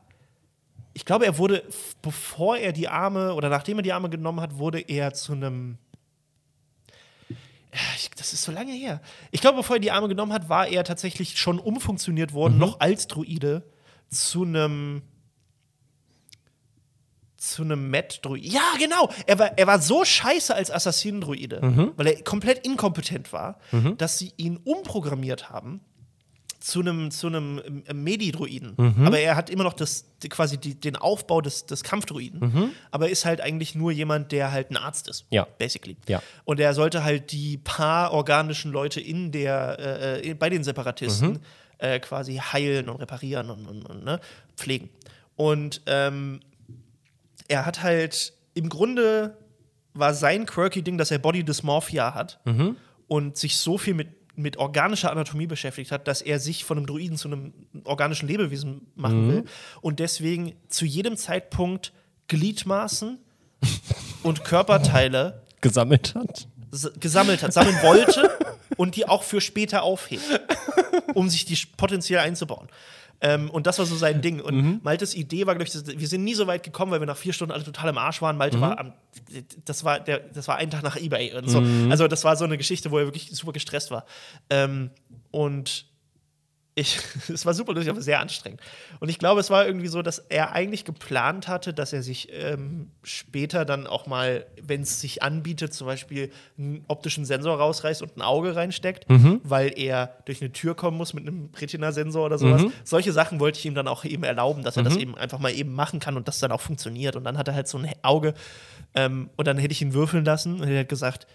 ich 0.96 1.06
glaube, 1.06 1.26
er 1.26 1.40
wurde, 1.40 1.64
bevor 2.04 2.56
er 2.58 2.72
die 2.72 2.88
Arme 2.88 3.34
oder 3.34 3.50
nachdem 3.50 3.78
er 3.80 3.82
die 3.82 3.94
Arme 3.94 4.12
genommen 4.12 4.40
hat, 4.42 4.60
wurde 4.60 4.80
er 4.80 5.12
zu 5.16 5.32
einem. 5.34 5.80
Ich, 7.96 8.12
das 8.12 8.34
ist 8.34 8.44
so 8.44 8.52
lange 8.52 8.72
her. 8.74 9.02
Ich 9.32 9.42
glaube, 9.42 9.58
bevor 9.58 9.78
er 9.78 9.80
die 9.80 9.90
Arme 9.90 10.08
genommen 10.08 10.32
hat, 10.34 10.50
war 10.50 10.68
er 10.68 10.84
tatsächlich 10.84 11.40
schon 11.40 11.58
umfunktioniert 11.58 12.34
worden, 12.34 12.60
noch 12.60 12.80
als 12.80 13.08
Druide, 13.08 13.64
zu 14.14 14.44
einem. 14.44 15.02
Zu 17.36 17.64
einem 17.64 17.90
Met-Druide. 17.90 18.48
Ja, 18.48 18.62
genau. 18.80 19.10
Er 19.28 19.38
war, 19.38 19.58
er 19.58 19.68
war 19.68 19.82
so 19.82 20.06
scheiße 20.06 20.56
als 20.56 20.72
Assassinen-Druide, 20.72 21.92
weil 21.98 22.08
er 22.08 22.24
komplett 22.24 22.66
inkompetent 22.66 23.34
war, 23.34 23.60
dass 23.98 24.18
sie 24.18 24.32
ihn 24.38 24.58
umprogrammiert 24.64 25.50
haben 25.50 25.82
zu 26.64 26.80
einem 26.80 27.12
zu 27.12 27.28
einem 27.28 27.84
Medi-Druiden. 27.92 28.78
Aber 29.06 29.20
er 29.20 29.36
hat 29.36 29.50
immer 29.50 29.66
noch 29.66 29.74
das, 29.74 30.06
quasi 30.30 30.58
die, 30.58 30.80
den 30.80 30.96
Aufbau 30.96 31.42
des, 31.42 31.66
des 31.66 31.84
Kampfdruiden. 31.84 32.72
Aber 32.92 33.10
ist 33.10 33.26
halt 33.26 33.42
eigentlich 33.42 33.76
nur 33.76 33.92
jemand, 33.92 34.32
der 34.32 34.54
halt 34.54 34.72
ein 34.72 34.78
Arzt 34.78 35.10
ist. 35.10 35.26
Ja. 35.30 35.46
Basically. 35.58 35.98
Ja. 36.08 36.24
Und 36.46 36.62
er 36.62 36.74
sollte 36.74 37.04
halt 37.04 37.34
die 37.34 37.58
paar 37.58 38.14
organischen 38.14 38.72
Leute 38.72 39.02
in 39.02 39.34
der, 39.34 39.78
äh, 39.78 40.30
äh, 40.30 40.34
bei 40.36 40.50
den 40.50 40.64
Separatisten 40.64 41.40
äh, 41.84 42.00
quasi 42.00 42.36
heilen 42.36 42.88
und 42.88 43.02
reparieren 43.02 43.50
und, 43.50 43.68
und, 43.68 43.84
und 43.84 44.06
ne, 44.06 44.20
pflegen. 44.56 44.90
Und 45.36 45.82
ähm, 45.86 46.40
er 47.50 47.66
hat 47.66 47.84
halt 47.84 48.34
im 48.54 48.70
Grunde 48.70 49.38
war 49.94 50.14
sein 50.14 50.46
quirky 50.46 50.82
Ding, 50.82 50.98
dass 50.98 51.12
er 51.12 51.20
Body 51.20 51.44
Dysmorphia 51.44 52.16
hat 52.16 52.40
und 53.08 53.38
sich 53.38 53.58
so 53.58 53.78
viel 53.78 53.94
mit, 53.94 54.08
mit 54.36 54.58
organischer 54.58 55.12
Anatomie 55.12 55.46
beschäftigt 55.46 55.92
hat, 55.92 56.08
dass 56.08 56.22
er 56.24 56.40
sich 56.40 56.64
von 56.64 56.78
einem 56.78 56.88
Druiden 56.88 57.18
zu 57.18 57.28
einem 57.28 57.54
organischen 57.84 58.28
Lebewesen 58.28 58.88
machen 58.96 59.30
will 59.30 59.46
und 59.82 60.00
deswegen 60.00 60.54
zu 60.68 60.86
jedem 60.86 61.16
Zeitpunkt 61.16 61.94
Gliedmaßen 62.28 63.20
und 64.24 64.44
Körperteile 64.44 65.44
gesammelt 65.62 66.16
hat. 66.16 66.48
gesammelt 67.00 67.44
hat, 67.44 67.54
sammeln 67.54 67.76
wollte 67.84 68.32
und 68.78 68.96
die 68.96 69.08
auch 69.08 69.24
für 69.24 69.42
später 69.42 69.84
aufhebt, 69.84 70.24
um 71.14 71.30
sich 71.30 71.46
die 71.46 71.58
potenziell 71.78 72.20
einzubauen. 72.20 72.68
Ähm, 73.22 73.50
und 73.50 73.68
das 73.68 73.80
war 73.80 73.86
so 73.86 73.96
sein 73.96 74.22
Ding. 74.22 74.42
Und 74.42 74.84
Maltes 74.84 75.16
Idee 75.16 75.48
war, 75.48 75.56
glaube 75.56 75.70
ich, 75.70 76.00
wir 76.00 76.08
sind 76.08 76.26
nie 76.26 76.34
so 76.34 76.46
weit 76.46 76.64
gekommen, 76.64 76.92
weil 76.92 77.00
wir 77.00 77.08
nach 77.08 77.18
vier 77.18 77.32
Stunden 77.32 77.54
alle 77.54 77.64
total 77.64 77.90
im 77.90 77.98
Arsch 77.98 78.22
waren. 78.22 78.38
Malte 78.38 78.60
war 78.60 78.78
am, 78.78 78.94
das 79.64 79.86
war 79.86 80.02
der, 80.02 80.20
das 80.20 80.48
war 80.50 80.58
ein 80.58 80.70
Tag 80.70 80.84
nach 80.84 80.98
Ebay 80.98 81.34
und 81.34 81.50
so. 81.50 81.64
Also 81.90 82.08
das 82.10 82.26
war 82.26 82.36
so 82.36 82.44
eine 82.44 82.58
Geschichte, 82.58 82.92
wo 82.92 83.00
er 83.00 83.06
wirklich 83.06 83.30
super 83.32 83.54
gestresst 83.54 83.92
war. 83.92 84.06
Ähm, 84.50 84.90
und 85.32 85.86
ich, 86.76 87.00
es 87.30 87.46
war 87.46 87.54
super 87.54 87.74
lustig, 87.74 87.92
aber 87.92 88.02
sehr 88.02 88.20
anstrengend. 88.20 88.62
Und 89.00 89.10
ich 89.10 89.20
glaube, 89.20 89.40
es 89.40 89.50
war 89.50 89.66
irgendwie 89.66 89.88
so, 89.88 90.02
dass 90.02 90.20
er 90.20 90.54
eigentlich 90.54 90.86
geplant 90.86 91.48
hatte, 91.48 91.74
dass 91.74 91.94
er 91.94 92.02
sich 92.02 92.30
ähm, 92.32 92.90
später 93.04 93.66
dann 93.66 93.86
auch 93.88 94.08
mal, 94.08 94.46
wenn 94.62 94.82
es 94.82 95.00
sich 95.00 95.22
anbietet, 95.22 95.74
zum 95.74 95.88
Beispiel 95.88 96.32
einen 96.58 96.84
optischen 96.88 97.26
Sensor 97.26 97.58
rausreißt 97.58 98.02
und 98.02 98.18
ein 98.18 98.22
Auge 98.22 98.56
reinsteckt, 98.56 99.06
weil 99.44 99.78
er 99.78 100.18
durch 100.26 100.42
eine 100.42 100.52
Tür 100.52 100.76
kommen 100.76 100.98
muss 100.98 101.14
mit 101.14 101.28
einem 101.28 101.50
Retina-Sensor 101.56 102.26
oder 102.26 102.38
sowas. 102.38 102.62
Solche 102.84 103.12
Sachen 103.12 103.40
wollte 103.40 103.60
ich 103.60 103.66
ihm 103.66 103.76
dann 103.76 103.88
auch 103.88 104.04
eben 104.06 104.24
erlauben, 104.24 104.64
dass 104.64 104.78
er 104.78 104.84
das 104.84 104.96
eben 104.98 105.16
einfach 105.16 105.40
mal 105.40 105.54
eben 105.54 105.74
machen 105.74 106.00
kann 106.00 106.18
und 106.18 106.28
das 106.28 106.40
dann 106.40 106.52
auch 106.52 106.62
funktioniert. 106.62 107.16
Und 107.16 107.24
dann 107.24 107.38
hat 107.38 107.48
er 107.48 107.56
halt 107.56 107.68
so 107.68 107.78
ein 107.78 107.90
Auge 108.02 108.34
ähm, 108.96 109.30
und 109.36 109.48
dann 109.48 109.58
hätte 109.58 109.72
ich 109.74 109.82
ihn 109.82 109.94
würfeln 109.94 110.26
lassen 110.26 110.60
und 110.62 110.68
er 110.68 110.80
hat 110.82 110.90
gesagt, 110.90 111.28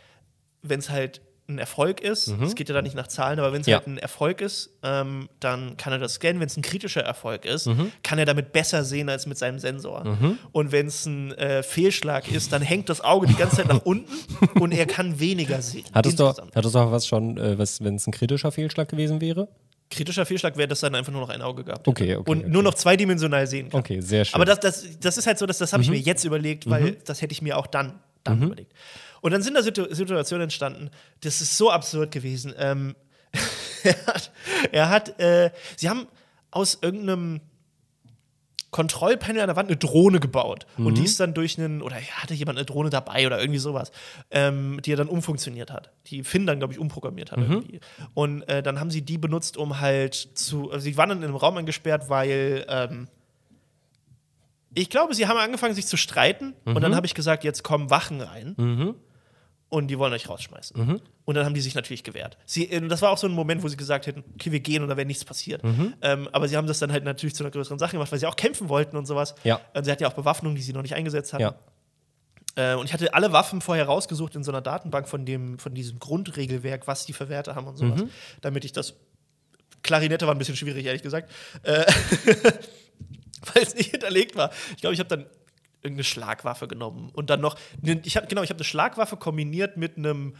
wenn 0.62 0.80
es 0.80 0.90
halt 0.90 1.20
ein 1.48 1.58
Erfolg 1.58 2.00
ist, 2.02 2.28
es 2.42 2.54
geht 2.54 2.68
ja 2.68 2.74
da 2.74 2.82
nicht 2.82 2.94
nach 2.94 3.06
Zahlen, 3.06 3.38
aber 3.38 3.52
wenn 3.54 3.62
es 3.62 3.66
Ja. 3.66 3.78
halt 3.78 3.86
ein 3.86 3.96
Erfolg 3.98 4.42
ist, 4.42 4.70
ähm, 4.82 5.28
dann 5.40 5.76
kann 5.78 5.92
er 5.94 5.98
das 5.98 6.14
scannen. 6.14 6.40
Wenn 6.40 6.46
es 6.48 6.56
ein 6.56 6.62
kritischer 6.62 7.00
Erfolg 7.00 7.44
ist, 7.46 7.68
kann 8.02 8.18
er 8.18 8.26
damit 8.26 8.52
besser 8.52 8.84
sehen 8.84 9.08
als 9.08 9.26
mit 9.26 9.38
seinem 9.38 9.58
Sensor. 9.58 10.18
Und 10.52 10.72
wenn 10.72 10.86
es 10.88 11.06
ein 11.06 11.32
äh, 11.32 11.62
Fehlschlag 11.62 12.30
ist, 12.30 12.52
dann 12.52 12.60
hängt 12.62 12.88
das 12.90 13.00
Auge 13.00 13.26
die 13.26 13.34
ganze 13.34 13.56
Zeit 13.56 13.68
nach 13.68 13.82
unten 13.84 14.10
und 14.60 14.72
er 14.72 14.86
kann 14.86 15.18
weniger 15.20 15.62
sehen. 15.62 15.84
Hattest 15.94 16.20
du, 16.20 16.26
hattest 16.54 16.74
du 16.74 16.78
auch 16.78 16.92
was 16.92 17.06
schon, 17.06 17.38
äh, 17.38 17.56
wenn 17.58 17.94
es 17.96 18.06
ein 18.06 18.12
kritischer 18.12 18.52
Fehlschlag 18.52 18.88
gewesen 18.88 19.20
wäre? 19.20 19.48
Kritischer 19.90 20.26
Fehlschlag 20.26 20.58
wäre, 20.58 20.68
dass 20.68 20.80
dann 20.80 20.94
einfach 20.94 21.12
nur 21.12 21.22
noch 21.22 21.30
ein 21.30 21.40
Auge 21.40 21.64
gehabt 21.64 21.88
Okay, 21.88 22.16
okay, 22.16 22.30
Und 22.30 22.40
okay. 22.40 22.48
nur 22.50 22.62
noch 22.62 22.74
zweidimensional 22.74 23.46
sehen 23.46 23.70
kann. 23.70 23.80
Okay, 23.80 24.00
sehr 24.02 24.26
schön. 24.26 24.34
Aber 24.34 24.44
das, 24.44 24.60
das, 24.60 24.86
das 25.00 25.16
ist 25.16 25.26
halt 25.26 25.38
so, 25.38 25.46
dass 25.46 25.56
das 25.56 25.72
habe 25.72 25.82
ich 25.82 25.88
mir 25.88 25.98
jetzt 25.98 26.24
überlegt, 26.24 26.68
weil 26.68 26.98
das 27.06 27.22
hätte 27.22 27.32
ich 27.32 27.40
mir 27.40 27.56
auch 27.56 27.66
dann, 27.66 27.98
dann 28.24 28.42
überlegt. 28.42 28.72
Und 29.20 29.32
dann 29.32 29.42
sind 29.42 29.54
da 29.54 29.62
Situ 29.62 29.86
Situationen 29.90 30.44
entstanden, 30.44 30.90
das 31.20 31.40
ist 31.40 31.56
so 31.56 31.70
absurd 31.70 32.10
gewesen. 32.12 32.54
Ähm, 32.56 32.94
er 33.82 34.06
hat, 34.06 34.32
er 34.72 34.88
hat 34.90 35.20
äh, 35.20 35.50
sie 35.76 35.88
haben 35.88 36.06
aus 36.50 36.78
irgendeinem 36.80 37.40
Kontrollpanel 38.70 39.40
an 39.40 39.48
der 39.48 39.56
Wand 39.56 39.70
eine 39.70 39.78
Drohne 39.78 40.20
gebaut. 40.20 40.66
Und 40.76 40.98
die 40.98 41.04
ist 41.04 41.18
dann 41.20 41.32
durch 41.32 41.58
einen, 41.58 41.80
oder 41.80 41.96
hatte 41.96 42.34
jemand 42.34 42.58
eine 42.58 42.66
Drohne 42.66 42.90
dabei 42.90 43.26
oder 43.26 43.40
irgendwie 43.40 43.58
sowas, 43.58 43.92
ähm, 44.30 44.80
die 44.84 44.92
er 44.92 44.96
dann 44.96 45.08
umfunktioniert 45.08 45.70
hat. 45.70 45.90
Die 46.06 46.22
Finn 46.22 46.46
dann, 46.46 46.58
glaube 46.58 46.74
ich, 46.74 46.78
umprogrammiert 46.78 47.32
hat 47.32 47.38
irgendwie. 47.38 47.80
Und 48.12 48.42
äh, 48.42 48.62
dann 48.62 48.78
haben 48.78 48.90
sie 48.90 49.02
die 49.02 49.16
benutzt, 49.16 49.56
um 49.56 49.80
halt 49.80 50.14
zu, 50.14 50.70
also 50.70 50.84
sie 50.84 50.96
waren 50.98 51.08
dann 51.08 51.18
in 51.18 51.24
einem 51.24 51.36
Raum 51.36 51.56
eingesperrt, 51.56 52.10
weil 52.10 52.66
ähm, 52.68 53.08
ich 54.74 54.90
glaube, 54.90 55.14
sie 55.14 55.26
haben 55.26 55.38
angefangen, 55.38 55.74
sich 55.74 55.86
zu 55.86 55.96
streiten. 55.96 56.54
Und 56.64 56.80
dann 56.82 56.94
habe 56.94 57.06
ich 57.06 57.14
gesagt, 57.14 57.44
jetzt 57.44 57.62
kommen 57.62 57.90
Wachen 57.90 58.20
rein. 58.20 58.96
Und 59.70 59.88
die 59.88 59.98
wollen 59.98 60.12
euch 60.14 60.28
rausschmeißen. 60.28 61.00
Und 61.26 61.34
dann 61.34 61.44
haben 61.44 61.52
die 61.52 61.60
sich 61.60 61.74
natürlich 61.74 62.04
gewehrt. 62.04 62.38
Sie, 62.46 62.70
äh, 62.70 62.88
das 62.88 63.02
war 63.02 63.10
auch 63.10 63.18
so 63.18 63.26
ein 63.26 63.34
Moment, 63.34 63.62
wo 63.62 63.68
sie 63.68 63.76
gesagt 63.76 64.06
hätten, 64.06 64.24
okay, 64.34 64.50
wir 64.50 64.60
gehen 64.60 64.82
und 64.82 64.88
da 64.88 64.96
wäre 64.96 65.06
nichts 65.06 65.26
passiert. 65.26 65.62
Ähm, 66.00 66.26
aber 66.32 66.48
sie 66.48 66.56
haben 66.56 66.66
das 66.66 66.78
dann 66.78 66.90
halt 66.90 67.04
natürlich 67.04 67.34
zu 67.34 67.44
einer 67.44 67.50
größeren 67.50 67.78
Sache 67.78 67.92
gemacht, 67.92 68.10
weil 68.10 68.18
sie 68.18 68.26
auch 68.26 68.36
kämpfen 68.36 68.70
wollten 68.70 68.96
und 68.96 69.04
sowas. 69.04 69.34
Ja. 69.44 69.60
Und 69.74 69.84
sie 69.84 69.90
hatten 69.90 70.02
ja 70.02 70.08
auch 70.08 70.14
Bewaffnung, 70.14 70.54
die 70.54 70.62
sie 70.62 70.72
noch 70.72 70.80
nicht 70.80 70.94
eingesetzt 70.94 71.34
hatten. 71.34 71.42
ja. 71.42 71.54
Äh, 72.56 72.74
und 72.76 72.86
ich 72.86 72.94
hatte 72.94 73.12
alle 73.12 73.32
Waffen 73.32 73.60
vorher 73.60 73.84
rausgesucht 73.84 74.34
in 74.36 74.42
so 74.42 74.50
einer 74.50 74.62
Datenbank 74.62 75.06
von, 75.06 75.26
dem, 75.26 75.58
von 75.58 75.74
diesem 75.74 75.98
Grundregelwerk, 75.98 76.86
was 76.86 77.04
die 77.04 77.12
für 77.12 77.28
Werte 77.28 77.54
haben 77.54 77.66
und 77.66 77.76
sowas. 77.76 78.00
Damit 78.40 78.64
ich 78.64 78.72
das. 78.72 78.94
Klarinette 79.82 80.26
war 80.26 80.34
ein 80.34 80.38
bisschen 80.38 80.56
schwierig, 80.56 80.86
ehrlich 80.86 81.02
gesagt. 81.02 81.30
Äh, 81.62 81.84
weil 83.54 83.62
es 83.62 83.74
nicht 83.74 83.90
hinterlegt 83.90 84.36
war. 84.36 84.50
Ich 84.74 84.80
glaube, 84.80 84.94
ich 84.94 85.00
habe 85.00 85.08
dann 85.08 85.26
irgendeine 85.82 86.04
Schlagwaffe 86.04 86.66
genommen 86.68 87.10
und 87.12 87.30
dann 87.30 87.40
noch. 87.40 87.56
ne- 87.82 88.00
Ich 88.04 88.16
hab, 88.16 88.28
genau, 88.28 88.42
ich 88.42 88.50
habe 88.50 88.58
eine 88.58 88.64
Schlagwaffe 88.64 89.16
kombiniert 89.16 89.76
mit 89.76 89.96
einem 89.96 90.34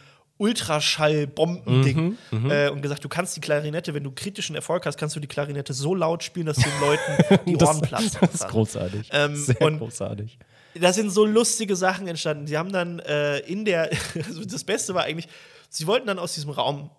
Ultraschall-Bombending 0.99 2.17
äh, 2.51 2.71
und 2.71 2.83
gesagt, 2.83 3.05
du 3.05 3.09
kannst 3.09 3.37
die 3.37 3.41
Klarinette, 3.41 3.95
wenn 3.95 4.05
du 4.05 4.11
kritischen 4.13 4.55
Erfolg 4.55 4.87
hast, 4.87 4.97
kannst 4.99 5.17
du 5.17 5.21
die 5.21 5.27
Klarinette 5.27 5.73
so 5.73 5.95
laut 5.95 6.23
spielen, 6.23 6.47
dass 6.47 6.57
den 6.57 6.73
Leuten 6.81 7.41
die 7.47 7.57
Ohren 7.57 7.81
platzen. 7.81 8.19
Das 8.21 8.35
ist 8.35 8.49
großartig. 8.49 9.09
Ähm, 9.13 9.37
sehr 9.37 9.57
großartig. 9.79 10.39
da 10.81 10.93
sind 10.93 11.11
so 11.11 11.25
lustige 11.25 11.77
Sachen 11.77 12.07
entstanden. 12.09 12.47
Sie 12.47 12.57
haben 12.59 12.73
dann 12.73 12.99
äh, 13.01 13.39
in 13.41 13.65
der, 13.65 13.91
also 14.15 14.45
das 14.45 14.65
Beste 14.65 14.95
war 14.95 15.05
eigentlich, 15.05 15.29
sie 15.71 15.87
wollten 15.87 16.07
dann 16.07 16.19
aus 16.19 16.35
diesem 16.35 16.51
Raum 16.51 16.91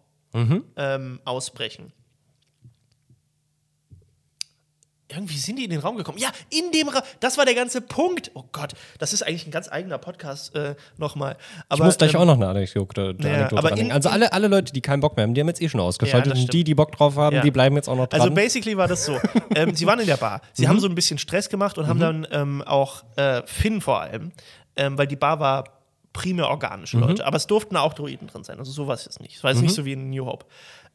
ähm, 0.75 1.19
ausbrechen. 1.25 1.91
Irgendwie 5.11 5.37
sind 5.37 5.55
die 5.57 5.63
in 5.63 5.71
den 5.71 5.79
Raum 5.79 5.97
gekommen. 5.97 6.19
Ja, 6.19 6.29
in 6.51 6.71
dem 6.71 6.87
Raum. 6.87 7.01
Das 7.19 7.37
war 7.39 7.45
der 7.45 7.55
ganze 7.55 7.81
Punkt. 7.81 8.29
Oh 8.35 8.43
Gott, 8.51 8.73
das 8.99 9.11
ist 9.11 9.23
eigentlich 9.23 9.47
ein 9.47 9.51
ganz 9.51 9.67
eigener 9.67 9.97
Podcast 9.97 10.55
äh, 10.55 10.75
nochmal. 10.97 11.35
Ich 11.73 11.79
muss 11.79 11.97
gleich 11.97 12.13
ähm, 12.13 12.19
auch 12.21 12.25
noch 12.25 12.35
eine 12.35 12.47
Anekdote, 12.47 13.15
ja, 13.19 13.29
Anekdote 13.33 13.57
aber 13.57 13.77
in- 13.77 13.91
Also 13.91 14.09
alle, 14.09 14.31
alle 14.33 14.47
Leute, 14.47 14.71
die 14.71 14.81
keinen 14.81 14.99
Bock 14.99 15.15
mehr 15.17 15.23
haben, 15.23 15.33
die 15.33 15.41
haben 15.41 15.47
jetzt 15.47 15.61
eh 15.63 15.69
schon 15.69 15.79
ausgeschaltet. 15.81 16.35
Ja, 16.35 16.41
und 16.41 16.53
die, 16.53 16.63
die 16.63 16.75
Bock 16.75 16.91
drauf 16.91 17.15
haben, 17.15 17.35
Ja. 17.37 17.41
die 17.41 17.49
bleiben 17.51 17.75
jetzt 17.75 17.89
auch 17.89 17.95
noch 17.95 18.05
dran. 18.07 18.21
Also 18.21 18.33
basically 18.33 18.77
war 18.77 18.87
das 18.87 19.05
so. 19.05 19.17
ähm, 19.55 19.73
sie 19.75 19.87
waren 19.87 19.99
in 19.99 20.05
der 20.07 20.17
Bar. 20.17 20.41
Sie 20.53 20.67
haben 20.67 20.79
so 20.79 20.87
ein 20.87 20.93
bisschen 20.95 21.17
Stress 21.17 21.49
gemacht 21.49 21.77
und 21.79 21.87
haben 21.87 21.99
dann 21.99 22.27
ähm, 22.31 22.61
auch 22.61 23.03
äh, 23.15 23.41
Finn 23.47 23.81
vor 23.81 24.01
allem, 24.01 24.31
ähm, 24.75 24.97
weil 24.97 25.07
die 25.07 25.15
Bar 25.15 25.39
war 25.39 25.63
primär 26.13 26.49
organische 26.49 26.97
Leute. 26.97 27.25
Aber 27.25 27.37
es 27.37 27.47
durften 27.47 27.77
auch 27.77 27.93
Droiden 27.93 28.27
drin 28.27 28.43
sein. 28.43 28.59
Also 28.59 28.71
so 28.71 28.87
war 28.87 28.95
es 28.95 29.05
jetzt 29.05 29.21
nicht. 29.21 29.37
Es 29.37 29.43
war 29.43 29.51
jetzt 29.51 29.61
nicht 29.61 29.73
so 29.73 29.85
wie 29.85 29.93
in 29.93 30.09
New 30.09 30.25
Hope. 30.25 30.45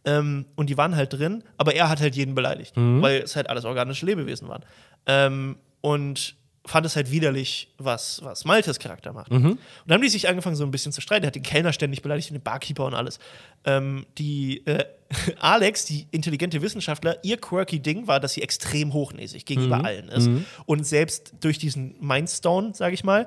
Ähm, 0.05 0.45
und 0.55 0.69
die 0.71 0.77
waren 0.77 0.95
halt 0.97 1.13
drin, 1.13 1.43
aber 1.57 1.75
er 1.75 1.89
hat 1.89 2.01
halt 2.01 2.15
jeden 2.15 2.35
beleidigt, 2.35 2.75
weil 3.03 3.23
es 3.23 3.37
halt 3.37 3.49
alles 3.49 3.65
organische 3.65 4.05
Lebewesen 4.07 4.49
waren. 4.49 4.65
Ähm, 5.07 5.57
und 5.81 6.37
fand 6.67 6.87
es 6.87 6.97
halt 6.97 7.11
widerlich, 7.11 7.69
was, 7.77 8.21
was 8.25 8.47
Maltes 8.47 8.79
Charakter 8.79 9.13
macht. 9.13 9.31
Und 9.31 9.59
dann 9.87 9.95
haben 9.97 10.03
die 10.03 10.09
sich 10.09 10.29
angefangen, 10.29 10.57
so 10.57 10.65
ein 10.65 10.71
bisschen 10.71 10.93
zu 10.93 11.03
streiten. 11.03 11.25
Er 11.25 11.27
hat 11.27 11.35
den 11.35 11.43
Kellner 11.43 11.75
ständig 11.75 12.01
beleidigt 12.01 12.31
und 12.31 12.35
den 12.37 12.43
Barkeeper 12.43 12.87
und 12.87 12.95
alles. 12.95 13.19
Ähm, 13.67 14.07
die 14.17 14.67
äh, 14.67 14.85
Alex, 15.41 15.85
die 15.85 16.07
intelligente 16.11 16.63
Wissenschaftler, 16.63 17.19
ihr 17.23 17.37
quirky 17.37 17.81
Ding 17.81 18.07
war, 18.07 18.19
dass 18.19 18.33
sie 18.33 18.41
extrem 18.43 18.95
hochnäsig 18.95 19.45
gegenüber 19.45 19.85
allen 19.85 20.09
ist. 20.09 20.27
Und 20.65 20.87
selbst 20.87 21.35
durch 21.41 21.59
diesen 21.59 21.97
Mindstone, 22.01 22.75
sage 22.75 22.95
ich 22.95 23.05
mal, 23.05 23.27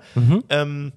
ähm, 0.50 0.92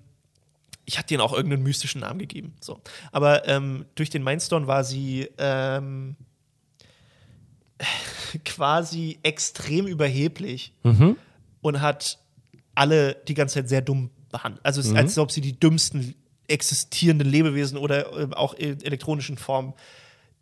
ich 0.85 0.99
hatte 0.99 1.09
denen 1.09 1.21
auch 1.21 1.33
irgendeinen 1.33 1.63
mystischen 1.63 2.01
Namen 2.01 2.19
gegeben. 2.19 2.55
So. 2.61 2.81
Aber 3.13 3.47
ähm, 3.49 3.87
durch 3.95 4.11
den 4.11 4.25
Mindstone 4.25 4.67
war 4.67 4.85
sie 4.85 5.29
ähm, 5.39 6.17
quasi 8.45 9.19
extrem 9.23 9.87
überheblich 9.87 10.73
und 11.63 11.81
hat 11.81 12.19
alle 12.75 13.15
die 13.29 13.35
ganze 13.35 13.55
Zeit 13.55 13.69
sehr 13.69 13.83
dumm 13.83 14.11
behandelt. 14.31 14.65
Also 14.65 14.81
es 14.81 14.89
ist, 14.89 14.97
als 14.97 15.19
ob 15.19 15.31
sie 15.31 15.41
die 15.41 15.59
dümmsten 15.59 16.15
existierenden 16.49 17.29
Lebewesen 17.29 17.79
oder 17.79 18.13
äh, 18.19 18.35
auch 18.35 18.55
in 18.55 18.83
elektronischen 18.83 19.39
Formen 19.39 19.75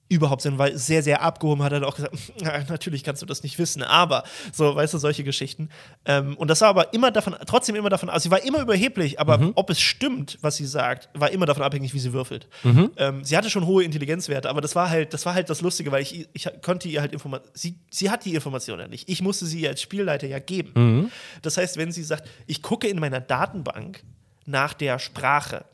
überhaupt 0.08 0.42
sind, 0.42 0.58
weil 0.58 0.76
sehr, 0.78 1.02
sehr 1.02 1.22
abgehoben 1.22 1.62
hat 1.62 1.72
er 1.72 1.86
auch 1.86 1.94
gesagt, 1.96 2.16
"Ja, 2.40 2.62
natürlich 2.68 3.04
kannst 3.04 3.20
du 3.22 3.26
das 3.26 3.42
nicht 3.42 3.58
wissen, 3.58 3.82
aber 3.82 4.24
so, 4.52 4.74
weißt 4.74 4.94
du, 4.94 4.98
solche 4.98 5.22
Geschichten. 5.24 5.68
Ähm, 6.06 6.36
und 6.36 6.48
das 6.48 6.60
war 6.62 6.68
aber 6.68 6.94
immer 6.94 7.10
davon, 7.10 7.36
trotzdem 7.46 7.76
immer 7.76 7.90
davon, 7.90 8.08
also 8.08 8.24
sie 8.24 8.30
war 8.30 8.42
immer 8.42 8.60
überheblich, 8.62 9.20
aber 9.20 9.38
ob 9.54 9.70
es 9.70 9.80
stimmt, 9.80 10.38
was 10.40 10.56
sie 10.56 10.66
sagt, 10.66 11.08
war 11.14 11.30
immer 11.30 11.46
davon 11.46 11.62
abhängig, 11.62 11.92
wie 11.94 11.98
sie 11.98 12.12
würfelt. 12.12 12.48
Ähm, 12.96 13.22
sie 13.24 13.36
hatte 13.36 13.50
schon 13.50 13.66
hohe 13.66 13.84
Intelligenzwerte, 13.84 14.48
aber 14.48 14.60
das 14.60 14.74
war 14.74 14.88
halt, 14.90 15.12
das 15.12 15.26
war 15.26 15.34
halt 15.34 15.50
das 15.50 15.60
Lustige, 15.60 15.92
weil 15.92 16.02
ich, 16.02 16.28
ich 16.32 16.48
konnte 16.62 16.88
ihr 16.88 17.00
halt 17.00 17.12
Informationen, 17.12 17.50
sie, 17.54 17.78
sie 17.90 18.10
hat 18.10 18.24
die 18.24 18.34
Information 18.34 18.78
ja 18.80 18.88
nicht. 18.88 19.08
Ich 19.08 19.20
musste 19.22 19.44
sie 19.46 19.60
ihr 19.60 19.68
als 19.68 19.82
Spielleiter 19.82 20.26
ja 20.26 20.38
geben. 20.38 21.10
Das 21.42 21.56
heißt, 21.58 21.76
wenn 21.76 21.92
sie 21.92 22.02
sagt, 22.02 22.28
ich 22.46 22.62
gucke 22.62 22.88
in 22.88 22.98
meiner 22.98 23.20
Datenbank 23.20 24.02
nach 24.46 24.72
der 24.72 24.98
Sprache, 24.98 25.66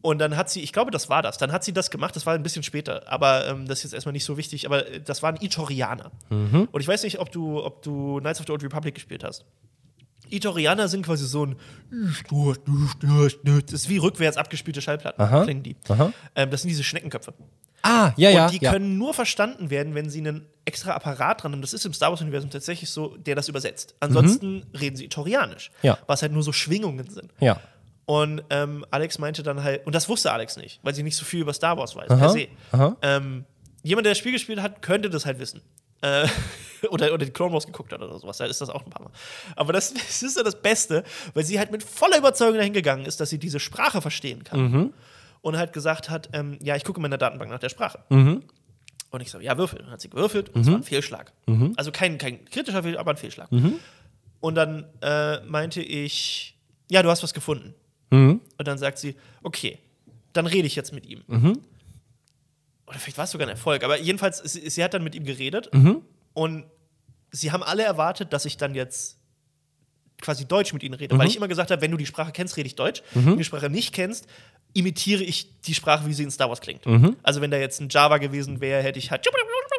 und 0.00 0.18
dann 0.18 0.36
hat 0.36 0.48
sie, 0.50 0.60
ich 0.62 0.72
glaube, 0.72 0.90
das 0.90 1.08
war 1.08 1.22
das. 1.22 1.38
Dann 1.38 1.50
hat 1.52 1.64
sie 1.64 1.72
das 1.72 1.90
gemacht, 1.90 2.14
das 2.16 2.24
war 2.26 2.34
ein 2.34 2.42
bisschen 2.42 2.62
später, 2.62 3.02
aber 3.10 3.46
ähm, 3.48 3.66
das 3.66 3.78
ist 3.78 3.84
jetzt 3.84 3.94
erstmal 3.94 4.12
nicht 4.12 4.24
so 4.24 4.36
wichtig, 4.36 4.66
aber 4.66 4.86
äh, 4.86 5.00
das 5.00 5.22
waren 5.22 5.36
Itorianer. 5.40 6.10
Und 6.30 6.80
ich 6.80 6.86
weiß 6.88 7.02
nicht, 7.02 7.18
ob 7.18 7.32
du, 7.32 7.62
ob 7.64 7.82
du 7.82 8.18
Knights 8.20 8.40
of 8.40 8.46
the 8.46 8.52
Old 8.52 8.62
Republic 8.62 8.94
gespielt 8.94 9.24
hast. 9.24 9.44
Itorianer 10.30 10.88
sind 10.88 11.06
quasi 11.06 11.26
so 11.26 11.46
ein 11.46 11.56
das 13.44 13.72
ist 13.72 13.88
wie 13.88 13.98
rückwärts 13.98 14.36
abgespielte 14.36 14.80
Schallplatten, 14.82 15.20
Aha. 15.22 15.44
klingen 15.44 15.62
die. 15.62 15.76
Ähm, 16.34 16.50
das 16.50 16.62
sind 16.62 16.68
diese 16.68 16.84
Schneckenköpfe. 16.84 17.34
ah, 17.82 18.12
ja, 18.16 18.30
ja. 18.30 18.46
Und 18.46 18.52
die 18.52 18.62
ja. 18.64 18.72
können 18.72 18.98
nur 18.98 19.14
verstanden 19.14 19.70
werden, 19.70 19.94
wenn 19.94 20.10
sie 20.10 20.18
einen 20.18 20.46
extra 20.64 20.92
Apparat 20.92 21.42
dran 21.42 21.52
haben. 21.52 21.62
Das 21.62 21.72
ist 21.72 21.86
im 21.86 21.92
Star 21.94 22.10
Wars-Universum 22.10 22.50
tatsächlich 22.50 22.90
so, 22.90 23.16
der 23.16 23.34
das 23.36 23.48
übersetzt. 23.48 23.94
Ansonsten 24.00 24.66
reden 24.78 24.96
sie 24.96 25.06
Itorianisch, 25.06 25.70
Mhm. 25.70 25.86
Ja. 25.86 25.98
was 26.06 26.22
halt 26.22 26.32
nur 26.32 26.42
so 26.42 26.52
Schwingungen 26.52 27.08
sind. 27.08 27.32
ja. 27.40 27.60
Und 28.08 28.42
ähm, 28.48 28.86
Alex 28.90 29.18
meinte 29.18 29.42
dann 29.42 29.62
halt, 29.62 29.84
und 29.84 29.94
das 29.94 30.08
wusste 30.08 30.32
Alex 30.32 30.56
nicht, 30.56 30.80
weil 30.82 30.94
sie 30.94 31.02
nicht 31.02 31.14
so 31.14 31.26
viel 31.26 31.42
über 31.42 31.52
Star 31.52 31.76
Wars 31.76 31.94
weiß, 31.94 32.08
Aha, 32.08 32.16
per 32.18 32.30
se. 32.30 32.48
Ähm, 33.02 33.44
jemand, 33.82 34.06
der 34.06 34.12
das 34.12 34.18
Spiel 34.18 34.32
gespielt 34.32 34.62
hat, 34.62 34.80
könnte 34.80 35.10
das 35.10 35.26
halt 35.26 35.38
wissen. 35.38 35.60
Äh, 36.00 36.26
oder, 36.88 37.12
oder 37.12 37.26
die 37.26 37.32
Clone 37.32 37.52
Wars 37.52 37.66
geguckt 37.66 37.92
hat 37.92 38.00
oder 38.00 38.18
sowas, 38.18 38.38
da 38.38 38.46
ist 38.46 38.62
das 38.62 38.70
auch 38.70 38.82
ein 38.82 38.88
paar 38.88 39.02
Mal. 39.02 39.12
Aber 39.56 39.74
das, 39.74 39.92
das 40.08 40.22
ist 40.22 40.38
ja 40.38 40.42
das 40.42 40.62
Beste, 40.62 41.04
weil 41.34 41.44
sie 41.44 41.58
halt 41.58 41.70
mit 41.70 41.82
voller 41.82 42.16
Überzeugung 42.16 42.56
dahin 42.56 42.72
gegangen 42.72 43.04
ist, 43.04 43.20
dass 43.20 43.28
sie 43.28 43.38
diese 43.38 43.60
Sprache 43.60 44.00
verstehen 44.00 44.42
kann. 44.42 44.60
Mhm. 44.60 44.94
Und 45.42 45.58
halt 45.58 45.74
gesagt 45.74 46.08
hat, 46.08 46.30
ähm, 46.32 46.58
ja, 46.62 46.76
ich 46.76 46.84
gucke 46.84 47.00
in 47.00 47.02
meiner 47.02 47.18
Datenbank 47.18 47.50
nach 47.50 47.58
der 47.58 47.68
Sprache. 47.68 47.98
Mhm. 48.08 48.42
Und 49.10 49.20
ich 49.20 49.30
so, 49.30 49.38
ja, 49.38 49.58
würfel. 49.58 49.80
Dann 49.80 49.90
hat 49.90 50.00
sie 50.00 50.08
gewürfelt 50.08 50.48
und 50.54 50.62
es 50.62 50.68
war 50.68 50.76
ein 50.76 50.82
Fehlschlag. 50.82 51.34
Mhm. 51.44 51.74
Also 51.76 51.92
kein, 51.92 52.16
kein 52.16 52.46
kritischer 52.46 52.82
Fehlschlag, 52.82 53.00
aber 53.00 53.10
ein 53.10 53.18
Fehlschlag. 53.18 53.50
Und 54.40 54.54
dann 54.54 54.86
äh, 55.02 55.40
meinte 55.42 55.82
ich, 55.82 56.56
ja, 56.90 57.02
du 57.02 57.10
hast 57.10 57.22
was 57.22 57.34
gefunden. 57.34 57.74
Mhm. 58.10 58.40
Und 58.58 58.68
dann 58.68 58.78
sagt 58.78 58.98
sie, 58.98 59.16
okay, 59.42 59.78
dann 60.32 60.46
rede 60.46 60.66
ich 60.66 60.76
jetzt 60.76 60.92
mit 60.92 61.06
ihm. 61.06 61.22
oder 62.86 62.98
vielleicht 62.98 63.18
war 63.18 63.24
es 63.24 63.30
sogar 63.32 63.46
ein 63.46 63.50
Erfolg, 63.52 63.84
aber 63.84 63.98
jedenfalls, 64.00 64.38
sie, 64.38 64.68
sie 64.70 64.82
hat 64.82 64.94
dann 64.94 65.04
mit 65.04 65.14
ihm 65.14 65.24
geredet 65.24 65.68
Mhm. 65.74 66.02
und 66.32 66.64
sie 67.30 67.52
haben 67.52 67.62
alle 67.62 67.82
erwartet, 67.82 68.32
dass 68.32 68.44
ich 68.46 68.56
dann 68.56 68.74
jetzt 68.74 69.18
quasi 70.20 70.46
Deutsch 70.46 70.72
mit 70.72 70.82
ihnen 70.82 70.94
rede, 70.94 71.14
Mhm. 71.14 71.18
weil 71.18 71.28
ich 71.28 71.36
immer 71.36 71.48
gesagt 71.48 71.70
habe, 71.70 71.80
wenn 71.82 71.90
du 71.90 71.96
die 71.96 72.06
Sprache 72.06 72.32
kennst, 72.32 72.56
rede 72.56 72.66
ich 72.66 72.74
Deutsch. 72.76 73.02
Wenn 73.12 73.24
du 73.26 73.36
die 73.36 73.44
Sprache 73.44 73.68
nicht 73.70 73.94
kennst, 73.94 74.26
imitiere 74.74 75.22
ich 75.22 75.60
die 75.60 75.74
Sprache, 75.74 76.06
wie 76.06 76.12
sie 76.14 76.22
in 76.24 76.30
Star 76.30 76.48
Wars 76.48 76.60
klingt. 76.60 76.86
Mhm. 76.86 77.16
Also 77.22 77.40
wenn 77.40 77.50
da 77.50 77.56
jetzt 77.58 77.80
ein 77.80 77.88
Java 77.90 78.18
gewesen 78.18 78.60
wäre, 78.60 78.82
hätte 78.82 78.98
ich 78.98 79.10
halt 79.10 79.24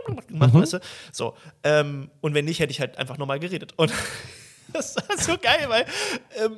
gemacht, 0.05 0.29
Mhm. 0.31 0.53
weißt 0.61 0.73
du? 0.73 0.79
So. 1.11 1.35
Ähm, 1.63 2.09
und 2.21 2.33
wenn 2.35 2.45
nicht, 2.45 2.59
hätte 2.59 2.71
ich 2.71 2.79
halt 2.79 2.97
einfach 2.97 3.17
normal 3.17 3.39
geredet. 3.39 3.73
Und 3.75 3.91
das 4.73 4.95
war 4.95 5.17
so 5.17 5.37
geil, 5.37 5.65
weil 5.67 5.85
ähm, 6.37 6.57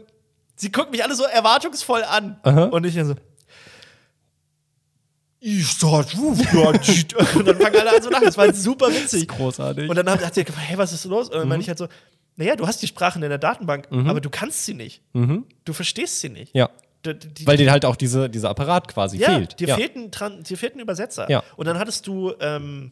sie 0.61 0.71
guckt 0.71 0.91
mich 0.91 1.03
alle 1.03 1.15
so 1.15 1.23
erwartungsvoll 1.23 2.03
an. 2.03 2.39
Aha. 2.43 2.65
Und 2.65 2.85
ich 2.85 2.95
dann 2.95 3.07
so. 3.07 3.15
Ich 5.43 5.77
dachte, 5.79 6.17
und 7.35 7.47
dann 7.47 7.57
fangen 7.57 7.75
alle 7.79 7.95
an 7.95 8.01
zu 8.03 8.09
lachen. 8.11 8.25
Das 8.25 8.37
war 8.37 8.53
super 8.53 8.89
witzig. 8.89 9.27
Großartig. 9.27 9.89
Und 9.89 9.95
dann 9.95 10.07
hat, 10.07 10.33
sie 10.35 10.43
gefragt, 10.43 10.67
hey, 10.69 10.77
was 10.77 10.93
ist 10.93 11.05
los? 11.05 11.29
Und 11.29 11.35
dann 11.39 11.47
meine 11.47 11.61
ich 11.61 11.67
halt 11.67 11.79
so, 11.79 11.87
naja, 12.35 12.55
du 12.55 12.67
hast 12.67 12.81
die 12.81 12.87
Sprachen 12.87 13.23
in 13.23 13.29
der 13.29 13.39
Datenbank, 13.39 13.87
aber 13.91 14.21
du 14.21 14.29
kannst 14.29 14.65
sie 14.65 14.75
nicht. 14.75 15.01
Du 15.13 15.73
verstehst 15.73 16.19
sie 16.21 16.29
nicht. 16.29 16.55
ja. 16.55 16.69
D- 17.03 17.15
die- 17.15 17.47
Weil 17.47 17.57
dir 17.57 17.71
halt 17.71 17.83
auch 17.83 17.95
diese, 17.95 18.29
dieser 18.29 18.51
Apparat 18.51 18.87
quasi 18.87 19.17
ja, 19.17 19.31
fehlt. 19.31 19.59
Dir, 19.59 19.69
ja. 19.69 19.75
Fehlt 19.75 19.95
ein 19.95 20.11
Tran 20.11 20.43
dir 20.43 20.55
fehlt 20.55 20.75
ein 20.75 20.79
Übersetzer. 20.81 21.27
Ja. 21.31 21.41
Und 21.55 21.65
dann 21.65 21.79
hattest 21.79 22.05
du 22.05 22.31
ähm, 22.39 22.91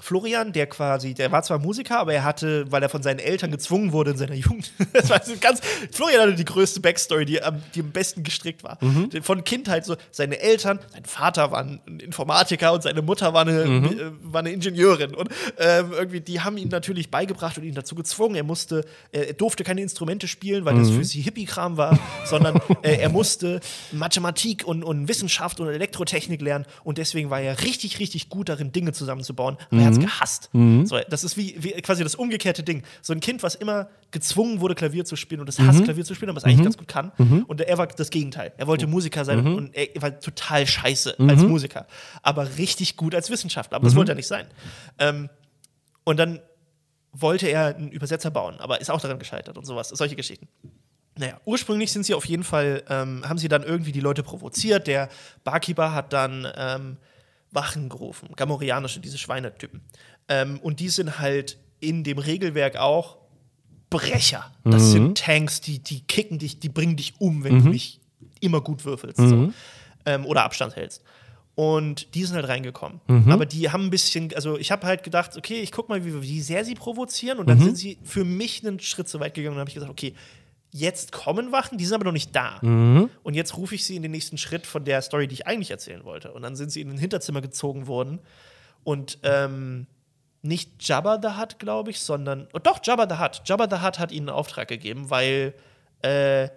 Florian, 0.00 0.52
der 0.52 0.66
quasi, 0.66 1.14
der 1.14 1.32
war 1.32 1.42
zwar 1.42 1.58
Musiker, 1.58 1.98
aber 1.98 2.14
er 2.14 2.24
hatte, 2.24 2.70
weil 2.70 2.82
er 2.82 2.88
von 2.88 3.02
seinen 3.02 3.18
Eltern 3.18 3.50
gezwungen 3.50 3.92
wurde 3.92 4.12
in 4.12 4.16
seiner 4.16 4.34
Jugend, 4.34 4.70
das 4.92 5.10
war 5.10 5.22
so 5.24 5.32
ganz, 5.40 5.60
Florian 5.90 6.20
hatte 6.22 6.34
die 6.34 6.44
größte 6.44 6.80
Backstory, 6.80 7.24
die 7.24 7.42
am, 7.42 7.60
die 7.74 7.80
am 7.80 7.90
besten 7.90 8.22
gestrickt 8.22 8.62
war. 8.64 8.78
Mhm. 8.80 9.10
Von 9.22 9.44
Kindheit 9.44 9.84
so, 9.84 9.96
seine 10.10 10.38
Eltern, 10.40 10.78
sein 10.92 11.04
Vater 11.04 11.50
war 11.50 11.60
ein 11.60 11.80
Informatiker 12.00 12.72
und 12.72 12.82
seine 12.82 13.02
Mutter 13.02 13.34
war 13.34 13.42
eine, 13.42 13.64
Mhm. 13.66 13.84
äh, 13.86 13.92
war 14.22 14.40
eine 14.40 14.50
Ingenieurin. 14.52 15.14
Und 15.14 15.28
ähm, 15.58 15.92
irgendwie, 15.92 16.20
die 16.20 16.40
haben 16.40 16.56
ihn 16.56 16.68
natürlich 16.68 17.10
beigebracht 17.10 17.58
und 17.58 17.64
ihn 17.64 17.74
dazu 17.74 17.94
gezwungen. 17.94 18.34
Er 18.36 18.44
musste, 18.44 18.84
äh, 19.12 19.20
er 19.22 19.32
durfte 19.34 19.64
keine 19.64 19.80
Instrumente 19.82 20.28
spielen, 20.28 20.64
weil 20.64 20.74
Mhm. 20.74 20.78
das 20.78 20.90
für 20.90 21.04
sie 21.04 21.20
Hippie-Kram 21.22 21.76
war, 21.76 21.98
sondern 22.24 22.60
äh, 22.82 22.96
er 22.98 23.08
musste 23.08 23.60
Mathematik 23.92 24.64
und, 24.66 24.84
und 24.84 25.08
Wissenschaft 25.08 25.60
und 25.60 25.68
Elektrotechnik 25.68 26.40
lernen 26.40 26.66
und 26.84 26.98
deswegen 26.98 27.30
war 27.30 27.40
er 27.40 27.60
richtig, 27.62 27.98
richtig 27.98 28.28
gut 28.28 28.48
darin, 28.48 28.72
Dinge 28.72 28.92
zusammenzubauen. 28.92 29.56
Aber 29.70 29.80
er 29.82 29.87
hat 29.88 29.94
es 29.94 30.00
gehasst. 30.00 30.50
So, 30.86 30.98
das 31.08 31.24
ist 31.24 31.36
wie, 31.36 31.56
wie 31.58 31.70
quasi 31.82 32.02
das 32.02 32.14
umgekehrte 32.14 32.62
Ding. 32.62 32.82
So 33.02 33.12
ein 33.12 33.20
Kind, 33.20 33.42
was 33.42 33.54
immer 33.54 33.88
gezwungen 34.10 34.60
wurde, 34.60 34.74
Klavier 34.74 35.04
zu 35.04 35.16
spielen 35.16 35.40
und 35.40 35.48
es 35.48 35.58
hasst, 35.58 35.84
Klavier 35.84 36.04
zu 36.04 36.14
spielen, 36.14 36.30
aber 36.30 36.38
es 36.38 36.44
eigentlich 36.44 36.62
ganz 36.64 36.78
gut 36.78 36.88
kann. 36.88 37.12
Und 37.46 37.60
er 37.60 37.78
war 37.78 37.86
das 37.86 38.10
Gegenteil. 38.10 38.52
Er 38.56 38.66
wollte 38.66 38.86
Musiker 38.86 39.24
sein 39.24 39.46
und 39.56 39.74
er 39.74 40.00
war 40.02 40.20
total 40.20 40.66
scheiße 40.66 41.16
als 41.18 41.42
Musiker, 41.42 41.86
aber 42.22 42.56
richtig 42.58 42.96
gut 42.96 43.14
als 43.14 43.30
Wissenschaftler. 43.30 43.76
Aber 43.76 43.86
das 43.86 43.96
wollte 43.96 44.12
er 44.12 44.16
nicht 44.16 44.28
sein. 44.28 44.46
Ähm, 44.98 45.28
und 46.04 46.18
dann 46.18 46.40
wollte 47.12 47.48
er 47.48 47.76
einen 47.76 47.90
Übersetzer 47.90 48.30
bauen, 48.30 48.56
aber 48.60 48.80
ist 48.80 48.90
auch 48.90 49.00
daran 49.00 49.18
gescheitert 49.18 49.58
und 49.58 49.64
sowas, 49.66 49.88
solche 49.88 50.14
Geschichten. 50.16 50.48
Naja, 51.18 51.40
ursprünglich 51.44 51.90
sind 51.90 52.04
sie 52.04 52.14
auf 52.14 52.24
jeden 52.26 52.44
Fall, 52.44 52.84
ähm, 52.88 53.28
haben 53.28 53.38
sie 53.38 53.48
dann 53.48 53.64
irgendwie 53.64 53.92
die 53.92 54.00
Leute 54.00 54.22
provoziert. 54.22 54.86
Der 54.86 55.08
Barkeeper 55.42 55.92
hat 55.92 56.12
dann 56.12 56.46
ähm, 56.56 56.96
Wachen 57.50 57.88
gerufen, 57.88 58.28
gamorianische, 58.36 59.00
diese 59.00 59.18
Schweinetypen. 59.18 59.80
Ähm, 60.28 60.60
und 60.60 60.80
die 60.80 60.88
sind 60.88 61.18
halt 61.18 61.58
in 61.80 62.04
dem 62.04 62.18
Regelwerk 62.18 62.76
auch 62.76 63.18
Brecher. 63.90 64.52
Das 64.64 64.90
sind 64.92 65.18
Tanks, 65.18 65.60
die, 65.62 65.78
die 65.78 66.00
kicken 66.02 66.38
dich, 66.38 66.60
die 66.60 66.68
bringen 66.68 66.96
dich 66.96 67.14
um, 67.20 67.42
wenn 67.44 67.58
du 67.64 67.70
nicht 67.70 68.00
immer 68.40 68.60
gut 68.60 68.84
würfelst 68.84 69.16
so. 69.18 69.52
ähm, 70.06 70.26
oder 70.26 70.44
Abstand 70.44 70.76
hältst. 70.76 71.02
Und 71.54 72.14
die 72.14 72.24
sind 72.24 72.36
halt 72.36 72.46
reingekommen. 72.48 73.00
Aber 73.32 73.44
die 73.46 73.70
haben 73.70 73.84
ein 73.86 73.90
bisschen, 73.90 74.32
also 74.34 74.58
ich 74.58 74.70
habe 74.70 74.86
halt 74.86 75.02
gedacht, 75.02 75.36
okay, 75.36 75.60
ich 75.60 75.72
guck 75.72 75.88
mal, 75.88 76.04
wie, 76.04 76.22
wie 76.22 76.40
sehr 76.40 76.64
sie 76.64 76.74
provozieren. 76.74 77.38
Und 77.38 77.48
dann 77.48 77.58
sind 77.64 77.76
sie 77.76 77.98
für 78.04 78.24
mich 78.24 78.64
einen 78.64 78.78
Schritt 78.78 79.08
zu 79.08 79.18
weit 79.18 79.34
gegangen 79.34 79.54
und 79.56 79.60
habe 79.60 79.70
ich 79.70 79.74
gesagt, 79.74 79.90
okay, 79.90 80.14
jetzt 80.70 81.12
kommen 81.12 81.52
Wachen, 81.52 81.78
die 81.78 81.84
sind 81.84 81.94
aber 81.94 82.04
noch 82.04 82.12
nicht 82.12 82.34
da. 82.34 82.58
Und 83.22 83.34
jetzt 83.34 83.56
rufe 83.56 83.74
ich 83.74 83.84
sie 83.84 83.96
in 83.96 84.02
den 84.02 84.10
nächsten 84.10 84.38
Schritt 84.38 84.66
von 84.66 84.84
der 84.84 85.02
Story, 85.02 85.26
die 85.26 85.34
ich 85.34 85.46
eigentlich 85.46 85.70
erzählen 85.70 86.04
wollte. 86.04 86.32
Und 86.32 86.42
dann 86.42 86.56
sind 86.56 86.70
sie 86.70 86.80
in 86.80 86.90
ein 86.90 86.98
Hinterzimmer 86.98 87.40
gezogen 87.40 87.86
worden. 87.86 88.20
Und 88.84 89.18
ähm, 89.22 89.86
nicht 90.42 90.86
Jabba 90.86 91.18
the 91.22 91.40
Hutt, 91.40 91.58
glaube 91.58 91.90
ich, 91.90 92.00
sondern. 92.00 92.48
Oh, 92.52 92.58
doch, 92.58 92.80
Jabba 92.82 93.06
the 93.08 93.22
Hutt. 93.22 93.42
Jabba 93.44 93.66
the 93.70 93.84
Hutt 93.84 93.98
hat 93.98 94.12
ihnen 94.12 94.28
einen 94.28 94.36
Auftrag 94.36 94.68
gegeben, 94.68 95.10
weil 95.10 95.54
äh, 96.02 96.48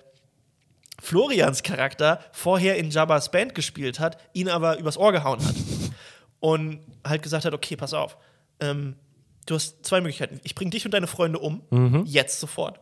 Florians 1.02 1.64
Charakter 1.64 2.20
vorher 2.32 2.78
in 2.78 2.92
Jabbas 2.92 3.32
Band 3.32 3.56
gespielt 3.56 4.00
hat, 4.00 4.18
ihn 4.34 4.50
aber 4.50 4.78
übers 4.78 4.98
Ohr 4.98 5.12
gehauen 5.12 5.44
hat. 5.46 5.56
Und 6.40 6.80
halt 7.06 7.24
gesagt 7.24 7.46
hat: 7.46 7.54
Okay, 7.54 7.76
pass 7.76 7.94
auf. 7.94 8.18
Ähm, 8.60 8.96
du 9.46 9.56
hast 9.56 9.84
zwei 9.86 10.02
Möglichkeiten. 10.02 10.40
Ich 10.44 10.54
bringe 10.54 10.72
dich 10.72 10.86
und 10.86 10.94
deine 10.94 11.08
Freunde 11.08 11.40
um, 11.40 11.62
jetzt 12.06 12.40
sofort. 12.40 12.80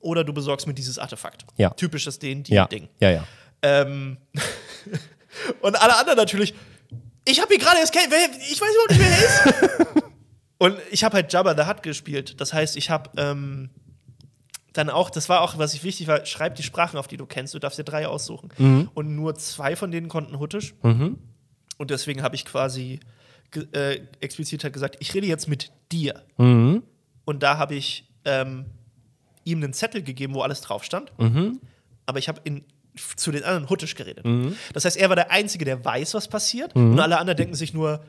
Oder 0.00 0.24
du 0.24 0.32
besorgst 0.32 0.66
mir 0.66 0.74
dieses 0.74 0.98
Artefakt. 0.98 1.44
Ja. 1.56 1.70
Typisches 1.70 2.18
ja. 2.22 2.34
D&D-Ding. 2.66 2.88
ja, 3.00 3.10
ja. 3.10 3.24
Ähm, 3.62 4.18
und 5.60 5.80
alle 5.80 5.96
anderen 5.96 6.16
natürlich, 6.16 6.54
ich 7.24 7.40
habe 7.40 7.48
hier 7.54 7.58
gerade 7.58 7.78
wer- 7.78 8.40
ich 8.50 8.60
weiß 8.60 8.68
überhaupt 8.72 8.90
nicht, 8.90 9.00
wer 9.00 9.10
er 9.10 9.96
ist. 9.96 10.04
und 10.58 10.76
ich 10.90 11.04
habe 11.04 11.14
halt 11.16 11.32
Jabba 11.32 11.54
the 11.56 11.68
Hutt 11.68 11.82
gespielt. 11.82 12.40
Das 12.40 12.52
heißt, 12.52 12.76
ich 12.76 12.90
habe 12.90 13.10
ähm, 13.16 13.70
dann 14.72 14.90
auch, 14.90 15.10
das 15.10 15.28
war 15.28 15.40
auch, 15.40 15.58
was 15.58 15.74
ich 15.74 15.82
wichtig 15.82 16.06
war, 16.06 16.24
schreib 16.24 16.54
die 16.54 16.62
Sprachen, 16.62 16.98
auf 16.98 17.08
die 17.08 17.16
du 17.16 17.26
kennst. 17.26 17.52
Du 17.54 17.58
darfst 17.58 17.78
dir 17.78 17.84
drei 17.84 18.06
aussuchen. 18.06 18.50
Und 18.94 19.16
nur 19.16 19.34
zwei 19.34 19.74
von 19.74 19.90
denen 19.90 20.08
konnten 20.08 20.38
Huttisch. 20.38 20.74
Und 21.78 21.90
deswegen 21.90 22.22
habe 22.22 22.36
ich 22.36 22.44
quasi 22.44 23.00
äh, 23.72 24.00
explizit 24.20 24.62
halt 24.62 24.72
gesagt, 24.74 24.96
ich 25.00 25.12
rede 25.14 25.26
jetzt 25.26 25.48
mit 25.48 25.72
dir. 25.90 26.22
Mhm. 26.36 26.82
Und 27.24 27.42
da 27.42 27.58
habe 27.58 27.74
ich 27.74 28.08
ähm, 28.24 28.66
ihm 29.48 29.62
einen 29.62 29.72
Zettel 29.72 30.02
gegeben, 30.02 30.34
wo 30.34 30.42
alles 30.42 30.60
drauf 30.60 30.84
stand. 30.84 31.12
Aber 32.06 32.18
ich 32.18 32.28
habe 32.28 32.40
in 32.44 32.64
zu 33.16 33.30
den 33.30 33.44
anderen 33.44 33.70
Huttisch 33.70 33.94
geredet. 33.94 34.24
Das 34.72 34.84
heißt, 34.84 34.96
er 34.96 35.08
war 35.08 35.16
der 35.16 35.30
Einzige, 35.30 35.64
der 35.64 35.84
weiß, 35.84 36.14
was 36.14 36.26
passiert. 36.28 36.74
Und 36.74 36.98
alle 37.00 37.18
anderen 37.18 37.36
denken 37.36 37.54
sich 37.54 37.72
nur, 37.72 38.00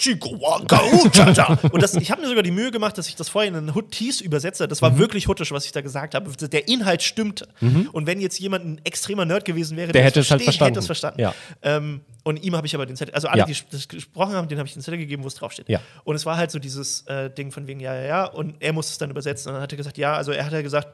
Chico 0.00 0.30
Wonka, 0.40 0.80
Uchacha. 1.04 1.58
Und 1.72 1.82
das, 1.82 1.94
ich 1.94 2.10
habe 2.10 2.22
mir 2.22 2.28
sogar 2.28 2.42
die 2.42 2.50
Mühe 2.50 2.70
gemacht, 2.70 2.96
dass 2.96 3.06
ich 3.06 3.16
das 3.16 3.28
vorher 3.28 3.54
in 3.56 3.74
Huttis 3.74 4.22
übersetze. 4.22 4.66
Das 4.66 4.80
war 4.80 4.96
wirklich 4.98 5.28
Huttisch, 5.28 5.52
was 5.52 5.66
ich 5.66 5.72
da 5.72 5.82
gesagt 5.82 6.14
habe. 6.14 6.30
Der 6.48 6.68
Inhalt 6.68 7.02
stimmte. 7.02 7.46
Und 7.92 8.06
wenn 8.06 8.20
jetzt 8.20 8.40
jemand 8.40 8.64
ein 8.64 8.80
extremer 8.84 9.26
Nerd 9.26 9.44
gewesen 9.44 9.76
wäre, 9.76 9.92
Der 9.92 10.00
es 10.02 10.06
hätte 10.08 10.20
es 10.20 10.30
halt 10.30 10.42
versteht, 10.42 10.68
hätte 10.68 10.80
verstanden. 10.80 10.80
es 10.80 10.86
verstanden. 10.86 11.20
Ja. 11.20 11.34
Ähm, 11.76 12.00
und 12.24 12.42
ihm 12.42 12.56
habe 12.56 12.66
ich 12.66 12.74
aber 12.74 12.86
den 12.86 12.96
Zettel, 12.96 13.14
also 13.14 13.28
alle, 13.28 13.40
Ja. 13.40 13.44
die 13.46 13.56
das 13.70 13.88
gesprochen 13.88 14.32
haben, 14.32 14.48
denen 14.48 14.58
habe 14.58 14.66
ich 14.66 14.72
den 14.72 14.82
Zettel 14.82 14.98
gegeben, 14.98 15.22
wo 15.22 15.28
es 15.28 15.34
draufsteht. 15.34 15.68
Ja. 15.68 15.80
Und 16.04 16.16
es 16.16 16.24
war 16.24 16.36
halt 16.38 16.50
so 16.50 16.58
dieses 16.58 17.02
äh, 17.06 17.30
Ding 17.30 17.50
von 17.52 17.66
wegen, 17.66 17.80
ja, 17.80 17.94
ja, 17.94 18.04
ja. 18.06 18.24
Und 18.24 18.56
er 18.60 18.72
musste 18.72 18.92
es 18.92 18.98
dann 18.98 19.10
übersetzen. 19.10 19.48
Und 19.50 19.54
dann 19.56 19.62
hat 19.62 19.72
er 19.72 19.76
gesagt, 19.76 19.98
ja, 19.98 20.14
also 20.14 20.32
er 20.32 20.46
hat 20.46 20.52
ja 20.52 20.62
gesagt, 20.62 20.88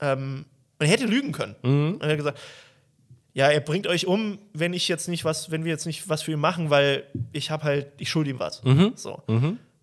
ähm, 0.00 0.44
und 0.78 0.84
er 0.86 0.92
hätte 0.92 1.06
lügen 1.06 1.32
können. 1.32 1.54
Und 1.62 2.02
er 2.02 2.10
hat 2.10 2.16
gesagt, 2.18 2.38
ja, 3.36 3.50
er 3.50 3.60
bringt 3.60 3.86
euch 3.86 4.06
um, 4.06 4.38
wenn 4.54 4.72
ich 4.72 4.88
jetzt 4.88 5.08
nicht 5.08 5.26
was, 5.26 5.50
wenn 5.50 5.62
wir 5.62 5.70
jetzt 5.70 5.84
nicht 5.84 6.08
was 6.08 6.22
für 6.22 6.32
ihn 6.32 6.40
machen, 6.40 6.70
weil 6.70 7.04
ich 7.32 7.50
habe 7.50 7.64
halt, 7.64 7.88
ich 7.98 8.08
schulde 8.08 8.30
ihm 8.30 8.38
was. 8.38 8.62
So. 8.94 9.22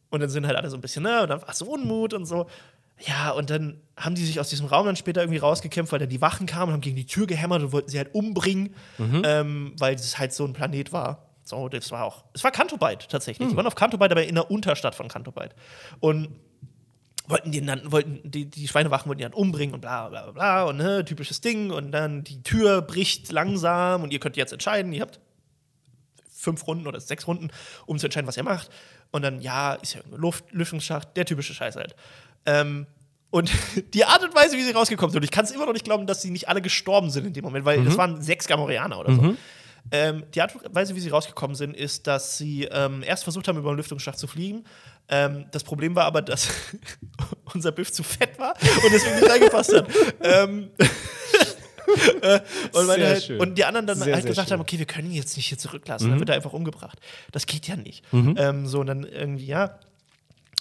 Und 0.09 0.21
dann 0.21 0.29
sind 0.29 0.47
halt 0.47 0.55
alle 0.57 0.71
so 0.71 0.75
ein 0.75 0.81
bisschen, 0.81 1.03
ne, 1.03 1.21
und 1.21 1.29
dann 1.29 1.39
war 1.39 1.53
so 1.53 1.65
Unmut 1.65 2.15
und 2.15 2.25
so. 2.25 2.47
Ja, 2.99 3.29
und 3.29 3.51
dann 3.51 3.79
haben 3.95 4.15
die 4.15 4.25
sich 4.25 4.39
aus 4.39 4.49
diesem 4.49 4.65
Raum 4.65 4.87
dann 4.87 4.95
später 4.95 5.21
irgendwie 5.21 5.37
rausgekämpft, 5.37 5.91
weil 5.91 5.99
dann 5.99 6.09
die 6.09 6.19
Wachen 6.19 6.47
kamen 6.47 6.69
und 6.69 6.73
haben 6.73 6.81
gegen 6.81 6.95
die 6.95 7.05
Tür 7.05 7.27
gehämmert 7.27 7.61
und 7.61 7.71
wollten 7.73 7.89
sie 7.89 7.99
halt 7.99 8.15
umbringen, 8.15 8.73
ähm, 9.23 9.75
weil 9.77 9.93
es 9.93 10.17
halt 10.17 10.33
so 10.33 10.45
ein 10.45 10.53
Planet 10.53 10.91
war. 10.91 11.29
So, 11.43 11.69
das 11.69 11.91
war 11.91 12.05
auch, 12.05 12.23
es 12.33 12.43
war 12.43 12.49
Kantobite 12.49 13.07
tatsächlich. 13.07 13.49
Die 13.49 13.55
waren 13.55 13.67
auf 13.67 13.75
Kantobite, 13.75 14.13
aber 14.13 14.25
in 14.25 14.33
der 14.33 14.49
Unterstadt 14.49 14.95
von 14.95 15.09
Kantobite. 15.09 15.53
Und 15.99 16.29
wollten 17.27 17.51
die 17.51 17.65
dann, 17.65 17.91
wollten 17.91 18.19
die, 18.23 18.45
die 18.45 18.67
Schweinewachen 18.67 19.07
wollten 19.07 19.19
die 19.19 19.23
dann 19.23 19.33
umbringen 19.33 19.73
und 19.73 19.81
bla 19.81 20.09
bla 20.09 20.31
bla 20.31 20.63
und 20.63 20.77
ne, 20.77 21.05
typisches 21.05 21.41
Ding 21.41 21.71
und 21.71 21.91
dann 21.91 22.23
die 22.23 22.43
Tür 22.43 22.81
bricht 22.81 23.31
langsam 23.31 24.03
und 24.03 24.11
ihr 24.11 24.19
könnt 24.19 24.37
jetzt 24.37 24.53
entscheiden, 24.53 24.93
ihr 24.93 25.01
habt 25.01 25.19
fünf 26.43 26.67
Runden 26.67 26.87
oder 26.87 26.99
sechs 26.99 27.25
Runden, 27.25 27.49
um 27.85 27.97
zu 27.97 28.07
entscheiden, 28.07 28.27
was 28.27 28.37
ihr 28.37 28.43
macht. 28.43 28.69
Und 29.11 29.21
dann, 29.21 29.41
ja, 29.41 29.75
ist 29.75 29.93
ja 29.93 29.99
irgendein 29.99 30.21
Luft, 30.21 30.45
Lüftungsschacht, 30.51 31.15
der 31.15 31.25
typische 31.25 31.53
Scheiß 31.53 31.75
halt. 31.75 31.95
Ähm, 32.45 32.85
und 33.29 33.51
die 33.93 34.05
Art 34.05 34.23
und 34.23 34.35
Weise, 34.35 34.57
wie 34.57 34.63
sie 34.63 34.71
rausgekommen 34.71 35.13
sind, 35.13 35.23
ich 35.23 35.31
kann 35.31 35.45
es 35.45 35.51
immer 35.51 35.65
noch 35.65 35.73
nicht 35.73 35.85
glauben, 35.85 36.05
dass 36.05 36.21
sie 36.21 36.31
nicht 36.31 36.49
alle 36.49 36.61
gestorben 36.61 37.09
sind 37.09 37.25
in 37.25 37.33
dem 37.33 37.43
Moment, 37.43 37.65
weil 37.65 37.85
es 37.87 37.97
waren 37.97 38.21
sechs 38.21 38.47
Gamorianer 38.47 38.99
oder 38.99 39.13
so. 39.15 39.21
Ähm, 39.91 40.23
die 40.33 40.41
Art 40.41 40.55
und 40.55 40.73
Weise, 40.73 40.95
wie 40.95 41.01
sie 41.01 41.09
rausgekommen 41.09 41.55
sind, 41.55 41.75
ist, 41.75 42.07
dass 42.07 42.37
sie 42.37 42.65
ähm, 42.65 43.03
erst 43.03 43.23
versucht 43.23 43.47
haben, 43.47 43.57
über 43.57 43.71
den 43.71 43.77
Lüftungsschacht 43.77 44.17
zu 44.17 44.27
fliegen. 44.27 44.63
Ähm, 45.09 45.45
das 45.51 45.63
Problem 45.63 45.95
war 45.95 46.05
aber, 46.05 46.21
dass 46.21 46.49
unser 47.53 47.71
Biff 47.71 47.91
zu 47.91 48.03
fett 48.03 48.39
war 48.39 48.53
und 48.53 48.91
deswegen 48.91 49.15
nicht 49.15 49.29
reingepasst 49.29 49.73
hat. 49.75 49.87
ähm, 50.21 50.69
äh, 52.21 52.39
und, 52.71 52.87
halt, 52.89 53.29
und 53.29 53.57
die 53.57 53.65
anderen 53.65 53.85
dann 53.85 53.97
Sehr, 53.97 54.13
halt 54.13 54.23
sehr 54.23 54.31
gesagt 54.31 54.49
schön. 54.49 54.53
haben, 54.53 54.61
okay, 54.61 54.79
wir 54.79 54.85
können 54.85 55.09
ihn 55.09 55.15
jetzt 55.15 55.35
nicht 55.35 55.47
hier 55.47 55.57
zurücklassen, 55.57 56.09
dann 56.09 56.19
wird 56.19 56.29
er 56.29 56.35
einfach 56.35 56.53
umgebracht. 56.53 56.99
Das 57.31 57.45
geht 57.45 57.67
ja 57.67 57.75
nicht. 57.75 58.03
Ähm, 58.11 58.65
so, 58.67 58.79
und 58.79 58.87
dann 58.87 59.03
irgendwie, 59.03 59.45
ja. 59.45 59.79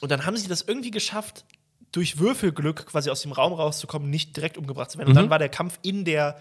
Und 0.00 0.10
dann 0.10 0.26
haben 0.26 0.36
sie 0.36 0.48
das 0.48 0.62
irgendwie 0.62 0.90
geschafft, 0.90 1.44
durch 1.92 2.18
Würfelglück 2.18 2.86
quasi 2.86 3.10
aus 3.10 3.22
dem 3.22 3.32
Raum 3.32 3.52
rauszukommen, 3.52 4.10
nicht 4.10 4.36
direkt 4.36 4.58
umgebracht 4.58 4.90
zu 4.90 4.98
werden. 4.98 5.10
Und 5.10 5.14
dann 5.14 5.30
war 5.30 5.38
der 5.38 5.50
Kampf 5.50 5.78
in 5.82 6.04
der 6.04 6.38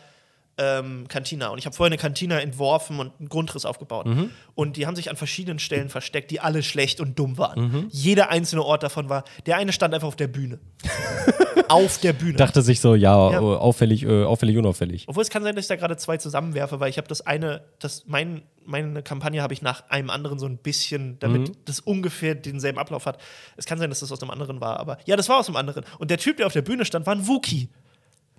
ähm, 0.57 1.07
Cantina. 1.07 1.47
Und 1.49 1.57
ich 1.57 1.65
habe 1.65 1.75
vorher 1.75 1.89
eine 1.91 1.97
Cantina 1.97 2.39
entworfen 2.39 2.99
und 2.99 3.11
einen 3.19 3.29
Grundriss 3.29 3.65
aufgebaut. 3.65 4.05
Mhm. 4.05 4.29
Und 4.53 4.77
die 4.77 4.85
haben 4.85 4.95
sich 4.95 5.09
an 5.09 5.15
verschiedenen 5.15 5.59
Stellen 5.59 5.89
versteckt, 5.89 6.29
die 6.31 6.39
alle 6.39 6.61
schlecht 6.63 6.99
und 7.01 7.17
dumm 7.17 7.37
waren. 7.37 7.61
Mhm. 7.61 7.87
Jeder 7.89 8.29
einzelne 8.29 8.63
Ort 8.63 8.83
davon 8.83 9.09
war. 9.09 9.23
Der 9.45 9.57
eine 9.57 9.71
stand 9.73 9.93
einfach 9.93 10.07
auf 10.07 10.15
der 10.15 10.27
Bühne. 10.27 10.59
auf 11.69 11.99
der 11.99 12.13
Bühne. 12.13 12.33
Dachte 12.33 12.61
sich 12.61 12.79
so, 12.81 12.95
ja, 12.95 13.31
Ja. 13.31 13.39
auffällig, 13.39 14.03
äh, 14.03 14.23
auffällig, 14.23 14.57
unauffällig. 14.57 15.05
Obwohl 15.07 15.23
es 15.23 15.29
kann 15.29 15.43
sein, 15.43 15.55
dass 15.55 15.65
ich 15.65 15.69
da 15.69 15.75
gerade 15.77 15.97
zwei 15.97 16.17
zusammenwerfe, 16.17 16.79
weil 16.79 16.89
ich 16.89 16.97
habe 16.97 17.07
das 17.07 17.25
eine, 17.25 17.63
das 17.79 18.03
mein, 18.07 18.41
meine 18.65 19.01
Kampagne 19.03 19.41
habe 19.41 19.53
ich 19.53 19.61
nach 19.61 19.89
einem 19.89 20.09
anderen 20.09 20.37
so 20.37 20.45
ein 20.45 20.57
bisschen, 20.57 21.17
damit 21.19 21.49
Mhm. 21.49 21.53
das 21.65 21.79
ungefähr 21.79 22.35
denselben 22.35 22.77
Ablauf 22.77 23.05
hat. 23.05 23.19
Es 23.57 23.65
kann 23.65 23.79
sein, 23.79 23.89
dass 23.89 24.01
das 24.01 24.11
aus 24.11 24.21
einem 24.21 24.31
anderen 24.31 24.59
war, 24.61 24.79
aber 24.79 24.97
ja, 25.05 25.15
das 25.15 25.29
war 25.29 25.39
aus 25.39 25.47
einem 25.47 25.55
anderen. 25.55 25.83
Und 25.97 26.11
der 26.11 26.17
Typ, 26.17 26.37
der 26.37 26.45
auf 26.47 26.53
der 26.53 26.61
Bühne 26.61 26.85
stand, 26.85 27.05
war 27.05 27.15
ein 27.15 27.27
Wookie. 27.27 27.69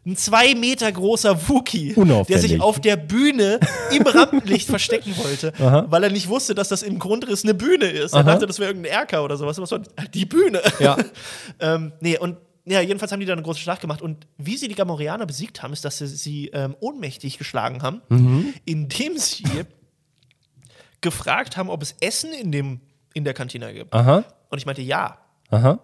Ein 0.05 0.17
zwei 0.17 0.55
Meter 0.57 0.91
großer 0.91 1.49
Wookie, 1.49 1.95
der 2.29 2.39
sich 2.41 2.61
auf 2.61 2.81
der 2.81 2.97
Bühne 2.97 3.61
im 3.93 4.03
Rampenlicht 4.03 4.67
verstecken 4.69 5.17
wollte, 5.17 5.53
Aha. 5.61 5.87
weil 5.89 6.03
er 6.03 6.11
nicht 6.11 6.29
wusste, 6.29 6.57
dass 6.57 6.69
das 6.69 6.83
im 6.83 6.99
Grundriss 6.99 7.45
eine 7.45 7.55
Bühne 7.55 7.87
ist. 7.87 8.13
Er 8.13 8.21
Aha. 8.21 8.33
dachte, 8.33 8.47
das 8.49 8.59
wäre 8.59 8.71
irgendein 8.71 8.93
Erker 8.93 9.23
oder 9.25 9.37
sowas. 9.37 9.61
War 9.61 9.81
die 10.13 10.27
Bühne. 10.27 10.61
Ja. 10.81 10.97
ähm, 11.61 11.93
nee, 12.01 12.19
und 12.19 12.37
ja, 12.65 12.81
jedenfalls 12.81 13.13
haben 13.13 13.21
die 13.21 13.27
da 13.27 13.33
eine 13.33 13.43
große 13.43 13.61
Schlacht 13.61 13.81
gemacht. 13.81 14.03
Und 14.03 14.27
wie 14.39 14.57
sie 14.57 14.67
die 14.69 14.75
Gamorreaner 14.75 15.27
besiegt 15.27 15.63
haben, 15.63 15.73
ist, 15.73 15.85
dass 15.85 15.99
sie 15.99 16.07
sie 16.09 16.49
ähm, 16.49 16.75
ohnmächtig 16.81 17.39
geschlagen 17.39 17.83
haben, 17.83 18.03
Mhm. 18.09 18.55
indem 18.65 19.19
sie 19.19 19.45
gefragt 21.01 21.57
haben, 21.57 21.69
ob 21.71 21.83
es 21.83 21.95
Essen 22.01 22.33
in, 22.33 22.53
dem, 22.53 22.81
in 23.15 23.25
der 23.25 23.35
Kantina 23.35 23.73
gibt. 23.73 23.93
Aha, 23.93 24.25
Und 24.51 24.59
ich 24.59 24.67
meinte, 24.67 24.83
ja, 24.83 25.19
aha, 25.51 25.79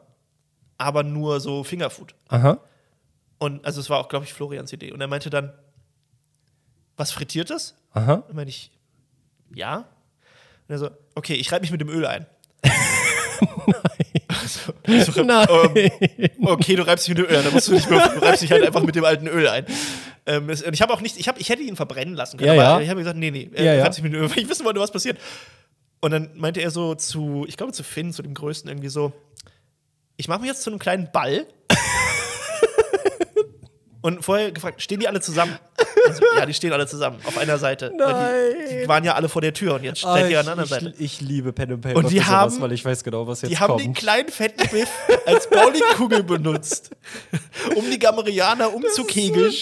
aber 0.77 1.03
nur 1.03 1.41
so 1.41 1.65
Fingerfood. 1.65 2.15
aha. 2.29 2.59
Und 3.39 3.65
also 3.65 3.81
es 3.81 3.89
war 3.91 3.99
auch, 3.99 4.09
glaube 4.09 4.25
ich, 4.25 4.33
Florians 4.33 4.73
Idee. 4.73 4.93
Und 4.93 5.01
er 5.01 5.07
meinte 5.07 5.31
dann, 5.31 5.53
was 6.97 7.13
frittiertes? 7.13 7.77
Aha. 7.93 8.25
Dann 8.27 8.37
meinte 8.37 8.51
ich, 8.51 8.73
ja. 9.55 9.79
Und 9.79 9.87
er 10.75 10.79
so, 10.79 10.91
okay, 11.15 11.35
ich 11.35 11.51
reibe 11.53 11.63
mich 11.63 11.71
mit 11.71 11.81
dem 11.81 11.89
Öl 11.89 12.05
ein. 12.07 12.27
Also, 14.29 14.73
ich 14.87 15.05
so, 15.05 15.23
Nein. 15.23 15.47
ähm, 15.75 16.47
okay, 16.47 16.75
du 16.77 16.87
reibst 16.87 17.07
dich 17.07 17.15
mit 17.17 17.19
dem 17.25 17.31
Öl 17.31 17.37
ein, 17.39 17.45
dann 17.45 17.53
musst 17.53 17.69
du 17.69 17.73
nicht 17.73 17.89
mehr, 17.91 18.09
du 18.09 18.21
reibst 18.21 18.43
dich 18.43 18.51
halt 18.51 18.65
einfach 18.65 18.83
mit 18.83 18.95
dem 18.95 19.05
alten 19.05 19.27
Öl 19.27 19.47
ein. 19.49 19.67
Ähm, 20.27 20.49
es, 20.51 20.63
und 20.63 20.73
ich 20.75 20.81
habe 20.83 20.93
auch 20.93 21.01
nicht, 21.01 21.19
ich, 21.19 21.29
hab, 21.29 21.39
ich 21.41 21.49
hätte 21.49 21.63
ihn 21.63 21.77
verbrennen 21.77 22.15
lassen 22.15 22.37
können, 22.39 22.55
Ja, 22.55 22.69
aber 22.71 22.79
ja. 22.79 22.81
ich 22.85 22.89
habe 22.89 23.01
gesagt, 23.01 23.17
nee, 23.19 23.31
nee, 23.31 23.51
Ja, 23.57 23.75
ja. 23.75 23.83
kannst 23.83 23.99
dich 23.99 24.03
mit 24.05 24.13
dem 24.13 24.23
Öl, 24.23 24.31
weil 24.37 24.39
ich 24.39 24.49
wissen 24.49 24.65
wollte, 24.65 24.81
was 24.81 24.91
passiert. 24.91 25.19
Und 26.01 26.11
dann 26.13 26.31
meinte 26.37 26.61
er 26.61 26.71
so 26.71 26.95
zu, 26.95 27.45
ich 27.49 27.57
glaube 27.57 27.73
zu 27.73 27.83
Finn, 27.83 28.13
zu 28.13 28.23
dem 28.23 28.35
Größten, 28.35 28.71
irgendwie 28.71 28.89
so, 28.89 29.13
ich 30.17 30.29
mache 30.29 30.41
mich 30.41 30.49
jetzt 30.49 30.63
zu 30.63 30.71
einem 30.71 30.79
kleinen 30.79 31.11
Ball. 31.13 31.47
Und 34.01 34.25
vorher 34.25 34.53
gefragt, 34.53 34.81
stehen 34.81 35.01
die 35.01 35.09
alle 35.09 35.21
zusammen? 35.21 35.59
Also, 36.07 36.23
ja, 36.37 36.47
die 36.47 36.55
stehen 36.55 36.73
alle 36.73 36.87
zusammen 36.87 37.19
auf 37.25 37.37
einer 37.37 37.59
Seite. 37.59 37.93
Weil 37.99 38.55
Die, 38.71 38.83
die 38.83 38.89
waren 38.89 39.03
ja 39.05 39.15
alle 39.15 39.29
vor 39.29 39.43
der 39.43 39.53
Tür 39.53 39.75
und 39.75 39.83
jetzt 39.85 39.99
stehen 39.99 40.29
die 40.29 40.37
an 40.37 40.45
der 40.45 40.53
anderen 40.53 40.69
Seite. 40.69 40.95
ich, 40.99 41.21
liebe 41.21 41.53
Pen 41.53 41.73
and 41.73 41.81
Paper 41.83 41.97
Und 41.99 42.11
die 42.11 42.23
haben- 42.23 42.51
sowas, 42.51 42.63
weil 42.63 42.73
ich 42.73 42.85
weiß 42.85 43.03
genau, 43.03 43.27
was 43.27 43.43
jetzt 43.43 43.51
Die 43.51 43.59
haben 43.59 43.71
kommt. 43.73 43.83
den 43.83 43.95
kleinen 43.95 44.29
fetten 44.29 44.69
Biff 44.71 44.89
als 45.27 45.49
Bowlingkugel 45.51 46.23
benutzt, 46.23 46.91
um 47.75 47.91
die 47.91 47.99
Gamerianer 47.99 48.73
umzukegeln. 48.73 49.53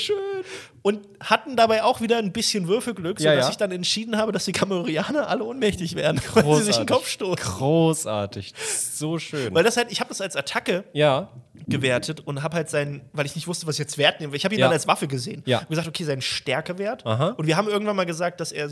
Und 0.86 1.00
hatten 1.18 1.56
dabei 1.56 1.82
auch 1.82 2.00
wieder 2.00 2.18
ein 2.18 2.30
bisschen 2.30 2.68
Würfelglück, 2.68 3.18
Ja, 3.18 3.32
sodass 3.32 3.46
ja. 3.46 3.50
ich 3.50 3.56
dann 3.56 3.72
entschieden 3.72 4.16
habe, 4.16 4.30
dass 4.30 4.44
die 4.44 4.52
Gamerianer 4.52 5.26
alle 5.28 5.42
ohnmächtig 5.42 5.96
werden, 5.96 6.20
weil 6.34 6.58
sie 6.58 6.62
sich 6.62 6.76
den 6.76 6.86
Kopf 6.86 7.08
stoßen. 7.08 7.44
Großartig. 7.44 8.54
So 8.92 9.18
schön. 9.18 9.52
Weil 9.52 9.64
das 9.64 9.76
halt, 9.76 9.90
ich 9.90 9.98
habe 9.98 10.10
das 10.10 10.20
als 10.20 10.36
Attacke 10.36 10.84
ja. 10.92 11.28
gewertet 11.66 12.20
und 12.20 12.44
habe 12.44 12.54
halt 12.54 12.70
seinen, 12.70 13.00
weil 13.12 13.26
ich 13.26 13.34
nicht 13.34 13.48
wusste, 13.48 13.66
was 13.66 13.74
ich 13.74 13.80
jetzt 13.80 13.98
Wert 13.98 14.20
nehme. 14.20 14.36
Ich 14.36 14.44
habe 14.44 14.54
ihn 14.54 14.60
Ja. 14.60 14.66
dann 14.66 14.74
als 14.74 14.86
Waffe 14.86 15.08
gesehen. 15.08 15.42
Ja. 15.44 15.58
Und 15.58 15.70
gesagt, 15.70 15.88
okay, 15.88 16.04
sein 16.04 16.20
Stärkewert. 16.22 17.04
Aha. 17.04 17.30
Und 17.30 17.48
wir 17.48 17.56
haben 17.56 17.66
irgendwann 17.66 17.96
mal 17.96 18.06
gesagt, 18.06 18.38
dass 18.38 18.52
er. 18.52 18.70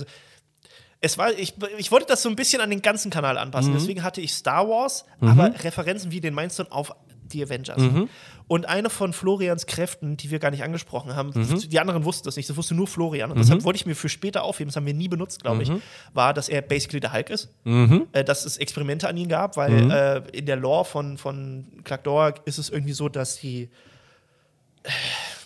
Es 1.00 1.18
war, 1.18 1.32
ich, 1.32 1.54
ich 1.78 1.90
wollte 1.90 2.06
das 2.06 2.22
so 2.22 2.28
ein 2.28 2.36
bisschen 2.36 2.60
an 2.60 2.70
den 2.70 2.80
ganzen 2.80 3.10
Kanal 3.10 3.38
anpassen. 3.38 3.72
Mhm. 3.72 3.78
Deswegen 3.78 4.04
hatte 4.04 4.20
ich 4.20 4.32
Star 4.32 4.68
Wars, 4.68 5.04
aber 5.20 5.52
Referenzen 5.64 6.12
wie 6.12 6.20
den 6.20 6.32
Milestone 6.32 6.70
auf 6.70 6.94
die 7.24 7.42
Avengers. 7.42 7.78
Mhm. 7.78 8.08
Und 8.46 8.66
eine 8.68 8.90
von 8.90 9.12
Florians 9.12 9.66
Kräften, 9.66 10.16
die 10.18 10.30
wir 10.30 10.38
gar 10.38 10.50
nicht 10.50 10.62
angesprochen 10.62 11.16
haben, 11.16 11.30
Mhm. 11.34 11.68
die 11.68 11.78
anderen 11.80 12.04
wussten 12.04 12.24
das 12.26 12.36
nicht, 12.36 12.48
das 12.50 12.56
wusste 12.56 12.74
nur 12.74 12.86
Florian. 12.86 13.30
Und 13.30 13.38
deshalb 13.38 13.64
wollte 13.64 13.78
ich 13.78 13.86
mir 13.86 13.94
für 13.96 14.08
später 14.10 14.42
aufheben, 14.42 14.68
das 14.68 14.76
haben 14.76 14.84
wir 14.86 14.92
nie 14.94 15.08
benutzt, 15.08 15.42
glaube 15.42 15.62
ich, 15.62 15.70
Mhm. 15.70 15.80
war, 16.12 16.34
dass 16.34 16.48
er 16.48 16.60
basically 16.62 17.00
der 17.00 17.12
Hulk 17.12 17.30
ist. 17.30 17.48
Äh, 18.12 18.22
dass 18.24 18.44
es 18.44 18.58
Experimente 18.58 19.08
an 19.08 19.16
ihn 19.16 19.28
gab, 19.28 19.56
weil 19.56 19.70
Mhm. 19.70 19.90
äh, 19.90 20.16
in 20.36 20.46
der 20.46 20.56
Lore 20.56 20.84
von, 20.84 21.16
von 21.18 21.66
Clark 21.84 22.04
Dora 22.04 22.34
ist 22.44 22.58
es 22.58 22.68
irgendwie 22.70 22.92
so, 22.92 23.08
dass 23.08 23.36
die 23.40 23.70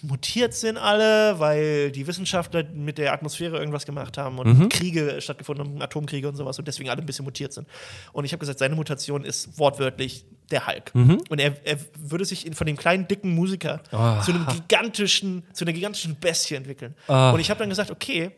mutiert 0.03 0.55
sind 0.55 0.77
alle, 0.79 1.39
weil 1.41 1.91
die 1.91 2.07
Wissenschaftler 2.07 2.65
mit 2.73 2.99
der 2.99 3.13
Atmosphäre 3.13 3.59
irgendwas 3.59 3.85
gemacht 3.87 4.17
haben 4.19 4.39
und 4.39 4.47
Mhm. 4.59 4.69
Kriege 4.69 5.21
stattgefunden 5.21 5.67
haben, 5.67 5.83
Atomkriege 5.83 6.29
und 6.29 6.37
sowas 6.37 6.59
und 6.59 6.69
deswegen 6.69 6.89
alle 6.91 7.01
ein 7.01 7.07
bisschen 7.07 7.25
mutiert 7.25 7.53
sind. 7.53 7.67
Und 8.13 8.25
ich 8.25 8.33
habe 8.33 8.39
gesagt, 8.41 8.59
seine 8.59 8.75
Mutation 8.77 9.25
ist 9.25 9.59
wortwörtlich 9.59 10.25
der 10.51 10.67
Hulk. 10.67 10.95
Mhm. 10.95 11.21
Und 11.29 11.39
er, 11.41 11.55
er 11.67 11.79
würde 11.99 12.25
sich 12.25 12.47
in, 12.47 12.55
von 12.55 12.67
dem 12.67 12.77
kleinen, 12.77 13.07
dicken 13.09 13.35
Musiker 13.35 13.81
Ah. 13.93 14.21
zu 14.23 14.33
einem 14.33 14.47
gigantischen, 14.47 15.43
zu 15.53 15.65
einer 15.65 15.73
gigantischen 15.73 16.17
Bestie 16.17 16.55
entwickeln. 16.55 16.95
Ah. 17.07 17.31
Und 17.33 17.41
ich 17.41 17.51
habe 17.51 17.59
dann 17.61 17.69
gesagt, 17.69 17.91
okay, 17.91 18.31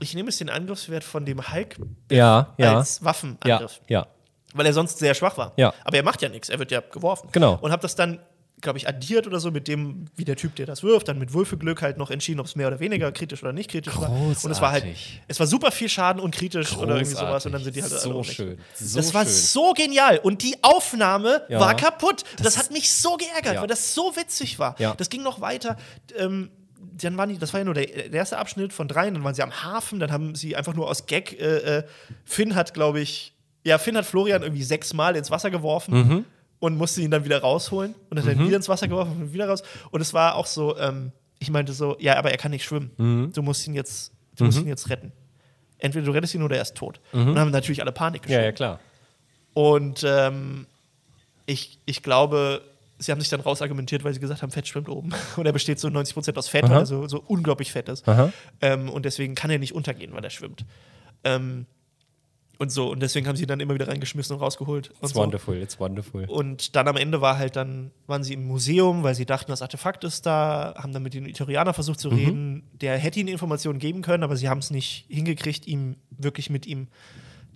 ich 0.00 0.14
nehme 0.14 0.28
jetzt 0.28 0.40
den 0.40 0.50
Angriffswert 0.50 1.02
von 1.04 1.24
dem 1.24 1.52
Hulk 1.52 1.76
Ja, 2.10 2.54
ja. 2.58 2.76
als 2.76 2.98
Ja, 2.98 3.04
Waffenangriff 3.06 3.80
ja. 3.88 4.06
weil 4.54 4.66
er 4.66 4.72
sonst 4.74 4.98
sehr 4.98 5.14
schwach 5.14 5.38
war. 5.38 5.52
Ja. 5.56 5.72
Aber 5.84 5.96
er 5.96 6.02
macht 6.02 6.20
ja 6.22 6.28
nichts, 6.28 6.50
er 6.50 6.58
wird 6.58 6.70
ja 6.70 6.80
geworfen. 6.80 7.30
Genau. 7.32 7.58
Und 7.60 7.72
habe 7.72 7.80
das 7.82 7.94
dann, 7.96 8.18
glaube 8.62 8.78
ich, 8.78 8.88
addiert 8.88 9.26
oder 9.26 9.38
so 9.38 9.50
mit 9.50 9.68
dem, 9.68 10.06
wie 10.16 10.24
der 10.24 10.34
Typ, 10.36 10.56
der 10.56 10.64
das 10.66 10.82
wirft, 10.82 11.08
dann 11.08 11.18
mit 11.18 11.32
Würfelglück 11.34 11.82
halt 11.82 11.98
noch 11.98 12.10
entschieden, 12.10 12.40
ob 12.40 12.46
es 12.46 12.56
mehr 12.56 12.68
oder 12.68 12.80
weniger 12.80 13.12
kritisch 13.12 13.42
oder 13.42 13.52
nicht 13.52 13.70
kritisch 13.70 13.94
war. 14.00 14.10
Und 14.10 14.32
es 14.32 14.44
war 14.62 14.72
halt, 14.72 14.84
Großartig. 14.84 15.20
es 15.28 15.38
war 15.40 15.46
super 15.46 15.70
viel 15.70 15.88
Schaden 15.90 16.20
und 16.22 16.34
kritisch 16.34 16.74
oder 16.76 16.96
irgendwie 16.96 17.14
sowas 17.16 17.44
und 17.46 17.52
dann 17.52 17.62
sind 17.62 17.76
die 17.76 17.82
halt 17.82 17.92
so 17.92 18.22
schön. 18.22 18.58
So 18.74 18.98
das 18.98 19.12
war 19.12 19.24
schön. 19.24 19.32
so 19.32 19.72
genial 19.74 20.18
und 20.22 20.42
die 20.42 20.56
Aufnahme 20.62 21.42
Ja. 21.48 21.60
war 21.60 21.74
kaputt. 21.76 22.24
Das, 22.38 22.54
Das 22.54 22.58
hat 22.58 22.70
mich 22.70 22.90
so 22.90 23.16
geärgert, 23.16 23.54
Ja. 23.56 23.60
weil 23.60 23.68
das 23.68 23.94
so 23.94 24.16
witzig 24.16 24.58
war. 24.58 24.74
Ja. 24.78 24.94
Das 24.94 25.10
ging 25.10 25.22
noch 25.22 25.40
weiter. 25.42 25.76
Ähm, 26.18 26.50
dann 26.98 27.16
waren 27.18 27.28
die, 27.28 27.36
das 27.38 27.52
war 27.52 27.60
ja 27.60 27.64
nur 27.64 27.74
der, 27.74 27.86
der 27.86 28.10
erste 28.12 28.38
Abschnitt 28.38 28.72
von 28.72 28.88
dreien, 28.88 29.12
dann 29.14 29.22
waren 29.22 29.34
sie 29.34 29.42
am 29.42 29.62
Hafen, 29.64 30.00
dann 30.00 30.10
haben 30.12 30.34
sie 30.34 30.56
einfach 30.56 30.72
nur 30.74 30.88
aus 30.88 31.04
Gag, 31.06 31.38
äh, 31.38 31.78
äh, 31.78 31.82
Finn 32.24 32.54
hat, 32.54 32.72
glaube 32.72 33.00
ich, 33.00 33.34
ja, 33.64 33.76
Finn 33.78 33.96
hat 33.98 34.06
Florian 34.06 34.42
irgendwie 34.42 34.62
sechsmal 34.62 35.14
ins 35.16 35.30
Wasser 35.30 35.50
geworfen 35.50 35.94
Mhm. 35.94 36.24
Und 36.58 36.76
musste 36.76 37.02
ihn 37.02 37.10
dann 37.10 37.24
wieder 37.24 37.40
rausholen 37.40 37.94
und 38.10 38.18
hat 38.18 38.26
dann 38.26 38.38
wieder 38.46 38.56
ins 38.56 38.68
Wasser 38.68 38.88
geworfen 38.88 39.20
und 39.22 39.32
wieder 39.32 39.48
raus. 39.48 39.62
Und 39.90 40.00
es 40.00 40.14
war 40.14 40.34
auch 40.36 40.46
so, 40.46 40.76
ähm, 40.78 41.12
ich 41.38 41.50
meinte 41.50 41.72
so, 41.72 41.96
ja, 42.00 42.16
aber 42.16 42.30
er 42.30 42.38
kann 42.38 42.50
nicht 42.50 42.64
schwimmen. 42.64 42.90
Mhm. 42.96 43.32
Du 43.34 43.42
musst 43.42 43.66
ihn 43.66 43.74
jetzt, 43.74 44.12
du 44.36 44.44
musst 44.44 44.58
ihn 44.58 44.66
jetzt 44.68 44.88
retten. 44.88 45.12
Entweder 45.78 46.06
du 46.06 46.12
rettest 46.12 46.34
ihn 46.34 46.42
oder 46.42 46.56
er 46.56 46.62
ist 46.62 46.74
tot. 46.74 47.00
Und 47.12 47.26
dann 47.26 47.38
haben 47.38 47.50
natürlich 47.50 47.82
alle 47.82 47.92
Panik 47.92 48.24
Mhm. 48.26 48.32
Ja, 48.32 48.40
ja, 48.42 48.52
klar. 48.52 48.80
und 49.52 50.02
ähm, 50.06 50.66
ich, 51.44 51.78
ich 51.84 52.02
glaube, 52.02 52.62
sie 52.98 53.12
haben 53.12 53.20
sich 53.20 53.28
dann 53.28 53.40
rausargumentiert, 53.40 54.02
weil 54.02 54.14
sie 54.14 54.20
gesagt 54.20 54.42
haben, 54.42 54.50
Fett 54.50 54.66
schwimmt 54.66 54.88
oben. 54.88 55.10
Und 55.36 55.44
er 55.46 55.52
besteht 55.52 55.78
so 55.78 55.88
90% 55.88 56.36
aus 56.36 56.48
Fett, 56.48 56.64
Aha. 56.64 56.70
weil 56.72 56.78
er 56.80 56.86
so, 56.86 57.06
so 57.06 57.22
unglaublich 57.26 57.70
fett 57.70 57.88
ist. 57.90 58.04
Ähm, 58.62 58.88
und 58.88 59.04
deswegen 59.04 59.34
kann 59.34 59.50
er 59.50 59.58
nicht 59.58 59.74
untergehen, 59.74 60.12
weil 60.14 60.24
er 60.24 60.30
schwimmt. 60.30 60.64
Ähm, 61.22 61.66
und 62.58 62.70
so, 62.72 62.90
und 62.90 63.00
deswegen 63.00 63.26
haben 63.28 63.36
sie 63.36 63.42
ihn 63.44 63.48
dann 63.48 63.60
immer 63.60 63.74
wieder 63.74 63.88
reingeschmissen 63.88 64.34
und 64.36 64.42
rausgeholt. 64.42 64.90
Und 64.90 65.02
It's 65.02 65.12
so. 65.12 65.20
wonderful, 65.20 65.56
it's 65.56 65.78
wonderful. 65.78 66.24
Und 66.26 66.74
dann 66.76 66.88
am 66.88 66.96
Ende 66.96 67.20
war 67.20 67.38
halt 67.38 67.56
dann, 67.56 67.90
waren 68.06 68.24
sie 68.24 68.34
im 68.34 68.46
Museum, 68.46 69.02
weil 69.02 69.14
sie 69.14 69.26
dachten, 69.26 69.50
das 69.50 69.62
Artefakt 69.62 70.04
ist 70.04 70.24
da, 70.26 70.74
haben 70.78 70.92
dann 70.92 71.02
mit 71.02 71.14
den 71.14 71.26
Itorianer 71.26 71.74
versucht 71.74 71.98
Mhm. 71.98 72.00
zu 72.02 72.08
reden. 72.08 72.62
Der 72.80 72.96
hätte 72.98 73.20
ihnen 73.20 73.28
Informationen 73.28 73.78
geben 73.78 74.02
können, 74.02 74.22
aber 74.22 74.36
sie 74.36 74.48
haben 74.48 74.58
es 74.58 74.70
nicht 74.70 75.06
hingekriegt, 75.08 75.66
ihm 75.66 75.96
wirklich 76.10 76.50
mit 76.50 76.66
ihm 76.66 76.88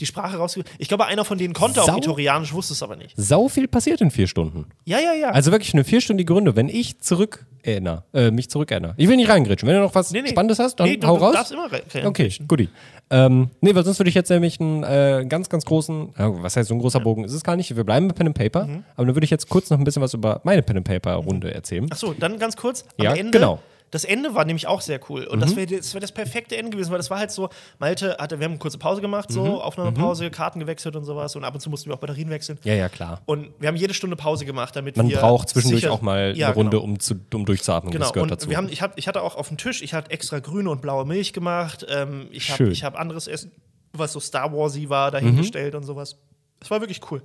die 0.00 0.06
Sprache 0.06 0.36
rausgegeben. 0.36 0.72
Ich 0.78 0.88
glaube, 0.88 1.06
einer 1.06 1.24
von 1.24 1.38
denen 1.38 1.54
konnte 1.54 1.80
Sau- 1.80 1.92
auch 1.92 1.98
Itorianisch, 1.98 2.52
wusste 2.52 2.72
es 2.72 2.82
aber 2.82 2.96
nicht. 2.96 3.12
Sau 3.16 3.48
viel 3.48 3.68
passiert 3.68 4.00
in 4.00 4.10
vier 4.10 4.26
Stunden. 4.26 4.66
Ja, 4.84 4.98
ja, 4.98 5.12
ja. 5.14 5.30
Also 5.30 5.52
wirklich 5.52 5.72
eine 5.74 5.84
vierstündige 5.84 6.32
Runde. 6.32 6.56
Wenn 6.56 6.68
ich 6.68 7.00
zurück 7.00 7.46
erinnere, 7.62 8.04
äh, 8.14 8.30
mich 8.30 8.48
zurückerinnere. 8.48 8.94
Ich 8.96 9.06
will 9.08 9.16
nicht 9.16 9.28
reingrätschen. 9.28 9.68
Wenn 9.68 9.76
du 9.76 9.82
noch 9.82 9.94
was 9.94 10.10
Nee, 10.12 10.22
nee. 10.22 10.28
Spannendes 10.30 10.58
hast, 10.58 10.76
dann 10.80 10.88
Nee, 10.88 10.96
du- 10.96 11.06
hau 11.06 11.18
du 11.18 11.24
raus. 11.24 11.34
darfst 11.34 11.52
immer 11.52 11.70
rein- 11.70 12.06
Okay, 12.06 12.32
guti. 12.48 12.68
Ähm, 13.10 13.50
nee, 13.60 13.74
weil 13.74 13.84
sonst 13.84 13.98
würde 13.98 14.08
ich 14.08 14.14
jetzt 14.14 14.30
nämlich 14.30 14.60
einen 14.60 14.82
äh, 14.84 15.26
ganz, 15.28 15.48
ganz 15.48 15.64
großen, 15.66 16.14
ja, 16.16 16.42
was 16.42 16.56
heißt 16.56 16.68
so 16.68 16.74
ein 16.74 16.80
großer 16.80 17.00
Bogen 17.00 17.24
ist 17.24 17.32
es 17.34 17.42
gar 17.42 17.56
nicht, 17.56 17.74
wir 17.76 17.84
bleiben 17.84 18.06
bei 18.08 18.14
Pen 18.14 18.28
and 18.28 18.38
Paper, 18.38 18.66
Mhm. 18.66 18.84
aber 18.96 19.06
dann 19.06 19.14
würde 19.16 19.24
ich 19.24 19.30
jetzt 19.30 19.48
kurz 19.48 19.68
noch 19.68 19.78
ein 19.78 19.84
bisschen 19.84 20.00
was 20.00 20.14
über 20.14 20.40
meine 20.44 20.62
Pen 20.62 20.76
and 20.78 20.86
Paper 20.86 21.14
Runde 21.16 21.52
erzählen. 21.52 21.86
Ach 21.90 21.96
so, 21.96 22.14
dann 22.18 22.38
ganz 22.38 22.56
kurz. 22.56 22.84
Am 22.98 23.04
Ja, 23.04 23.14
Ende, 23.14 23.32
genau. 23.36 23.58
Das 23.92 24.04
Ende 24.04 24.34
war 24.36 24.44
nämlich 24.44 24.68
auch 24.68 24.80
sehr 24.80 25.00
cool. 25.08 25.24
Und 25.24 25.40
das 25.40 25.56
wäre 25.56 25.66
das, 25.78 25.94
wär 25.94 26.00
das 26.00 26.12
perfekte 26.12 26.56
Ende 26.56 26.70
gewesen, 26.70 26.90
weil 26.92 26.98
das 26.98 27.10
war 27.10 27.18
halt 27.18 27.32
so, 27.32 27.48
Malte 27.80 28.16
hatte, 28.20 28.38
wir 28.38 28.44
haben 28.44 28.52
eine 28.52 28.58
kurze 28.60 28.78
Pause 28.78 29.00
gemacht, 29.00 29.32
so, 29.32 29.42
Mhm. 29.44 29.50
Aufnahmepause, 29.56 30.30
Karten 30.30 30.60
gewechselt 30.60 30.94
und 30.94 31.04
sowas. 31.04 31.34
Und 31.34 31.42
ab 31.44 31.54
und 31.54 31.60
zu 31.60 31.70
mussten 31.70 31.90
wir 31.90 31.94
auch 31.94 31.98
Batterien 31.98 32.30
wechseln. 32.30 32.58
Ja, 32.62 32.74
ja, 32.74 32.88
klar. 32.88 33.20
Und 33.26 33.48
wir 33.58 33.66
haben 33.68 33.76
jede 33.76 33.92
Stunde 33.92 34.14
Pause 34.14 34.44
gemacht, 34.44 34.76
damit 34.76 34.96
Man 34.96 35.08
wir. 35.08 35.18
braucht 35.18 35.48
zwischendurch 35.48 35.80
sicher- 35.82 35.92
auch 35.92 36.02
mal 36.02 36.36
Ja, 36.36 36.46
eine 36.46 36.54
Runde, 36.54 36.70
Genau. 36.76 36.84
um, 36.84 37.00
zu, 37.00 37.14
um 37.34 37.44
durchzuatmen. 37.44 37.90
Genau, 37.92 38.04
Das 38.04 38.12
gehört 38.12 38.30
und 38.30 38.30
dazu. 38.30 38.48
wir 38.48 38.56
haben, 38.56 38.68
ich, 38.70 38.80
hab, 38.80 38.96
ich 38.96 39.08
hatte 39.08 39.22
auch 39.22 39.34
auf 39.34 39.48
dem 39.48 39.56
Tisch, 39.56 39.82
ich 39.82 39.92
hatte 39.92 40.10
extra 40.12 40.38
grüne 40.38 40.70
und 40.70 40.80
blaue 40.82 41.04
Milch 41.04 41.32
gemacht. 41.32 41.84
Ähm, 41.88 42.28
ich 42.30 42.50
habe 42.52 42.72
hab 42.72 42.96
anderes 42.98 43.26
Essen, 43.26 43.50
was 43.92 44.12
so 44.12 44.20
Star 44.20 44.52
Warsy 44.52 44.88
war, 44.88 45.08
Mhm. 45.08 45.12
dahingestellt 45.14 45.74
und 45.74 45.82
sowas. 45.82 46.16
Es 46.60 46.70
war 46.70 46.80
wirklich 46.80 47.00
cool. 47.10 47.22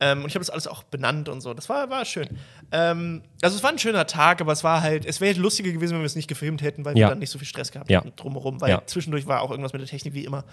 Ähm, 0.00 0.22
und 0.22 0.26
ich 0.28 0.34
habe 0.34 0.40
das 0.44 0.50
alles 0.50 0.66
auch 0.66 0.82
benannt 0.82 1.28
und 1.28 1.40
so. 1.42 1.54
Das 1.54 1.68
war, 1.68 1.88
war 1.90 2.04
schön. 2.04 2.28
Ähm, 2.72 3.22
also 3.40 3.56
es 3.56 3.62
war 3.62 3.70
ein 3.70 3.78
schöner 3.78 4.06
Tag, 4.06 4.40
aber 4.40 4.52
es 4.52 4.64
war 4.64 4.82
halt, 4.82 5.04
es 5.06 5.20
wäre 5.20 5.38
lustiger 5.38 5.70
gewesen, 5.70 5.92
wenn 5.94 6.00
wir 6.00 6.06
es 6.06 6.16
nicht 6.16 6.28
gefilmt 6.28 6.60
hätten, 6.62 6.84
weil 6.84 6.96
Ja. 6.98 7.06
wir 7.06 7.10
dann 7.10 7.20
nicht 7.20 7.30
so 7.30 7.38
viel 7.38 7.46
Stress 7.46 7.70
gehabt 7.70 7.88
Ja. 7.90 8.00
hätten 8.00 8.12
drumherum, 8.16 8.60
weil 8.60 8.70
Ja. 8.70 8.82
zwischendurch 8.86 9.26
war 9.26 9.40
auch 9.42 9.50
irgendwas 9.50 9.72
mit 9.72 9.80
der 9.82 9.88
Technik 9.88 10.14
wie 10.14 10.24
immer. 10.24 10.44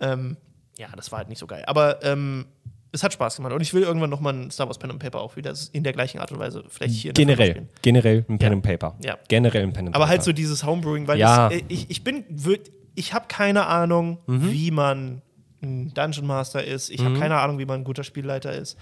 Ähm, 0.00 0.36
ja, 0.78 0.88
das 0.96 1.10
war 1.12 1.18
halt 1.18 1.28
nicht 1.28 1.38
so 1.38 1.46
geil. 1.46 1.64
Aber 1.66 2.02
ähm, 2.04 2.46
es 2.92 3.02
hat 3.02 3.12
Spaß 3.12 3.36
gemacht 3.36 3.52
und 3.52 3.60
ich 3.60 3.74
will 3.74 3.82
irgendwann 3.82 4.08
noch 4.08 4.20
mal 4.20 4.32
ein 4.32 4.50
Star 4.50 4.66
Wars 4.68 4.78
Pen 4.78 4.90
and 4.90 4.98
Paper 5.00 5.20
auch 5.20 5.36
wieder 5.36 5.52
in 5.72 5.84
der 5.84 5.92
gleichen 5.92 6.18
Art 6.20 6.32
und 6.32 6.38
Weise 6.38 6.64
vielleicht 6.68 6.94
hier 6.94 7.12
Generell. 7.12 7.68
Generell 7.82 8.24
ein 8.28 8.38
Pen 8.38 8.52
and 8.54 8.62
Paper. 8.62 8.96
Ja. 9.04 9.18
Generell 9.28 9.64
ein 9.64 9.72
Pen 9.74 9.88
and 9.88 9.94
Aber 9.96 10.04
Paper. 10.04 10.10
halt 10.10 10.22
so 10.22 10.32
dieses 10.32 10.64
Homebrewing, 10.64 11.06
weil 11.06 11.18
Ja. 11.18 11.50
das, 11.50 11.58
äh, 11.58 11.64
ich, 11.68 11.90
ich 11.90 12.04
bin, 12.04 12.24
würd- 12.34 12.70
ich 12.94 13.12
habe 13.12 13.26
keine 13.28 13.66
Ahnung, 13.66 14.18
Mhm. 14.26 14.50
wie 14.50 14.70
man 14.70 15.20
ein 15.62 15.92
Dungeon 15.94 16.26
Master 16.26 16.64
ist. 16.64 16.90
Ich 16.90 17.04
habe 17.04 17.18
keine 17.18 17.36
Ahnung, 17.40 17.58
wie 17.58 17.66
man 17.66 17.80
ein 17.80 17.84
guter 17.84 18.04
Spielleiter 18.04 18.52
ist. 18.52 18.76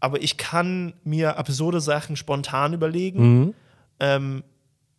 Aber 0.00 0.20
ich 0.22 0.36
kann 0.36 0.94
mir 1.04 1.36
absurde 1.38 1.80
Sachen 1.80 2.16
spontan 2.16 2.72
überlegen 2.72 3.40
Mhm. 3.40 3.54
ähm, 4.00 4.44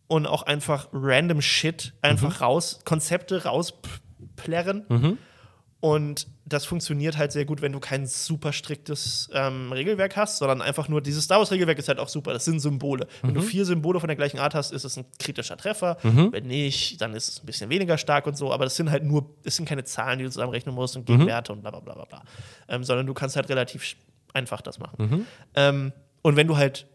und 0.06 0.26
auch 0.26 0.42
einfach 0.44 0.88
random 0.92 1.40
Shit 1.42 1.92
einfach 2.02 2.40
Mhm. 2.40 2.44
raus, 2.44 2.80
Konzepte 2.84 3.44
rausplärren. 3.44 5.18
Und 5.84 6.28
das 6.46 6.64
funktioniert 6.64 7.18
halt 7.18 7.30
sehr 7.30 7.44
gut, 7.44 7.60
wenn 7.60 7.72
du 7.72 7.78
kein 7.78 8.06
super 8.06 8.54
striktes 8.54 9.28
ähm, 9.34 9.70
Regelwerk 9.70 10.16
hast, 10.16 10.38
sondern 10.38 10.62
einfach 10.62 10.88
nur 10.88 11.02
dieses 11.02 11.24
Star 11.24 11.40
Wars-Regelwerk 11.40 11.78
ist 11.78 11.88
halt 11.88 11.98
auch 11.98 12.08
super. 12.08 12.32
Das 12.32 12.46
sind 12.46 12.60
Symbole. 12.60 13.06
Wenn 13.20 13.34
du 13.34 13.42
vier 13.42 13.66
Symbole 13.66 14.00
von 14.00 14.08
der 14.08 14.16
gleichen 14.16 14.38
Art 14.38 14.54
hast, 14.54 14.72
ist 14.72 14.84
es 14.84 14.96
ein 14.96 15.04
kritischer 15.18 15.58
Treffer. 15.58 15.98
Wenn 16.32 16.46
nicht, 16.46 17.02
dann 17.02 17.12
ist 17.12 17.28
es 17.28 17.42
ein 17.42 17.44
bisschen 17.44 17.68
weniger 17.68 17.98
stark 17.98 18.26
und 18.26 18.34
so. 18.34 18.50
Aber 18.50 18.64
das 18.64 18.76
sind 18.76 18.90
halt 18.90 19.04
nur, 19.04 19.28
es 19.44 19.56
sind 19.56 19.68
keine 19.68 19.84
Zahlen, 19.84 20.18
die 20.18 20.24
du 20.24 20.30
zusammenrechnen 20.30 20.74
musst 20.74 20.96
und 20.96 21.04
Gegenwerte 21.04 21.52
und 21.52 21.60
bla 21.60 21.70
bla 21.70 21.80
bla 21.80 22.06
bla. 22.06 22.22
Ähm, 22.66 22.82
sondern 22.82 23.06
du 23.06 23.12
kannst 23.12 23.36
halt 23.36 23.50
relativ 23.50 23.94
einfach 24.32 24.62
das 24.62 24.78
machen. 24.78 25.26
Ähm, 25.54 25.92
und 26.22 26.36
wenn 26.36 26.46
du 26.46 26.56
halt 26.56 26.86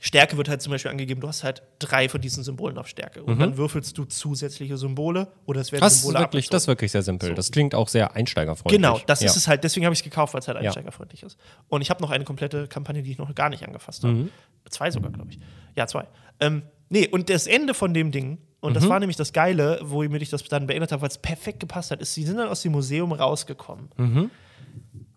Stärke 0.00 0.36
wird 0.36 0.48
halt 0.48 0.62
zum 0.62 0.70
Beispiel 0.70 0.90
angegeben, 0.90 1.20
du 1.20 1.28
hast 1.28 1.42
halt 1.44 1.62
drei 1.78 2.08
von 2.08 2.20
diesen 2.20 2.44
Symbolen 2.44 2.78
auf 2.78 2.86
Stärke. 2.88 3.22
Und 3.22 3.38
dann 3.40 3.56
würfelst 3.56 3.98
du 3.98 4.04
zusätzliche 4.04 4.76
Symbole 4.76 5.28
oder 5.46 5.60
es 5.60 5.72
werden 5.72 5.80
das 5.82 5.94
ist, 5.94 6.02
Symbole 6.02 6.20
wirklich, 6.24 6.48
das 6.48 6.62
ist 6.64 6.68
wirklich 6.68 6.92
sehr 6.92 7.02
simpel. 7.02 7.34
Das 7.34 7.50
klingt 7.50 7.74
auch 7.74 7.88
sehr 7.88 8.14
einsteigerfreundlich. 8.14 8.76
Genau, 8.80 9.00
das 9.06 9.20
ja. 9.20 9.26
ist 9.26 9.36
es 9.36 9.48
halt. 9.48 9.64
Deswegen 9.64 9.86
habe 9.86 9.92
ich 9.94 10.00
es 10.00 10.04
gekauft, 10.04 10.34
weil 10.34 10.40
es 10.40 10.48
halt 10.48 10.56
Ja. 10.62 10.64
einsteigerfreundlich 10.68 11.22
ist. 11.22 11.36
Und 11.68 11.82
ich 11.82 11.90
habe 11.90 12.00
noch 12.02 12.10
eine 12.10 12.24
komplette 12.24 12.68
Kampagne, 12.68 13.02
die 13.02 13.10
ich 13.12 13.18
noch 13.18 13.34
gar 13.34 13.48
nicht 13.50 13.66
angefasst 13.66 14.04
habe. 14.04 14.14
Mhm. 14.14 14.28
Zwei 14.70 14.90
sogar, 14.90 15.10
glaube 15.10 15.30
ich. 15.30 15.38
Ja, 15.74 15.86
zwei. 15.86 16.06
Ähm, 16.40 16.62
nee, 16.90 17.08
und 17.08 17.28
das 17.30 17.46
Ende 17.46 17.74
von 17.74 17.92
dem 17.94 18.12
Ding, 18.12 18.38
und 18.60 18.70
Mhm. 18.70 18.74
das 18.74 18.88
war 18.88 19.00
nämlich 19.00 19.16
das 19.16 19.32
Geile, 19.32 19.80
womit 19.82 20.22
ich 20.22 20.30
das 20.30 20.42
dann 20.44 20.66
beendet 20.66 20.92
habe, 20.92 21.02
weil 21.02 21.08
es 21.08 21.18
perfekt 21.18 21.60
gepasst 21.60 21.90
hat, 21.90 22.00
ist, 22.00 22.14
sie 22.14 22.24
sind 22.24 22.36
dann 22.38 22.48
aus 22.48 22.62
dem 22.62 22.72
Museum 22.72 23.12
rausgekommen. 23.12 23.88
Mhm. 23.96 24.30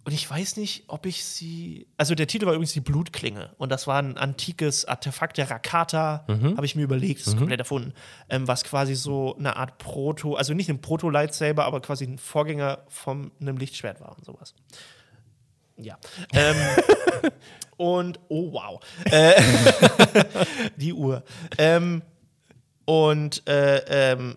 Und 0.04 0.14
ich 0.14 0.28
weiß 0.28 0.58
nicht, 0.58 0.86
ob 0.88 1.06
ich 1.06 1.24
sie. 1.24 1.86
Also 1.96 2.16
der 2.16 2.26
Titel 2.26 2.48
war 2.48 2.54
übrigens 2.54 2.74
die 2.74 2.80
Blutklinge. 2.82 3.52
Und 3.60 3.70
das 3.72 3.86
war 3.86 4.02
ein 4.02 4.18
antikes 4.18 4.86
Artefakt 4.86 5.38
der 5.38 5.52
Rakata, 5.52 6.26
Mhm. 6.28 6.58
habe 6.58 6.66
ich 6.66 6.76
mir 6.76 6.82
überlegt, 6.82 7.22
das 7.22 7.28
ist 7.28 7.38
komplett 7.38 7.60
erfunden. 7.60 7.94
Ähm, 8.28 8.48
was 8.48 8.64
quasi 8.64 8.96
so 8.96 9.36
eine 9.38 9.56
Art 9.58 9.78
Proto, 9.78 10.34
also 10.36 10.54
nicht 10.56 10.70
ein 10.70 10.82
Proto-Lightsaber, 10.82 11.66
aber 11.66 11.82
quasi 11.82 12.06
ein 12.06 12.18
Vorgänger 12.18 12.80
von 12.88 13.32
einem 13.40 13.58
Lichtschwert 13.58 14.02
war 14.02 14.18
und 14.18 14.26
sowas. 14.26 14.56
Ja. 15.78 16.00
Ähm, 16.34 16.56
und, 17.78 18.20
oh 18.28 18.54
wow. 18.54 18.80
Äh, 19.06 19.40
die 20.78 20.94
Uhr. 20.94 21.24
Ähm, 21.60 22.02
und 22.86 23.48
äh, 23.48 24.12
ähm, 24.14 24.36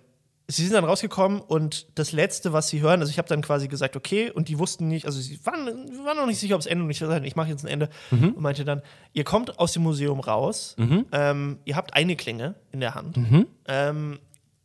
sie 0.57 0.65
sind 0.65 0.75
dann 0.75 0.85
rausgekommen 0.85 1.41
und 1.41 1.87
das 1.99 2.13
Letzte, 2.13 2.53
was 2.53 2.69
sie 2.69 2.81
hören, 2.81 3.01
also 3.01 3.11
ich 3.11 3.19
habe 3.19 3.29
dann 3.29 3.43
quasi 3.43 3.69
gesagt, 3.69 3.97
okay, 3.97 4.31
und 4.31 4.49
die 4.49 4.59
wussten 4.59 4.89
nicht, 4.89 5.07
also 5.07 5.21
sie 5.21 5.39
waren, 5.45 5.67
waren 6.05 6.17
noch 6.17 6.27
nicht 6.27 6.39
sicher, 6.39 6.55
ob 6.55 6.61
es 6.61 6.67
Ende 6.67 6.85
und 6.85 6.91
ich 6.91 6.99
gesagt, 6.99 7.25
ich 7.25 7.37
mache 7.37 7.49
jetzt 7.49 7.65
ein 7.65 7.69
Ende 7.69 7.89
und 8.11 8.41
meinte 8.41 8.65
dann, 8.65 8.83
ihr 9.13 9.25
kommt 9.25 9.59
aus 9.59 9.73
dem 9.73 9.83
Museum 9.83 10.21
raus, 10.21 10.77
ähm, 11.13 11.59
ihr 11.65 11.77
habt 11.77 11.95
eine 11.95 12.17
Klinge 12.17 12.55
in 12.73 12.81
der 12.81 12.95
Hand 12.95 13.17
ähm, 13.67 14.19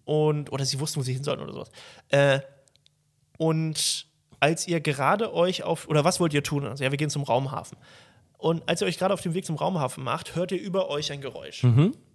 und, 0.06 0.52
oder 0.52 0.66
sie 0.66 0.80
wussten, 0.80 1.00
wo 1.00 1.04
sie 1.04 1.14
hin 1.14 1.24
sollen 1.24 1.40
oder 1.40 1.54
sowas. 1.54 1.70
Äh, 2.10 2.40
und 3.38 4.06
als 4.42 4.68
ihr 4.68 4.80
gerade 4.82 5.34
euch 5.34 5.64
auf, 5.64 5.88
oder 5.88 6.04
was 6.04 6.20
wollt 6.20 6.34
ihr 6.34 6.44
tun? 6.44 6.66
Also, 6.66 6.84
ja, 6.84 6.92
wir 6.92 6.98
gehen 6.98 7.10
zum 7.10 7.24
Raumhafen. 7.24 7.78
Und 8.38 8.68
als 8.70 8.82
ihr 8.82 8.88
euch 8.88 8.98
gerade 8.98 9.14
auf 9.14 9.22
dem 9.22 9.34
Weg 9.34 9.46
zum 9.46 9.58
Raumhafen 9.58 10.02
macht, 10.04 10.36
hört 10.36 10.52
ihr 10.54 10.62
über 10.62 10.90
euch 10.90 11.12
ein 11.12 11.20
Geräusch. 11.20 11.64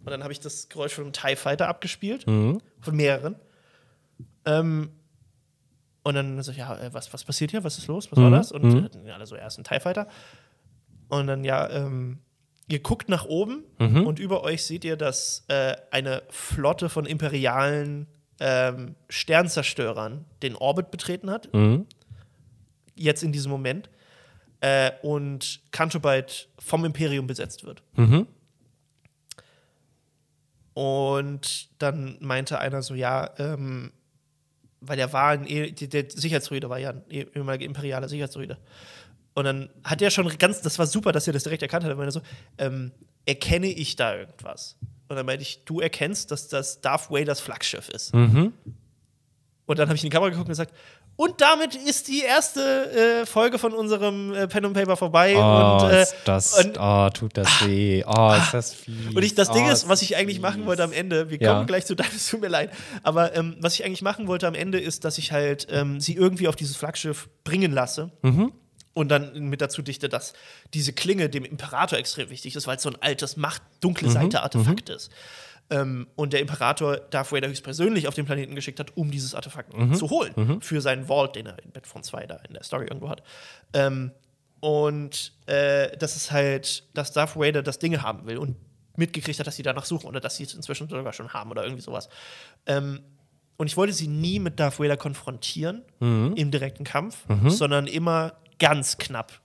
Und 0.05 0.11
dann 0.11 0.23
habe 0.23 0.33
ich 0.33 0.41
das 0.41 0.71
Geräusch 0.71 0.95
von 0.95 1.05
einem 1.05 1.13
TIE 1.13 1.37
Fighter 1.37 1.69
abgespielt, 1.69 2.25
von 2.81 2.97
mehreren. 2.97 3.37
Ähm, 4.47 4.91
und 6.03 6.15
dann 6.15 6.43
so, 6.43 6.53
ja, 6.53 6.77
äh, 6.79 6.93
was, 6.93 7.13
was 7.13 7.25
passiert 7.25 7.51
hier? 7.51 7.65
Was 7.65 7.79
ist 7.79 7.87
los? 7.87 8.11
Was 8.13 8.19
war 8.19 8.31
das? 8.31 8.53
Und 8.53 8.63
äh, 9.07 9.11
alle 9.11 9.27
so, 9.27 9.37
erst 9.37 9.59
ein 9.59 9.65
TIE 9.65 9.81
Fighter. 9.81 10.07
Und 11.09 11.27
dann, 11.27 11.45
ja, 11.45 11.69
ähm, 11.71 12.19
ihr 12.69 12.81
guckt 12.81 13.09
nach 13.09 13.25
oben 13.27 13.65
und 14.07 14.19
über 14.19 14.43
euch 14.43 14.65
seht 14.65 14.85
ihr, 14.85 14.97
dass 14.97 15.45
äh, 15.49 15.77
eine 15.91 16.23
Flotte 16.31 16.89
von 16.89 17.07
imperialen 17.07 18.07
ähm, 18.41 18.95
Sternzerstörern 19.09 20.25
den 20.43 20.57
Orbit 20.57 20.91
betreten 20.91 21.31
hat. 21.31 21.49
Jetzt 22.97 23.23
in 23.23 23.33
diesem 23.33 23.51
Moment. 23.51 23.91
Äh, 24.61 24.93
und 25.03 25.61
Kanto 25.73 26.01
bald 26.01 26.49
vom 26.59 26.85
Imperium 26.87 27.27
besetzt 27.27 27.65
wird. 27.65 27.83
Und 30.75 31.69
dann 31.83 32.17
meinte 32.21 32.59
einer 32.59 32.81
so, 32.83 32.95
ja, 32.95 33.31
ähm, 33.39 33.93
weil 34.87 34.97
der 34.97 35.13
war 35.13 35.31
ein, 35.31 35.47
eh- 35.47 35.71
der 35.73 36.05
Sicherheitsdruide 36.11 36.69
war 36.69 36.79
ja 36.79 36.91
ein 36.91 37.03
eh- 37.11 37.27
ehemaliger 37.35 37.65
imperialer 37.65 38.09
Sicherheitsdruide. 38.09 38.59
Und 39.35 39.45
dann 39.45 39.69
hat 39.83 40.01
er 40.01 40.11
schon 40.11 40.29
ganz, 40.39 40.61
das 40.63 40.79
war 40.79 40.87
super, 40.87 41.11
dass 41.13 41.27
er 41.27 41.33
das 41.33 41.43
direkt 41.43 41.63
erkannt 41.63 41.85
hat. 41.85 41.91
Er 41.91 41.97
meinte 41.97 42.13
so, 42.13 42.21
ähm, 42.59 42.93
erkenne 43.27 43.67
ich 43.67 43.97
da 43.97 44.15
irgendwas? 44.17 44.77
Und 45.09 45.17
dann 45.17 45.27
meinte 45.27 45.43
ich, 45.43 45.65
du 45.65 45.81
erkennst, 45.81 46.31
dass 46.31 46.49
das 46.49 46.81
Darth 46.81 47.11
Vaders 47.11 47.41
Flaggschiff 47.41 47.89
ist. 47.89 48.15
Und 49.67 49.79
dann 49.79 49.89
habe 49.89 49.97
ich 49.97 50.05
in 50.05 50.11
die 50.11 50.15
Kamera 50.15 50.29
geguckt 50.31 50.47
und 50.47 50.53
gesagt, 50.53 50.75
und 51.17 51.41
damit 51.41 51.75
ist 51.77 52.09
die 52.09 52.23
erste 52.23 52.91
äh, 53.23 53.27
Folge 53.27 53.59
von 53.59 53.73
unserem 53.73 54.35
äh, 54.35 54.49
Pen 54.49 54.65
and 54.65 54.75
Paper 54.75 54.97
vorbei. 54.97 55.35
Oh, 55.37 55.85
und, 55.85 55.91
äh, 55.91 56.03
ist 56.03 56.15
das, 56.25 56.59
und, 56.65 56.77
oh, 56.81 57.09
tut 57.11 57.37
das 57.37 57.49
weh. 57.67 58.03
Oh, 58.07 58.35
ist 58.37 58.53
das 58.53 58.73
fies. 58.75 59.15
und 59.15 59.23
ich, 59.23 59.35
das 59.35 59.51
Ding 59.51 59.67
oh, 59.69 59.71
ist, 59.73 59.89
was 59.89 60.03
ich 60.03 60.17
eigentlich 60.17 60.41
machen 60.41 60.59
fies. 60.61 60.67
wollte 60.67 60.83
am 60.83 60.93
Ende, 60.93 61.31
wir 61.31 61.41
Ja. 61.41 61.55
kommen 61.55 61.67
gleich 61.67 61.87
zu 61.87 61.95
deinem, 61.95 62.11
es 62.17 62.29
tut 62.29 62.41
mir 62.41 62.49
leid, 62.49 62.71
aber 63.03 63.35
ähm, 63.37 63.57
was 63.61 63.75
ich 63.75 63.85
eigentlich 63.85 64.03
machen 64.03 64.27
wollte 64.27 64.47
am 64.49 64.55
Ende 64.55 64.81
ist, 64.81 65.05
dass 65.05 65.19
ich 65.19 65.31
halt 65.33 65.67
ähm, 65.71 66.01
sie 66.01 66.15
irgendwie 66.15 66.49
auf 66.49 66.57
dieses 66.57 66.77
Flaggschiff 66.77 67.29
bringen 67.45 67.73
lasse. 67.73 68.11
Mhm. 68.23 68.53
Und 68.97 69.09
dann 69.09 69.33
mit 69.49 69.61
dazu 69.61 69.83
dichte, 69.83 70.09
dass 70.09 70.35
diese 70.73 70.93
Klinge 70.93 71.29
dem 71.29 71.45
Imperator 71.45 71.99
extrem 71.99 72.31
wichtig 72.31 72.55
ist, 72.55 72.69
weil 72.69 72.77
es 72.77 72.83
so 72.85 72.91
ein 72.91 72.97
altes 73.01 73.37
Macht, 73.37 73.61
dunkle 73.81 74.07
Mhm. 74.09 74.13
Seite-Artefakt 74.13 74.89
ist. 74.89 75.11
Ähm, 75.71 76.07
und 76.15 76.33
der 76.35 76.41
Imperator 76.41 76.97
Darth 76.99 77.33
Vader 77.33 77.49
höchstpersönlich 77.49 78.07
auf 78.07 78.15
den 78.15 78.27
Planeten 78.27 78.55
geschickt 78.55 78.79
hat, 78.81 78.97
um 78.97 79.11
dieses 79.11 79.35
Artefakt 79.35 79.77
Mhm. 79.77 79.95
zu 79.95 80.11
holen. 80.11 80.61
Für 80.61 80.81
seinen 80.81 81.07
Vault, 81.07 81.37
den 81.37 81.47
er 81.47 81.59
in 81.65 81.71
Battlefront 81.73 82.05
2 82.05 82.27
da 82.27 82.37
in 82.47 82.53
der 82.55 82.63
Story 82.63 82.85
irgendwo 82.85 83.09
hat. 83.09 83.23
Ähm, 83.73 84.11
und 84.61 85.33
äh, 85.47 85.97
das 85.99 86.17
ist 86.17 86.33
halt, 86.33 86.85
dass 86.95 87.13
Darth 87.13 87.37
Vader 87.37 87.63
das 87.63 87.79
Ding 87.79 88.01
haben 88.03 88.27
will 88.27 88.39
und 88.39 88.57
mitgekriegt 88.97 89.39
hat, 89.39 89.47
dass 89.47 89.57
sie 89.57 89.63
danach 89.63 89.85
suchen 89.85 90.07
oder 90.07 90.21
dass 90.21 90.37
sie 90.37 90.45
es 90.45 90.55
inzwischen 90.55 90.89
sogar 90.89 91.13
schon 91.13 91.33
haben 91.33 91.51
oder 91.51 91.65
irgendwie 91.65 91.83
sowas. 91.83 92.09
Ähm, 92.67 93.01
und 93.57 93.67
ich 93.69 93.77
wollte 93.77 93.93
sie 93.93 94.09
nie 94.09 94.39
mit 94.41 94.59
Darth 94.59 94.79
Vader 94.81 94.97
konfrontieren 94.97 95.83
im 96.01 96.51
direkten 96.51 96.85
Kampf, 96.85 97.25
sondern 97.47 97.87
immer 97.87 98.35
ganz 98.59 98.99
knapp. 98.99 99.41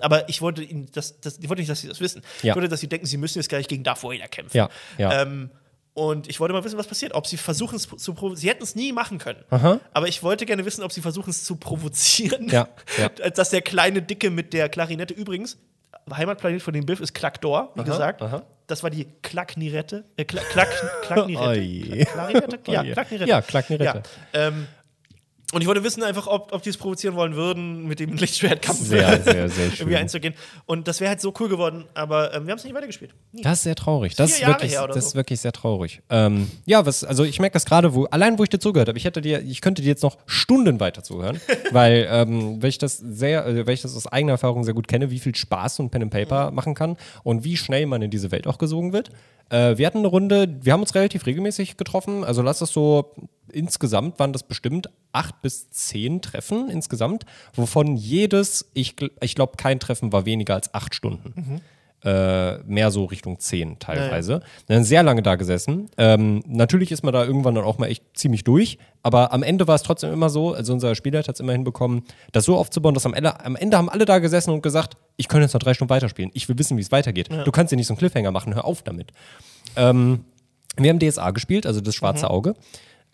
Aber 0.00 0.28
ich 0.28 0.40
wollte 0.42 0.62
ihnen 0.62 0.86
das, 0.92 1.20
das, 1.20 1.38
ich 1.38 1.48
wollte 1.48 1.60
nicht, 1.62 1.70
dass 1.70 1.80
sie 1.80 1.88
das 1.88 2.00
wissen. 2.00 2.22
Ja. 2.42 2.52
Ich 2.52 2.56
wollte, 2.56 2.68
dass 2.68 2.80
sie 2.80 2.88
denken, 2.88 3.06
sie 3.06 3.16
müssen 3.16 3.38
jetzt 3.38 3.48
gleich 3.48 3.66
gegen 3.68 3.82
Darth 3.82 4.02
Vader 4.04 4.28
kämpfen. 4.28 4.56
Ja, 4.56 4.68
ja. 4.96 5.22
Ähm, 5.22 5.50
und 5.98 6.28
ich 6.28 6.38
wollte 6.38 6.54
mal 6.54 6.62
wissen, 6.62 6.78
was 6.78 6.86
passiert. 6.86 7.12
Ob 7.14 7.26
sie 7.26 7.36
versuchen 7.36 7.74
es 7.74 7.88
zu 7.88 8.14
provozieren. 8.14 8.36
Sie 8.36 8.48
hätten 8.48 8.62
es 8.62 8.76
nie 8.76 8.92
machen 8.92 9.18
können. 9.18 9.42
Aha. 9.50 9.80
Aber 9.92 10.06
ich 10.06 10.22
wollte 10.22 10.46
gerne 10.46 10.64
wissen, 10.64 10.84
ob 10.84 10.92
sie 10.92 11.00
versuchen 11.00 11.30
es 11.30 11.42
zu 11.42 11.56
provozieren. 11.56 12.48
Ja, 12.48 12.68
ja. 12.98 13.08
Dass 13.30 13.50
der 13.50 13.62
kleine 13.62 14.00
Dicke 14.00 14.30
mit 14.30 14.52
der 14.52 14.68
Klarinette 14.68 15.12
übrigens, 15.12 15.58
Heimatplanet 16.14 16.62
von 16.62 16.72
dem 16.72 16.86
Biff 16.86 17.00
ist 17.00 17.14
Klackdor, 17.14 17.72
wie 17.74 17.82
gesagt. 17.82 18.22
aha. 18.22 18.42
Das 18.68 18.82
war 18.82 18.90
die 18.90 19.06
Klacknirette. 19.22 20.04
Äh, 20.16 20.24
Klack, 20.24 20.44
Klack, 20.50 20.68
Klacknirette. 21.02 21.48
Oi. 21.48 22.04
Klarinette? 22.04 22.58
Ja. 22.70 22.82
Klacknirette. 22.84 23.30
Ja, 23.30 23.40
Klacknirette. 23.40 24.02
Ja. 24.34 24.40
Ähm, 24.48 24.66
und 25.54 25.62
ich 25.62 25.66
wollte 25.66 25.82
wissen 25.82 26.02
einfach, 26.02 26.26
ob, 26.26 26.52
ob 26.52 26.62
die 26.62 26.68
es 26.68 26.76
provozieren 26.76 27.16
wollen 27.16 27.34
würden, 27.34 27.86
mit 27.86 28.00
dem 28.00 28.12
Lichtschwertkampf 28.14 28.80
Sehr, 28.80 29.22
sehr, 29.22 29.48
sehr 29.48 29.48
schön. 29.70 29.72
irgendwie 29.78 29.96
einzugehen. 29.96 30.34
Und 30.66 30.86
das 30.88 31.00
wäre 31.00 31.08
halt 31.08 31.22
so 31.22 31.32
cool 31.40 31.48
geworden, 31.48 31.86
aber 31.94 32.34
ähm, 32.34 32.44
wir 32.46 32.50
haben 32.50 32.58
es 32.58 32.64
nicht 32.64 32.74
weitergespielt. 32.74 33.14
Nie. 33.32 33.40
Das 33.40 33.58
ist 33.58 33.62
sehr 33.62 33.74
traurig. 33.74 34.14
Das, 34.14 34.32
ist 34.32 34.46
wirklich, 34.46 34.74
das 34.74 34.86
so. 34.92 34.98
ist 34.98 35.14
wirklich 35.14 35.40
sehr 35.40 35.52
traurig. 35.52 36.02
Ähm, 36.10 36.50
ja, 36.66 36.84
was, 36.84 37.02
also 37.02 37.24
ich 37.24 37.40
merke 37.40 37.54
das 37.54 37.64
gerade, 37.64 37.94
wo, 37.94 38.04
allein 38.04 38.38
wo 38.38 38.42
ich 38.42 38.50
dir 38.50 38.58
zugehört 38.58 38.88
habe, 38.88 38.98
ich 38.98 39.06
hätte 39.06 39.22
dir, 39.22 39.40
ich 39.40 39.62
könnte 39.62 39.80
dir 39.80 39.88
jetzt 39.88 40.02
noch 40.02 40.18
Stunden 40.26 40.80
weiter 40.80 41.02
zuhören, 41.02 41.40
weil, 41.70 42.06
ähm, 42.10 42.62
weil 42.62 42.68
ich 42.68 42.76
das 42.76 42.98
sehr, 42.98 43.46
äh, 43.46 43.66
weil 43.66 43.72
ich 43.72 43.80
das 43.80 43.96
aus 43.96 44.06
eigener 44.06 44.32
Erfahrung 44.32 44.64
sehr 44.64 44.74
gut 44.74 44.86
kenne, 44.86 45.10
wie 45.10 45.18
viel 45.18 45.34
Spaß 45.34 45.76
so 45.76 45.82
ein 45.82 45.88
Pen 45.88 46.02
and 46.02 46.12
Paper 46.12 46.50
machen 46.50 46.74
kann 46.74 46.98
und 47.22 47.44
wie 47.44 47.56
schnell 47.56 47.86
man 47.86 48.02
in 48.02 48.10
diese 48.10 48.30
Welt 48.32 48.46
auch 48.46 48.58
gesogen 48.58 48.92
wird. 48.92 49.08
Äh, 49.48 49.78
wir 49.78 49.86
hatten 49.86 49.98
eine 49.98 50.08
Runde, 50.08 50.58
wir 50.60 50.74
haben 50.74 50.82
uns 50.82 50.94
relativ 50.94 51.24
regelmäßig 51.24 51.78
getroffen, 51.78 52.22
also 52.22 52.42
lass 52.42 52.60
es 52.60 52.70
so 52.70 53.14
insgesamt 53.52 54.18
waren 54.18 54.32
das 54.32 54.42
bestimmt 54.42 54.88
acht 55.12 55.40
bis 55.42 55.70
zehn 55.70 56.22
Treffen 56.22 56.68
insgesamt, 56.70 57.24
wovon 57.54 57.96
jedes, 57.96 58.70
ich, 58.74 58.94
ich 59.20 59.34
glaube, 59.34 59.54
kein 59.56 59.80
Treffen 59.80 60.12
war 60.12 60.26
weniger 60.26 60.54
als 60.54 60.74
acht 60.74 60.94
Stunden. 60.94 61.60
Äh, 62.04 62.58
mehr 62.58 62.92
so 62.92 63.06
Richtung 63.06 63.40
zehn 63.40 63.80
teilweise. 63.80 64.40
Dann 64.68 64.84
sehr 64.84 65.02
lange 65.02 65.20
da 65.20 65.34
gesessen. 65.34 65.90
Ähm, 65.98 66.44
natürlich 66.46 66.92
ist 66.92 67.02
man 67.02 67.12
da 67.12 67.24
irgendwann 67.24 67.56
dann 67.56 67.64
auch 67.64 67.78
mal 67.78 67.88
echt 67.88 68.04
ziemlich 68.14 68.44
durch, 68.44 68.78
aber 69.02 69.32
am 69.32 69.42
Ende 69.42 69.66
war 69.66 69.74
es 69.74 69.82
trotzdem 69.82 70.12
immer 70.12 70.30
so, 70.30 70.54
also 70.54 70.72
unser 70.72 70.94
Spieler 70.94 71.18
hat 71.18 71.28
es 71.28 71.40
immer 71.40 71.50
hinbekommen, 71.52 72.04
das 72.30 72.44
so 72.44 72.56
aufzubauen, 72.56 72.94
dass 72.94 73.04
am 73.04 73.14
Ende, 73.14 73.44
am 73.44 73.56
Ende 73.56 73.76
haben 73.76 73.88
alle 73.88 74.04
da 74.04 74.20
gesessen 74.20 74.52
und 74.52 74.62
gesagt, 74.62 74.96
ich 75.16 75.26
könnte 75.26 75.42
jetzt 75.46 75.54
noch 75.54 75.60
drei 75.60 75.74
Stunden 75.74 75.90
weiterspielen. 75.90 76.30
Ich 76.34 76.48
will 76.48 76.56
wissen, 76.56 76.76
wie 76.76 76.82
es 76.82 76.92
weitergeht. 76.92 77.30
Du 77.44 77.50
kannst 77.50 77.72
dir 77.72 77.76
nicht 77.76 77.88
so 77.88 77.94
einen 77.94 77.98
Cliffhanger 77.98 78.30
machen, 78.30 78.54
hör 78.54 78.64
auf 78.64 78.82
damit. 78.82 79.12
Ähm, 79.74 80.20
wir 80.76 80.90
haben 80.90 81.00
DSA 81.00 81.32
gespielt, 81.32 81.66
also 81.66 81.80
das 81.80 81.96
schwarze 81.96 82.30
Auge. 82.30 82.54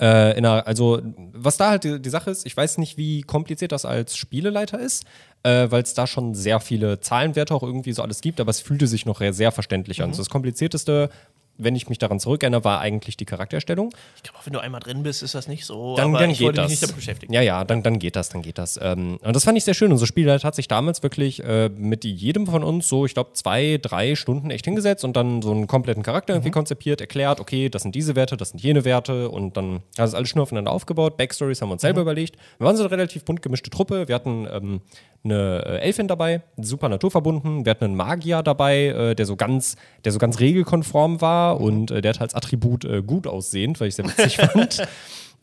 Äh, 0.00 0.36
in 0.36 0.44
einer, 0.44 0.66
also, 0.66 1.00
was 1.32 1.56
da 1.56 1.70
halt 1.70 1.84
die, 1.84 2.02
die 2.02 2.10
Sache 2.10 2.30
ist, 2.30 2.46
ich 2.46 2.56
weiß 2.56 2.78
nicht, 2.78 2.96
wie 2.96 3.22
kompliziert 3.22 3.70
das 3.70 3.84
als 3.84 4.16
Spieleleiter 4.16 4.80
ist, 4.80 5.04
äh, 5.44 5.70
weil 5.70 5.82
es 5.82 5.94
da 5.94 6.06
schon 6.06 6.34
sehr 6.34 6.58
viele 6.58 6.98
Zahlenwerte 6.98 7.54
auch 7.54 7.62
irgendwie 7.62 7.92
so 7.92 8.02
alles 8.02 8.20
gibt, 8.20 8.40
aber 8.40 8.50
es 8.50 8.60
fühlte 8.60 8.88
sich 8.88 9.06
noch 9.06 9.20
sehr 9.30 9.52
verständlich 9.52 10.02
an. 10.02 10.12
So 10.12 10.18
das 10.18 10.30
Komplizierteste, 10.30 11.10
wenn 11.56 11.76
ich 11.76 11.89
mich 11.89 11.98
daran 11.98 12.18
zurückerinnere, 12.18 12.64
war 12.64 12.81
eigentlich 12.81 13.16
die 13.16 13.24
Charakterstellung. 13.24 13.90
Ich 14.16 14.22
glaube, 14.22 14.39
auch 14.39 14.47
wenn 14.47 14.52
du 14.52 14.59
einmal 14.59 14.81
drin 14.81 15.02
bist, 15.02 15.22
ist 15.22 15.35
das 15.35 15.47
nicht 15.48 15.64
so. 15.64 15.97
Dann, 15.97 16.12
dann 16.12 16.31
ich 16.31 16.39
geht 16.39 16.47
wollte 16.47 16.56
das. 16.62 16.70
mich 16.70 16.81
nicht 16.81 16.82
damit 16.82 16.97
beschäftigen. 16.97 17.32
Ja, 17.32 17.43
ja, 17.43 17.64
dann, 17.64 17.82
dann 17.82 17.98
geht 17.98 18.16
das, 18.16 18.28
dann 18.28 18.43
geht 18.43 18.59
das. 18.59 18.78
Ähm, 18.82 19.18
und 19.22 19.36
das 19.36 19.44
fand 19.44 19.56
ich 19.56 19.64
sehr 19.64 19.74
schön. 19.74 19.93
Unser 19.93 20.06
Spielleiter 20.06 20.47
hat 20.47 20.55
sich 20.55 20.68
damals 20.68 21.02
wirklich 21.02 21.43
äh, 21.44 21.68
mit 21.68 22.05
jedem 22.05 22.47
von 22.47 22.64
uns 22.64 22.89
so, 22.89 23.06
ich 23.06 23.14
glaube, 23.14 23.32
zwei, 23.35 23.78
drei 23.81 24.16
Stunden 24.16 24.51
echt 24.51 24.64
hingesetzt 24.64 25.05
und 25.05 25.16
dann 25.16 25.43
so 25.43 25.52
einen 25.52 25.66
kompletten 25.66 26.02
Charakter 26.02 26.35
irgendwie 26.35 26.51
konzipiert, 26.51 27.01
erklärt, 27.01 27.40
okay, 27.40 27.68
das 27.68 27.82
sind 27.82 27.94
diese 27.94 28.16
Werte, 28.16 28.36
das 28.36 28.51
sind 28.51 28.62
jene 28.62 28.85
Werte 28.85 29.28
und 29.28 29.56
dann 29.56 29.82
hat 29.98 30.09
es 30.09 30.14
alles 30.14 30.31
schön 30.31 30.43
aufeinander 30.43 30.72
aufgebaut. 30.72 31.16
Backstories 31.16 31.62
haben 31.62 31.68
wir 31.68 31.74
uns 31.74 31.82
selber 31.82 32.01
überlegt. 32.01 32.36
Wir 32.59 32.66
waren 32.66 32.76
so 32.76 32.82
eine 32.82 32.90
relativ 32.90 33.24
bunt 33.24 33.43
gemischte 33.43 33.70
Truppe. 33.70 34.09
Wir 34.09 34.14
hatten 34.14 34.47
ähm, 34.51 34.81
eine 35.24 35.64
äh, 35.64 35.78
Elfin 35.78 36.09
dabei, 36.09 36.43
super 36.56 36.89
naturverbunden. 36.89 37.64
Wir 37.64 37.70
hatten 37.70 37.85
einen 37.85 37.97
Magier 37.97 38.43
dabei, 38.43 38.86
äh, 38.86 39.14
der 39.14 39.24
so 39.24 39.36
ganz, 39.36 39.76
der 40.05 40.12
so 40.12 40.18
ganz 40.18 40.40
regelkonform 40.40 41.20
war 41.20 41.43
und 41.52 41.90
äh, 41.90 42.00
der 42.02 42.14
hat 42.14 42.20
als 42.20 42.34
Attribut 42.34 42.84
äh, 42.84 43.02
gut 43.02 43.26
aussehend, 43.26 43.80
weil 43.80 43.88
ich 43.88 43.94
sehr 43.94 44.06
witzig 44.06 44.36
fand. 44.52 44.86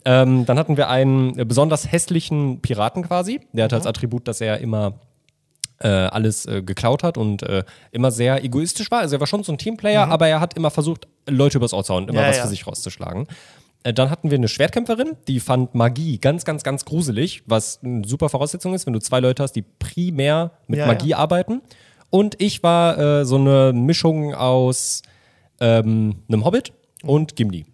Ähm, 0.03 0.45
dann 0.45 0.57
hatten 0.57 0.77
wir 0.77 0.89
einen 0.89 1.37
äh, 1.37 1.45
besonders 1.45 1.91
hässlichen 1.91 2.61
Piraten 2.61 3.03
quasi. 3.03 3.41
Der 3.53 3.65
hatte 3.65 3.75
als 3.75 3.85
Attribut, 3.85 4.27
dass 4.27 4.41
er 4.41 4.59
immer 4.59 4.93
äh, 5.79 5.87
alles 5.87 6.45
äh, 6.45 6.61
geklaut 6.63 7.03
hat 7.03 7.17
und 7.17 7.43
äh, 7.43 7.63
immer 7.91 8.11
sehr 8.11 8.43
egoistisch 8.43 8.91
war. 8.91 8.99
Also 8.99 9.15
er 9.15 9.19
war 9.19 9.27
schon 9.27 9.43
so 9.43 9.51
ein 9.51 9.57
Teamplayer, 9.57 10.07
aber 10.07 10.27
er 10.27 10.39
hat 10.39 10.55
immer 10.55 10.71
versucht, 10.71 11.07
Leute 11.27 11.57
übers 11.57 11.73
Ohr 11.73 11.83
zu 11.83 11.93
hauen, 11.93 12.07
immer 12.07 12.21
Ja, 12.21 12.29
was 12.29 12.37
ja. 12.37 12.43
für 12.43 12.49
sich 12.49 12.65
rauszuschlagen. 12.67 13.27
Äh, 13.83 13.93
Dann 13.93 14.09
hatten 14.09 14.29
wir 14.31 14.37
eine 14.37 14.47
Schwertkämpferin, 14.47 15.17
die 15.27 15.39
fand 15.39 15.73
Magie 15.75 16.17
ganz, 16.19 16.45
ganz, 16.45 16.63
ganz 16.63 16.85
gruselig, 16.85 17.43
was 17.45 17.79
eine 17.83 18.07
super 18.07 18.29
Voraussetzung 18.29 18.73
ist, 18.73 18.85
wenn 18.85 18.93
du 18.93 18.99
zwei 18.99 19.19
Leute 19.19 19.43
hast, 19.43 19.53
die 19.53 19.63
primär 19.63 20.51
mit 20.67 20.79
Ja, 20.79 20.85
Magie 20.87 21.13
arbeiten. 21.15 21.61
Und 22.09 22.39
ich 22.41 22.61
war 22.61 22.97
äh, 22.97 23.25
so 23.25 23.37
eine 23.37 23.71
Mischung 23.73 24.35
aus 24.35 25.01
ähm, 25.61 26.15
einem 26.27 26.43
Hobbit 26.43 26.73
und 27.03 27.35
Gimli. 27.37 27.65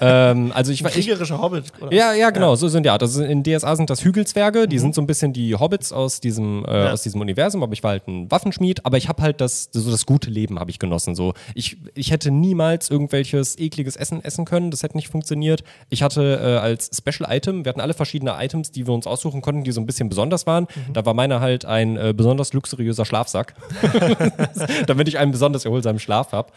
ähm, 0.00 0.52
also 0.54 0.70
ich 0.70 0.84
war, 0.84 0.90
ich, 0.90 0.96
Kriegerischer 1.06 1.40
Hobbit. 1.42 1.64
Oder? 1.80 1.92
ja, 1.92 2.12
ja, 2.12 2.30
genau, 2.30 2.54
so 2.54 2.68
sind 2.68 2.84
die 2.84 2.90
Art. 2.90 3.02
Also 3.02 3.24
in 3.24 3.42
DSA 3.42 3.74
sind 3.74 3.90
das 3.90 4.04
Hügelzwerge, 4.04 4.68
die 4.68 4.78
sind 4.78 4.94
so 4.94 5.00
ein 5.00 5.08
bisschen 5.08 5.32
die 5.32 5.56
Hobbits 5.56 5.92
aus 5.92 6.20
diesem, 6.20 6.64
äh, 6.64 6.84
Ja. 6.84 6.92
aus 6.92 7.02
diesem 7.02 7.20
Universum, 7.20 7.64
aber 7.64 7.72
ich 7.72 7.82
war 7.82 7.90
halt 7.90 8.06
ein 8.06 8.30
Waffenschmied, 8.30 8.86
aber 8.86 8.98
ich 8.98 9.08
habe 9.08 9.20
halt 9.20 9.40
das, 9.40 9.68
so 9.72 9.90
das 9.90 10.06
gute 10.06 10.30
Leben 10.30 10.60
habe 10.60 10.70
ich 10.70 10.78
genossen. 10.78 11.16
So. 11.16 11.34
Ich, 11.54 11.76
ich 11.94 12.12
hätte 12.12 12.30
niemals 12.30 12.88
irgendwelches 12.88 13.58
ekliges 13.58 13.96
Essen 13.96 14.22
essen 14.22 14.44
können, 14.44 14.70
das 14.70 14.84
hätte 14.84 14.96
nicht 14.96 15.08
funktioniert. 15.08 15.64
Ich 15.88 16.04
hatte 16.04 16.38
äh, 16.40 16.58
als 16.58 16.90
Special 16.96 17.28
Item, 17.28 17.64
wir 17.64 17.70
hatten 17.70 17.80
alle 17.80 17.94
verschiedene 17.94 18.36
Items, 18.38 18.70
die 18.70 18.86
wir 18.86 18.94
uns 18.94 19.08
aussuchen 19.08 19.40
konnten, 19.40 19.64
die 19.64 19.72
so 19.72 19.80
ein 19.80 19.86
bisschen 19.86 20.08
besonders 20.08 20.46
waren. 20.46 20.68
Da 20.92 21.04
war 21.04 21.14
meiner 21.14 21.40
halt 21.40 21.64
ein 21.64 21.96
äh, 21.96 22.14
besonders 22.16 22.52
luxuriöser 22.52 23.04
Schlafsack, 23.04 23.54
damit 24.86 25.08
ich 25.08 25.18
einen 25.18 25.32
besonders 25.32 25.64
erholsamen 25.64 25.98
Schlaf 25.98 26.30
habe. 26.30 26.52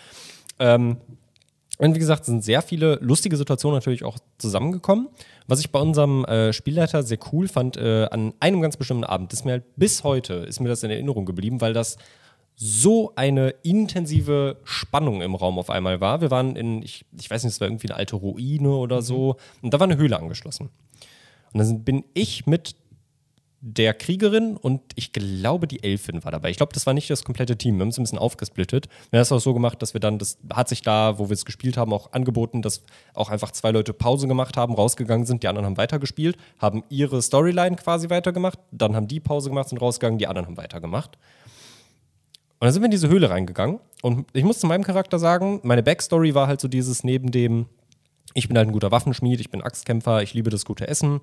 Ähm, 0.60 0.98
und 1.78 1.96
wie 1.96 2.00
gesagt, 2.00 2.26
sind 2.26 2.44
sehr 2.44 2.62
viele 2.62 3.00
lustige 3.02 3.36
Situationen 3.38 3.76
natürlich 3.76 4.04
auch 4.04 4.20
zusammengekommen. 4.38 5.08
Was 5.48 5.60
ich 5.60 5.72
bei 5.72 5.80
unserem 5.80 6.26
äh, 6.26 6.54
Spielleiter 6.54 7.02
sehr 7.02 7.18
cool 7.32 7.48
fand, 7.48 7.76
äh, 7.76 8.08
an 8.12 8.34
einem 8.40 8.62
ganz 8.62 8.78
bestimmten 8.78 9.04
Abend, 9.04 9.32
das 9.32 9.40
ist 9.40 9.46
mir 9.46 9.54
halt 9.54 9.76
bis 9.78 10.04
heute, 10.04 10.36
ist 10.36 10.60
mir 10.60 10.70
das 10.70 10.84
in 10.84 10.92
Erinnerung 10.92 11.26
geblieben, 11.26 11.60
weil 11.60 11.74
das 11.74 11.98
so 12.56 13.14
eine 13.16 13.56
intensive 13.64 14.58
Spannung 14.64 15.24
im 15.24 15.34
Raum 15.34 15.58
auf 15.58 15.72
einmal 15.72 16.00
war. 16.02 16.22
Wir 16.22 16.30
waren 16.30 16.56
in, 16.56 16.84
ich, 16.84 17.06
ich 17.20 17.32
weiß 17.32 17.44
nicht, 17.44 17.54
es 17.54 17.60
war 17.60 17.68
irgendwie 17.68 17.88
eine 17.88 17.98
alte 17.98 18.16
Ruine 18.16 18.70
oder 18.70 19.02
so, 19.02 19.38
und 19.64 19.74
da 19.74 19.80
war 19.80 19.88
eine 19.88 19.98
Höhle 19.98 20.20
angeschlossen. 20.20 20.70
Und 21.54 21.60
dann 21.60 21.84
bin 21.84 22.04
ich 22.14 22.46
mit 22.46 22.76
der 23.64 23.94
Kriegerin 23.94 24.58
und 24.58 24.82
ich 24.96 25.14
glaube, 25.14 25.68
die 25.68 25.84
Elfin 25.84 26.24
war 26.24 26.32
dabei. 26.32 26.50
Ich 26.50 26.58
glaube, 26.58 26.74
das 26.74 26.88
war 26.88 26.96
nicht 26.96 27.08
das 27.12 27.24
komplette 27.24 27.56
Team. 27.58 27.78
Wir 27.78 27.82
haben 27.82 27.90
es 27.90 28.00
ein 28.00 28.04
bisschen 28.04 28.18
aufgesplittet. 28.18 28.88
Wir 29.12 29.20
haben 29.20 29.22
es 29.22 29.32
auch 29.32 29.40
so 29.40 29.54
gemacht, 29.54 29.84
dass 29.84 29.94
wir 29.94 30.02
dann, 30.02 30.18
das 30.18 30.40
hat 30.52 30.68
sich 30.68 30.82
da, 30.82 31.20
wo 31.20 31.30
wir 31.30 31.36
es 31.36 31.46
gespielt 31.46 31.78
haben, 31.78 31.94
auch 31.94 32.12
angeboten, 32.12 32.64
dass 32.64 32.84
auch 33.14 33.30
einfach 33.30 33.52
zwei 33.52 33.70
Leute 33.70 33.94
Pause 33.94 34.28
gemacht 34.28 34.58
haben, 34.58 34.74
rausgegangen 34.74 35.28
sind, 35.28 35.44
die 35.44 35.48
anderen 35.48 35.68
haben 35.68 35.78
weitergespielt, 35.78 36.38
haben 36.58 36.84
ihre 36.90 37.22
Storyline 37.22 37.76
quasi 37.76 38.10
weitergemacht, 38.10 38.58
dann 38.72 38.96
haben 38.96 39.08
die 39.08 39.20
Pause 39.20 39.50
gemacht, 39.50 39.70
sind 39.70 39.80
rausgegangen, 39.80 40.18
die 40.18 40.26
anderen 40.26 40.48
haben 40.48 40.58
weitergemacht. 40.58 41.18
Und 42.60 42.66
dann 42.66 42.74
sind 42.74 42.82
wir 42.82 42.86
in 42.86 42.92
diese 42.92 43.10
Höhle 43.10 43.30
reingegangen 43.30 43.80
und 44.02 44.26
ich 44.34 44.44
muss 44.44 44.60
zu 44.60 44.66
meinem 44.66 44.84
Charakter 44.84 45.20
sagen, 45.20 45.60
meine 45.62 45.84
Backstory 45.84 46.34
war 46.34 46.48
halt 46.48 46.62
so 46.62 46.68
dieses 46.68 47.04
neben 47.04 47.30
dem, 47.30 47.68
ich 48.34 48.48
bin 48.48 48.58
halt 48.58 48.70
ein 48.70 48.74
guter 48.74 48.92
Waffenschmied, 48.92 49.40
ich 49.40 49.52
bin 49.52 49.62
Axtkämpfer, 49.62 50.24
ich 50.24 50.34
liebe 50.34 50.50
das 50.50 50.66
gute 50.66 50.88
Essen. 50.88 51.22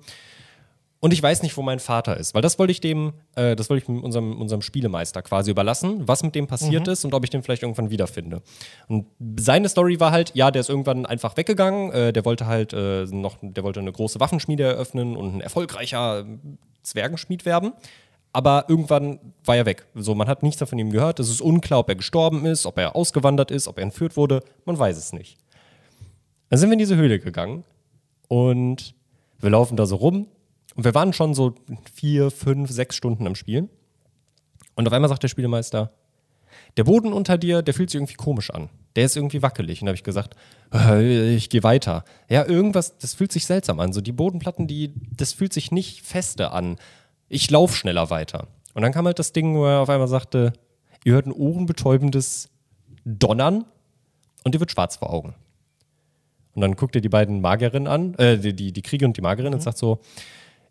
Und 1.01 1.13
ich 1.13 1.23
weiß 1.23 1.43
nicht, 1.43 1.55
wo 1.55 1.61
mein 1.61 1.79
Vater 1.79 2.17
ist, 2.17 2.33
weil 2.33 2.41
das 2.41 2.59
wollte 2.59 2.71
ich 2.71 2.81
dem, 2.81 3.13
äh, 3.35 3.55
das 3.55 3.69
wollte 3.69 3.83
ich 3.83 4.03
unserem, 4.03 4.39
unserem 4.39 4.61
Spielemeister 4.61 5.21
quasi 5.21 5.51
überlassen, 5.51 6.07
was 6.07 6.23
mit 6.23 6.35
dem 6.35 6.47
passiert 6.47 6.87
ist 6.89 7.05
und 7.05 7.13
ob 7.13 7.23
ich 7.23 7.29
den 7.29 7.41
vielleicht 7.41 7.63
irgendwann 7.63 7.89
wiederfinde. 7.89 8.41
Und 8.89 9.05
seine 9.37 9.69
Story 9.69 10.01
war 10.01 10.11
halt, 10.11 10.31
ja, 10.35 10.51
der 10.51 10.59
ist 10.59 10.69
irgendwann 10.69 11.05
einfach 11.05 11.37
weggegangen, 11.37 11.91
äh, 11.93 12.11
der 12.11 12.25
wollte 12.25 12.47
halt 12.47 12.73
äh, 12.73 13.05
noch, 13.05 13.37
der 13.41 13.63
wollte 13.63 13.79
eine 13.79 13.93
große 13.93 14.19
Waffenschmiede 14.19 14.63
eröffnen 14.63 15.15
und 15.15 15.37
ein 15.37 15.41
erfolgreicher 15.41 16.21
äh, 16.21 16.25
Zwergenschmied 16.83 17.45
werden. 17.45 17.71
Aber 18.33 18.65
irgendwann 18.67 19.19
war 19.45 19.55
er 19.55 19.65
weg. 19.65 19.87
So, 19.95 20.13
man 20.15 20.27
hat 20.27 20.43
nichts 20.43 20.59
mehr 20.59 20.67
von 20.67 20.77
ihm 20.77 20.91
gehört. 20.91 21.19
Es 21.19 21.29
ist 21.29 21.41
unklar, 21.41 21.79
ob 21.79 21.89
er 21.89 21.95
gestorben 21.95 22.45
ist, 22.45 22.65
ob 22.65 22.77
er 22.77 22.95
ausgewandert 22.95 23.51
ist, 23.51 23.67
ob 23.67 23.77
er 23.77 23.83
entführt 23.83 24.17
wurde. 24.17 24.43
Man 24.65 24.77
weiß 24.77 24.97
es 24.97 25.13
nicht. 25.13 25.37
Dann 26.49 26.59
sind 26.59 26.69
wir 26.69 26.73
in 26.73 26.79
diese 26.79 26.95
Höhle 26.95 27.19
gegangen 27.19 27.63
und 28.27 28.93
wir 29.39 29.49
laufen 29.49 29.77
da 29.77 29.85
so 29.85 29.95
rum 29.95 30.27
und 30.79 30.85
wir 30.85 30.95
waren 30.95 31.11
schon 31.11 31.33
so 31.33 31.55
vier, 31.93 32.31
fünf, 32.31 32.71
sechs 32.71 32.95
Stunden 32.95 33.27
am 33.27 33.35
Spiel. 33.35 33.67
Und 34.75 34.87
auf 34.87 34.93
einmal 34.93 35.09
sagt 35.09 35.23
der 35.23 35.27
Spielemeister, 35.27 35.91
der 36.77 36.85
Boden 36.85 37.11
unter 37.11 37.37
dir, 37.37 37.61
der 37.61 37.73
fühlt 37.73 37.89
sich 37.89 37.97
irgendwie 37.97 38.13
komisch 38.13 38.49
an. 38.49 38.69
Der 38.95 39.03
ist 39.03 39.17
irgendwie 39.17 39.41
wackelig. 39.41 39.81
Und 39.81 39.87
da 39.87 39.89
habe 39.89 39.97
ich 39.97 40.05
gesagt, 40.05 40.37
äh, 40.73 41.35
ich 41.35 41.49
gehe 41.49 41.63
weiter. 41.63 42.05
Ja, 42.29 42.45
irgendwas, 42.45 42.97
das 42.97 43.13
fühlt 43.13 43.33
sich 43.33 43.45
seltsam 43.45 43.81
an. 43.81 43.91
So 43.91 43.99
die 43.99 44.13
Bodenplatten, 44.13 44.67
die, 44.67 44.93
das 45.17 45.33
fühlt 45.33 45.51
sich 45.51 45.69
nicht 45.73 46.03
feste 46.03 46.51
an. 46.51 46.77
Ich 47.27 47.51
laufe 47.51 47.75
schneller 47.75 48.09
weiter. 48.09 48.47
Und 48.73 48.81
dann 48.81 48.93
kam 48.93 49.05
halt 49.05 49.19
das 49.19 49.33
Ding, 49.33 49.57
wo 49.57 49.65
er 49.65 49.81
auf 49.81 49.89
einmal 49.89 50.07
sagte, 50.07 50.53
ihr 51.03 51.11
hört 51.11 51.25
ein 51.25 51.33
ohrenbetäubendes 51.33 52.47
Donnern 53.03 53.65
und 54.45 54.55
dir 54.55 54.61
wird 54.61 54.71
schwarz 54.71 54.95
vor 54.95 55.09
Augen. 55.09 55.35
Und 56.55 56.61
dann 56.61 56.77
guckt 56.77 56.95
er 56.95 57.01
die 57.01 57.09
beiden 57.09 57.41
Magierinnen 57.41 57.89
an, 57.89 58.13
äh, 58.13 58.37
die, 58.37 58.55
die, 58.55 58.71
die 58.71 58.81
Krieger 58.81 59.07
und 59.07 59.17
die 59.17 59.21
Magierin 59.21 59.53
und 59.53 59.61
sagt 59.61 59.77
so, 59.77 59.99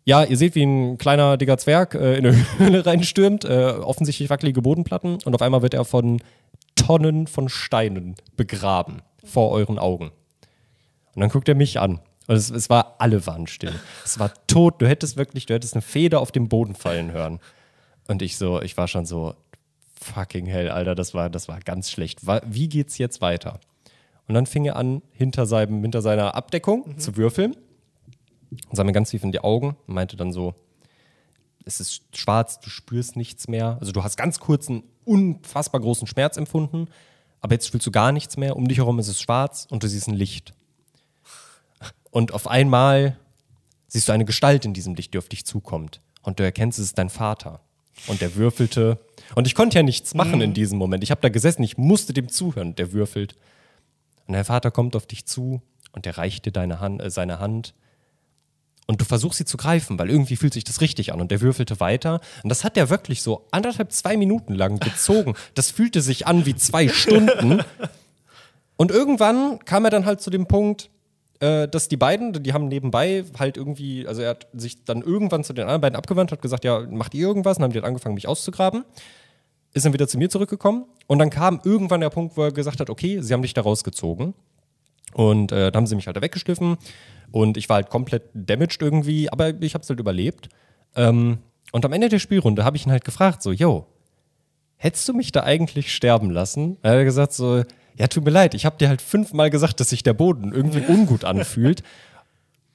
ja, 0.05 0.23
ihr 0.23 0.37
seht, 0.37 0.55
wie 0.55 0.63
ein 0.63 0.97
kleiner, 0.97 1.37
dicker 1.37 1.57
Zwerg 1.57 1.95
äh, 1.95 2.17
in 2.17 2.25
eine 2.25 2.45
Höhle 2.57 2.85
reinstürmt, 2.85 3.45
äh, 3.45 3.73
offensichtlich 3.81 4.29
wackelige 4.29 4.61
Bodenplatten 4.61 5.19
und 5.23 5.35
auf 5.35 5.41
einmal 5.41 5.61
wird 5.61 5.73
er 5.73 5.85
von 5.85 6.21
Tonnen 6.75 7.27
von 7.27 7.49
Steinen 7.49 8.15
begraben 8.35 9.01
vor 9.23 9.51
euren 9.51 9.77
Augen. 9.77 10.11
Und 11.15 11.21
dann 11.21 11.29
guckt 11.29 11.49
er 11.49 11.55
mich 11.55 11.79
an. 11.79 11.99
Und 12.27 12.35
es, 12.35 12.49
es 12.49 12.69
war, 12.69 12.95
alle 12.99 13.25
waren 13.25 13.47
still. 13.47 13.73
Es 14.05 14.19
war 14.19 14.31
tot. 14.47 14.81
Du 14.81 14.87
hättest 14.87 15.17
wirklich, 15.17 15.45
du 15.47 15.53
hättest 15.53 15.73
eine 15.73 15.81
Feder 15.81 16.21
auf 16.21 16.31
den 16.31 16.47
Boden 16.47 16.75
fallen 16.75 17.11
hören. 17.11 17.39
Und 18.07 18.21
ich 18.21 18.37
so, 18.37 18.61
ich 18.61 18.77
war 18.77 18.87
schon 18.87 19.05
so, 19.05 19.35
fucking 19.99 20.45
hell, 20.45 20.69
Alter, 20.69 20.95
das 20.95 21.13
war, 21.13 21.29
das 21.29 21.47
war 21.47 21.59
ganz 21.59 21.91
schlecht. 21.91 22.19
Wie 22.45 22.69
geht's 22.69 22.97
jetzt 22.97 23.21
weiter? 23.21 23.59
Und 24.27 24.35
dann 24.35 24.45
fing 24.45 24.65
er 24.65 24.75
an, 24.75 25.01
hinter, 25.11 25.45
seinem, 25.45 25.81
hinter 25.81 26.01
seiner 26.01 26.35
Abdeckung 26.35 26.97
zu 26.97 27.17
würfeln 27.17 27.55
und 28.51 28.75
sah 28.75 28.83
mir 28.83 28.93
ganz 28.93 29.09
tief 29.09 29.23
in 29.23 29.31
die 29.31 29.39
Augen 29.39 29.77
und 29.87 29.93
meinte 29.93 30.17
dann 30.17 30.31
so, 30.31 30.55
es 31.65 31.79
ist 31.79 32.17
schwarz, 32.17 32.59
du 32.59 32.69
spürst 32.69 33.15
nichts 33.15 33.47
mehr. 33.47 33.77
Also 33.79 33.91
du 33.91 34.03
hast 34.03 34.17
ganz 34.17 34.39
kurz 34.39 34.69
einen 34.69 34.83
unfassbar 35.05 35.81
großen 35.81 36.07
Schmerz 36.07 36.37
empfunden, 36.37 36.87
aber 37.41 37.53
jetzt 37.53 37.69
fühlst 37.69 37.87
du 37.87 37.91
gar 37.91 38.11
nichts 38.11 38.37
mehr. 38.37 38.55
Um 38.55 38.67
dich 38.67 38.79
herum 38.79 38.99
ist 38.99 39.07
es 39.07 39.21
schwarz 39.21 39.67
und 39.69 39.83
du 39.83 39.87
siehst 39.87 40.07
ein 40.07 40.15
Licht. 40.15 40.53
Und 42.11 42.33
auf 42.33 42.47
einmal 42.47 43.17
siehst 43.87 44.07
du 44.07 44.11
eine 44.11 44.25
Gestalt 44.25 44.65
in 44.65 44.73
diesem 44.73 44.95
Licht, 44.95 45.13
die 45.13 45.17
auf 45.17 45.29
dich 45.29 45.45
zukommt. 45.45 46.01
Und 46.23 46.39
du 46.39 46.43
erkennst, 46.43 46.79
es 46.79 46.85
ist 46.85 46.97
dein 46.97 47.09
Vater. 47.09 47.61
Und 48.07 48.21
der 48.21 48.35
würfelte. 48.35 48.97
Und 49.35 49.45
ich 49.45 49.55
konnte 49.55 49.77
ja 49.77 49.83
nichts 49.83 50.13
machen 50.13 50.41
in 50.41 50.53
diesem 50.53 50.77
Moment. 50.77 51.03
Ich 51.03 51.11
habe 51.11 51.21
da 51.21 51.29
gesessen, 51.29 51.63
ich 51.63 51.77
musste 51.77 52.13
dem 52.13 52.29
zuhören. 52.29 52.75
Der 52.75 52.93
würfelt. 52.93 53.35
Und 54.27 54.33
der 54.33 54.45
Vater 54.45 54.71
kommt 54.71 54.95
auf 54.95 55.05
dich 55.05 55.25
zu 55.25 55.61
und 55.91 56.05
er 56.05 56.17
reicht 56.17 56.45
dir 56.45 56.51
deine 56.51 56.79
Hand, 56.79 57.01
äh, 57.01 57.09
seine 57.09 57.39
Hand 57.39 57.73
Und 58.89 58.99
du 59.01 59.05
versuchst 59.05 59.37
sie 59.37 59.45
zu 59.45 59.55
greifen, 59.55 59.99
weil 59.99 60.09
irgendwie 60.09 60.35
fühlt 60.35 60.51
sich 60.51 60.63
das 60.63 60.81
richtig 60.81 61.13
an. 61.13 61.21
Und 61.21 61.29
der 61.29 61.41
würfelte 61.41 61.79
weiter. 61.79 62.21
Und 62.41 62.49
das 62.49 62.63
hat 62.63 62.75
der 62.75 62.89
wirklich 62.89 63.21
so 63.21 63.45
anderthalb, 63.51 63.91
zwei 63.91 64.17
Minuten 64.17 64.55
lang 64.55 64.79
gezogen. 64.79 65.35
Das 65.53 65.69
fühlte 65.69 66.01
sich 66.01 66.25
an 66.25 66.47
wie 66.47 66.55
zwei 66.55 66.87
Stunden. 66.87 67.61
Und 68.77 68.89
irgendwann 68.89 69.59
kam 69.59 69.85
er 69.85 69.91
dann 69.91 70.07
halt 70.07 70.21
zu 70.21 70.31
dem 70.31 70.47
Punkt, 70.47 70.89
äh, 71.39 71.67
dass 71.67 71.87
die 71.87 71.97
beiden, 71.97 72.33
die 72.41 72.51
haben 72.51 72.67
nebenbei 72.67 73.25
halt 73.37 73.57
irgendwie, 73.57 74.07
also 74.07 74.23
er 74.23 74.31
hat 74.31 74.47
sich 74.53 74.83
dann 74.85 75.03
irgendwann 75.03 75.43
zu 75.43 75.53
den 75.53 75.65
anderen 75.65 75.81
beiden 75.81 75.95
abgewandt, 75.95 76.31
hat 76.31 76.41
gesagt, 76.41 76.63
ja, 76.63 76.79
macht 76.89 77.13
ihr 77.13 77.27
irgendwas? 77.27 77.57
Und 77.57 77.65
haben 77.65 77.71
die 77.71 77.77
halt 77.77 77.85
angefangen, 77.85 78.15
mich 78.15 78.27
auszugraben. 78.27 78.85
Ist 79.71 79.85
dann 79.85 79.93
wieder 79.93 80.07
zu 80.07 80.17
mir 80.17 80.31
zurückgekommen. 80.31 80.85
Und 81.05 81.19
dann 81.19 81.29
kam 81.29 81.61
irgendwann 81.63 82.01
der 82.01 82.09
Punkt, 82.09 82.37
wo 82.37 82.41
er 82.41 82.51
gesagt 82.51 82.79
hat, 82.79 82.89
okay, 82.89 83.21
sie 83.21 83.35
haben 83.35 83.43
dich 83.43 83.53
da 83.53 83.61
rausgezogen. 83.61 84.33
Und 85.13 85.51
äh, 85.51 85.71
dann 85.71 85.81
haben 85.81 85.87
sie 85.87 85.95
mich 85.95 86.07
halt 86.07 86.17
da 86.17 86.23
weggeschliffen. 86.23 86.77
Und 87.31 87.57
ich 87.57 87.69
war 87.69 87.75
halt 87.75 87.89
komplett 87.89 88.23
damaged 88.33 88.81
irgendwie, 88.81 89.31
aber 89.31 89.49
ich 89.61 89.73
habe 89.73 89.83
es 89.83 89.89
halt 89.89 89.99
überlebt. 89.99 90.49
Ähm, 90.95 91.39
und 91.71 91.85
am 91.85 91.93
Ende 91.93 92.09
der 92.09 92.19
Spielrunde 92.19 92.63
habe 92.65 92.77
ich 92.77 92.85
ihn 92.85 92.91
halt 92.91 93.03
gefragt, 93.05 93.41
so, 93.43 93.51
yo, 93.51 93.85
hättest 94.77 95.07
du 95.07 95.13
mich 95.13 95.31
da 95.31 95.43
eigentlich 95.43 95.93
sterben 95.93 96.31
lassen? 96.31 96.77
Er 96.81 96.97
hat 96.97 97.03
gesagt 97.05 97.33
so, 97.33 97.63
ja, 97.97 98.07
tut 98.07 98.23
mir 98.23 98.31
leid, 98.31 98.53
ich 98.53 98.65
habe 98.65 98.77
dir 98.77 98.87
halt 98.87 99.01
fünfmal 99.01 99.49
gesagt, 99.49 99.79
dass 99.79 99.89
sich 99.89 100.03
der 100.03 100.13
Boden 100.13 100.51
irgendwie 100.53 100.81
ungut 100.87 101.23
anfühlt. 101.25 101.83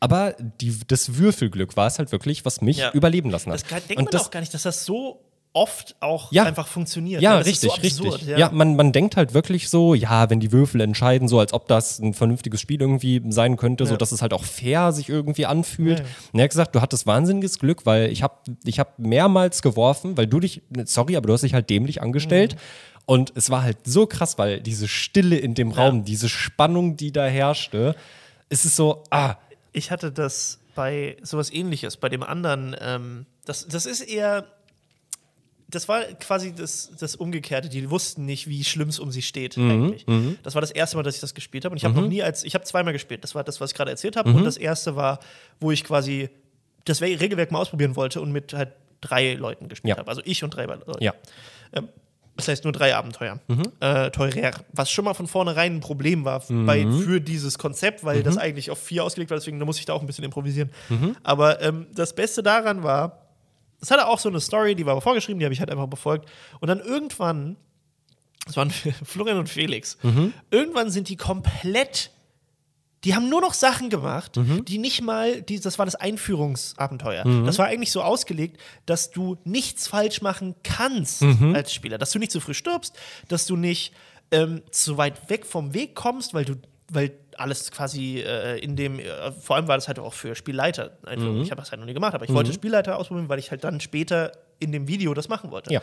Aber 0.00 0.34
die, 0.60 0.76
das 0.86 1.16
Würfelglück 1.16 1.76
war 1.76 1.86
es 1.86 1.98
halt 1.98 2.12
wirklich, 2.12 2.44
was 2.44 2.60
mich 2.60 2.76
Ja. 2.78 2.92
überleben 2.92 3.30
lassen 3.30 3.50
hat. 3.50 3.62
Das 3.62 3.66
kann, 3.68 3.78
denkt 3.88 3.96
Und 3.98 4.04
man 4.04 4.12
das, 4.12 4.26
auch 4.26 4.30
gar 4.30 4.40
nicht, 4.40 4.52
dass 4.52 4.62
das 4.64 4.84
so 4.84 5.20
oft 5.54 5.94
auch 6.00 6.30
Ja. 6.32 6.42
einfach 6.44 6.66
funktioniert. 6.66 7.22
ja, 7.22 7.38
Das 7.38 7.46
richtig, 7.46 7.70
so 7.70 7.76
absurd, 7.76 8.14
richtig. 8.20 8.36
Ja, 8.36 8.50
man, 8.52 8.76
man 8.76 8.92
denkt 8.92 9.16
halt 9.16 9.32
wirklich 9.34 9.68
so, 9.70 9.94
ja, 9.94 10.28
wenn 10.28 10.40
die 10.40 10.52
Würfel 10.52 10.80
entscheiden, 10.80 11.28
so 11.28 11.38
als 11.38 11.52
ob 11.52 11.68
das 11.68 12.00
ein 12.00 12.12
vernünftiges 12.12 12.60
Spiel 12.60 12.80
irgendwie 12.80 13.22
sein 13.30 13.56
könnte, 13.56 13.86
so 13.86 13.92
Ja. 13.92 13.96
dass 13.98 14.12
es 14.12 14.20
halt 14.20 14.32
auch 14.32 14.44
fair 14.44 14.92
sich 14.92 15.08
irgendwie 15.08 15.46
anfühlt. 15.46 16.00
Ja, 16.00 16.04
ja. 16.04 16.10
Und 16.32 16.40
er 16.40 16.42
hat 16.44 16.50
gesagt, 16.50 16.74
du 16.74 16.80
hattest 16.82 17.06
wahnsinniges 17.06 17.58
Glück, 17.60 17.86
weil 17.86 18.10
ich 18.10 18.22
habe 18.22 18.34
ich 18.64 18.78
hab 18.80 18.98
mehrmals 18.98 19.62
geworfen, 19.62 20.16
weil 20.16 20.26
du 20.26 20.40
dich, 20.40 20.60
sorry, 20.84 21.16
aber 21.16 21.28
du 21.28 21.32
hast 21.32 21.42
dich 21.42 21.54
halt 21.54 21.70
dämlich 21.70 22.02
angestellt. 22.02 22.54
Mhm. 22.56 22.58
Und 23.06 23.32
es 23.36 23.48
war 23.50 23.62
halt 23.62 23.78
so 23.84 24.06
krass, 24.06 24.38
weil 24.38 24.60
diese 24.60 24.88
Stille 24.88 25.36
in 25.36 25.54
dem 25.54 25.70
Raum, 25.72 26.04
diese 26.04 26.28
Spannung, 26.28 26.96
die 26.96 27.12
da 27.12 27.26
herrschte, 27.26 27.94
es 28.48 28.64
ist 28.64 28.76
so, 28.76 29.04
ah, 29.10 29.36
Ich 29.72 29.90
hatte 29.90 30.10
das 30.10 30.58
bei 30.74 31.16
sowas 31.22 31.52
ähnliches, 31.52 31.96
bei 31.96 32.08
dem 32.08 32.22
anderen. 32.22 32.74
Ähm, 32.80 33.26
das, 33.44 33.68
das 33.68 33.86
ist 33.86 34.00
eher. 34.00 34.46
Das 35.68 35.88
war 35.88 36.02
quasi 36.20 36.54
das, 36.54 36.90
das 37.00 37.16
Umgekehrte. 37.16 37.68
Die 37.68 37.90
wussten 37.90 38.26
nicht, 38.26 38.48
wie 38.48 38.62
schlimm 38.64 38.88
es 38.90 38.98
um 38.98 39.10
sie 39.10 39.22
steht, 39.22 39.56
eigentlich. 39.58 40.04
Das 40.42 40.54
war 40.54 40.60
das 40.60 40.70
erste 40.70 40.96
Mal, 40.96 41.02
dass 41.02 41.14
ich 41.14 41.20
das 41.20 41.34
gespielt 41.34 41.64
habe. 41.64 41.72
Und 41.72 41.78
ich 41.78 41.84
habe 41.84 41.94
noch 42.00 42.06
nie 42.08 42.22
als. 42.22 42.44
Ich 42.44 42.54
habe 42.54 42.64
zweimal 42.64 42.92
gespielt. 42.92 43.24
Das 43.24 43.34
war 43.34 43.42
das, 43.44 43.60
was 43.60 43.70
ich 43.70 43.76
gerade 43.76 43.90
erzählt 43.90 44.16
habe. 44.16 44.30
Und 44.32 44.44
das 44.44 44.56
erste 44.56 44.94
war, 44.96 45.20
wo 45.60 45.70
ich 45.70 45.82
quasi 45.84 46.28
das 46.84 47.00
We- 47.00 47.18
Regelwerk 47.18 47.50
mal 47.50 47.60
ausprobieren 47.60 47.96
wollte 47.96 48.20
und 48.20 48.30
mit 48.30 48.52
halt 48.52 48.72
drei 49.00 49.34
Leuten 49.34 49.68
gespielt 49.68 49.90
Ja. 49.90 49.98
habe. 49.98 50.08
Also 50.10 50.20
ich 50.24 50.44
und 50.44 50.50
drei 50.50 50.64
Leute. 50.66 50.84
ja. 51.00 51.14
Ähm, 51.72 51.88
Das 52.36 52.48
heißt 52.48 52.64
nur 52.64 52.72
drei 52.72 52.94
Abenteuer. 52.96 53.38
Äh, 53.80 54.10
teurer. 54.10 54.50
Was 54.72 54.90
schon 54.90 55.04
mal 55.04 55.14
von 55.14 55.28
vornherein 55.28 55.76
ein 55.76 55.80
Problem 55.80 56.24
war 56.24 56.42
bei, 56.48 56.84
für 56.84 57.20
dieses 57.20 57.58
Konzept, 57.58 58.02
weil 58.04 58.22
das 58.24 58.38
eigentlich 58.38 58.70
auf 58.72 58.78
vier 58.80 59.04
ausgelegt 59.04 59.30
war, 59.30 59.38
deswegen 59.38 59.58
muss 59.60 59.78
ich 59.78 59.86
da 59.86 59.92
auch 59.92 60.00
ein 60.00 60.06
bisschen 60.08 60.24
improvisieren. 60.24 60.70
Aber 61.22 61.62
ähm, 61.62 61.86
das 61.94 62.12
Beste 62.14 62.42
daran 62.42 62.82
war, 62.82 63.23
es 63.84 63.90
hatte 63.90 64.06
auch 64.06 64.18
so 64.18 64.28
eine 64.28 64.40
Story, 64.40 64.74
die 64.74 64.86
war 64.86 65.00
vorgeschrieben, 65.00 65.38
die 65.38 65.44
habe 65.44 65.52
ich 65.52 65.60
halt 65.60 65.70
einfach 65.70 65.86
befolgt. 65.86 66.28
Und 66.60 66.68
dann 66.68 66.80
irgendwann, 66.80 67.56
das 68.46 68.56
waren 68.56 68.70
Florian 69.04 69.38
und 69.38 69.48
Felix, 69.48 69.98
irgendwann 70.50 70.90
sind 70.90 71.08
die 71.08 71.16
komplett 71.16 72.10
die 73.04 73.14
haben 73.14 73.28
nur 73.28 73.42
noch 73.42 73.52
Sachen 73.52 73.90
gemacht, 73.90 74.32
die 74.66 74.78
nicht 74.78 75.02
mal, 75.02 75.42
die, 75.42 75.60
das 75.60 75.78
war 75.78 75.84
das 75.84 75.94
Einführungsabenteuer. 75.94 77.24
Das 77.44 77.58
war 77.58 77.66
eigentlich 77.66 77.92
so 77.92 78.00
ausgelegt, 78.00 78.58
dass 78.86 79.10
du 79.10 79.36
nichts 79.44 79.86
falsch 79.88 80.22
machen 80.22 80.54
kannst 80.62 81.22
als 81.54 81.74
Spieler. 81.74 81.98
Dass 81.98 82.12
du 82.12 82.18
nicht 82.18 82.32
zu 82.32 82.40
früh 82.40 82.54
stirbst, 82.54 82.96
dass 83.28 83.44
du 83.44 83.56
nicht 83.56 83.92
ähm, 84.30 84.62
zu 84.70 84.96
weit 84.96 85.28
weg 85.28 85.44
vom 85.44 85.74
Weg 85.74 85.94
kommst, 85.94 86.32
weil 86.32 86.46
du, 86.46 86.54
weil 86.90 87.12
alles 87.38 87.70
quasi 87.70 88.20
äh, 88.20 88.58
in 88.58 88.76
dem, 88.76 88.98
äh, 88.98 89.32
vor 89.32 89.56
allem 89.56 89.68
war 89.68 89.76
das 89.76 89.88
halt 89.88 89.98
auch 89.98 90.12
für 90.12 90.34
Spielleiter. 90.34 90.92
Einführung. 91.04 91.42
Ich 91.42 91.50
habe 91.50 91.60
das 91.60 91.70
halt 91.70 91.80
noch 91.80 91.86
nie 91.86 91.94
gemacht, 91.94 92.14
aber 92.14 92.24
ich 92.24 92.32
wollte 92.32 92.52
Spielleiter 92.52 92.98
ausprobieren, 92.98 93.28
weil 93.28 93.38
ich 93.38 93.50
halt 93.50 93.64
dann 93.64 93.80
später 93.80 94.32
in 94.60 94.72
dem 94.72 94.88
Video 94.88 95.14
das 95.14 95.28
machen 95.28 95.50
wollte 95.50 95.72
Ja. 95.72 95.82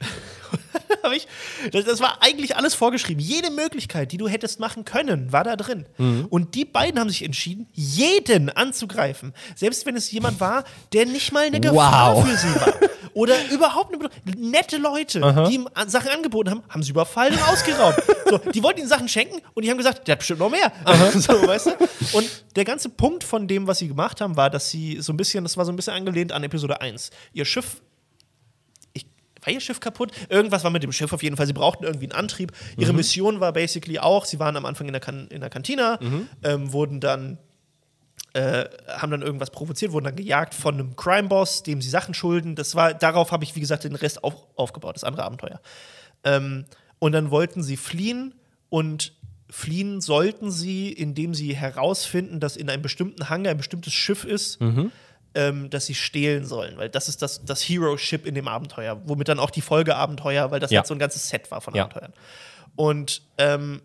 das, 1.72 2.00
war 2.00 2.18
eigentlich 2.20 2.56
alles 2.56 2.74
vorgeschrieben. 2.74 3.20
Jede 3.20 3.50
Möglichkeit, 3.50 4.12
die 4.12 4.16
du 4.16 4.28
hättest 4.28 4.60
machen 4.60 4.84
können, 4.84 5.32
war 5.32 5.44
da 5.44 5.56
drin. 5.56 5.86
Mhm. 5.98 6.26
Und 6.30 6.54
die 6.54 6.64
beiden 6.64 6.98
haben 7.00 7.08
sich 7.08 7.24
entschieden, 7.24 7.68
jeden 7.72 8.50
anzugreifen. 8.50 9.34
Selbst 9.54 9.86
wenn 9.86 9.96
es 9.96 10.10
jemand 10.10 10.40
war, 10.40 10.64
der 10.92 11.06
nicht 11.06 11.32
mal 11.32 11.44
eine 11.46 11.60
Gefahr 11.60 12.16
Wow. 12.16 12.28
für 12.28 12.36
sie 12.36 12.54
war. 12.54 12.74
Oder 13.12 13.34
überhaupt 13.50 13.94
eine, 13.94 14.08
nette 14.36 14.76
Leute, 14.76 15.46
die 15.48 15.54
ihm 15.56 15.68
Sachen 15.86 16.10
angeboten 16.10 16.50
haben, 16.50 16.62
haben 16.68 16.82
sie 16.82 16.90
überfallen 16.90 17.34
und 17.34 17.48
ausgeraubt. 17.48 18.02
so, 18.28 18.38
die 18.38 18.62
wollten 18.62 18.80
ihnen 18.80 18.88
Sachen 18.88 19.08
schenken 19.08 19.40
und 19.54 19.64
die 19.64 19.70
haben 19.70 19.78
gesagt, 19.78 20.06
der 20.06 20.12
hat 20.12 20.20
bestimmt 20.20 20.40
noch 20.40 20.50
mehr. 20.50 20.72
so, 21.14 21.32
weißt 21.46 21.66
du? 21.66 21.70
Und 22.12 22.28
der 22.54 22.64
ganze 22.64 22.88
Punkt 22.88 23.24
von 23.24 23.48
dem, 23.48 23.66
was 23.66 23.78
sie 23.78 23.88
gemacht 23.88 24.20
haben, 24.20 24.36
war, 24.36 24.48
dass 24.48 24.70
sie 24.70 25.00
so 25.00 25.12
ein 25.12 25.16
bisschen, 25.16 25.42
das 25.44 25.56
war 25.56 25.64
so 25.64 25.72
ein 25.72 25.76
bisschen 25.76 25.94
angelehnt 25.94 26.30
an 26.30 26.44
Episode 26.44 26.80
1. 26.80 27.10
Ihr 27.32 27.44
Schiff 27.44 27.82
war 29.42 29.52
ihr 29.52 29.60
Schiff 29.60 29.80
kaputt? 29.80 30.12
Irgendwas 30.28 30.64
war 30.64 30.70
mit 30.70 30.82
dem 30.82 30.92
Schiff 30.92 31.12
auf 31.12 31.22
jeden 31.22 31.36
Fall. 31.36 31.46
Sie 31.46 31.52
brauchten 31.52 31.84
irgendwie 31.84 32.06
einen 32.06 32.12
Antrieb. 32.12 32.52
Ihre 32.76 32.92
Mission 32.96 33.40
war 33.40 33.52
basically 33.52 33.98
auch, 33.98 34.24
sie 34.24 34.38
waren 34.38 34.56
am 34.56 34.66
Anfang 34.66 34.86
in 34.86 34.92
der, 34.92 35.00
kan 35.00 35.28
in 35.28 35.40
der 35.40 35.50
Kantina, 35.50 35.98
ähm, 36.42 36.72
wurden 36.72 37.00
dann, 37.00 37.38
äh, 38.34 38.64
haben 38.88 39.10
dann 39.10 39.22
irgendwas 39.22 39.50
provoziert, 39.50 39.92
wurden 39.92 40.04
dann 40.04 40.16
gejagt 40.16 40.54
von 40.54 40.74
einem 40.74 40.96
Crime-Boss, 40.96 41.62
dem 41.62 41.80
sie 41.82 41.88
Sachen 41.88 42.14
schulden. 42.14 42.54
Das 42.54 42.74
war, 42.74 42.94
darauf 42.94 43.32
habe 43.32 43.44
ich, 43.44 43.56
wie 43.56 43.60
gesagt, 43.60 43.84
den 43.84 43.94
Rest 43.94 44.22
auf, 44.24 44.34
aufgebaut, 44.56 44.94
das 44.96 45.04
andere 45.04 45.24
Abenteuer. 45.24 45.60
Ähm, 46.24 46.64
und 46.98 47.12
dann 47.12 47.30
wollten 47.30 47.62
sie 47.62 47.76
fliehen 47.76 48.34
und 48.68 49.14
fliehen 49.48 50.00
sollten 50.00 50.50
sie, 50.52 50.92
indem 50.92 51.34
sie 51.34 51.56
herausfinden, 51.56 52.38
dass 52.38 52.56
in 52.56 52.70
einem 52.70 52.82
bestimmten 52.82 53.30
Hangar 53.30 53.50
ein 53.50 53.56
bestimmtes 53.56 53.92
Schiff 53.92 54.24
ist, 54.24 54.60
ähm, 55.34 55.70
dass 55.70 55.86
sie 55.86 55.94
stehlen 55.94 56.44
sollen, 56.44 56.76
weil 56.76 56.88
das 56.88 57.08
ist 57.08 57.22
das, 57.22 57.44
das 57.44 57.62
Hero-Ship 57.62 58.26
in 58.26 58.34
dem 58.34 58.48
Abenteuer, 58.48 59.00
womit 59.04 59.28
dann 59.28 59.38
auch 59.38 59.50
die 59.50 59.60
Folgeabenteuer, 59.60 60.50
weil 60.50 60.58
das 60.60 60.70
Ja. 60.70 60.78
halt 60.80 60.86
so 60.88 60.94
ein 60.94 60.98
ganzes 60.98 61.28
Set 61.28 61.50
war 61.50 61.60
von 61.60 61.74
Ja. 61.74 61.84
Abenteuern. 61.84 62.12
Und 62.76 63.22
ähm, 63.38 63.82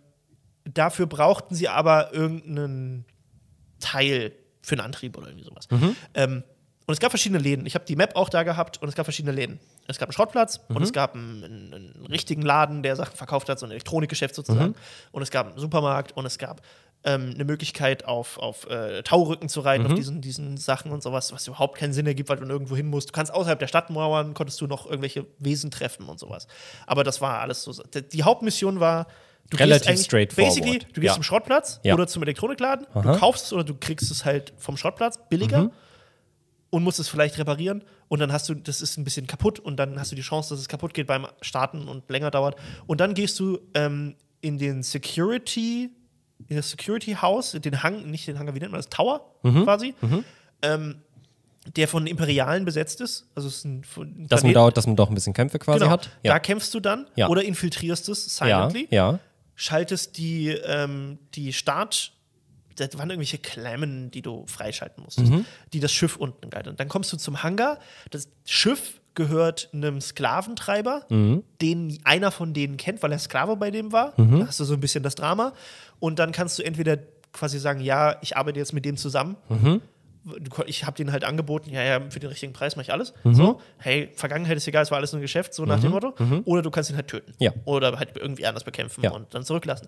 dafür 0.66 1.06
brauchten 1.06 1.54
sie 1.56 1.68
aber 1.70 2.14
irgendeinen 2.14 3.06
Teil 3.80 4.32
für 4.62 4.74
einen 4.74 4.82
Antrieb 4.82 5.18
oder 5.18 5.28
irgendwie 5.28 5.46
sowas. 5.46 5.68
Mhm. 5.70 5.96
Ähm, 6.16 6.44
und 6.88 6.94
es 6.94 7.00
gab 7.00 7.12
verschiedene 7.12 7.40
Läden. 7.40 7.66
Ich 7.66 7.74
habe 7.76 7.86
die 7.86 7.96
Map 7.96 8.16
auch 8.16 8.30
da 8.30 8.44
gehabt 8.44 8.80
und 8.82 8.88
es 8.88 8.96
gab 8.96 9.06
verschiedene 9.08 9.34
Läden. 9.34 9.60
Es 9.88 9.98
gab 9.98 10.08
einen 10.10 10.14
Schrottplatz 10.14 10.62
und 10.70 10.78
Mhm. 10.78 10.84
es 10.84 10.94
gab 10.94 11.16
einen, 11.16 11.44
einen, 11.44 11.74
einen 11.74 12.06
richtigen 12.08 12.44
Laden, 12.44 12.84
der 12.84 12.96
Sachen 12.96 13.16
verkauft 13.16 13.50
hat, 13.50 13.58
so 13.60 13.66
ein 13.66 13.72
Elektronikgeschäft 13.72 14.36
sozusagen. 14.36 14.70
Mhm. 14.70 14.76
Und 15.12 15.22
es 15.24 15.32
gab 15.32 15.48
einen 15.48 15.58
Supermarkt 15.58 16.12
und 16.14 16.26
es 16.26 16.38
gab 16.38 16.62
ähm, 17.06 17.32
eine 17.36 17.46
Möglichkeit, 17.46 18.06
auf, 18.06 18.38
auf 18.40 18.68
äh, 18.70 19.04
Taurücken 19.04 19.48
zu 19.48 19.62
reiten, 19.62 19.84
Mhm. 19.86 19.92
auf 19.92 19.96
diesen, 19.96 20.22
diesen 20.22 20.58
Sachen 20.58 20.92
und 20.92 21.04
sowas, 21.04 21.32
was 21.32 21.48
überhaupt 21.48 21.78
keinen 21.78 21.94
Sinn 21.94 22.08
ergibt, 22.08 22.30
weil 22.30 22.38
du 22.38 22.46
nirgendwo 22.46 22.76
hin 22.76 22.88
musst. 22.88 23.10
Du 23.10 23.14
kannst 23.14 23.32
außerhalb 23.34 23.60
der 23.60 23.68
Stadtmauern, 23.68 24.34
konntest 24.34 24.60
du 24.62 24.68
noch 24.68 24.86
irgendwelche 24.88 25.26
Wesen 25.40 25.72
treffen 25.72 26.08
und 26.08 26.20
sowas. 26.20 26.48
Aber 26.88 27.04
das 27.04 27.22
war 27.22 27.40
alles 27.42 27.64
so. 27.64 27.72
Die 28.12 28.24
Hauptmission 28.24 28.80
war, 28.80 29.08
du 29.50 29.58
Relativ 29.58 29.88
gehst 29.92 30.06
straightforward. 30.06 30.50
Basically, 30.56 30.80
du 30.80 31.02
gehst 31.02 31.12
Ja. 31.12 31.14
zum 31.14 31.24
Schrottplatz 31.24 31.80
Ja. 31.84 31.94
oder 31.94 32.08
zum 32.08 32.24
Elektronikladen, 32.24 32.88
Aha. 32.94 33.02
du 33.14 33.20
kaufst 33.20 33.46
es 33.46 33.54
oder 33.54 33.64
du 33.64 33.76
kriegst 33.76 34.10
es 34.10 34.26
halt 34.26 34.54
vom 34.58 34.76
Schrottplatz 34.76 35.20
billiger 35.30 35.70
und 36.72 36.84
musst 36.84 37.00
es 37.00 37.08
vielleicht 37.08 37.38
reparieren 37.38 37.84
und 38.08 38.20
dann 38.20 38.34
hast 38.34 38.50
du, 38.50 38.56
das 38.56 38.82
ist 38.82 38.98
ein 38.98 39.04
bisschen 39.04 39.28
kaputt 39.28 39.60
und 39.60 39.78
dann 39.78 40.00
hast 40.00 40.12
du 40.12 40.16
die 40.16 40.22
Chance, 40.24 40.50
dass 40.50 40.60
es 40.60 40.68
kaputt 40.68 40.94
geht 40.96 41.08
beim 41.08 41.28
Starten 41.42 41.88
und 41.88 42.10
länger 42.10 42.32
dauert. 42.32 42.56
Und 42.88 43.00
dann 43.00 43.14
gehst 43.14 43.40
du 43.40 43.60
ähm, 43.76 44.16
in 44.42 44.58
den 44.58 44.84
Security, 44.84 45.90
das 46.50 46.70
Security 46.72 47.14
House, 47.22 47.52
den 47.52 47.84
Hang, 47.84 48.10
nicht 48.12 48.28
den 48.28 48.38
Hangar, 48.40 48.56
wie 48.56 48.60
nennt 48.60 48.72
man 48.72 48.80
das? 48.80 48.90
Tower 48.90 49.22
quasi. 49.64 49.94
Ähm, 50.62 50.96
der 51.76 51.88
von 51.88 52.06
Imperialen 52.06 52.64
besetzt 52.64 53.02
ist. 53.02 53.26
Also 53.34 53.48
es 53.48 53.56
ist 53.58 53.66
ein, 53.66 53.84
ein 53.98 54.28
Dass 54.28 54.44
man, 54.44 54.54
da, 54.54 54.70
dass 54.70 54.86
man 54.86 54.96
doch 54.96 55.10
ein 55.10 55.16
bisschen 55.16 55.34
Kämpfe 55.34 55.58
quasi 55.58 55.80
genau. 55.80 55.92
hat. 55.92 56.10
Da 56.24 56.38
kämpfst 56.40 56.72
du 56.74 56.80
dann 56.80 57.08
Ja. 57.16 57.28
oder 57.28 57.44
infiltrierst 57.44 58.08
es 58.10 58.40
ja, 58.40 58.70
silently 58.70 58.88
ja. 58.92 59.18
schaltest 59.56 60.18
die, 60.18 60.50
ähm, 60.50 61.18
die 61.34 61.54
Start. 61.54 62.12
Das 62.76 62.96
waren 62.98 63.10
irgendwelche 63.10 63.38
Klemmen, 63.40 64.12
die 64.12 64.22
du 64.22 64.46
freischalten 64.48 65.04
musstest, 65.04 65.32
Mhm. 65.32 65.46
die 65.74 65.80
das 65.80 65.92
Schiff 65.92 66.18
unten 66.18 66.50
gehalten. 66.52 66.76
Dann 66.76 66.88
kommst 66.90 67.12
du 67.14 67.18
zum 67.18 67.42
Hangar. 67.42 67.80
Das 68.12 68.28
Schiff 68.46 69.00
gehört 69.16 69.70
einem 69.74 70.02
Sklaventreiber, 70.02 71.06
Mhm. 71.10 71.44
den 71.62 71.98
einer 72.04 72.32
von 72.32 72.54
denen 72.54 72.76
kennt, 72.78 73.02
weil 73.02 73.12
er 73.14 73.18
Sklave 73.20 73.56
bei 73.56 73.72
dem 73.72 73.92
war. 73.94 74.14
Da 74.18 74.46
hast 74.48 74.60
du 74.60 74.66
so 74.66 74.74
ein 74.74 74.82
bisschen 74.82 75.04
das 75.04 75.16
Drama. 75.16 75.54
Und 76.00 76.20
dann 76.20 76.32
kannst 76.32 76.58
du 76.60 76.64
entweder 76.64 76.98
quasi 77.34 77.60
sagen, 77.60 77.80
ja, 77.82 78.16
ich 78.22 78.38
arbeite 78.38 78.60
jetzt 78.60 78.74
mit 78.74 78.86
dem 78.86 78.98
zusammen. 78.98 79.36
Mhm. 79.50 79.82
Ich 80.66 80.86
habe 80.86 80.98
den 80.98 81.12
halt 81.12 81.24
angeboten, 81.24 81.70
ja, 81.70 81.84
ja, 81.84 82.00
für 82.10 82.20
den 82.20 82.30
richtigen 82.30 82.52
Preis 82.54 82.76
mache 82.76 82.86
ich 82.86 82.92
alles. 82.92 83.14
Mhm. 83.24 83.36
So, 83.36 83.62
hey, 83.78 84.10
Vergangenheit 84.16 84.58
ist 84.58 84.68
egal, 84.68 84.82
es 84.84 84.90
war 84.90 84.98
alles 84.98 85.12
nur 85.12 85.20
ein 85.20 85.22
Geschäft, 85.22 85.54
so 85.54 85.66
nach 85.66 85.80
dem 85.80 85.92
Motto. 85.92 86.16
Oder 86.46 86.62
du 86.64 86.72
kannst 86.72 86.90
ihn 86.90 86.96
halt 86.96 87.08
töten. 87.08 87.34
Ja. 87.38 87.52
Oder 87.66 87.98
halt 88.00 88.18
irgendwie 88.18 88.46
anders 88.48 88.64
bekämpfen 88.64 89.04
Ja. 89.04 89.12
und 89.12 89.34
dann 89.36 89.44
zurücklassen. 89.44 89.88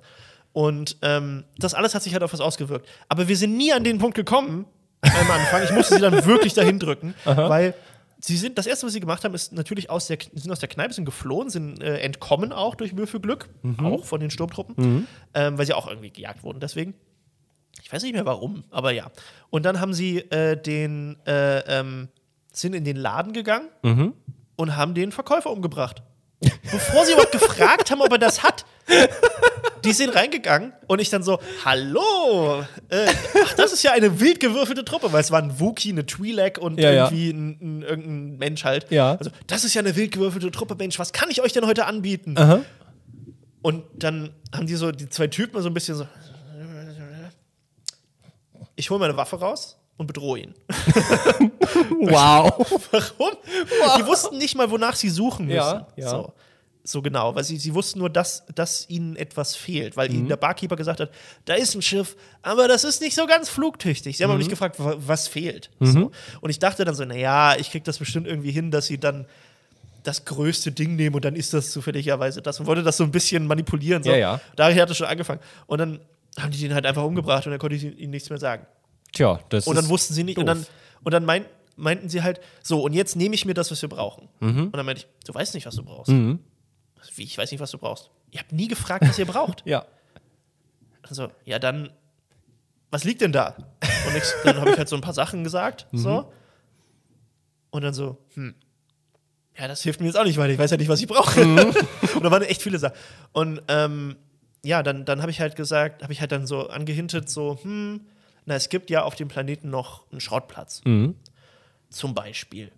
Und 0.54 0.98
ähm, 1.02 1.44
das 1.58 1.74
alles 1.74 1.96
hat 1.96 2.04
sich 2.04 2.14
halt 2.14 2.24
auf 2.24 2.34
was 2.34 2.42
ausgewirkt. 2.42 2.88
Aber 3.10 3.28
wir 3.28 3.36
sind 3.36 3.58
nie 3.58 3.74
an 3.74 3.84
den 3.84 3.98
Punkt 3.98 4.16
gekommen, 4.16 4.66
am 5.02 5.32
Anfang. 5.32 5.64
Ich 5.64 5.72
musste 5.72 5.96
sie 5.96 6.02
dann 6.02 6.26
wirklich 6.26 6.54
dahin 6.54 6.80
drücken, 6.80 7.14
weil 7.26 7.74
sie 8.19 8.38
sind, 8.38 8.57
das 8.57 8.65
erste, 8.68 8.85
was 8.85 8.94
sie 8.94 8.99
gemacht 8.99 9.23
haben, 9.23 9.34
ist 9.35 9.53
natürlich 9.53 9.89
aus 9.89 10.07
der, 10.07 10.18
sind 10.34 10.52
aus 10.52 10.60
der 10.60 10.69
Kneipe, 10.69 10.94
sind 10.94 11.06
geflohen, 11.06 11.49
sind 11.49 11.81
äh, 11.81 11.99
entkommen 11.99 12.52
auch 12.52 12.76
durch 12.76 12.98
Würfelglück, 12.98 13.49
auch 13.84 14.06
von 14.06 14.19
den 14.19 14.30
Sturmtruppen, 14.31 15.07
ähm, 15.34 15.57
weil 15.57 15.65
sie 15.65 15.73
auch 15.73 15.88
irgendwie 15.88 16.10
gejagt 16.10 16.44
wurden. 16.44 16.60
Deswegen. 16.60 16.94
Ich 17.84 17.94
weiß 17.94 18.02
nicht 18.03 18.14
mehr 18.14 18.26
warum, 18.26 18.64
aber 18.72 18.91
ja. 18.91 19.11
Und 19.52 19.64
dann 19.64 19.80
haben 19.80 19.94
sie 19.94 20.18
äh, 20.31 20.60
den, 20.61 21.15
äh, 21.27 21.60
ähm, 21.80 22.10
sind 22.52 22.73
in 22.73 22.84
den 22.84 22.98
Laden 22.98 23.34
gegangen 23.34 23.69
und 24.56 24.76
haben 24.76 24.94
den 24.95 25.11
Verkäufer 25.11 25.52
umgebracht. 25.52 26.02
Bevor 26.72 27.06
sie 27.06 27.14
überhaupt 27.14 27.31
gefragt 27.31 27.91
haben, 27.91 28.02
ob 28.02 28.11
er 28.11 28.18
das 28.18 28.44
hat. 28.44 28.65
Die 29.88 29.93
sind 29.93 30.14
reingegangen 30.14 30.73
und 30.88 30.99
ich 30.99 31.09
dann 31.09 31.23
so, 31.23 31.39
hallo, 31.65 32.64
äh, 32.89 33.07
ach, 33.43 33.53
das 33.53 33.72
ist 33.73 33.84
ja 33.84 33.91
eine 33.93 34.19
wild 34.19 34.39
gewürfelte 34.39 34.84
Truppe, 34.84 35.11
weil 35.14 35.22
es 35.22 35.31
war 35.31 35.41
ein 35.41 35.59
Wookie, 35.59 35.91
eine 35.91 36.03
Twi'lek 36.03 36.59
und 36.59 36.80
Ja, 36.80 36.91
ja. 36.91 37.05
irgendwie 37.05 37.30
Ein, 37.30 37.57
ein, 37.61 37.81
irgendein 37.84 38.38
Mensch 38.38 38.64
halt. 38.65 38.91
Ja. 38.91 39.15
Also, 39.15 39.31
das 39.47 39.64
ist 39.64 39.73
ja 39.73 39.81
eine 39.81 39.95
wild 39.95 40.11
gewürfelte 40.11 40.51
Truppe, 40.51 40.76
Mensch, 40.76 40.99
was 40.99 41.14
kann 41.14 41.30
ich 41.30 41.41
euch 41.41 41.53
denn 41.53 41.65
heute 41.65 41.85
anbieten? 41.85 42.35
Aha. 42.38 42.59
Und 43.61 43.84
dann 43.95 44.31
haben 44.53 44.68
die 44.68 44.76
so, 44.76 44.91
die 44.91 45.09
zwei 45.09 45.27
Typen 45.27 45.61
so 45.61 45.69
ein 45.69 45.73
bisschen 45.73 45.95
so, 45.95 46.05
ich 48.76 48.89
hole 48.89 48.99
meine 48.99 49.18
Waffe 49.18 49.38
raus 49.39 49.77
und 49.97 50.07
bedrohe 50.07 50.39
ihn. 50.39 50.53
Wow. 51.89 52.51
Warum? 52.91 53.38
Die 53.99 54.05
wussten 54.05 54.38
nicht 54.38 54.55
mal, 54.55 54.69
wonach 54.72 54.95
sie 54.95 55.09
suchen 55.09 55.45
müssen. 55.47 55.57
Ja, 55.57 55.88
ja. 55.95 56.09
So. 56.09 56.34
So 56.89 57.01
genau, 57.01 57.35
weil 57.35 57.43
sie, 57.43 57.57
sie 57.57 57.73
wussten 57.73 57.99
nur, 57.99 58.09
dass, 58.09 58.45
dass 58.55 58.89
ihnen 58.89 59.18
etwas 59.18 59.57
fehlt, 59.57 59.97
weil 59.97 60.07
Mhm. 60.07 60.15
ihnen 60.15 60.27
der 60.30 60.38
Barkeeper 60.38 60.77
gesagt 60.77 61.01
hat, 61.01 61.11
da 61.43 61.53
ist 61.55 61.76
ein 61.76 61.81
Schiff, 61.81 62.15
aber 62.41 62.69
das 62.69 62.85
ist 62.85 63.01
nicht 63.01 63.14
so 63.14 63.26
ganz 63.27 63.49
flugtüchtig. 63.49 64.15
Sie 64.15 64.23
haben 64.23 64.30
Mhm. 64.30 64.34
aber 64.35 64.38
nicht 64.39 64.49
gefragt, 64.49 64.80
wa- 64.80 64.95
was 64.97 65.27
fehlt. 65.27 65.69
So. 65.81 66.11
Und 66.39 66.49
ich 66.49 66.59
dachte 66.59 66.85
dann 66.85 66.95
so, 66.95 67.03
naja, 67.03 67.57
ich 67.57 67.72
krieg 67.72 67.84
das 67.84 67.97
bestimmt 67.97 68.26
irgendwie 68.26 68.51
hin, 68.51 68.72
dass 68.72 68.85
sie 68.88 68.97
dann 68.97 69.26
das 70.03 70.23
größte 70.23 70.72
Ding 70.72 70.95
nehmen 70.95 71.14
und 71.15 71.26
dann 71.26 71.35
ist 71.35 71.53
das 71.53 71.72
zufälligerweise 71.72 72.41
das 72.41 72.57
und 72.61 72.65
wollte 72.68 72.84
das 72.84 72.95
so 72.95 73.03
ein 73.03 73.11
bisschen 73.11 73.45
manipulieren. 73.47 74.01
So. 74.03 74.11
Ja, 74.11 74.15
ja. 74.18 74.41
Daher 74.55 74.84
hat 74.84 74.89
es 74.89 74.95
schon 74.95 75.07
angefangen. 75.07 75.41
Und 75.65 75.80
dann 75.80 75.99
haben 76.39 76.51
die 76.51 76.59
den 76.59 76.73
halt 76.73 76.85
einfach 76.85 77.03
umgebracht 77.03 77.45
und 77.45 77.51
dann 77.51 77.59
konnte 77.59 77.76
ich 77.76 77.84
ihnen 77.84 78.11
nichts 78.11 78.30
mehr 78.30 78.39
sagen. 78.39 78.65
Tja, 79.11 79.41
das 79.49 79.68
Und 79.68 79.76
dann 79.76 79.89
wussten 79.89 80.14
sie 80.14 80.23
nicht. 80.23 80.38
Und 80.38 80.45
doof. 80.45 80.55
dann, 80.55 80.65
und 81.03 81.14
dann 81.14 81.26
mein, 81.26 81.43
meinten 81.76 82.07
sie 82.07 82.23
halt, 82.23 82.39
so, 82.64 82.81
und 82.81 82.93
jetzt 82.93 83.18
nehme 83.18 83.35
ich 83.35 83.43
mir 83.45 83.53
das, 83.53 83.69
was 83.72 83.81
wir 83.81 83.89
brauchen. 83.89 84.30
Mhm. 84.39 84.65
Und 84.68 84.77
dann 84.77 84.85
meinte 84.85 85.01
ich, 85.01 85.07
du 85.26 85.34
weißt 85.34 85.53
nicht, 85.53 85.65
was 85.65 85.76
du 85.76 85.84
brauchst. 85.84 86.14
Wie, 87.15 87.24
ich 87.24 87.38
weiß 87.38 87.52
nicht, 87.52 87.60
was 87.60 87.72
du 87.72 87.78
brauchst. 87.78 88.10
Ihr 88.32 88.40
habt 88.40 88.52
nie 88.52 88.68
gefragt, 88.68 89.03
was 89.07 89.18
ihr 89.19 89.26
braucht. 89.26 89.64
Ja. 89.65 89.86
Also, 91.03 91.30
ja, 91.45 91.57
dann, 91.57 91.90
was 92.91 93.03
liegt 93.06 93.22
denn 93.22 93.32
da? 93.32 93.56
Und 94.07 94.15
ich, 94.18 94.24
dann 94.44 94.57
habe 94.60 94.72
ich 94.72 94.78
halt 94.78 94.90
so 94.90 94.95
ein 94.95 95.02
paar 95.02 95.14
Sachen 95.14 95.44
gesagt, 95.45 95.88
Mhm. 95.91 95.98
so. 95.98 96.34
Und 97.69 97.82
dann 97.84 97.94
so, 97.94 98.18
hm, 98.34 98.56
ja, 99.57 99.68
das 99.68 99.84
hilft 99.84 99.99
mir 100.02 100.07
jetzt 100.07 100.18
auch 100.18 100.24
nicht 100.26 100.38
weiter. 100.38 100.52
Ich 100.53 100.60
weiß 100.60 100.72
ja 100.72 100.78
nicht, 100.78 100.90
was 100.90 100.99
ich 100.99 101.07
brauche. 101.07 101.44
Mhm. 101.45 101.60
und 102.15 102.24
da 102.24 102.32
waren 102.32 102.41
echt 102.44 102.61
viele 102.61 102.78
Sachen. 102.80 102.95
Und 103.32 103.61
ähm, 103.69 104.18
ja, 104.65 104.84
dann, 104.84 105.06
dann 105.06 105.22
habe 105.22 105.32
ich 105.32 105.40
halt 105.40 105.56
gesagt, 105.56 106.03
habe 106.03 106.11
ich 106.11 106.19
halt 106.19 106.32
dann 106.32 106.45
so 106.45 106.68
angehintet, 106.68 107.30
so, 107.30 107.57
hm, 107.61 108.02
na, 108.45 108.56
es 108.56 108.68
gibt 108.69 108.90
ja 108.90 109.03
auf 109.03 109.15
dem 109.15 109.28
Planeten 109.30 109.69
noch 109.69 110.11
einen 110.11 110.19
Schrottplatz. 110.19 110.82
Mhm. 110.86 111.15
Zum 111.90 112.14
Beispiel. 112.14 112.72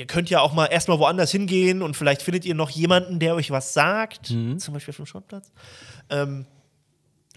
Ihr 0.00 0.06
könnt 0.06 0.30
ja 0.30 0.40
auch 0.40 0.54
mal 0.54 0.64
erstmal 0.64 0.98
woanders 0.98 1.30
hingehen 1.30 1.82
und 1.82 1.94
vielleicht 1.94 2.22
findet 2.22 2.46
ihr 2.46 2.54
noch 2.54 2.70
jemanden, 2.70 3.18
der 3.18 3.34
euch 3.34 3.50
was 3.50 3.74
sagt. 3.74 4.30
Mhm. 4.30 4.58
Zum 4.58 4.72
Beispiel 4.72 4.94
dem 4.94 5.04
Schrottplatz. 5.04 5.52
Ähm, 6.08 6.46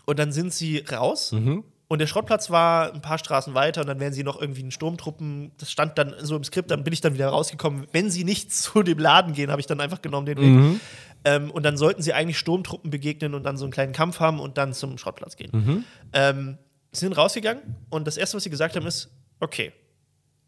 und 0.05 0.17
dann 0.17 0.31
sind 0.31 0.53
sie 0.53 0.77
raus. 0.77 1.33
Mhm. 1.33 1.65
Und 1.89 1.99
der 1.99 2.07
Schrottplatz 2.07 2.49
war 2.51 2.93
ein 2.93 3.01
paar 3.01 3.17
Straßen 3.17 3.53
weiter 3.53 3.81
und 3.81 3.87
dann 3.87 3.99
wären 3.99 4.13
sie 4.13 4.23
noch 4.23 4.39
irgendwie 4.39 4.61
in 4.61 4.71
Sturmtruppen. 4.71 5.51
Das 5.57 5.73
stand 5.73 5.97
dann 5.97 6.15
so 6.21 6.37
im 6.37 6.45
Skript, 6.45 6.71
dann 6.71 6.85
bin 6.85 6.93
ich 6.93 7.01
dann 7.01 7.15
wieder 7.15 7.27
rausgekommen. 7.27 7.85
Wenn 7.91 8.09
sie 8.09 8.23
nicht 8.23 8.53
zu 8.55 8.81
dem 8.81 8.97
Laden 8.97 9.33
gehen, 9.33 9.51
habe 9.51 9.59
ich 9.59 9.67
dann 9.67 9.81
einfach 9.81 10.01
genommen 10.01 10.25
den 10.25 10.37
Weg. 10.37 10.45
Mhm. 10.45 10.79
Ähm, 11.25 11.51
und 11.51 11.63
dann 11.63 11.75
sollten 11.75 12.01
sie 12.01 12.13
eigentlich 12.13 12.37
Sturmtruppen 12.37 12.91
begegnen 12.91 13.33
und 13.33 13.43
dann 13.43 13.57
so 13.57 13.65
einen 13.65 13.73
kleinen 13.73 13.91
Kampf 13.91 14.21
haben 14.21 14.39
und 14.39 14.57
dann 14.57 14.71
zum 14.71 14.97
Schrottplatz 14.97 15.35
gehen. 15.35 15.51
Mhm. 15.51 15.83
Ähm, 16.13 16.57
sie 16.93 17.01
sind 17.01 17.17
rausgegangen 17.17 17.75
und 17.89 18.07
das 18.07 18.15
erste, 18.15 18.37
was 18.37 18.43
sie 18.45 18.49
gesagt 18.49 18.77
haben, 18.77 18.87
ist: 18.87 19.09
Okay, 19.41 19.73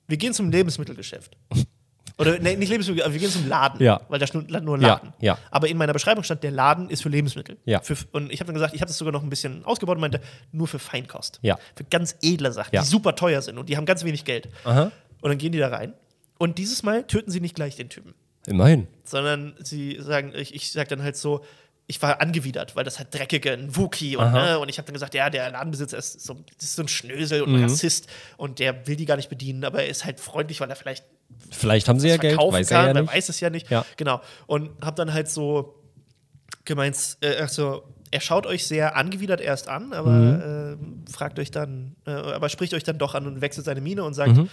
wir 0.07 0.15
gehen 0.15 0.33
zum 0.33 0.49
Lebensmittelgeschäft. 0.49 1.35
Oder 2.17 2.39
nee, 2.39 2.55
nicht 2.55 2.69
Lebensmittel, 2.69 3.03
aber 3.03 3.13
wir 3.13 3.19
gehen 3.19 3.29
zum 3.29 3.47
Laden. 3.49 3.81
Ja. 3.83 3.99
Weil 4.07 4.19
da 4.19 4.27
stand 4.27 4.49
nur 4.49 4.77
ein 4.77 4.81
Ja, 4.81 4.87
Laden. 4.87 5.13
ja. 5.19 5.37
Aber 5.51 5.67
in 5.67 5.75
meiner 5.77 5.91
Beschreibung 5.93 6.23
stand, 6.23 6.43
der 6.43 6.51
Laden 6.51 6.89
ist 6.89 7.03
für 7.03 7.09
Lebensmittel. 7.09 7.57
Ja. 7.65 7.81
Für, 7.81 7.95
und 8.13 8.31
ich 8.31 8.39
habe 8.39 8.47
dann 8.47 8.53
gesagt, 8.55 8.73
ich 8.73 8.81
habe 8.81 8.87
das 8.87 8.97
sogar 8.97 9.11
noch 9.11 9.21
ein 9.23 9.29
bisschen 9.29 9.65
ausgebaut 9.65 9.95
und 9.97 10.01
meinte, 10.01 10.21
nur 10.53 10.67
für 10.67 10.79
Feinkost. 10.79 11.39
Ja. 11.41 11.57
Für 11.75 11.83
ganz 11.83 12.15
edle 12.21 12.51
Sachen, 12.53 12.73
Ja. 12.73 12.81
die 12.81 12.87
super 12.87 13.15
teuer 13.15 13.41
sind 13.41 13.57
und 13.57 13.67
die 13.67 13.75
haben 13.75 13.85
ganz 13.85 14.03
wenig 14.05 14.23
Geld. 14.23 14.47
Aha. 14.63 14.91
Und 15.21 15.29
dann 15.29 15.37
gehen 15.37 15.51
die 15.51 15.57
da 15.59 15.67
rein. 15.67 15.93
Und 16.37 16.57
dieses 16.57 16.83
Mal 16.83 17.03
töten 17.03 17.31
sie 17.31 17.39
nicht 17.41 17.55
gleich 17.55 17.75
den 17.75 17.89
Typen, 17.89 18.13
Immerhin. 18.47 18.87
sondern 19.03 19.55
sie 19.59 19.97
sagen, 20.01 20.33
ich, 20.35 20.53
ich 20.55 20.71
sage 20.71 20.89
dann 20.89 21.01
halt 21.03 21.15
so, 21.17 21.43
ich 21.87 22.01
war 22.01 22.19
angewidert, 22.21 22.75
weil 22.75 22.83
das 22.83 22.97
halt 22.97 23.13
dreckige, 23.13 23.51
ein 23.53 23.75
Wookie 23.75 24.17
und, 24.17 24.31
ne, 24.33 24.57
und 24.59 24.69
ich 24.69 24.77
habe 24.79 24.85
dann 24.87 24.93
gesagt, 24.93 25.13
ja, 25.13 25.29
der 25.29 25.51
Ladenbesitzer 25.51 25.97
ist 25.97 26.19
so, 26.19 26.35
ist 26.59 26.75
so 26.75 26.81
ein 26.81 26.87
Schnösel 26.87 27.41
und 27.43 27.49
ein 27.53 27.57
Mhm. 27.57 27.63
Rassist 27.63 28.07
und 28.37 28.57
der 28.59 28.87
will 28.87 28.95
die 28.95 29.05
gar 29.05 29.17
nicht 29.17 29.29
bedienen, 29.29 29.63
aber 29.63 29.83
er 29.83 29.87
ist 29.89 30.03
halt 30.03 30.19
freundlich, 30.19 30.59
weil 30.61 30.69
er 30.69 30.75
vielleicht 30.75 31.05
Vielleicht 31.51 31.87
haben 31.87 31.99
sie 31.99 32.09
ja 32.09 32.17
Geld, 32.17 32.37
weiß 32.37 32.69
kann, 32.69 32.87
er 32.87 32.93
ja 32.95 33.01
nicht. 33.01 33.13
weiß 33.13 33.29
es 33.29 33.39
ja 33.39 33.49
nicht. 33.49 33.69
Ja. 33.69 33.85
Genau. 33.97 34.21
Und 34.47 34.69
habe 34.83 34.95
dann 34.95 35.13
halt 35.13 35.29
so 35.29 35.75
gemeint, 36.65 37.17
äh, 37.21 37.35
also 37.37 37.83
er 38.11 38.21
schaut 38.21 38.45
euch 38.45 38.65
sehr 38.67 38.95
angewidert 38.95 39.41
erst 39.41 39.67
an, 39.67 39.93
aber 39.93 40.09
Mhm. 40.11 41.05
äh, 41.07 41.11
fragt 41.11 41.39
euch 41.39 41.51
dann, 41.51 41.95
äh, 42.05 42.11
aber 42.11 42.49
spricht 42.49 42.73
euch 42.73 42.83
dann 42.83 42.97
doch 42.97 43.15
an 43.15 43.27
und 43.27 43.41
wechselt 43.41 43.65
seine 43.65 43.81
Miene 43.81 44.03
und 44.03 44.13
sagt: 44.13 44.35
Mhm. 44.35 44.49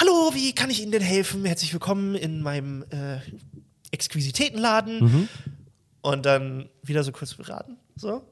Hallo, 0.00 0.30
wie 0.34 0.54
kann 0.54 0.70
ich 0.70 0.82
Ihnen 0.82 0.92
denn 0.92 1.02
helfen? 1.02 1.44
Herzlich 1.44 1.72
willkommen 1.72 2.14
in 2.14 2.42
meinem 2.42 2.84
äh, 2.90 3.18
Exquisitätenladen. 3.92 5.00
Mhm. 5.04 5.28
Und 6.02 6.26
dann 6.26 6.68
wieder 6.82 7.02
so 7.02 7.12
kurz 7.12 7.32
beraten, 7.34 7.78
so. 7.96 8.22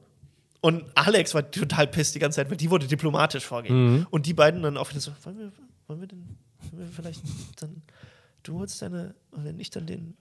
Und 0.61 0.83
Alex 0.95 1.33
war 1.33 1.49
total 1.49 1.87
pisst 1.87 2.13
die 2.15 2.19
ganze 2.19 2.35
Zeit, 2.37 2.49
weil 2.51 2.57
die 2.57 2.69
wollte 2.69 2.87
diplomatisch 2.87 3.43
vorgehen. 3.45 3.93
Mhm. 3.95 4.07
Und 4.11 4.27
die 4.27 4.33
beiden 4.33 4.61
dann 4.61 4.77
auch 4.77 4.89
wieder 4.91 4.99
so, 4.99 5.11
wollen 5.23 5.39
wir, 5.39 5.51
wollen 5.87 5.99
wir 6.01 6.07
denn, 6.07 6.37
vielleicht 6.95 7.21
dann, 7.59 7.81
du 8.43 8.59
holst 8.59 8.81
deine, 8.81 9.15
und 9.31 9.45
wenn 9.45 9.59
ich 9.59 9.69
dann 9.69 9.85
den, 9.85 10.15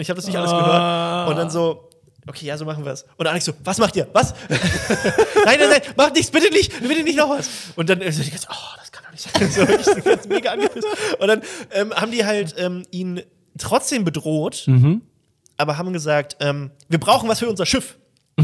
ich 0.00 0.08
habe 0.10 0.16
das 0.16 0.26
nicht 0.26 0.36
alles 0.36 0.52
Ah. 0.52 1.24
gehört. 1.24 1.28
Und 1.30 1.36
dann 1.36 1.50
so, 1.50 1.90
okay, 2.26 2.46
ja, 2.46 2.56
so 2.58 2.64
machen 2.64 2.84
wir 2.84 2.92
es. 2.92 3.04
Und 3.16 3.26
Alex 3.26 3.44
so, 3.46 3.52
was 3.64 3.78
macht 3.78 3.96
ihr? 3.96 4.08
Was? 4.12 4.34
nein, 4.48 5.58
nein, 5.58 5.70
nein, 5.70 5.82
macht 5.96 6.14
nichts, 6.14 6.30
bitte 6.30 6.50
nicht, 6.52 6.80
bitte 6.80 7.02
nicht 7.02 7.16
noch 7.16 7.30
was. 7.30 7.48
Und 7.76 7.88
dann 7.88 8.00
äh, 8.00 8.12
so 8.12 8.22
die 8.22 8.30
ganze, 8.30 8.48
oh, 8.50 8.76
das 8.78 8.92
kann 8.92 9.04
doch 9.04 9.12
nicht 9.12 9.22
sein. 9.22 9.50
so, 9.84 9.92
ich 9.92 9.94
bin 9.94 10.04
ganz 10.04 10.26
mega 10.28 10.52
angepisst. 10.52 10.86
Und 11.18 11.28
dann 11.28 11.42
ähm, 11.72 11.92
haben 11.94 12.12
die 12.12 12.24
halt 12.24 12.54
ähm, 12.58 12.84
ihn 12.90 13.22
trotzdem 13.58 14.04
bedroht, 14.04 14.64
Mhm. 14.66 15.02
aber 15.56 15.78
haben 15.78 15.92
gesagt, 15.92 16.36
ähm, 16.40 16.70
wir 16.88 16.98
brauchen 16.98 17.28
was 17.28 17.38
für 17.38 17.48
unser 17.48 17.66
Schiff. 17.66 17.96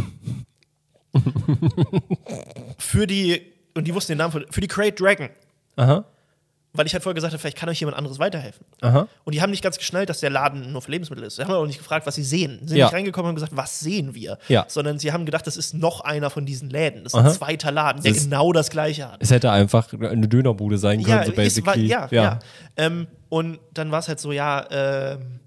für 2.79 3.07
die, 3.07 3.43
und 3.75 3.85
die 3.87 3.95
wussten 3.95 4.13
den 4.13 4.19
Namen, 4.19 4.33
von, 4.33 4.47
für 4.51 4.61
die 4.61 4.69
Great 4.69 5.01
Dragon. 5.01 5.31
Aha. 5.77 6.05
Weil 6.75 6.87
ich 6.87 6.93
halt 6.93 7.03
vorher 7.03 7.15
gesagt 7.15 7.33
habe, 7.33 7.41
vielleicht 7.41 7.57
kann 7.57 7.69
euch 7.71 7.81
jemand 7.81 7.97
anderes 7.97 8.19
weiterhelfen. 8.19 8.67
Aha. 8.83 9.09
Und 9.25 9.35
die 9.35 9.41
haben 9.41 9.51
nicht 9.51 9.63
ganz 9.63 9.79
geschnallt, 9.79 10.11
dass 10.11 10.21
der 10.21 10.29
Laden 10.29 10.71
nur 10.71 10.83
für 10.83 10.91
Lebensmittel 10.91 11.25
ist. 11.25 11.37
Sie 11.37 11.43
haben 11.43 11.51
auch 11.51 11.67
nicht 11.67 11.79
gefragt, 11.79 12.07
was 12.07 12.15
sie 12.15 12.23
sehen. 12.23 12.59
Sie 12.63 12.69
sind 12.69 12.77
Ja. 12.77 12.87
nicht 12.87 12.95
reingekommen 12.95 13.25
und 13.25 13.31
haben 13.31 13.35
gesagt, 13.37 13.57
was 13.57 13.81
sehen 13.81 14.15
wir? 14.15 14.39
Ja. 14.49 14.67
Sondern 14.69 14.99
sie 14.99 15.11
haben 15.13 15.25
gedacht, 15.25 15.47
das 15.47 15.57
ist 15.57 15.73
noch 15.73 16.03
einer 16.03 16.29
von 16.29 16.45
diesen 16.45 16.69
Läden. 16.69 17.05
Das 17.05 17.15
ist 17.15 17.19
Aha. 17.19 17.29
ein 17.29 17.35
zweiter 17.35 17.73
Laden, 17.73 18.03
der 18.03 18.13
Das 18.13 18.25
genau 18.25 18.53
das 18.53 18.69
gleiche 18.69 19.11
hat. 19.11 19.17
Es 19.23 19.31
hätte 19.31 19.51
einfach 19.51 19.91
eine 19.95 20.29
Dönerbude 20.29 20.77
sein 20.77 21.03
können, 21.03 21.25
so 21.25 21.31
es 21.33 21.37
war, 21.37 21.45
basically. 21.45 21.87
ja, 21.87 22.07
ja. 22.11 22.39
Ähm, 22.77 23.09
und 23.31 23.59
dann 23.73 23.91
war 23.91 24.01
es 24.01 24.09
halt 24.09 24.21
so, 24.21 24.31
ja, 24.31 24.67
ähm, 24.71 25.41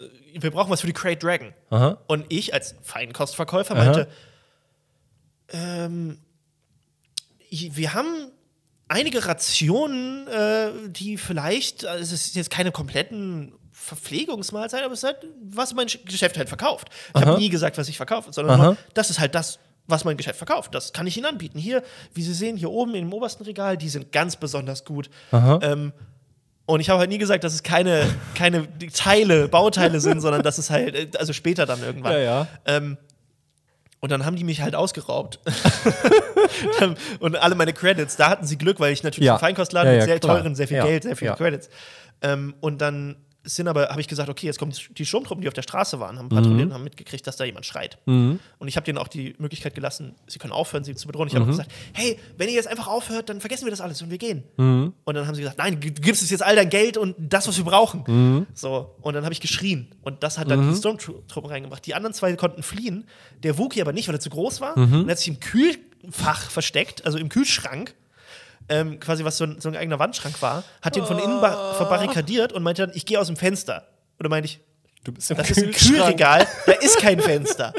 äh, 0.00 0.40
wir 0.42 0.50
brauchen 0.50 0.70
was 0.70 0.80
für 0.80 0.88
die 0.88 0.92
Great 0.92 1.22
Dragon. 1.22 1.52
Aha. 1.70 1.98
Und 2.08 2.26
ich 2.30 2.52
als 2.52 2.74
Feinkostverkäufer 2.82 3.76
meinte, 3.76 4.08
ähm, 5.50 6.18
wir 7.50 7.94
haben 7.94 8.31
einige 8.92 9.26
Rationen, 9.26 10.26
äh, 10.28 10.70
die 10.88 11.16
vielleicht, 11.16 11.84
also 11.86 12.02
es 12.02 12.12
ist 12.12 12.36
jetzt 12.36 12.50
keine 12.50 12.72
kompletten 12.72 13.52
Verpflegungsmahlzeit, 13.72 14.82
aber 14.84 14.92
es 14.92 15.00
ist 15.00 15.04
halt, 15.04 15.18
was 15.42 15.74
mein 15.74 15.88
Sch- 15.88 16.04
Geschäft 16.04 16.36
halt 16.38 16.48
verkauft. 16.48 16.88
Ich 17.14 17.20
habe 17.20 17.38
nie 17.38 17.48
gesagt, 17.48 17.78
was 17.78 17.88
ich 17.88 17.96
verkaufe, 17.96 18.32
sondern 18.32 18.58
nur, 18.60 18.76
das 18.94 19.10
ist 19.10 19.18
halt 19.18 19.34
das, 19.34 19.58
was 19.86 20.04
mein 20.04 20.16
Geschäft 20.16 20.38
verkauft. 20.38 20.74
Das 20.74 20.92
kann 20.92 21.06
ich 21.06 21.16
Ihnen 21.16 21.26
anbieten. 21.26 21.58
Hier, 21.58 21.82
wie 22.14 22.22
Sie 22.22 22.34
sehen, 22.34 22.56
hier 22.56 22.70
oben 22.70 22.94
im 22.94 23.12
obersten 23.12 23.44
Regal, 23.44 23.76
die 23.76 23.88
sind 23.88 24.12
ganz 24.12 24.36
besonders 24.36 24.84
gut. 24.84 25.10
Ähm, 25.62 25.92
und 26.66 26.80
ich 26.80 26.90
habe 26.90 27.00
halt 27.00 27.10
nie 27.10 27.18
gesagt, 27.18 27.42
dass 27.44 27.52
es 27.54 27.62
keine, 27.64 28.08
keine 28.36 28.68
Teile, 28.92 29.48
Bauteile 29.48 30.00
sind, 30.00 30.20
sondern 30.20 30.42
dass 30.42 30.58
es 30.58 30.70
halt, 30.70 30.94
äh, 30.94 31.18
also 31.18 31.32
später 31.32 31.66
dann 31.66 31.82
irgendwann. 31.82 32.12
Ja, 32.12 32.18
ja. 32.18 32.46
Ähm, 32.66 32.96
und 34.02 34.10
dann 34.10 34.26
haben 34.26 34.34
die 34.36 34.42
mich 34.44 34.60
halt 34.60 34.74
ausgeraubt. 34.74 35.38
Und 37.20 37.36
alle 37.36 37.54
meine 37.54 37.72
Credits, 37.72 38.16
da 38.16 38.28
hatten 38.28 38.46
sie 38.46 38.58
Glück, 38.58 38.80
weil 38.80 38.92
ich 38.92 39.02
natürlich 39.04 39.26
Ja. 39.28 39.34
im 39.34 39.40
Feinkostladen 39.40 39.86
Ja, 39.92 39.92
mit 39.92 40.00
ja, 40.00 40.06
sehr 40.06 40.18
klar. 40.20 40.38
teuren, 40.38 40.54
sehr 40.56 40.66
viel. 40.68 40.82
Geld, 40.82 41.04
sehr 41.04 41.16
viele. 41.16 41.34
Credits. 41.34 41.70
Ähm, 42.20 42.54
und 42.60 42.80
dann 42.80 43.16
sind 43.44 43.66
aber, 43.66 43.88
habe 43.88 44.00
ich 44.00 44.08
gesagt, 44.08 44.28
okay, 44.28 44.46
jetzt 44.46 44.58
kommen 44.58 44.72
die 44.96 45.04
Sturmtruppen, 45.04 45.42
die 45.42 45.48
auf 45.48 45.54
der 45.54 45.62
Straße 45.62 45.98
waren, 45.98 46.18
haben 46.18 46.28
patrouilliert 46.28 46.68
und 46.68 46.74
haben 46.74 46.84
mitgekriegt, 46.84 47.26
dass 47.26 47.36
da 47.36 47.44
jemand 47.44 47.66
schreit. 47.66 47.98
Und 48.06 48.68
ich 48.68 48.76
habe 48.76 48.84
denen 48.84 48.98
auch 48.98 49.08
die 49.08 49.34
Möglichkeit 49.38 49.74
gelassen, 49.74 50.14
sie 50.26 50.38
können 50.38 50.52
aufhören, 50.52 50.84
sie 50.84 50.94
zu 50.94 51.06
bedrohen. 51.06 51.28
Ich 51.28 51.34
habe 51.34 51.44
auch 51.44 51.48
gesagt, 51.48 51.72
hey, 51.92 52.18
wenn 52.36 52.48
ihr 52.48 52.54
jetzt 52.54 52.68
einfach 52.68 52.86
aufhört, 52.86 53.28
dann 53.28 53.40
vergessen 53.40 53.64
wir 53.66 53.70
das 53.70 53.80
alles 53.80 54.00
und 54.02 54.10
wir 54.10 54.18
gehen. 54.18 54.44
Und 55.04 55.14
dann 55.14 55.26
haben 55.26 55.34
sie 55.34 55.42
gesagt, 55.42 55.58
nein, 55.58 55.80
gibst 55.80 56.22
uns 56.22 56.30
jetzt 56.30 56.42
all 56.42 56.54
dein 56.56 56.68
Geld 56.68 56.96
und 56.96 57.16
das, 57.18 57.48
was 57.48 57.56
wir 57.56 57.64
brauchen. 57.64 58.46
So, 58.54 58.94
und 59.00 59.14
dann 59.14 59.24
habe 59.24 59.32
ich 59.32 59.40
geschrien. 59.40 59.88
Und 60.02 60.22
das 60.22 60.38
hat 60.38 60.50
dann 60.50 60.70
die 60.70 60.76
Sturmtruppen 60.76 61.50
reingebracht. 61.50 61.84
Die 61.86 61.94
anderen 61.94 62.14
zwei 62.14 62.34
konnten 62.36 62.62
fliehen, 62.62 63.04
der 63.42 63.58
Wookie 63.58 63.80
aber 63.80 63.92
nicht, 63.92 64.08
weil 64.08 64.14
er 64.14 64.20
zu 64.20 64.30
groß 64.30 64.60
war. 64.60 64.76
Und 64.76 65.08
er 65.08 65.12
hat 65.12 65.18
sich 65.18 65.28
im 65.28 65.40
Kühlfach 65.40 66.50
versteckt, 66.50 67.04
also 67.04 67.18
im 67.18 67.28
Kühlschrank 67.28 67.94
ähm, 68.68 69.00
quasi 69.00 69.24
was 69.24 69.36
so 69.38 69.44
ein, 69.44 69.60
so 69.60 69.68
ein 69.68 69.76
eigener 69.76 69.98
Wandschrank 69.98 70.40
war, 70.42 70.64
hat 70.82 70.96
den 70.96 71.04
von 71.04 71.18
innen 71.18 71.40
ba- 71.40 71.74
verbarrikadiert 71.74 72.52
und 72.52 72.62
meinte 72.62 72.86
dann, 72.86 72.94
ich 72.96 73.06
gehe 73.06 73.18
aus 73.20 73.26
dem 73.26 73.36
Fenster. 73.36 73.86
Oder 74.18 74.28
meinte 74.28 74.46
ich, 74.46 74.60
Du 75.04 75.10
bist 75.10 75.30
im 75.32 75.36
das 75.36 75.50
ist 75.50 75.58
ein 75.58 75.72
Kühlregal, 75.72 76.46
da 76.66 76.72
ist 76.72 76.96
kein 76.98 77.18
Fenster. 77.18 77.72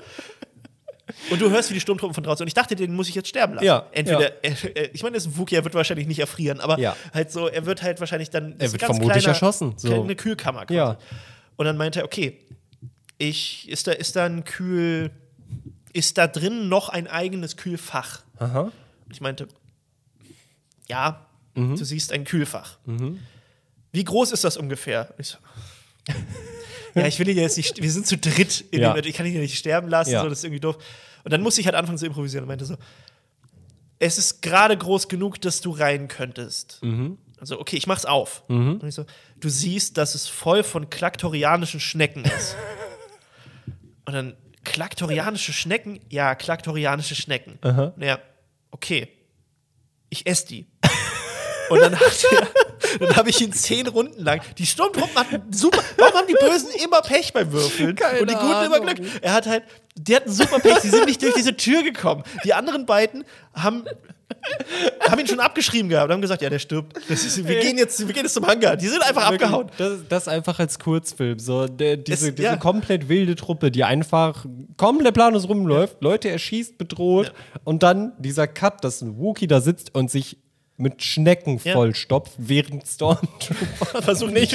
Und 1.29 1.41
du 1.41 1.49
hörst 1.49 1.69
wie 1.69 1.73
die 1.73 1.79
Sturmtruppen 1.79 2.13
von 2.13 2.23
draußen. 2.23 2.43
Und 2.43 2.47
ich 2.47 2.53
dachte, 2.53 2.75
den 2.75 2.93
muss 2.93 3.07
ich 3.07 3.15
jetzt 3.15 3.29
sterben 3.29 3.53
lassen. 3.53 3.65
Ja, 3.65 3.85
Entweder, 3.91 4.43
äh, 4.43 4.49
äh, 4.75 4.89
ich 4.93 5.03
meine, 5.03 5.15
das 5.15 5.25
ist 5.25 5.31
ein 5.33 5.37
Wookie, 5.37 5.55
er 5.55 5.63
wird 5.63 5.73
wahrscheinlich 5.73 6.07
nicht 6.07 6.19
erfrieren, 6.19 6.59
aber 6.59 6.77
Ja. 6.79 6.95
halt 7.13 7.31
so, 7.31 7.47
er 7.47 7.65
wird 7.65 7.81
halt 7.81 7.99
wahrscheinlich 8.01 8.29
dann. 8.29 8.53
ist 8.57 8.73
wird 8.73 8.83
vermutlich 8.83 9.11
kleiner- 9.11 9.27
erschossen, 9.29 9.73
so. 9.77 9.87
Kleine 9.89 10.15
Kühlkammer 10.17 10.65
quasi. 10.65 10.75
Ja. 10.77 10.97
Und 11.55 11.65
dann 11.65 11.77
meinte 11.77 11.99
er, 12.01 12.05
okay, 12.05 12.39
ich, 13.17 13.69
ist, 13.69 13.87
da, 13.87 13.91
ist 13.93 14.15
da 14.17 14.25
ein 14.25 14.43
Kühl. 14.43 15.11
Ist 15.93 16.17
da 16.17 16.27
drin 16.27 16.67
noch 16.69 16.89
ein 16.89 17.07
eigenes 17.07 17.55
Kühlfach? 17.55 18.21
Aha. 18.39 18.61
Und 18.63 18.71
ich 19.11 19.21
meinte, 19.21 19.47
ja, 20.89 21.25
Mhm. 21.55 21.75
du 21.77 21.83
siehst 21.85 22.11
ein 22.11 22.23
Kühlfach. 22.23 22.77
Wie 23.91 24.03
groß 24.03 24.31
ist 24.31 24.43
das 24.43 24.57
ungefähr? 24.57 25.13
Ich 25.19 25.27
so, 25.27 25.37
ja, 26.95 27.05
ich 27.05 27.19
will 27.19 27.27
ihn 27.29 27.37
jetzt 27.37 27.57
nicht, 27.57 27.79
wir 27.81 27.91
sind 27.91 28.07
zu 28.07 28.17
dritt, 28.17 28.65
in 28.71 28.81
Ja. 28.81 28.93
dem, 28.93 29.05
ich 29.05 29.15
kann 29.15 29.25
ihn 29.27 29.35
ja 29.35 29.39
nicht 29.41 29.57
sterben 29.57 29.87
lassen, 29.87 30.11
Ja. 30.13 30.23
so, 30.23 30.29
das 30.29 30.39
ist 30.39 30.45
irgendwie 30.45 30.59
doof. 30.61 30.77
Und 31.23 31.31
dann 31.31 31.41
musste 31.41 31.61
ich 31.61 31.67
halt 31.67 31.75
anfangen 31.75 31.97
zu 31.99 32.05
improvisieren 32.07 32.43
und 32.43 32.47
meinte 32.47 32.65
so, 32.65 32.75
es 33.99 34.17
ist 34.17 34.41
gerade 34.41 34.75
groß 34.77 35.07
genug, 35.07 35.39
dass 35.41 35.61
du 35.61 35.69
rein 35.71 36.07
könntest. 36.07 36.79
Mhm. 36.81 37.17
Also, 37.39 37.59
okay, 37.59 37.75
ich 37.77 37.87
mach's 37.87 38.05
auf. 38.05 38.43
Und 38.47 38.83
ich 38.83 38.95
so, 38.95 39.05
du 39.39 39.49
siehst, 39.49 39.97
dass 39.97 40.15
es 40.15 40.27
voll 40.27 40.63
von 40.63 40.89
klaktorianischen 40.89 41.79
Schnecken 41.79 42.25
ist. 42.25 42.55
und 44.05 44.13
dann, 44.13 44.35
klaktorianische 44.63 45.53
Schnecken? 45.53 45.99
Ja, 46.09 46.35
klaktorianische 46.35 47.15
Schnecken. 47.15 47.59
Naja, 47.61 48.19
okay. 48.71 49.09
Ich 50.13 50.27
esse 50.27 50.45
die. 50.45 50.67
Und 51.73 51.81
dann 51.81 51.97
dann 52.99 53.15
habe 53.15 53.29
ich 53.29 53.41
ihn 53.41 53.51
zehn 53.53 53.87
Runden 53.87 54.21
lang. 54.23 54.41
Die 54.57 54.65
Sturmtruppen 54.65 55.15
hatten 55.15 55.41
super. 55.53 55.81
Warum 55.97 56.13
haben 56.15 56.27
die 56.27 56.33
Bösen 56.39 56.69
immer 56.83 57.01
Pech 57.01 57.33
beim 57.33 57.51
Würfeln? 57.51 57.95
Keine 57.95 58.21
und 58.21 58.29
die 58.29 58.35
Guten 58.35 58.65
immer 58.65 58.75
Ahnung. 58.75 58.95
Glück. 58.95 58.99
Er 59.21 59.33
hat 59.33 59.47
halt, 59.47 59.63
die 59.95 60.15
hatten 60.15 60.31
super 60.31 60.59
Pech. 60.59 60.79
Die 60.83 60.89
sind 60.89 61.05
nicht 61.05 61.21
durch 61.21 61.33
diese 61.33 61.55
Tür 61.55 61.83
gekommen. 61.83 62.23
Die 62.43 62.53
anderen 62.53 62.85
beiden 62.85 63.23
haben, 63.53 63.85
haben 65.07 65.19
ihn 65.19 65.27
schon 65.27 65.39
abgeschrieben 65.39 65.89
gehabt. 65.89 66.11
Haben 66.11 66.21
gesagt, 66.21 66.41
ja, 66.41 66.49
der 66.49 66.59
stirbt. 66.59 66.97
Das 67.09 67.23
ist, 67.23 67.47
wir 67.47 67.59
gehen 67.61 67.77
jetzt, 67.77 68.05
wir 68.05 68.13
gehen 68.13 68.23
jetzt 68.23 68.33
zum 68.33 68.45
Hangar. 68.45 68.75
Die 68.77 68.87
sind 68.87 69.01
einfach 69.01 69.25
abgehauen. 69.27 69.69
Das, 69.77 69.99
das 70.09 70.27
einfach 70.27 70.59
als 70.59 70.77
Kurzfilm. 70.79 71.39
So, 71.39 71.67
der, 71.67 71.97
diese, 71.97 72.29
Es- 72.29 72.35
diese 72.35 72.47
ja. 72.47 72.55
komplett 72.57 73.09
wilde 73.09 73.35
Truppe, 73.35 73.71
die 73.71 73.83
einfach 73.83 74.45
komplett 74.77 75.13
planlos 75.13 75.47
rumläuft, 75.47 75.97
Leute 76.01 76.29
erschießt, 76.29 76.77
bedroht 76.77 77.33
und 77.63 77.81
dann 77.83 78.13
dieser 78.19 78.47
Cut, 78.47 78.83
dass 78.83 79.01
ein 79.01 79.17
Wookie 79.17 79.47
da 79.47 79.61
sitzt 79.61 79.95
und 79.95 80.11
sich 80.11 80.37
mit 80.77 81.03
Schnecken 81.03 81.59
Ja. 81.63 81.73
vollstopft, 81.73 82.33
während 82.37 82.87
Stormtrooper 82.87 84.01
Versuch 84.01 84.29
nicht. 84.29 84.53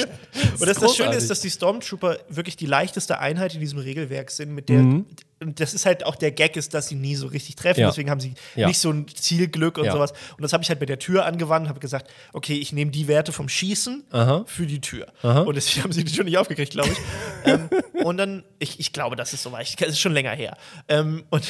Und 0.59 0.67
das, 0.67 0.77
das 0.77 0.95
Schöne 0.95 1.15
ist, 1.15 1.29
dass 1.29 1.39
die 1.41 1.49
Stormtrooper 1.49 2.19
wirklich 2.29 2.57
die 2.57 2.65
leichteste 2.65 3.19
Einheit 3.19 3.53
in 3.53 3.59
diesem 3.61 3.79
Regelwerk 3.79 4.31
sind, 4.31 4.53
mit 4.53 4.69
der. 4.69 4.79
Und 4.79 5.05
das 5.39 5.73
ist 5.73 5.85
halt 5.85 6.05
auch 6.05 6.15
der 6.15 6.31
Gag, 6.31 6.57
ist, 6.57 6.73
dass 6.73 6.87
sie 6.89 6.95
nie 6.95 7.15
so 7.15 7.27
richtig 7.27 7.55
treffen. 7.55 7.79
Mhm. 7.79 7.83
Ja. 7.83 7.89
Deswegen 7.89 8.09
haben 8.09 8.19
sie 8.19 8.33
Ja. 8.55 8.67
nicht 8.67 8.79
so 8.79 8.91
ein 8.91 9.07
Zielglück 9.07 9.77
und 9.77 9.85
Ja. 9.85 9.93
sowas. 9.93 10.11
Und 10.35 10.41
das 10.41 10.51
habe 10.53 10.63
ich 10.63 10.69
halt 10.69 10.79
bei 10.79 10.85
der 10.85 10.99
Tür 10.99 11.25
angewandt, 11.25 11.69
habe 11.69 11.79
gesagt, 11.79 12.11
okay, 12.33 12.55
ich 12.57 12.73
nehme 12.73 12.91
die 12.91 13.07
Werte 13.07 13.31
vom 13.31 13.47
Schießen 13.49 14.03
Aha. 14.11 14.43
für 14.47 14.65
die 14.65 14.81
Tür. 14.81 15.07
Und 15.23 15.55
deswegen 15.55 15.83
haben 15.83 15.91
sie 15.93 16.03
die 16.03 16.11
Tür 16.11 16.23
nicht 16.25 16.37
aufgekriegt, 16.37 16.71
glaube 16.71 16.89
ich. 16.89 16.97
ähm, 17.45 17.69
und 18.03 18.17
dann, 18.17 18.43
ich, 18.59 18.79
ich 18.79 18.91
glaube, 18.93 19.15
das 19.15 19.33
ist 19.33 19.43
so 19.43 19.51
weit. 19.51 19.73
Es 19.81 19.87
ist 19.89 19.99
schon 19.99 20.13
länger 20.13 20.31
her. 20.31 20.57
Ähm, 20.87 21.23
und, 21.29 21.45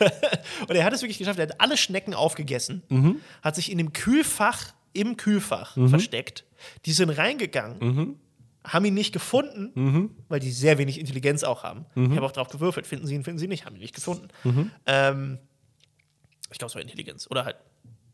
und 0.68 0.74
er 0.76 0.84
hat 0.84 0.92
es 0.92 1.02
wirklich 1.02 1.18
geschafft. 1.18 1.38
Er 1.38 1.48
hat 1.48 1.60
alle 1.60 1.76
Schnecken 1.76 2.14
aufgegessen, 2.14 2.82
Mhm. 2.88 3.16
hat 3.42 3.56
sich 3.56 3.70
in 3.72 3.78
dem 3.78 3.92
Kühlfach 3.92 4.72
im 4.92 5.16
Kühlfach 5.16 5.72
versteckt. 5.88 6.44
Die 6.86 6.92
sind 6.92 7.10
reingegangen, 7.10 7.78
Mhm. 7.80 8.16
Haben 8.64 8.84
ihn 8.84 8.94
nicht 8.94 9.12
gefunden, 9.12 10.14
weil 10.28 10.40
die 10.40 10.50
sehr 10.52 10.78
wenig 10.78 10.98
Intelligenz 11.00 11.42
auch 11.44 11.62
haben. 11.64 11.86
Mhm. 11.94 12.10
Ich 12.12 12.16
habe 12.16 12.26
auch 12.26 12.32
drauf 12.32 12.48
gewürfelt. 12.48 12.86
Finden 12.86 13.06
sie 13.06 13.14
ihn, 13.14 13.24
finden 13.24 13.38
sie 13.38 13.46
ihn 13.46 13.50
nicht, 13.50 13.64
haben 13.66 13.74
ihn 13.76 13.80
nicht 13.82 13.94
gefunden. 13.94 14.28
Ähm, 14.86 15.38
ich 16.50 16.58
glaube, 16.58 16.68
es 16.68 16.74
war 16.74 16.82
Intelligenz 16.82 17.26
oder 17.30 17.44
halt 17.44 17.56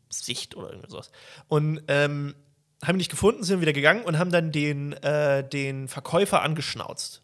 Sicht 0.09 0.55
oder 0.55 0.69
irgendwas 0.69 0.91
sowas. 0.91 1.11
Und 1.47 1.81
ähm, 1.87 2.33
haben 2.83 2.95
ihn 2.95 2.99
nicht 2.99 3.11
gefunden, 3.11 3.43
sind 3.43 3.61
wieder 3.61 3.73
gegangen 3.73 4.03
und 4.03 4.17
haben 4.17 4.31
dann 4.31 4.51
den, 4.51 4.93
äh, 4.93 5.47
den 5.47 5.87
Verkäufer 5.87 6.41
angeschnauzt. 6.41 7.21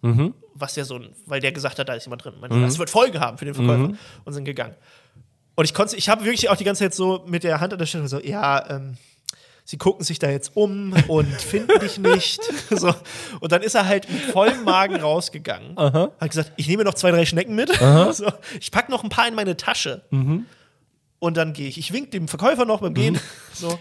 Was 0.53 0.73
der 0.75 0.85
so, 0.85 0.95
ein- 0.97 1.15
weil 1.25 1.39
der 1.41 1.51
gesagt 1.51 1.79
hat, 1.79 1.87
da 1.89 1.93
ist 1.93 2.05
jemand 2.05 2.25
drin. 2.25 2.33
Meinte, 2.39 2.59
Das 2.61 2.77
wird 2.77 2.89
Folgen 2.89 3.19
haben 3.21 3.37
für 3.37 3.45
den 3.45 3.53
Verkäufer. 3.55 3.83
Und 4.25 4.33
sind 4.33 4.45
gegangen. 4.45 4.75
Und 5.55 5.63
ich 5.65 5.73
konnte, 5.73 5.95
ich 5.95 6.09
habe 6.09 6.25
wirklich 6.25 6.49
auch 6.49 6.57
die 6.57 6.65
ganze 6.65 6.83
Zeit 6.83 6.93
so 6.93 7.23
mit 7.27 7.43
der 7.45 7.61
Hand 7.61 7.71
an 7.71 7.79
der 7.79 7.85
Stirn 7.85 8.07
so, 8.09 8.19
ja, 8.19 8.69
ähm, 8.69 8.97
sie 9.65 9.77
gucken 9.77 10.05
sich 10.05 10.19
da 10.19 10.29
jetzt 10.29 10.55
um 10.55 10.93
und 11.07 11.25
finden 11.41 11.79
dich 11.79 11.97
nicht. 11.97 12.39
so. 12.69 12.93
Und 13.41 13.51
dann 13.51 13.61
ist 13.61 13.75
er 13.75 13.85
halt 13.87 14.09
mit 14.09 14.21
vollem 14.21 14.63
Magen 14.63 14.95
rausgegangen. 14.95 15.75
Hat 15.77 16.29
gesagt, 16.29 16.53
ich 16.55 16.67
nehme 16.67 16.83
noch 16.85 16.93
zwei, 16.93 17.11
drei 17.11 17.25
Schnecken 17.25 17.55
mit. 17.55 17.69
so. 18.13 18.31
Ich 18.59 18.71
packe 18.71 18.89
noch 18.91 19.03
ein 19.03 19.09
paar 19.09 19.27
in 19.27 19.35
meine 19.35 19.57
Tasche. 19.57 20.03
Und 21.19 21.37
dann 21.37 21.53
gehe 21.53 21.67
ich. 21.67 21.77
Ich 21.77 21.91
wink 21.91 22.11
dem 22.11 22.27
Verkäufer 22.27 22.65
noch 22.65 22.81
beim 22.81 22.93
Gehen. 22.93 23.19
So. 23.53 23.77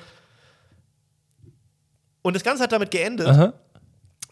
Und 2.22 2.34
das 2.34 2.42
Ganze 2.42 2.62
hat 2.62 2.72
damit 2.72 2.90
geendet, 2.90 3.28
Aha. 3.28 3.52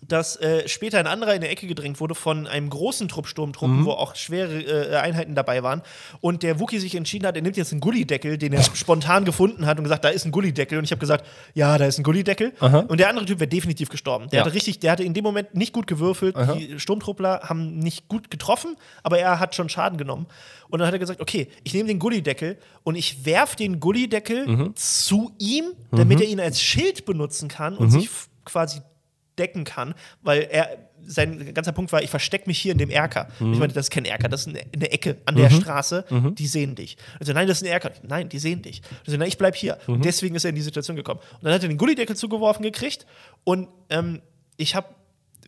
Dass 0.07 0.37
äh, 0.37 0.69
später 0.69 0.99
ein 0.99 1.07
anderer 1.07 1.35
in 1.35 1.41
der 1.41 1.51
Ecke 1.51 1.67
gedrängt 1.69 2.01
wurde 2.01 2.15
von 2.17 2.47
einem 2.49 2.69
großen 2.69 3.07
Trupp 3.09 3.29
Sturmtruppen, 3.29 3.81
Mhm. 3.81 3.85
wo 3.85 3.93
auch 3.93 4.17
schwere 4.17 4.61
äh, 4.91 4.97
Einheiten 4.97 5.35
dabei 5.37 5.63
waren. 5.63 5.81
Und 6.21 6.43
der 6.43 6.59
Wookie 6.59 6.79
sich 6.81 6.95
entschieden 6.97 7.25
hat, 7.27 7.37
er 7.37 7.43
nimmt 7.43 7.57
jetzt 7.57 7.71
einen 7.71 7.81
Gullideckel, 7.81 8.37
den 8.37 8.53
er 8.53 8.63
spontan 8.63 9.25
gefunden 9.25 9.65
hat 9.67 9.79
und 9.79 9.85
gesagt, 9.85 10.05
da 10.05 10.09
ist 10.09 10.25
ein 10.25 10.33
Gullideckel. 10.33 10.77
Und 10.79 10.85
ich 10.85 10.91
habe 10.91 10.99
gesagt, 10.99 11.25
ja, 11.55 11.79
da 11.79 11.87
ist 11.87 11.99
ein 11.99 12.03
Gullideckel. 12.03 12.53
Und 12.89 12.99
der 12.99 13.09
andere 13.09 13.27
Typ 13.27 13.39
wäre 13.39 13.49
definitiv 13.49 13.89
gestorben. 13.91 14.29
Der 14.31 14.41
Ja. 14.41 14.45
hatte 14.45 14.55
richtig, 14.55 14.81
der 14.81 14.91
hatte 14.91 15.05
in 15.05 15.15
dem 15.15 15.23
Moment 15.23 15.55
nicht 15.55 15.73
gut 15.73 15.87
gewürfelt. 15.87 16.35
Die 16.59 16.81
Sturmtruppler 16.81 17.43
haben 17.49 17.79
nicht 17.79 18.09
gut 18.09 18.31
getroffen, 18.31 18.77
aber 19.05 19.19
er 19.21 19.39
hat 19.39 19.55
schon 19.55 19.69
Schaden 19.69 19.99
genommen. 19.99 20.27
Und 20.69 20.79
dann 20.81 20.87
hat 20.89 20.95
er 20.95 20.99
gesagt, 20.99 21.21
okay, 21.21 21.49
ich 21.63 21.75
nehme 21.75 21.87
den 21.89 21.99
Gullideckel 22.01 22.59
und 22.83 22.97
ich 22.97 23.25
werf 23.25 23.55
den 23.57 23.79
Gullideckel 23.79 24.47
Mhm. 24.49 24.73
zu 24.77 25.33
ihm, 25.39 25.65
damit 25.93 26.21
er 26.21 26.27
ihn 26.27 26.41
als 26.41 26.61
Schild 26.61 27.05
benutzen 27.05 27.49
kann 27.49 27.77
und 27.77 27.91
sich 27.91 28.07
f- 28.07 28.29
quasi 28.45 28.81
decken 29.43 29.65
kann, 29.65 29.95
weil 30.23 30.49
er 30.51 30.69
sein 31.05 31.53
ganzer 31.53 31.73
Punkt 31.73 31.93
war, 31.93 32.03
ich 32.03 32.11
verstecke 32.11 32.49
mich 32.49 32.59
hier 32.59 32.73
in 32.73 32.79
dem 32.79 32.91
Erker. 32.91 33.27
Ich 33.53 33.59
meine, 33.59 33.73
das 33.73 33.87
ist 33.87 33.91
kein 33.91 34.05
Erker, 34.05 34.29
das 34.29 34.47
ist 34.47 34.57
eine, 34.57 34.91
Ecke 34.93 35.17
an 35.27 35.35
der 35.37 35.51
Straße, 35.51 36.05
die 36.39 36.47
sehen 36.47 36.75
dich. 36.77 36.97
Also 37.19 37.33
nein, 37.33 37.49
das 37.49 37.59
ist 37.59 37.65
ein 37.65 37.73
Erker. 37.73 37.91
Nein, 38.07 38.29
die 38.29 38.39
sehen 38.39 38.63
dich. 38.63 38.83
Also 39.05 39.19
nein, 39.19 39.29
ich 39.29 39.37
bleib 39.37 39.57
hier. 39.57 39.79
Und 39.87 40.05
deswegen 40.05 40.35
ist 40.37 40.45
er 40.45 40.51
in 40.51 40.55
die 40.57 40.63
Situation 40.63 40.97
gekommen. 40.97 41.21
Und 41.35 41.45
dann 41.45 41.53
hat 41.53 41.63
er 41.63 41.69
den 41.69 41.79
Gullideckel 41.79 42.17
zugeworfen 42.17 42.63
gekriegt 42.63 43.05
und 43.45 43.69
ähm, 43.91 44.23
ich 44.57 44.75
habe 44.77 44.89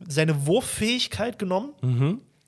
seine 0.08 0.46
Wurffähigkeit 0.46 1.38
genommen 1.38 1.72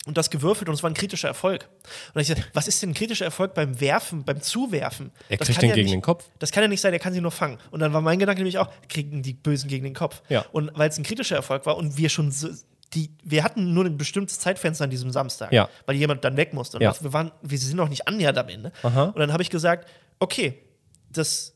und 0.06 0.16
das 0.16 0.30
gewürfelt 0.30 0.68
und 0.70 0.74
es 0.74 0.82
war 0.82 0.88
ein 0.90 0.94
kritischer 0.94 1.28
Erfolg. 1.28 1.68
Und 2.14 2.20
ich 2.22 2.28
sagte, 2.28 2.44
was 2.54 2.66
ist 2.68 2.80
denn 2.82 2.90
ein 2.90 2.94
kritischer 2.94 3.26
Erfolg 3.26 3.52
beim 3.52 3.78
Werfen, 3.80 4.24
beim 4.24 4.40
Zuwerfen? 4.40 5.10
Er 5.28 5.36
kriegt 5.36 5.60
den 5.60 5.70
gegen 5.72 5.82
nicht, 5.82 5.92
den 5.92 6.00
Kopf. 6.02 6.24
Das 6.38 6.50
kann 6.52 6.62
ja 6.62 6.68
nicht 6.68 6.80
sein, 6.80 6.92
er 6.94 6.98
kann 6.98 7.12
sie 7.12 7.20
nur 7.20 7.30
fangen. 7.32 7.58
Und 7.70 7.80
dann 7.80 7.92
war 7.92 8.00
mein 8.00 8.18
Gedanke 8.18 8.40
nämlich 8.40 8.56
auch, 8.58 8.70
kriegen 8.88 9.22
die 9.22 9.34
Bösen 9.34 9.68
gegen 9.68 9.84
den 9.84 9.94
Kopf. 9.94 10.22
Ja. 10.30 10.46
Und 10.52 10.70
weil 10.74 10.88
es 10.88 10.96
ein 10.96 11.02
kritischer 11.04 11.36
Erfolg 11.36 11.66
war 11.66 11.76
und 11.76 11.98
wir 11.98 12.08
schon 12.08 12.30
so, 12.32 12.48
die, 12.94 13.10
wir 13.24 13.42
hatten 13.44 13.74
nur 13.74 13.84
ein 13.84 13.98
bestimmtes 13.98 14.38
Zeitfenster 14.38 14.84
an 14.84 14.90
diesem 14.90 15.10
Samstag, 15.10 15.52
Ja. 15.52 15.68
weil 15.86 15.96
jemand 15.96 16.24
dann 16.24 16.36
weg 16.36 16.54
musste. 16.54 16.76
Und 16.78 16.82
Ja. 16.84 16.94
wir, 17.00 17.12
waren, 17.12 17.32
wir 17.42 17.58
sind 17.58 17.76
noch 17.76 17.88
nicht 17.88 18.06
annähernd 18.08 18.38
am 18.38 18.48
Ende. 18.48 18.72
Aha. 18.84 19.04
Und 19.06 19.18
dann 19.18 19.32
habe 19.32 19.42
ich 19.42 19.50
gesagt, 19.50 19.88
okay, 20.20 20.62
das, 21.10 21.52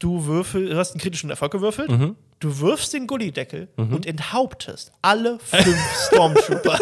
du 0.00 0.26
würfel, 0.26 0.68
du 0.70 0.76
hast 0.76 0.92
einen 0.92 1.00
kritischen 1.00 1.30
Erfolg 1.30 1.52
gewürfelt, 1.52 1.90
Mhm. 1.90 2.16
du 2.40 2.58
wirfst 2.58 2.92
den 2.92 3.06
Gullideckel 3.06 3.68
und 3.76 4.04
enthauptest 4.04 4.90
alle 5.00 5.38
fünf 5.38 5.78
Stormtrooper. 6.08 6.78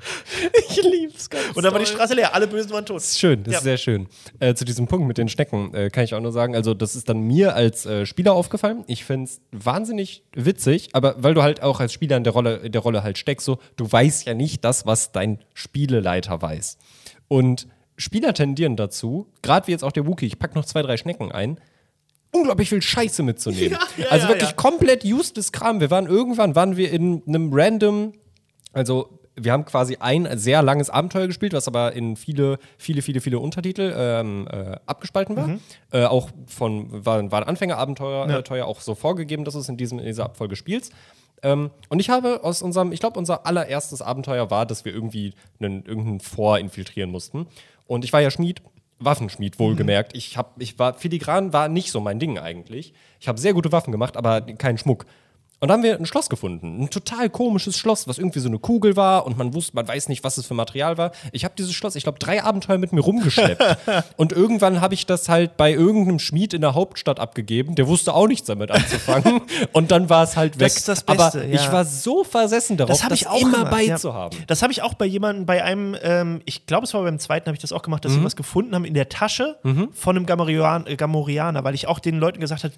Ich 0.68 0.82
lieb's 0.82 1.28
ganz 1.28 1.56
und 1.56 1.62
dann 1.62 1.72
war 1.72 1.80
die 1.80 1.86
Straße 1.86 2.14
leer, 2.14 2.34
alle 2.34 2.46
Bösen 2.46 2.70
waren 2.70 2.86
tot. 2.86 2.96
Das 2.96 3.08
ist 3.08 3.18
schön, 3.20 3.42
das 3.44 3.52
Ja. 3.52 3.58
ist 3.58 3.64
sehr 3.64 3.76
schön. 3.76 4.06
Äh, 4.38 4.54
zu 4.54 4.64
diesem 4.64 4.86
Punkt 4.86 5.06
mit 5.06 5.18
den 5.18 5.28
Schnecken 5.28 5.74
äh, 5.74 5.90
kann 5.90 6.04
ich 6.04 6.14
auch 6.14 6.20
nur 6.20 6.32
sagen, 6.32 6.54
also 6.54 6.74
das 6.74 6.96
ist 6.96 7.08
dann 7.08 7.20
mir 7.22 7.54
als 7.54 7.84
äh, 7.86 8.06
Spieler 8.06 8.32
aufgefallen. 8.34 8.84
Ich 8.86 9.04
finde 9.04 9.24
es 9.24 9.40
wahnsinnig 9.52 10.22
witzig, 10.34 10.90
aber 10.92 11.22
weil 11.22 11.34
du 11.34 11.42
halt 11.42 11.62
auch 11.62 11.80
als 11.80 11.92
Spieler 11.92 12.16
in 12.16 12.24
der 12.24 12.32
Rolle, 12.32 12.56
in 12.58 12.72
der 12.72 12.80
Rolle 12.82 13.02
halt 13.02 13.18
steckst, 13.18 13.44
so, 13.44 13.58
du 13.76 13.90
weißt 13.90 14.26
ja 14.26 14.34
nicht 14.34 14.64
das, 14.64 14.86
was 14.86 15.12
dein 15.12 15.38
Spieleleiter 15.54 16.40
weiß. 16.40 16.78
Und 17.28 17.66
Spieler 17.96 18.32
tendieren 18.32 18.76
dazu, 18.76 19.26
gerade 19.42 19.66
wie 19.66 19.72
jetzt 19.72 19.84
auch 19.84 19.92
der 19.92 20.06
Wookie, 20.06 20.26
ich 20.26 20.38
packe 20.38 20.54
noch 20.54 20.64
zwei, 20.64 20.82
drei 20.82 20.96
Schnecken 20.96 21.30
ein, 21.32 21.60
unglaublich 22.32 22.68
viel 22.70 22.80
Scheiße 22.80 23.22
mitzunehmen. 23.22 23.76
Ja, 23.98 24.04
ja, 24.04 24.10
also 24.10 24.28
wirklich 24.28 24.56
komplett 24.56 25.04
useless 25.04 25.52
Kram. 25.52 25.80
Wir 25.80 25.90
waren 25.90 26.06
irgendwann, 26.06 26.54
waren 26.54 26.76
wir 26.76 26.90
in 26.92 27.22
einem 27.26 27.50
random, 27.52 28.12
also 28.72 29.19
wir 29.44 29.52
haben 29.52 29.64
quasi 29.64 29.96
ein 30.00 30.28
sehr 30.38 30.62
langes 30.62 30.90
Abenteuer 30.90 31.26
gespielt, 31.26 31.52
was 31.52 31.68
aber 31.68 31.92
in 31.92 32.16
viele, 32.16 32.58
viele, 32.78 33.02
viele, 33.02 33.20
viele 33.20 33.38
Untertitel 33.38 33.92
ähm, 33.96 34.48
äh, 34.50 34.76
abgespalten 34.86 35.36
war. 35.36 35.48
Mhm. 35.48 35.60
Äh, 35.92 36.04
auch 36.04 36.30
von, 36.46 37.04
war, 37.04 37.30
war 37.30 37.40
ein 37.40 37.48
Anfängerabenteuer 37.48 38.28
äh, 38.28 38.42
teuer 38.42 38.66
auch 38.66 38.80
so 38.80 38.94
vorgegeben, 38.94 39.44
dass 39.44 39.54
es 39.54 39.68
in, 39.68 39.76
diesem, 39.76 39.98
in 39.98 40.06
dieser 40.06 40.24
Abfolge 40.24 40.56
spielst. 40.56 40.92
Ähm, 41.42 41.70
und 41.88 42.00
ich 42.00 42.10
habe 42.10 42.44
aus 42.44 42.62
unserem, 42.62 42.92
ich 42.92 43.00
glaube, 43.00 43.18
unser 43.18 43.46
allererstes 43.46 44.02
Abenteuer 44.02 44.50
war, 44.50 44.66
dass 44.66 44.84
wir 44.84 44.92
irgendwie 44.92 45.34
einen, 45.58 45.84
irgendeinen 45.84 46.20
Vor 46.20 46.58
infiltrieren 46.58 47.10
mussten. 47.10 47.46
Und 47.86 48.04
ich 48.04 48.12
war 48.12 48.20
ja 48.20 48.30
Schmied, 48.30 48.62
Waffenschmied 49.00 49.58
wohlgemerkt. 49.58 50.14
Ich, 50.14 50.36
hab, 50.36 50.60
ich 50.60 50.78
war, 50.78 50.94
Filigran 50.94 51.52
war 51.52 51.68
nicht 51.68 51.90
so 51.90 52.00
mein 52.00 52.18
Ding 52.18 52.38
eigentlich. 52.38 52.92
Ich 53.18 53.28
habe 53.28 53.40
sehr 53.40 53.54
gute 53.54 53.72
Waffen 53.72 53.92
gemacht, 53.92 54.16
aber 54.16 54.42
keinen 54.42 54.78
Schmuck. 54.78 55.06
Und 55.60 55.68
da 55.68 55.74
haben 55.74 55.82
wir 55.82 55.94
ein 55.96 56.06
Schloss 56.06 56.30
gefunden. 56.30 56.82
Ein 56.82 56.90
total 56.90 57.28
komisches 57.28 57.76
Schloss, 57.78 58.08
was 58.08 58.16
irgendwie 58.18 58.40
so 58.40 58.48
eine 58.48 58.58
Kugel 58.58 58.96
war 58.96 59.26
und 59.26 59.36
man 59.36 59.52
wusste, 59.52 59.76
man 59.76 59.86
weiß 59.86 60.08
nicht, 60.08 60.24
was 60.24 60.38
es 60.38 60.46
für 60.46 60.54
Material 60.54 60.96
war. 60.96 61.12
Ich 61.32 61.44
habe 61.44 61.54
dieses 61.56 61.74
Schloss, 61.74 61.96
ich 61.96 62.02
glaube, 62.04 62.18
drei 62.18 62.42
Abenteuer 62.42 62.78
mit 62.78 62.92
mir 62.94 63.02
rumgeschleppt. 63.02 63.62
und 64.16 64.32
irgendwann 64.32 64.80
habe 64.80 64.94
ich 64.94 65.04
das 65.04 65.28
halt 65.28 65.58
bei 65.58 65.70
irgendeinem 65.72 66.18
Schmied 66.18 66.54
in 66.54 66.62
der 66.62 66.74
Hauptstadt 66.74 67.20
abgegeben. 67.20 67.74
Der 67.74 67.86
wusste 67.88 68.14
auch 68.14 68.26
nichts 68.26 68.46
damit 68.46 68.70
anzufangen. 68.70 69.42
und 69.72 69.90
dann 69.90 70.08
war 70.08 70.24
es 70.24 70.36
halt 70.36 70.54
weg. 70.58 70.68
Das 70.68 70.76
ist 70.78 70.88
das 70.88 71.02
Beste, 71.02 71.22
Aber 71.22 71.44
ja. 71.44 71.54
ich 71.60 71.70
war 71.70 71.84
so 71.84 72.24
versessen 72.24 72.78
darauf, 72.78 72.96
Das 72.96 73.04
habe 73.04 73.14
ich 73.14 73.26
auch 73.26 73.40
immer 73.40 73.58
gemacht, 73.58 73.70
bei 73.70 73.82
ja. 73.82 73.96
zu 73.96 74.14
haben. 74.14 74.36
Das 74.46 74.62
habe 74.62 74.72
ich 74.72 74.80
auch 74.82 74.94
bei 74.94 75.04
jemandem, 75.04 75.44
bei 75.44 75.62
einem, 75.62 75.94
ähm, 76.02 76.40
ich 76.46 76.64
glaube, 76.64 76.86
es 76.86 76.94
war 76.94 77.02
beim 77.02 77.18
zweiten, 77.18 77.46
habe 77.46 77.56
ich 77.56 77.60
das 77.62 77.72
auch 77.72 77.82
gemacht, 77.82 78.04
dass 78.04 78.12
Mhm. 78.12 78.20
sie 78.20 78.24
was 78.24 78.36
gefunden 78.36 78.74
haben 78.74 78.86
in 78.86 78.94
der 78.94 79.10
Tasche 79.10 79.58
von 79.92 80.16
einem 80.16 80.24
Gamorian, 80.24 80.86
äh, 80.86 80.96
Gamorianer, 80.96 81.64
weil 81.64 81.74
ich 81.74 81.86
auch 81.86 81.98
den 81.98 82.18
Leuten 82.18 82.40
gesagt 82.40 82.64
habe, 82.64 82.72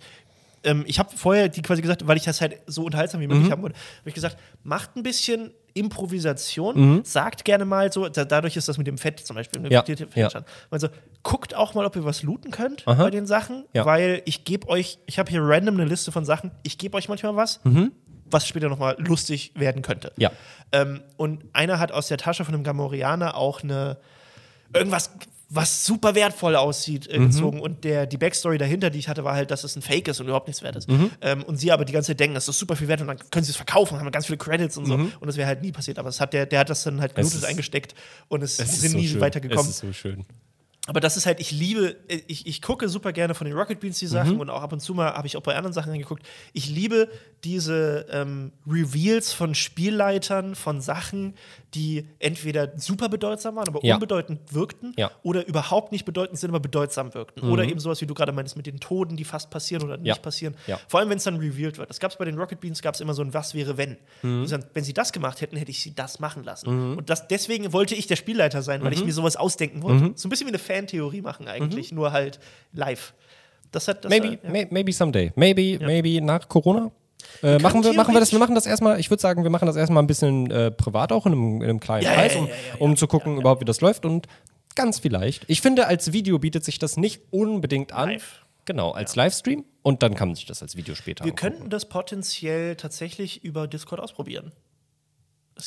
ähm, 0.65 0.85
ich 0.87 0.99
habe 0.99 1.11
vorher 1.17 1.49
die 1.49 1.63
quasi 1.63 1.83
gesagt, 1.83 2.07
weil 2.07 2.17
ich 2.17 2.25
das 2.25 2.41
halt 2.41 2.59
so 2.67 2.85
unterhaltsam 2.85 3.21
wie 3.21 3.27
Mhm. 3.27 3.35
möglich 3.35 3.51
haben 3.53 3.63
wollte, 3.63 3.77
habe 4.01 4.09
ich 4.09 4.15
gesagt, 4.15 4.37
macht 4.63 4.97
ein 4.97 5.03
bisschen 5.03 5.51
Improvisation, 5.75 6.75
Mhm. 6.97 7.01
sagt 7.05 7.45
gerne 7.45 7.65
mal 7.65 7.91
so, 7.93 8.09
da, 8.09 8.25
dadurch 8.25 8.57
ist 8.57 8.69
das 8.69 8.79
mit 8.79 8.87
dem 8.87 8.99
Fett 8.99 9.21
zum 9.21 9.37
Beispiel. 9.37 9.63
Ja, 9.73 9.85
ja. 10.15 10.29
Also 10.71 10.89
guckt 11.23 11.55
auch 11.55 11.75
mal, 11.75 11.87
ob 11.87 11.97
ihr 11.97 12.05
was 12.05 12.23
looten 12.23 12.51
könnt 12.51 12.87
Aha. 12.87 13.03
bei 13.05 13.11
den 13.11 13.27
Sachen, 13.27 13.65
Ja. 13.73 13.85
weil 13.87 14.23
ich 14.25 14.45
gebe 14.45 14.69
euch, 14.69 14.99
ich 15.07 15.19
habe 15.19 15.31
hier 15.31 15.41
random 15.43 15.75
eine 15.81 15.85
Liste 15.87 16.13
von 16.13 16.25
Sachen, 16.25 16.51
ich 16.63 16.79
gebe 16.79 16.97
euch 16.97 17.09
manchmal 17.09 17.37
was, 17.37 17.61
was 18.31 18.47
später 18.47 18.69
nochmal 18.69 18.97
lustig 18.99 19.53
werden 19.55 19.83
könnte. 19.83 20.13
Mhm. 20.17 20.23
Ja. 20.23 20.31
Ähm, 20.73 21.01
und 21.17 21.45
einer 21.53 21.79
hat 21.79 21.93
aus 21.93 22.09
der 22.09 22.19
Tasche 22.19 22.45
von 22.45 22.55
einem 22.55 22.65
Gamorianer 22.65 23.37
auch 23.37 23.63
eine 23.63 23.99
irgendwas, 24.75 25.11
was 25.55 25.85
super 25.85 26.15
wertvoll 26.15 26.57
aussieht, 26.57 27.07
äh, 27.09 27.19
gezogen. 27.19 27.61
Und 27.61 27.85
der, 27.85 28.07
die 28.07 28.17
Backstory 28.17 28.57
dahinter, 28.57 28.89
die 28.89 28.99
ich 28.99 29.09
hatte, 29.09 29.23
war 29.23 29.35
halt, 29.35 29.51
dass 29.51 29.65
es 29.65 29.77
ein 29.77 29.83
Fake 29.83 30.09
ist 30.09 30.19
und 30.21 30.27
überhaupt 30.27 30.47
nichts 30.47 30.63
wert 30.63 30.77
ist. 30.77 30.89
Ähm, 31.21 31.43
und 31.45 31.57
sie 31.59 31.71
aber 31.73 31.85
die 31.85 31.93
ganze 31.93 32.09
Zeit 32.09 32.21
denken, 32.21 32.35
das 32.35 32.49
ist 32.49 32.59
super 32.59 32.75
viel 32.77 32.89
wert 32.89 33.01
und 33.03 33.09
dann 33.09 33.19
können 33.31 33.45
sie 33.45 33.51
es 33.51 33.57
verkaufen, 33.57 33.99
haben 33.99 34.11
ganz 34.11 34.27
viele 34.27 34.39
Credits 34.39 34.77
und 34.79 34.87
so. 34.87 34.95
Und 34.95 35.27
das 35.27 35.37
wäre 35.37 35.47
halt 35.47 35.61
nie 35.63 35.73
passiert. 35.73 35.99
Aber 35.99 36.09
es 36.09 36.21
hat 36.21 36.33
der, 36.33 36.47
der 36.47 36.61
hat 36.61 36.71
das 36.71 36.83
dann 36.85 37.01
halt 37.01 37.13
Es 37.13 37.17
gelootet 37.17 37.39
ist- 37.41 37.45
eingesteckt 37.45 37.95
und 38.29 38.43
es, 38.43 38.59
Es 38.59 38.73
ist 38.73 38.81
sind 38.81 38.93
so 38.93 38.99
nie 38.99 39.09
schön. 39.09 39.21
weitergekommen. 39.21 39.65
Es 39.65 39.71
ist 39.71 39.79
so 39.81 39.93
schön. 39.93 40.25
Aber 40.89 40.99
das 40.99 41.17
ist 41.17 41.27
halt, 41.27 41.39
ich 41.39 41.53
liebe, 41.53 41.95
ich, 42.27 42.45
ich 42.47 42.61
gucke 42.61 42.89
super 42.89 43.13
gerne 43.13 43.35
von 43.35 43.47
den 43.47 43.57
Rocket 43.57 43.79
Beans 43.79 44.01
die 44.01 44.07
Mhm. 44.07 44.11
Sachen 44.11 44.41
und 44.41 44.51
auch 44.51 44.63
ab 44.63 44.73
und 44.73 44.81
zu 44.81 44.95
mal 44.95 45.13
habe 45.15 45.29
ich 45.29 45.37
auch 45.37 45.43
bei 45.43 45.55
anderen 45.55 45.73
Sachen 45.73 45.93
angeguckt. 45.93 46.25
Ich 46.55 46.69
liebe 46.69 47.09
diese 47.45 48.07
ähm, 48.11 48.51
Reveals 48.69 49.33
von 49.33 49.55
Spielleitern, 49.55 50.55
von 50.55 50.81
Sachen, 50.81 51.35
die 51.75 52.07
entweder 52.19 52.73
super 52.79 53.09
bedeutsam 53.09 53.57
waren, 53.57 53.69
aber 53.69 53.85
Ja. 53.85 53.95
unbedeutend 53.95 54.41
wirkten 54.53 54.93
Ja. 54.99 55.09
Mhm. 55.09 55.13
oder 55.23 55.47
überhaupt 55.47 55.93
nicht 55.93 56.05
bedeutend 56.05 56.39
sind, 56.39 56.51
aber 56.51 56.61
bedeutsam 56.61 57.15
wirkten. 57.15 57.49
Oder 57.49 57.65
eben 57.65 57.79
sowas, 57.81 58.01
wie 58.01 58.07
du 58.07 58.15
gerade 58.15 58.33
meinst, 58.33 58.57
mit 58.57 58.67
den 58.67 58.81
Toten, 58.81 59.17
die 59.17 59.25
fast 59.25 59.51
passieren 59.51 59.85
oder 59.85 59.97
nicht 59.97 60.07
Ja. 60.17 60.23
passieren. 60.23 60.57
Ja. 60.67 60.79
Vor 60.89 61.01
allem, 61.01 61.09
wenn 61.11 61.19
es 61.19 61.25
dann 61.25 61.37
revealed 61.37 61.79
wird. 61.79 61.91
Das 61.91 62.01
gab 62.01 62.11
es 62.11 62.17
bei 62.19 62.25
den 62.25 62.37
Rocket 62.39 62.61
Beans, 62.61 62.83
gab 62.83 62.95
es 62.95 63.01
immer 63.01 63.15
so 63.15 63.23
ein 63.23 63.33
Was 63.35 63.55
wäre, 63.55 63.77
wenn. 63.77 63.97
Mhm. 64.23 64.43
Die 64.43 64.49
sagen, 64.49 64.65
Wenn 64.75 64.85
sie 64.85 64.95
das 64.95 65.13
gemacht 65.13 65.41
hätten, 65.41 65.57
hätte 65.57 65.71
ich 65.71 65.81
sie 65.83 65.95
das 65.95 66.19
machen 66.21 66.43
lassen. 66.45 66.97
Und 66.97 67.09
das, 67.11 67.29
deswegen 67.29 67.73
wollte 67.73 67.95
ich 67.95 68.07
der 68.09 68.17
Spielleiter 68.17 68.63
sein, 68.63 68.83
weil 68.83 68.89
Mhm. 68.91 68.97
ich 68.99 69.05
mir 69.05 69.13
sowas 69.13 69.37
ausdenken 69.37 69.83
wollte. 69.83 70.13
So 70.17 70.27
ein 70.27 70.31
bisschen 70.31 70.47
wie 70.47 70.51
eine 70.51 70.59
Fantheorie 70.73 71.21
machen 71.23 71.49
eigentlich, 71.49 71.93
nur 71.93 72.13
halt 72.13 72.41
live. 72.73 73.15
Das 73.71 73.89
hat, 73.89 74.05
das 74.05 74.11
Maybe, 74.11 74.33
hat, 74.33 74.45
ja. 74.45 74.51
may, 74.51 74.67
maybe 74.71 74.93
someday. 74.93 75.33
Maybe, 75.35 75.79
maybe 75.85 76.21
nach 76.25 76.49
Corona. 76.49 76.91
Äh, 77.43 77.59
machen, 77.59 77.83
wir, 77.85 77.93
machen 77.95 78.13
wir 78.15 78.21
das, 78.21 78.33
wir 78.33 78.39
machen 78.39 78.55
das 78.55 78.67
erstmal, 78.67 78.99
ich 78.99 79.09
würde 79.09 79.21
sagen, 79.21 79.45
wir 79.45 79.51
machen 79.51 79.67
das 79.67 79.77
erstmal 79.77 80.03
ein 80.03 80.07
bisschen 80.09 80.51
äh, 80.51 80.71
privat 80.71 81.13
auch 81.13 81.25
in 81.25 81.33
einem, 81.33 81.57
in 81.63 81.69
einem 81.69 81.81
kleinen 81.81 82.03
Ja, 82.05 82.11
ja, 82.11 82.17
Kreis, 82.17 82.35
ja, 82.35 82.41
um, 82.41 82.47
ja, 82.49 82.53
ja, 82.53 82.81
um 82.81 82.97
zu 82.97 83.07
gucken, 83.07 83.39
überhaupt 83.39 83.61
wie 83.61 83.65
das 83.65 83.81
läuft 83.81 84.05
und 84.05 84.27
ganz 84.75 84.99
vielleicht. 84.99 85.45
Ich 85.47 85.61
finde, 85.61 85.87
als 85.87 86.13
Video 86.13 86.39
bietet 86.39 86.65
sich 86.65 86.79
das 86.79 86.97
nicht 86.97 87.23
unbedingt 87.31 87.93
an. 87.93 88.11
Live. 88.11 88.45
Genau, 88.65 88.91
als 88.93 89.17
Livestream 89.17 89.65
und 89.83 90.03
dann 90.03 90.15
kann 90.15 90.29
man 90.29 90.35
sich 90.37 90.47
das 90.47 90.63
als 90.63 90.77
Video 90.77 90.95
später 90.95 91.25
Wir 91.25 91.33
angucken. 91.33 91.53
könnten 91.53 91.71
das 91.71 91.89
potenziell 91.89 92.77
tatsächlich 92.77 93.43
über 93.45 93.67
Discord 93.67 94.01
ausprobieren. 94.01 94.53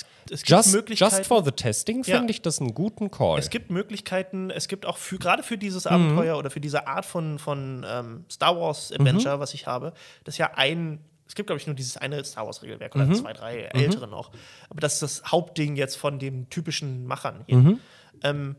Es, 0.02 0.06
es 0.32 0.40
gibt 0.44 0.50
Just, 0.50 0.74
Möglichkeiten. 0.74 1.16
just 1.16 1.28
for 1.28 1.44
the 1.44 1.52
testing 1.52 2.04
Ja. 2.04 2.18
finde 2.18 2.32
ich 2.32 2.42
das 2.42 2.60
einen 2.60 2.74
guten 2.74 3.10
Call. 3.12 3.40
Es 3.40 3.50
gibt 3.50 3.70
Möglichkeiten, 3.72 4.50
es 4.50 4.68
gibt 4.68 4.86
auch 4.86 4.98
für 4.98 5.18
gerade 5.18 5.44
für 5.44 5.58
dieses 5.58 5.86
Mhm. 5.86 5.92
Abenteuer 5.92 6.38
oder 6.38 6.50
für 6.50 6.60
diese 6.60 6.88
Art 6.88 7.06
von, 7.06 7.40
von 7.40 7.86
ähm, 7.88 8.26
Star 8.30 8.60
Wars 8.60 8.90
Mhm. 8.92 8.96
Adventure, 9.02 9.40
was 9.40 9.54
ich 9.54 9.68
habe, 9.68 9.94
das 10.24 10.36
ist 10.36 10.40
ja 10.40 10.52
ein, 10.56 11.00
es 11.28 11.34
gibt, 11.36 11.48
glaube 11.48 11.60
ich, 11.60 11.66
nur 11.68 11.76
dieses 11.76 11.98
eine 11.98 12.24
Star 12.24 12.46
Wars 12.46 12.62
Regelwerk 12.62 12.96
Mhm. 12.96 13.02
oder 13.02 13.14
zwei, 13.14 13.34
drei 13.34 13.58
ältere 13.74 14.08
noch. 14.08 14.32
Aber 14.70 14.80
das 14.82 14.94
ist 14.96 15.02
das 15.02 15.32
Hauptding 15.32 15.76
jetzt 15.76 15.96
von 15.96 16.20
den 16.20 16.50
typischen 16.50 17.06
Machern 17.08 17.44
hier. 17.48 17.58
Mhm. 17.58 17.80
Ähm, 18.24 18.56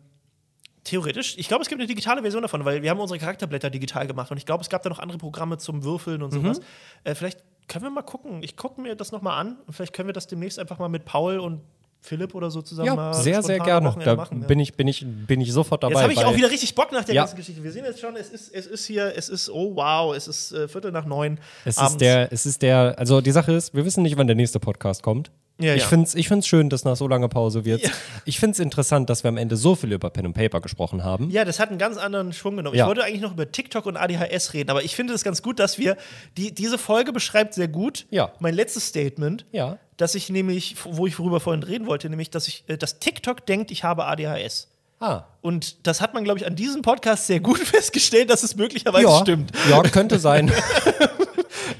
theoretisch, 0.84 1.36
ich 1.38 1.48
glaube, 1.48 1.62
es 1.62 1.68
gibt 1.68 1.80
eine 1.80 1.88
digitale 1.88 2.22
Version 2.22 2.42
davon, 2.42 2.64
weil 2.64 2.82
wir 2.82 2.90
haben 2.90 3.00
unsere 3.00 3.18
Charakterblätter 3.18 3.70
digital 3.70 4.06
gemacht 4.06 4.30
und 4.30 4.36
ich 4.36 4.46
glaube, 4.46 4.62
es 4.62 4.68
gab 4.68 4.82
da 4.82 4.88
noch 4.88 4.98
andere 5.00 5.18
Programme 5.18 5.58
zum 5.58 5.82
Würfeln 5.84 6.18
Mhm. 6.18 6.22
und 6.24 6.30
sowas. 6.32 6.60
Äh, 7.04 7.14
vielleicht 7.14 7.42
können 7.68 7.84
wir 7.84 7.90
mal 7.90 8.02
gucken. 8.02 8.43
Ich 8.43 8.56
gucke 8.56 8.80
mir 8.80 8.94
das 8.94 9.12
nochmal 9.12 9.40
an 9.40 9.56
und 9.66 9.72
vielleicht 9.74 9.93
können 9.93 10.09
wir 10.09 10.12
das 10.12 10.26
demnächst 10.26 10.59
einfach 10.59 10.78
mal 10.78 10.88
mit 10.88 11.05
Paul 11.05 11.38
und 11.40 11.60
Philipp 12.01 12.34
oder 12.34 12.51
so 12.51 12.62
zusammen 12.62 12.86
ja, 12.86 12.94
mal 12.94 13.14
sehr, 13.14 13.43
sehr 13.43 13.59
gerne. 13.59 13.88
Wochenende 13.88 14.10
Da 14.10 14.16
machen, 14.16 14.43
ja. 14.43 14.47
bin, 14.47 14.60
ich, 14.60 14.74
bin, 14.74 14.86
ich, 14.86 15.05
bin 15.05 15.40
ich 15.40 15.52
sofort 15.52 15.82
dabei. 15.82 15.94
Jetzt 15.94 16.02
habe 16.02 16.12
ich 16.12 16.24
auch 16.24 16.36
wieder 16.36 16.51
richtig 16.51 16.74
Bock 16.74 16.93
nach 16.93 17.05
der 17.05 17.14
Ja. 17.14 17.22
ganzen 17.22 17.36
Geschichte. 17.36 17.62
Wir 17.64 17.72
sehen 17.72 17.84
jetzt 17.84 18.01
schon, 18.01 18.14
es 18.16 18.30
ist, 18.30 18.55
es 18.55 18.66
ist 18.66 18.86
hier, 18.86 19.12
es 19.16 19.28
ist, 19.28 19.51
oh 19.51 19.74
wow, 19.74 20.14
es 20.14 20.28
ist 20.28 20.52
äh, 20.52 20.68
Viertel 20.68 20.93
nach 20.93 21.05
neun. 21.05 21.40
Es 21.64 21.78
abends. 21.78 21.94
ist 21.94 22.01
der, 22.01 22.32
es 22.32 22.47
ist 22.47 22.62
der, 22.62 22.94
also 22.98 23.20
die 23.20 23.32
Sache 23.32 23.52
ist, 23.52 23.74
wir 23.74 23.84
wissen 23.84 24.02
nicht, 24.02 24.16
wann 24.16 24.28
der 24.28 24.36
nächste 24.36 24.60
Podcast 24.60 25.02
kommt. 25.02 25.32
Ja, 25.59 25.74
ich 25.74 25.83
ja. 25.83 25.89
finde 25.89 26.07
es 26.07 26.15
ich 26.15 26.28
find's 26.28 26.47
schön, 26.47 26.69
dass 26.69 26.85
nach 26.85 26.97
so 26.97 27.09
langer 27.09 27.28
Pause 27.28 27.65
wird. 27.65 27.83
Ja. 27.83 27.91
Ich 28.27 28.39
finde 28.39 28.53
es 28.53 28.59
interessant, 28.59 29.09
dass 29.09 29.24
wir 29.24 29.28
am 29.28 29.37
Ende 29.39 29.57
so 29.57 29.74
viel 29.74 29.93
über 29.93 30.11
Pen 30.11 30.27
and 30.27 30.35
Paper 30.35 30.61
gesprochen 30.61 31.03
haben. 31.03 31.31
Ja, 31.31 31.45
das 31.47 31.59
hat 31.59 31.70
einen 31.70 31.78
ganz 31.78 31.97
anderen 31.97 32.33
Schwung 32.33 32.57
genommen. 32.57 32.77
Ja. 32.77 32.85
Ich 32.85 32.89
wollte 32.89 33.05
eigentlich 33.05 33.23
noch 33.23 33.33
über 33.33 33.51
TikTok 33.51 33.87
und 33.87 33.97
ADHS 33.97 34.53
reden, 34.53 34.69
aber 34.70 34.85
ich 34.85 34.95
finde 34.95 35.15
es 35.15 35.24
ganz 35.24 35.43
gut, 35.43 35.59
dass 35.59 35.78
wir, 35.78 35.97
die, 36.37 36.53
diese 36.55 36.77
Folge 36.77 37.12
beschreibt 37.12 37.55
sehr 37.55 37.69
gut 37.69 38.07
Ja. 38.11 38.33
mein 38.39 38.55
letztes 38.55 38.87
Statement, 38.89 39.47
Ja. 39.53 39.78
dass 39.97 40.15
ich 40.15 40.28
nämlich, 40.28 40.77
wo 40.85 41.07
ich 41.07 41.19
worüber 41.19 41.41
vorhin 41.41 41.62
reden 41.62 41.87
wollte, 41.87 42.11
nämlich, 42.11 42.31
dass 42.31 42.49
ich, 42.49 42.65
äh, 42.66 42.77
dass 42.77 42.99
TikTok 42.99 43.47
denkt, 43.47 43.70
ich 43.70 43.83
habe 43.83 44.05
ADHS. 44.05 44.69
Ah. 44.98 45.24
Und 45.43 45.86
das 45.86 46.01
hat 46.01 46.14
man, 46.14 46.24
glaube 46.24 46.39
ich, 46.40 46.47
an 46.47 46.56
diesem 46.56 46.82
Podcast 46.82 47.27
sehr 47.27 47.40
gut 47.40 47.59
festgestellt, 47.66 48.31
dass 48.31 48.43
es 48.43 48.56
möglicherweise 48.56 49.05
Ja, 49.05 49.20
stimmt. 49.20 49.52
ja, 49.68 49.82
könnte 49.82 50.18
sein. 50.18 50.51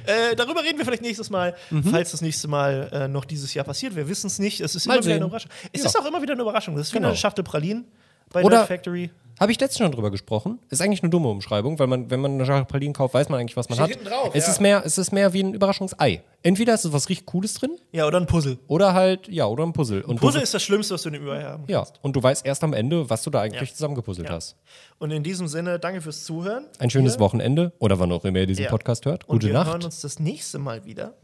Äh, 0.07 0.37
darüber 0.37 0.63
reden 0.63 0.79
wir 0.79 0.85
vielleicht 0.85 1.03
nächstes 1.03 1.31
Mal, 1.31 1.57
falls 1.91 2.13
das 2.13 2.21
nächste 2.21 2.47
Mal 2.47 2.89
äh, 2.93 3.09
noch 3.09 3.25
dieses 3.25 3.53
Jahr 3.55 3.65
passiert. 3.65 3.97
Wir 3.97 4.09
wissen 4.09 4.29
es 4.29 4.39
nicht. 4.39 4.61
Es 4.61 4.75
ist 4.77 4.87
Mal 4.87 4.95
immer 4.95 5.03
wieder 5.05 5.15
sehen. 5.15 5.17
eine 5.23 5.27
Überraschung. 5.27 5.51
Es 5.73 5.83
Ja. 5.83 5.89
ist 5.89 5.99
auch 5.99 6.07
immer 6.07 6.23
wieder 6.23 6.33
eine 6.35 6.43
Überraschung. 6.43 6.77
Das 6.77 6.87
ist 6.89 6.93
wie 6.93 6.99
Genau. 6.99 7.09
eine 7.09 7.17
Schachtel 7.17 7.43
Pralinen 7.45 7.85
bei 8.33 8.43
Oder- 8.45 8.59
Nerd 8.59 8.69
Factory. 8.69 9.11
Habe 9.39 9.53
ich 9.53 9.61
letztens 9.61 9.85
schon 9.85 9.93
drüber 9.93 10.11
gesprochen. 10.11 10.59
Ist 10.71 10.81
eigentlich 10.81 11.03
eine 11.03 11.11
dumme 11.11 11.29
Umschreibung, 11.29 11.79
weil 11.79 11.87
man, 11.89 12.11
wenn 12.11 12.21
man 12.21 12.33
eine 12.33 12.47
Schachtel 12.47 12.65
Pralinen 12.65 12.95
kauft, 12.95 13.13
weiß 13.15 13.29
man 13.29 13.39
eigentlich, 13.41 13.57
was 13.57 13.69
man 13.69 13.79
Steht 13.85 14.05
hat. 14.05 14.11
drauf, 14.11 14.31
es, 14.35 14.47
ja. 14.47 14.53
ist 14.53 14.61
mehr, 14.61 14.83
es 14.85 14.97
ist 14.97 15.13
mehr 15.13 15.33
wie 15.35 15.43
ein 15.43 15.53
Überraschungsei. 15.53 16.23
Entweder 16.43 16.73
ist 16.75 16.85
es 16.87 16.93
was 16.93 17.09
richtig 17.11 17.27
Cooles 17.27 17.55
drin 17.55 17.73
Ja, 17.93 18.07
oder 18.07 18.19
ein 18.19 18.27
Puzzle. 18.27 18.59
oder 18.67 18.95
halt, 18.95 19.29
ja, 19.29 19.47
oder 19.47 19.65
ein 19.65 19.73
Puzzle. 19.75 20.03
Und 20.05 20.21
Puzzle 20.21 20.41
du, 20.41 20.45
ist 20.45 20.55
das 20.55 20.63
Schlimmste, 20.63 20.95
was 20.95 21.03
du 21.03 21.09
in 21.11 21.15
dem 21.15 21.23
Überall 21.25 21.45
haben 21.45 21.65
ja, 21.67 21.85
und 22.03 22.17
du 22.17 22.23
weißt 22.23 22.47
erst 22.47 22.65
am 22.65 22.73
Ende, 22.73 23.11
was 23.11 23.23
du 23.25 23.31
da 23.31 23.41
eigentlich 23.43 23.69
Ja. 23.71 23.75
zusammengepuzzelt 23.75 24.29
Ja. 24.29 24.35
hast. 24.37 24.57
Und 24.99 25.11
in 25.11 25.23
diesem 25.23 25.49
Sinne, 25.49 25.79
danke 25.79 26.01
fürs 26.01 26.25
Zuhören. 26.25 26.65
Ein 26.79 26.89
schönes 26.89 27.15
Hier. 27.15 27.21
Wochenende 27.21 27.73
oder 27.79 27.99
wann 27.99 28.13
auch 28.13 28.25
immer 28.25 28.39
ihr 28.39 28.47
diesen. 28.47 28.67
Podcast 28.67 29.05
hört. 29.05 29.25
Und 29.29 29.37
Gute 29.41 29.49
wir 29.49 29.55
Nacht. 29.55 29.69
hören 29.71 29.83
uns 29.85 30.01
das 30.01 30.19
nächste 30.19 30.59
Mal 30.59 30.85
wieder. 30.87 31.15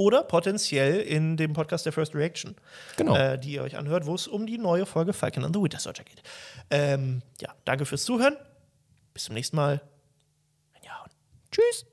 Oder 0.00 0.22
potenziell 0.22 1.00
in 1.00 1.36
dem 1.36 1.54
Podcast 1.54 1.84
der 1.84 1.92
First 1.92 2.14
Reaction, 2.14 2.54
Genau. 2.96 3.16
äh, 3.16 3.36
die 3.36 3.54
ihr 3.54 3.62
euch 3.62 3.76
anhört, 3.76 4.06
wo 4.06 4.14
es 4.14 4.28
um 4.28 4.46
die 4.46 4.56
neue 4.56 4.86
Folge 4.86 5.12
Falcon 5.12 5.44
and 5.44 5.56
the 5.56 5.60
Winter 5.60 5.80
Soldier 5.80 6.04
geht. 6.04 6.22
Ähm, 6.70 7.22
ja, 7.40 7.54
danke 7.64 7.86
fürs 7.86 8.04
Zuhören. 8.04 8.36
Bis 9.14 9.24
zum 9.24 9.34
nächsten 9.34 9.56
Mal. 9.56 9.80
Tschüss. 11.50 11.86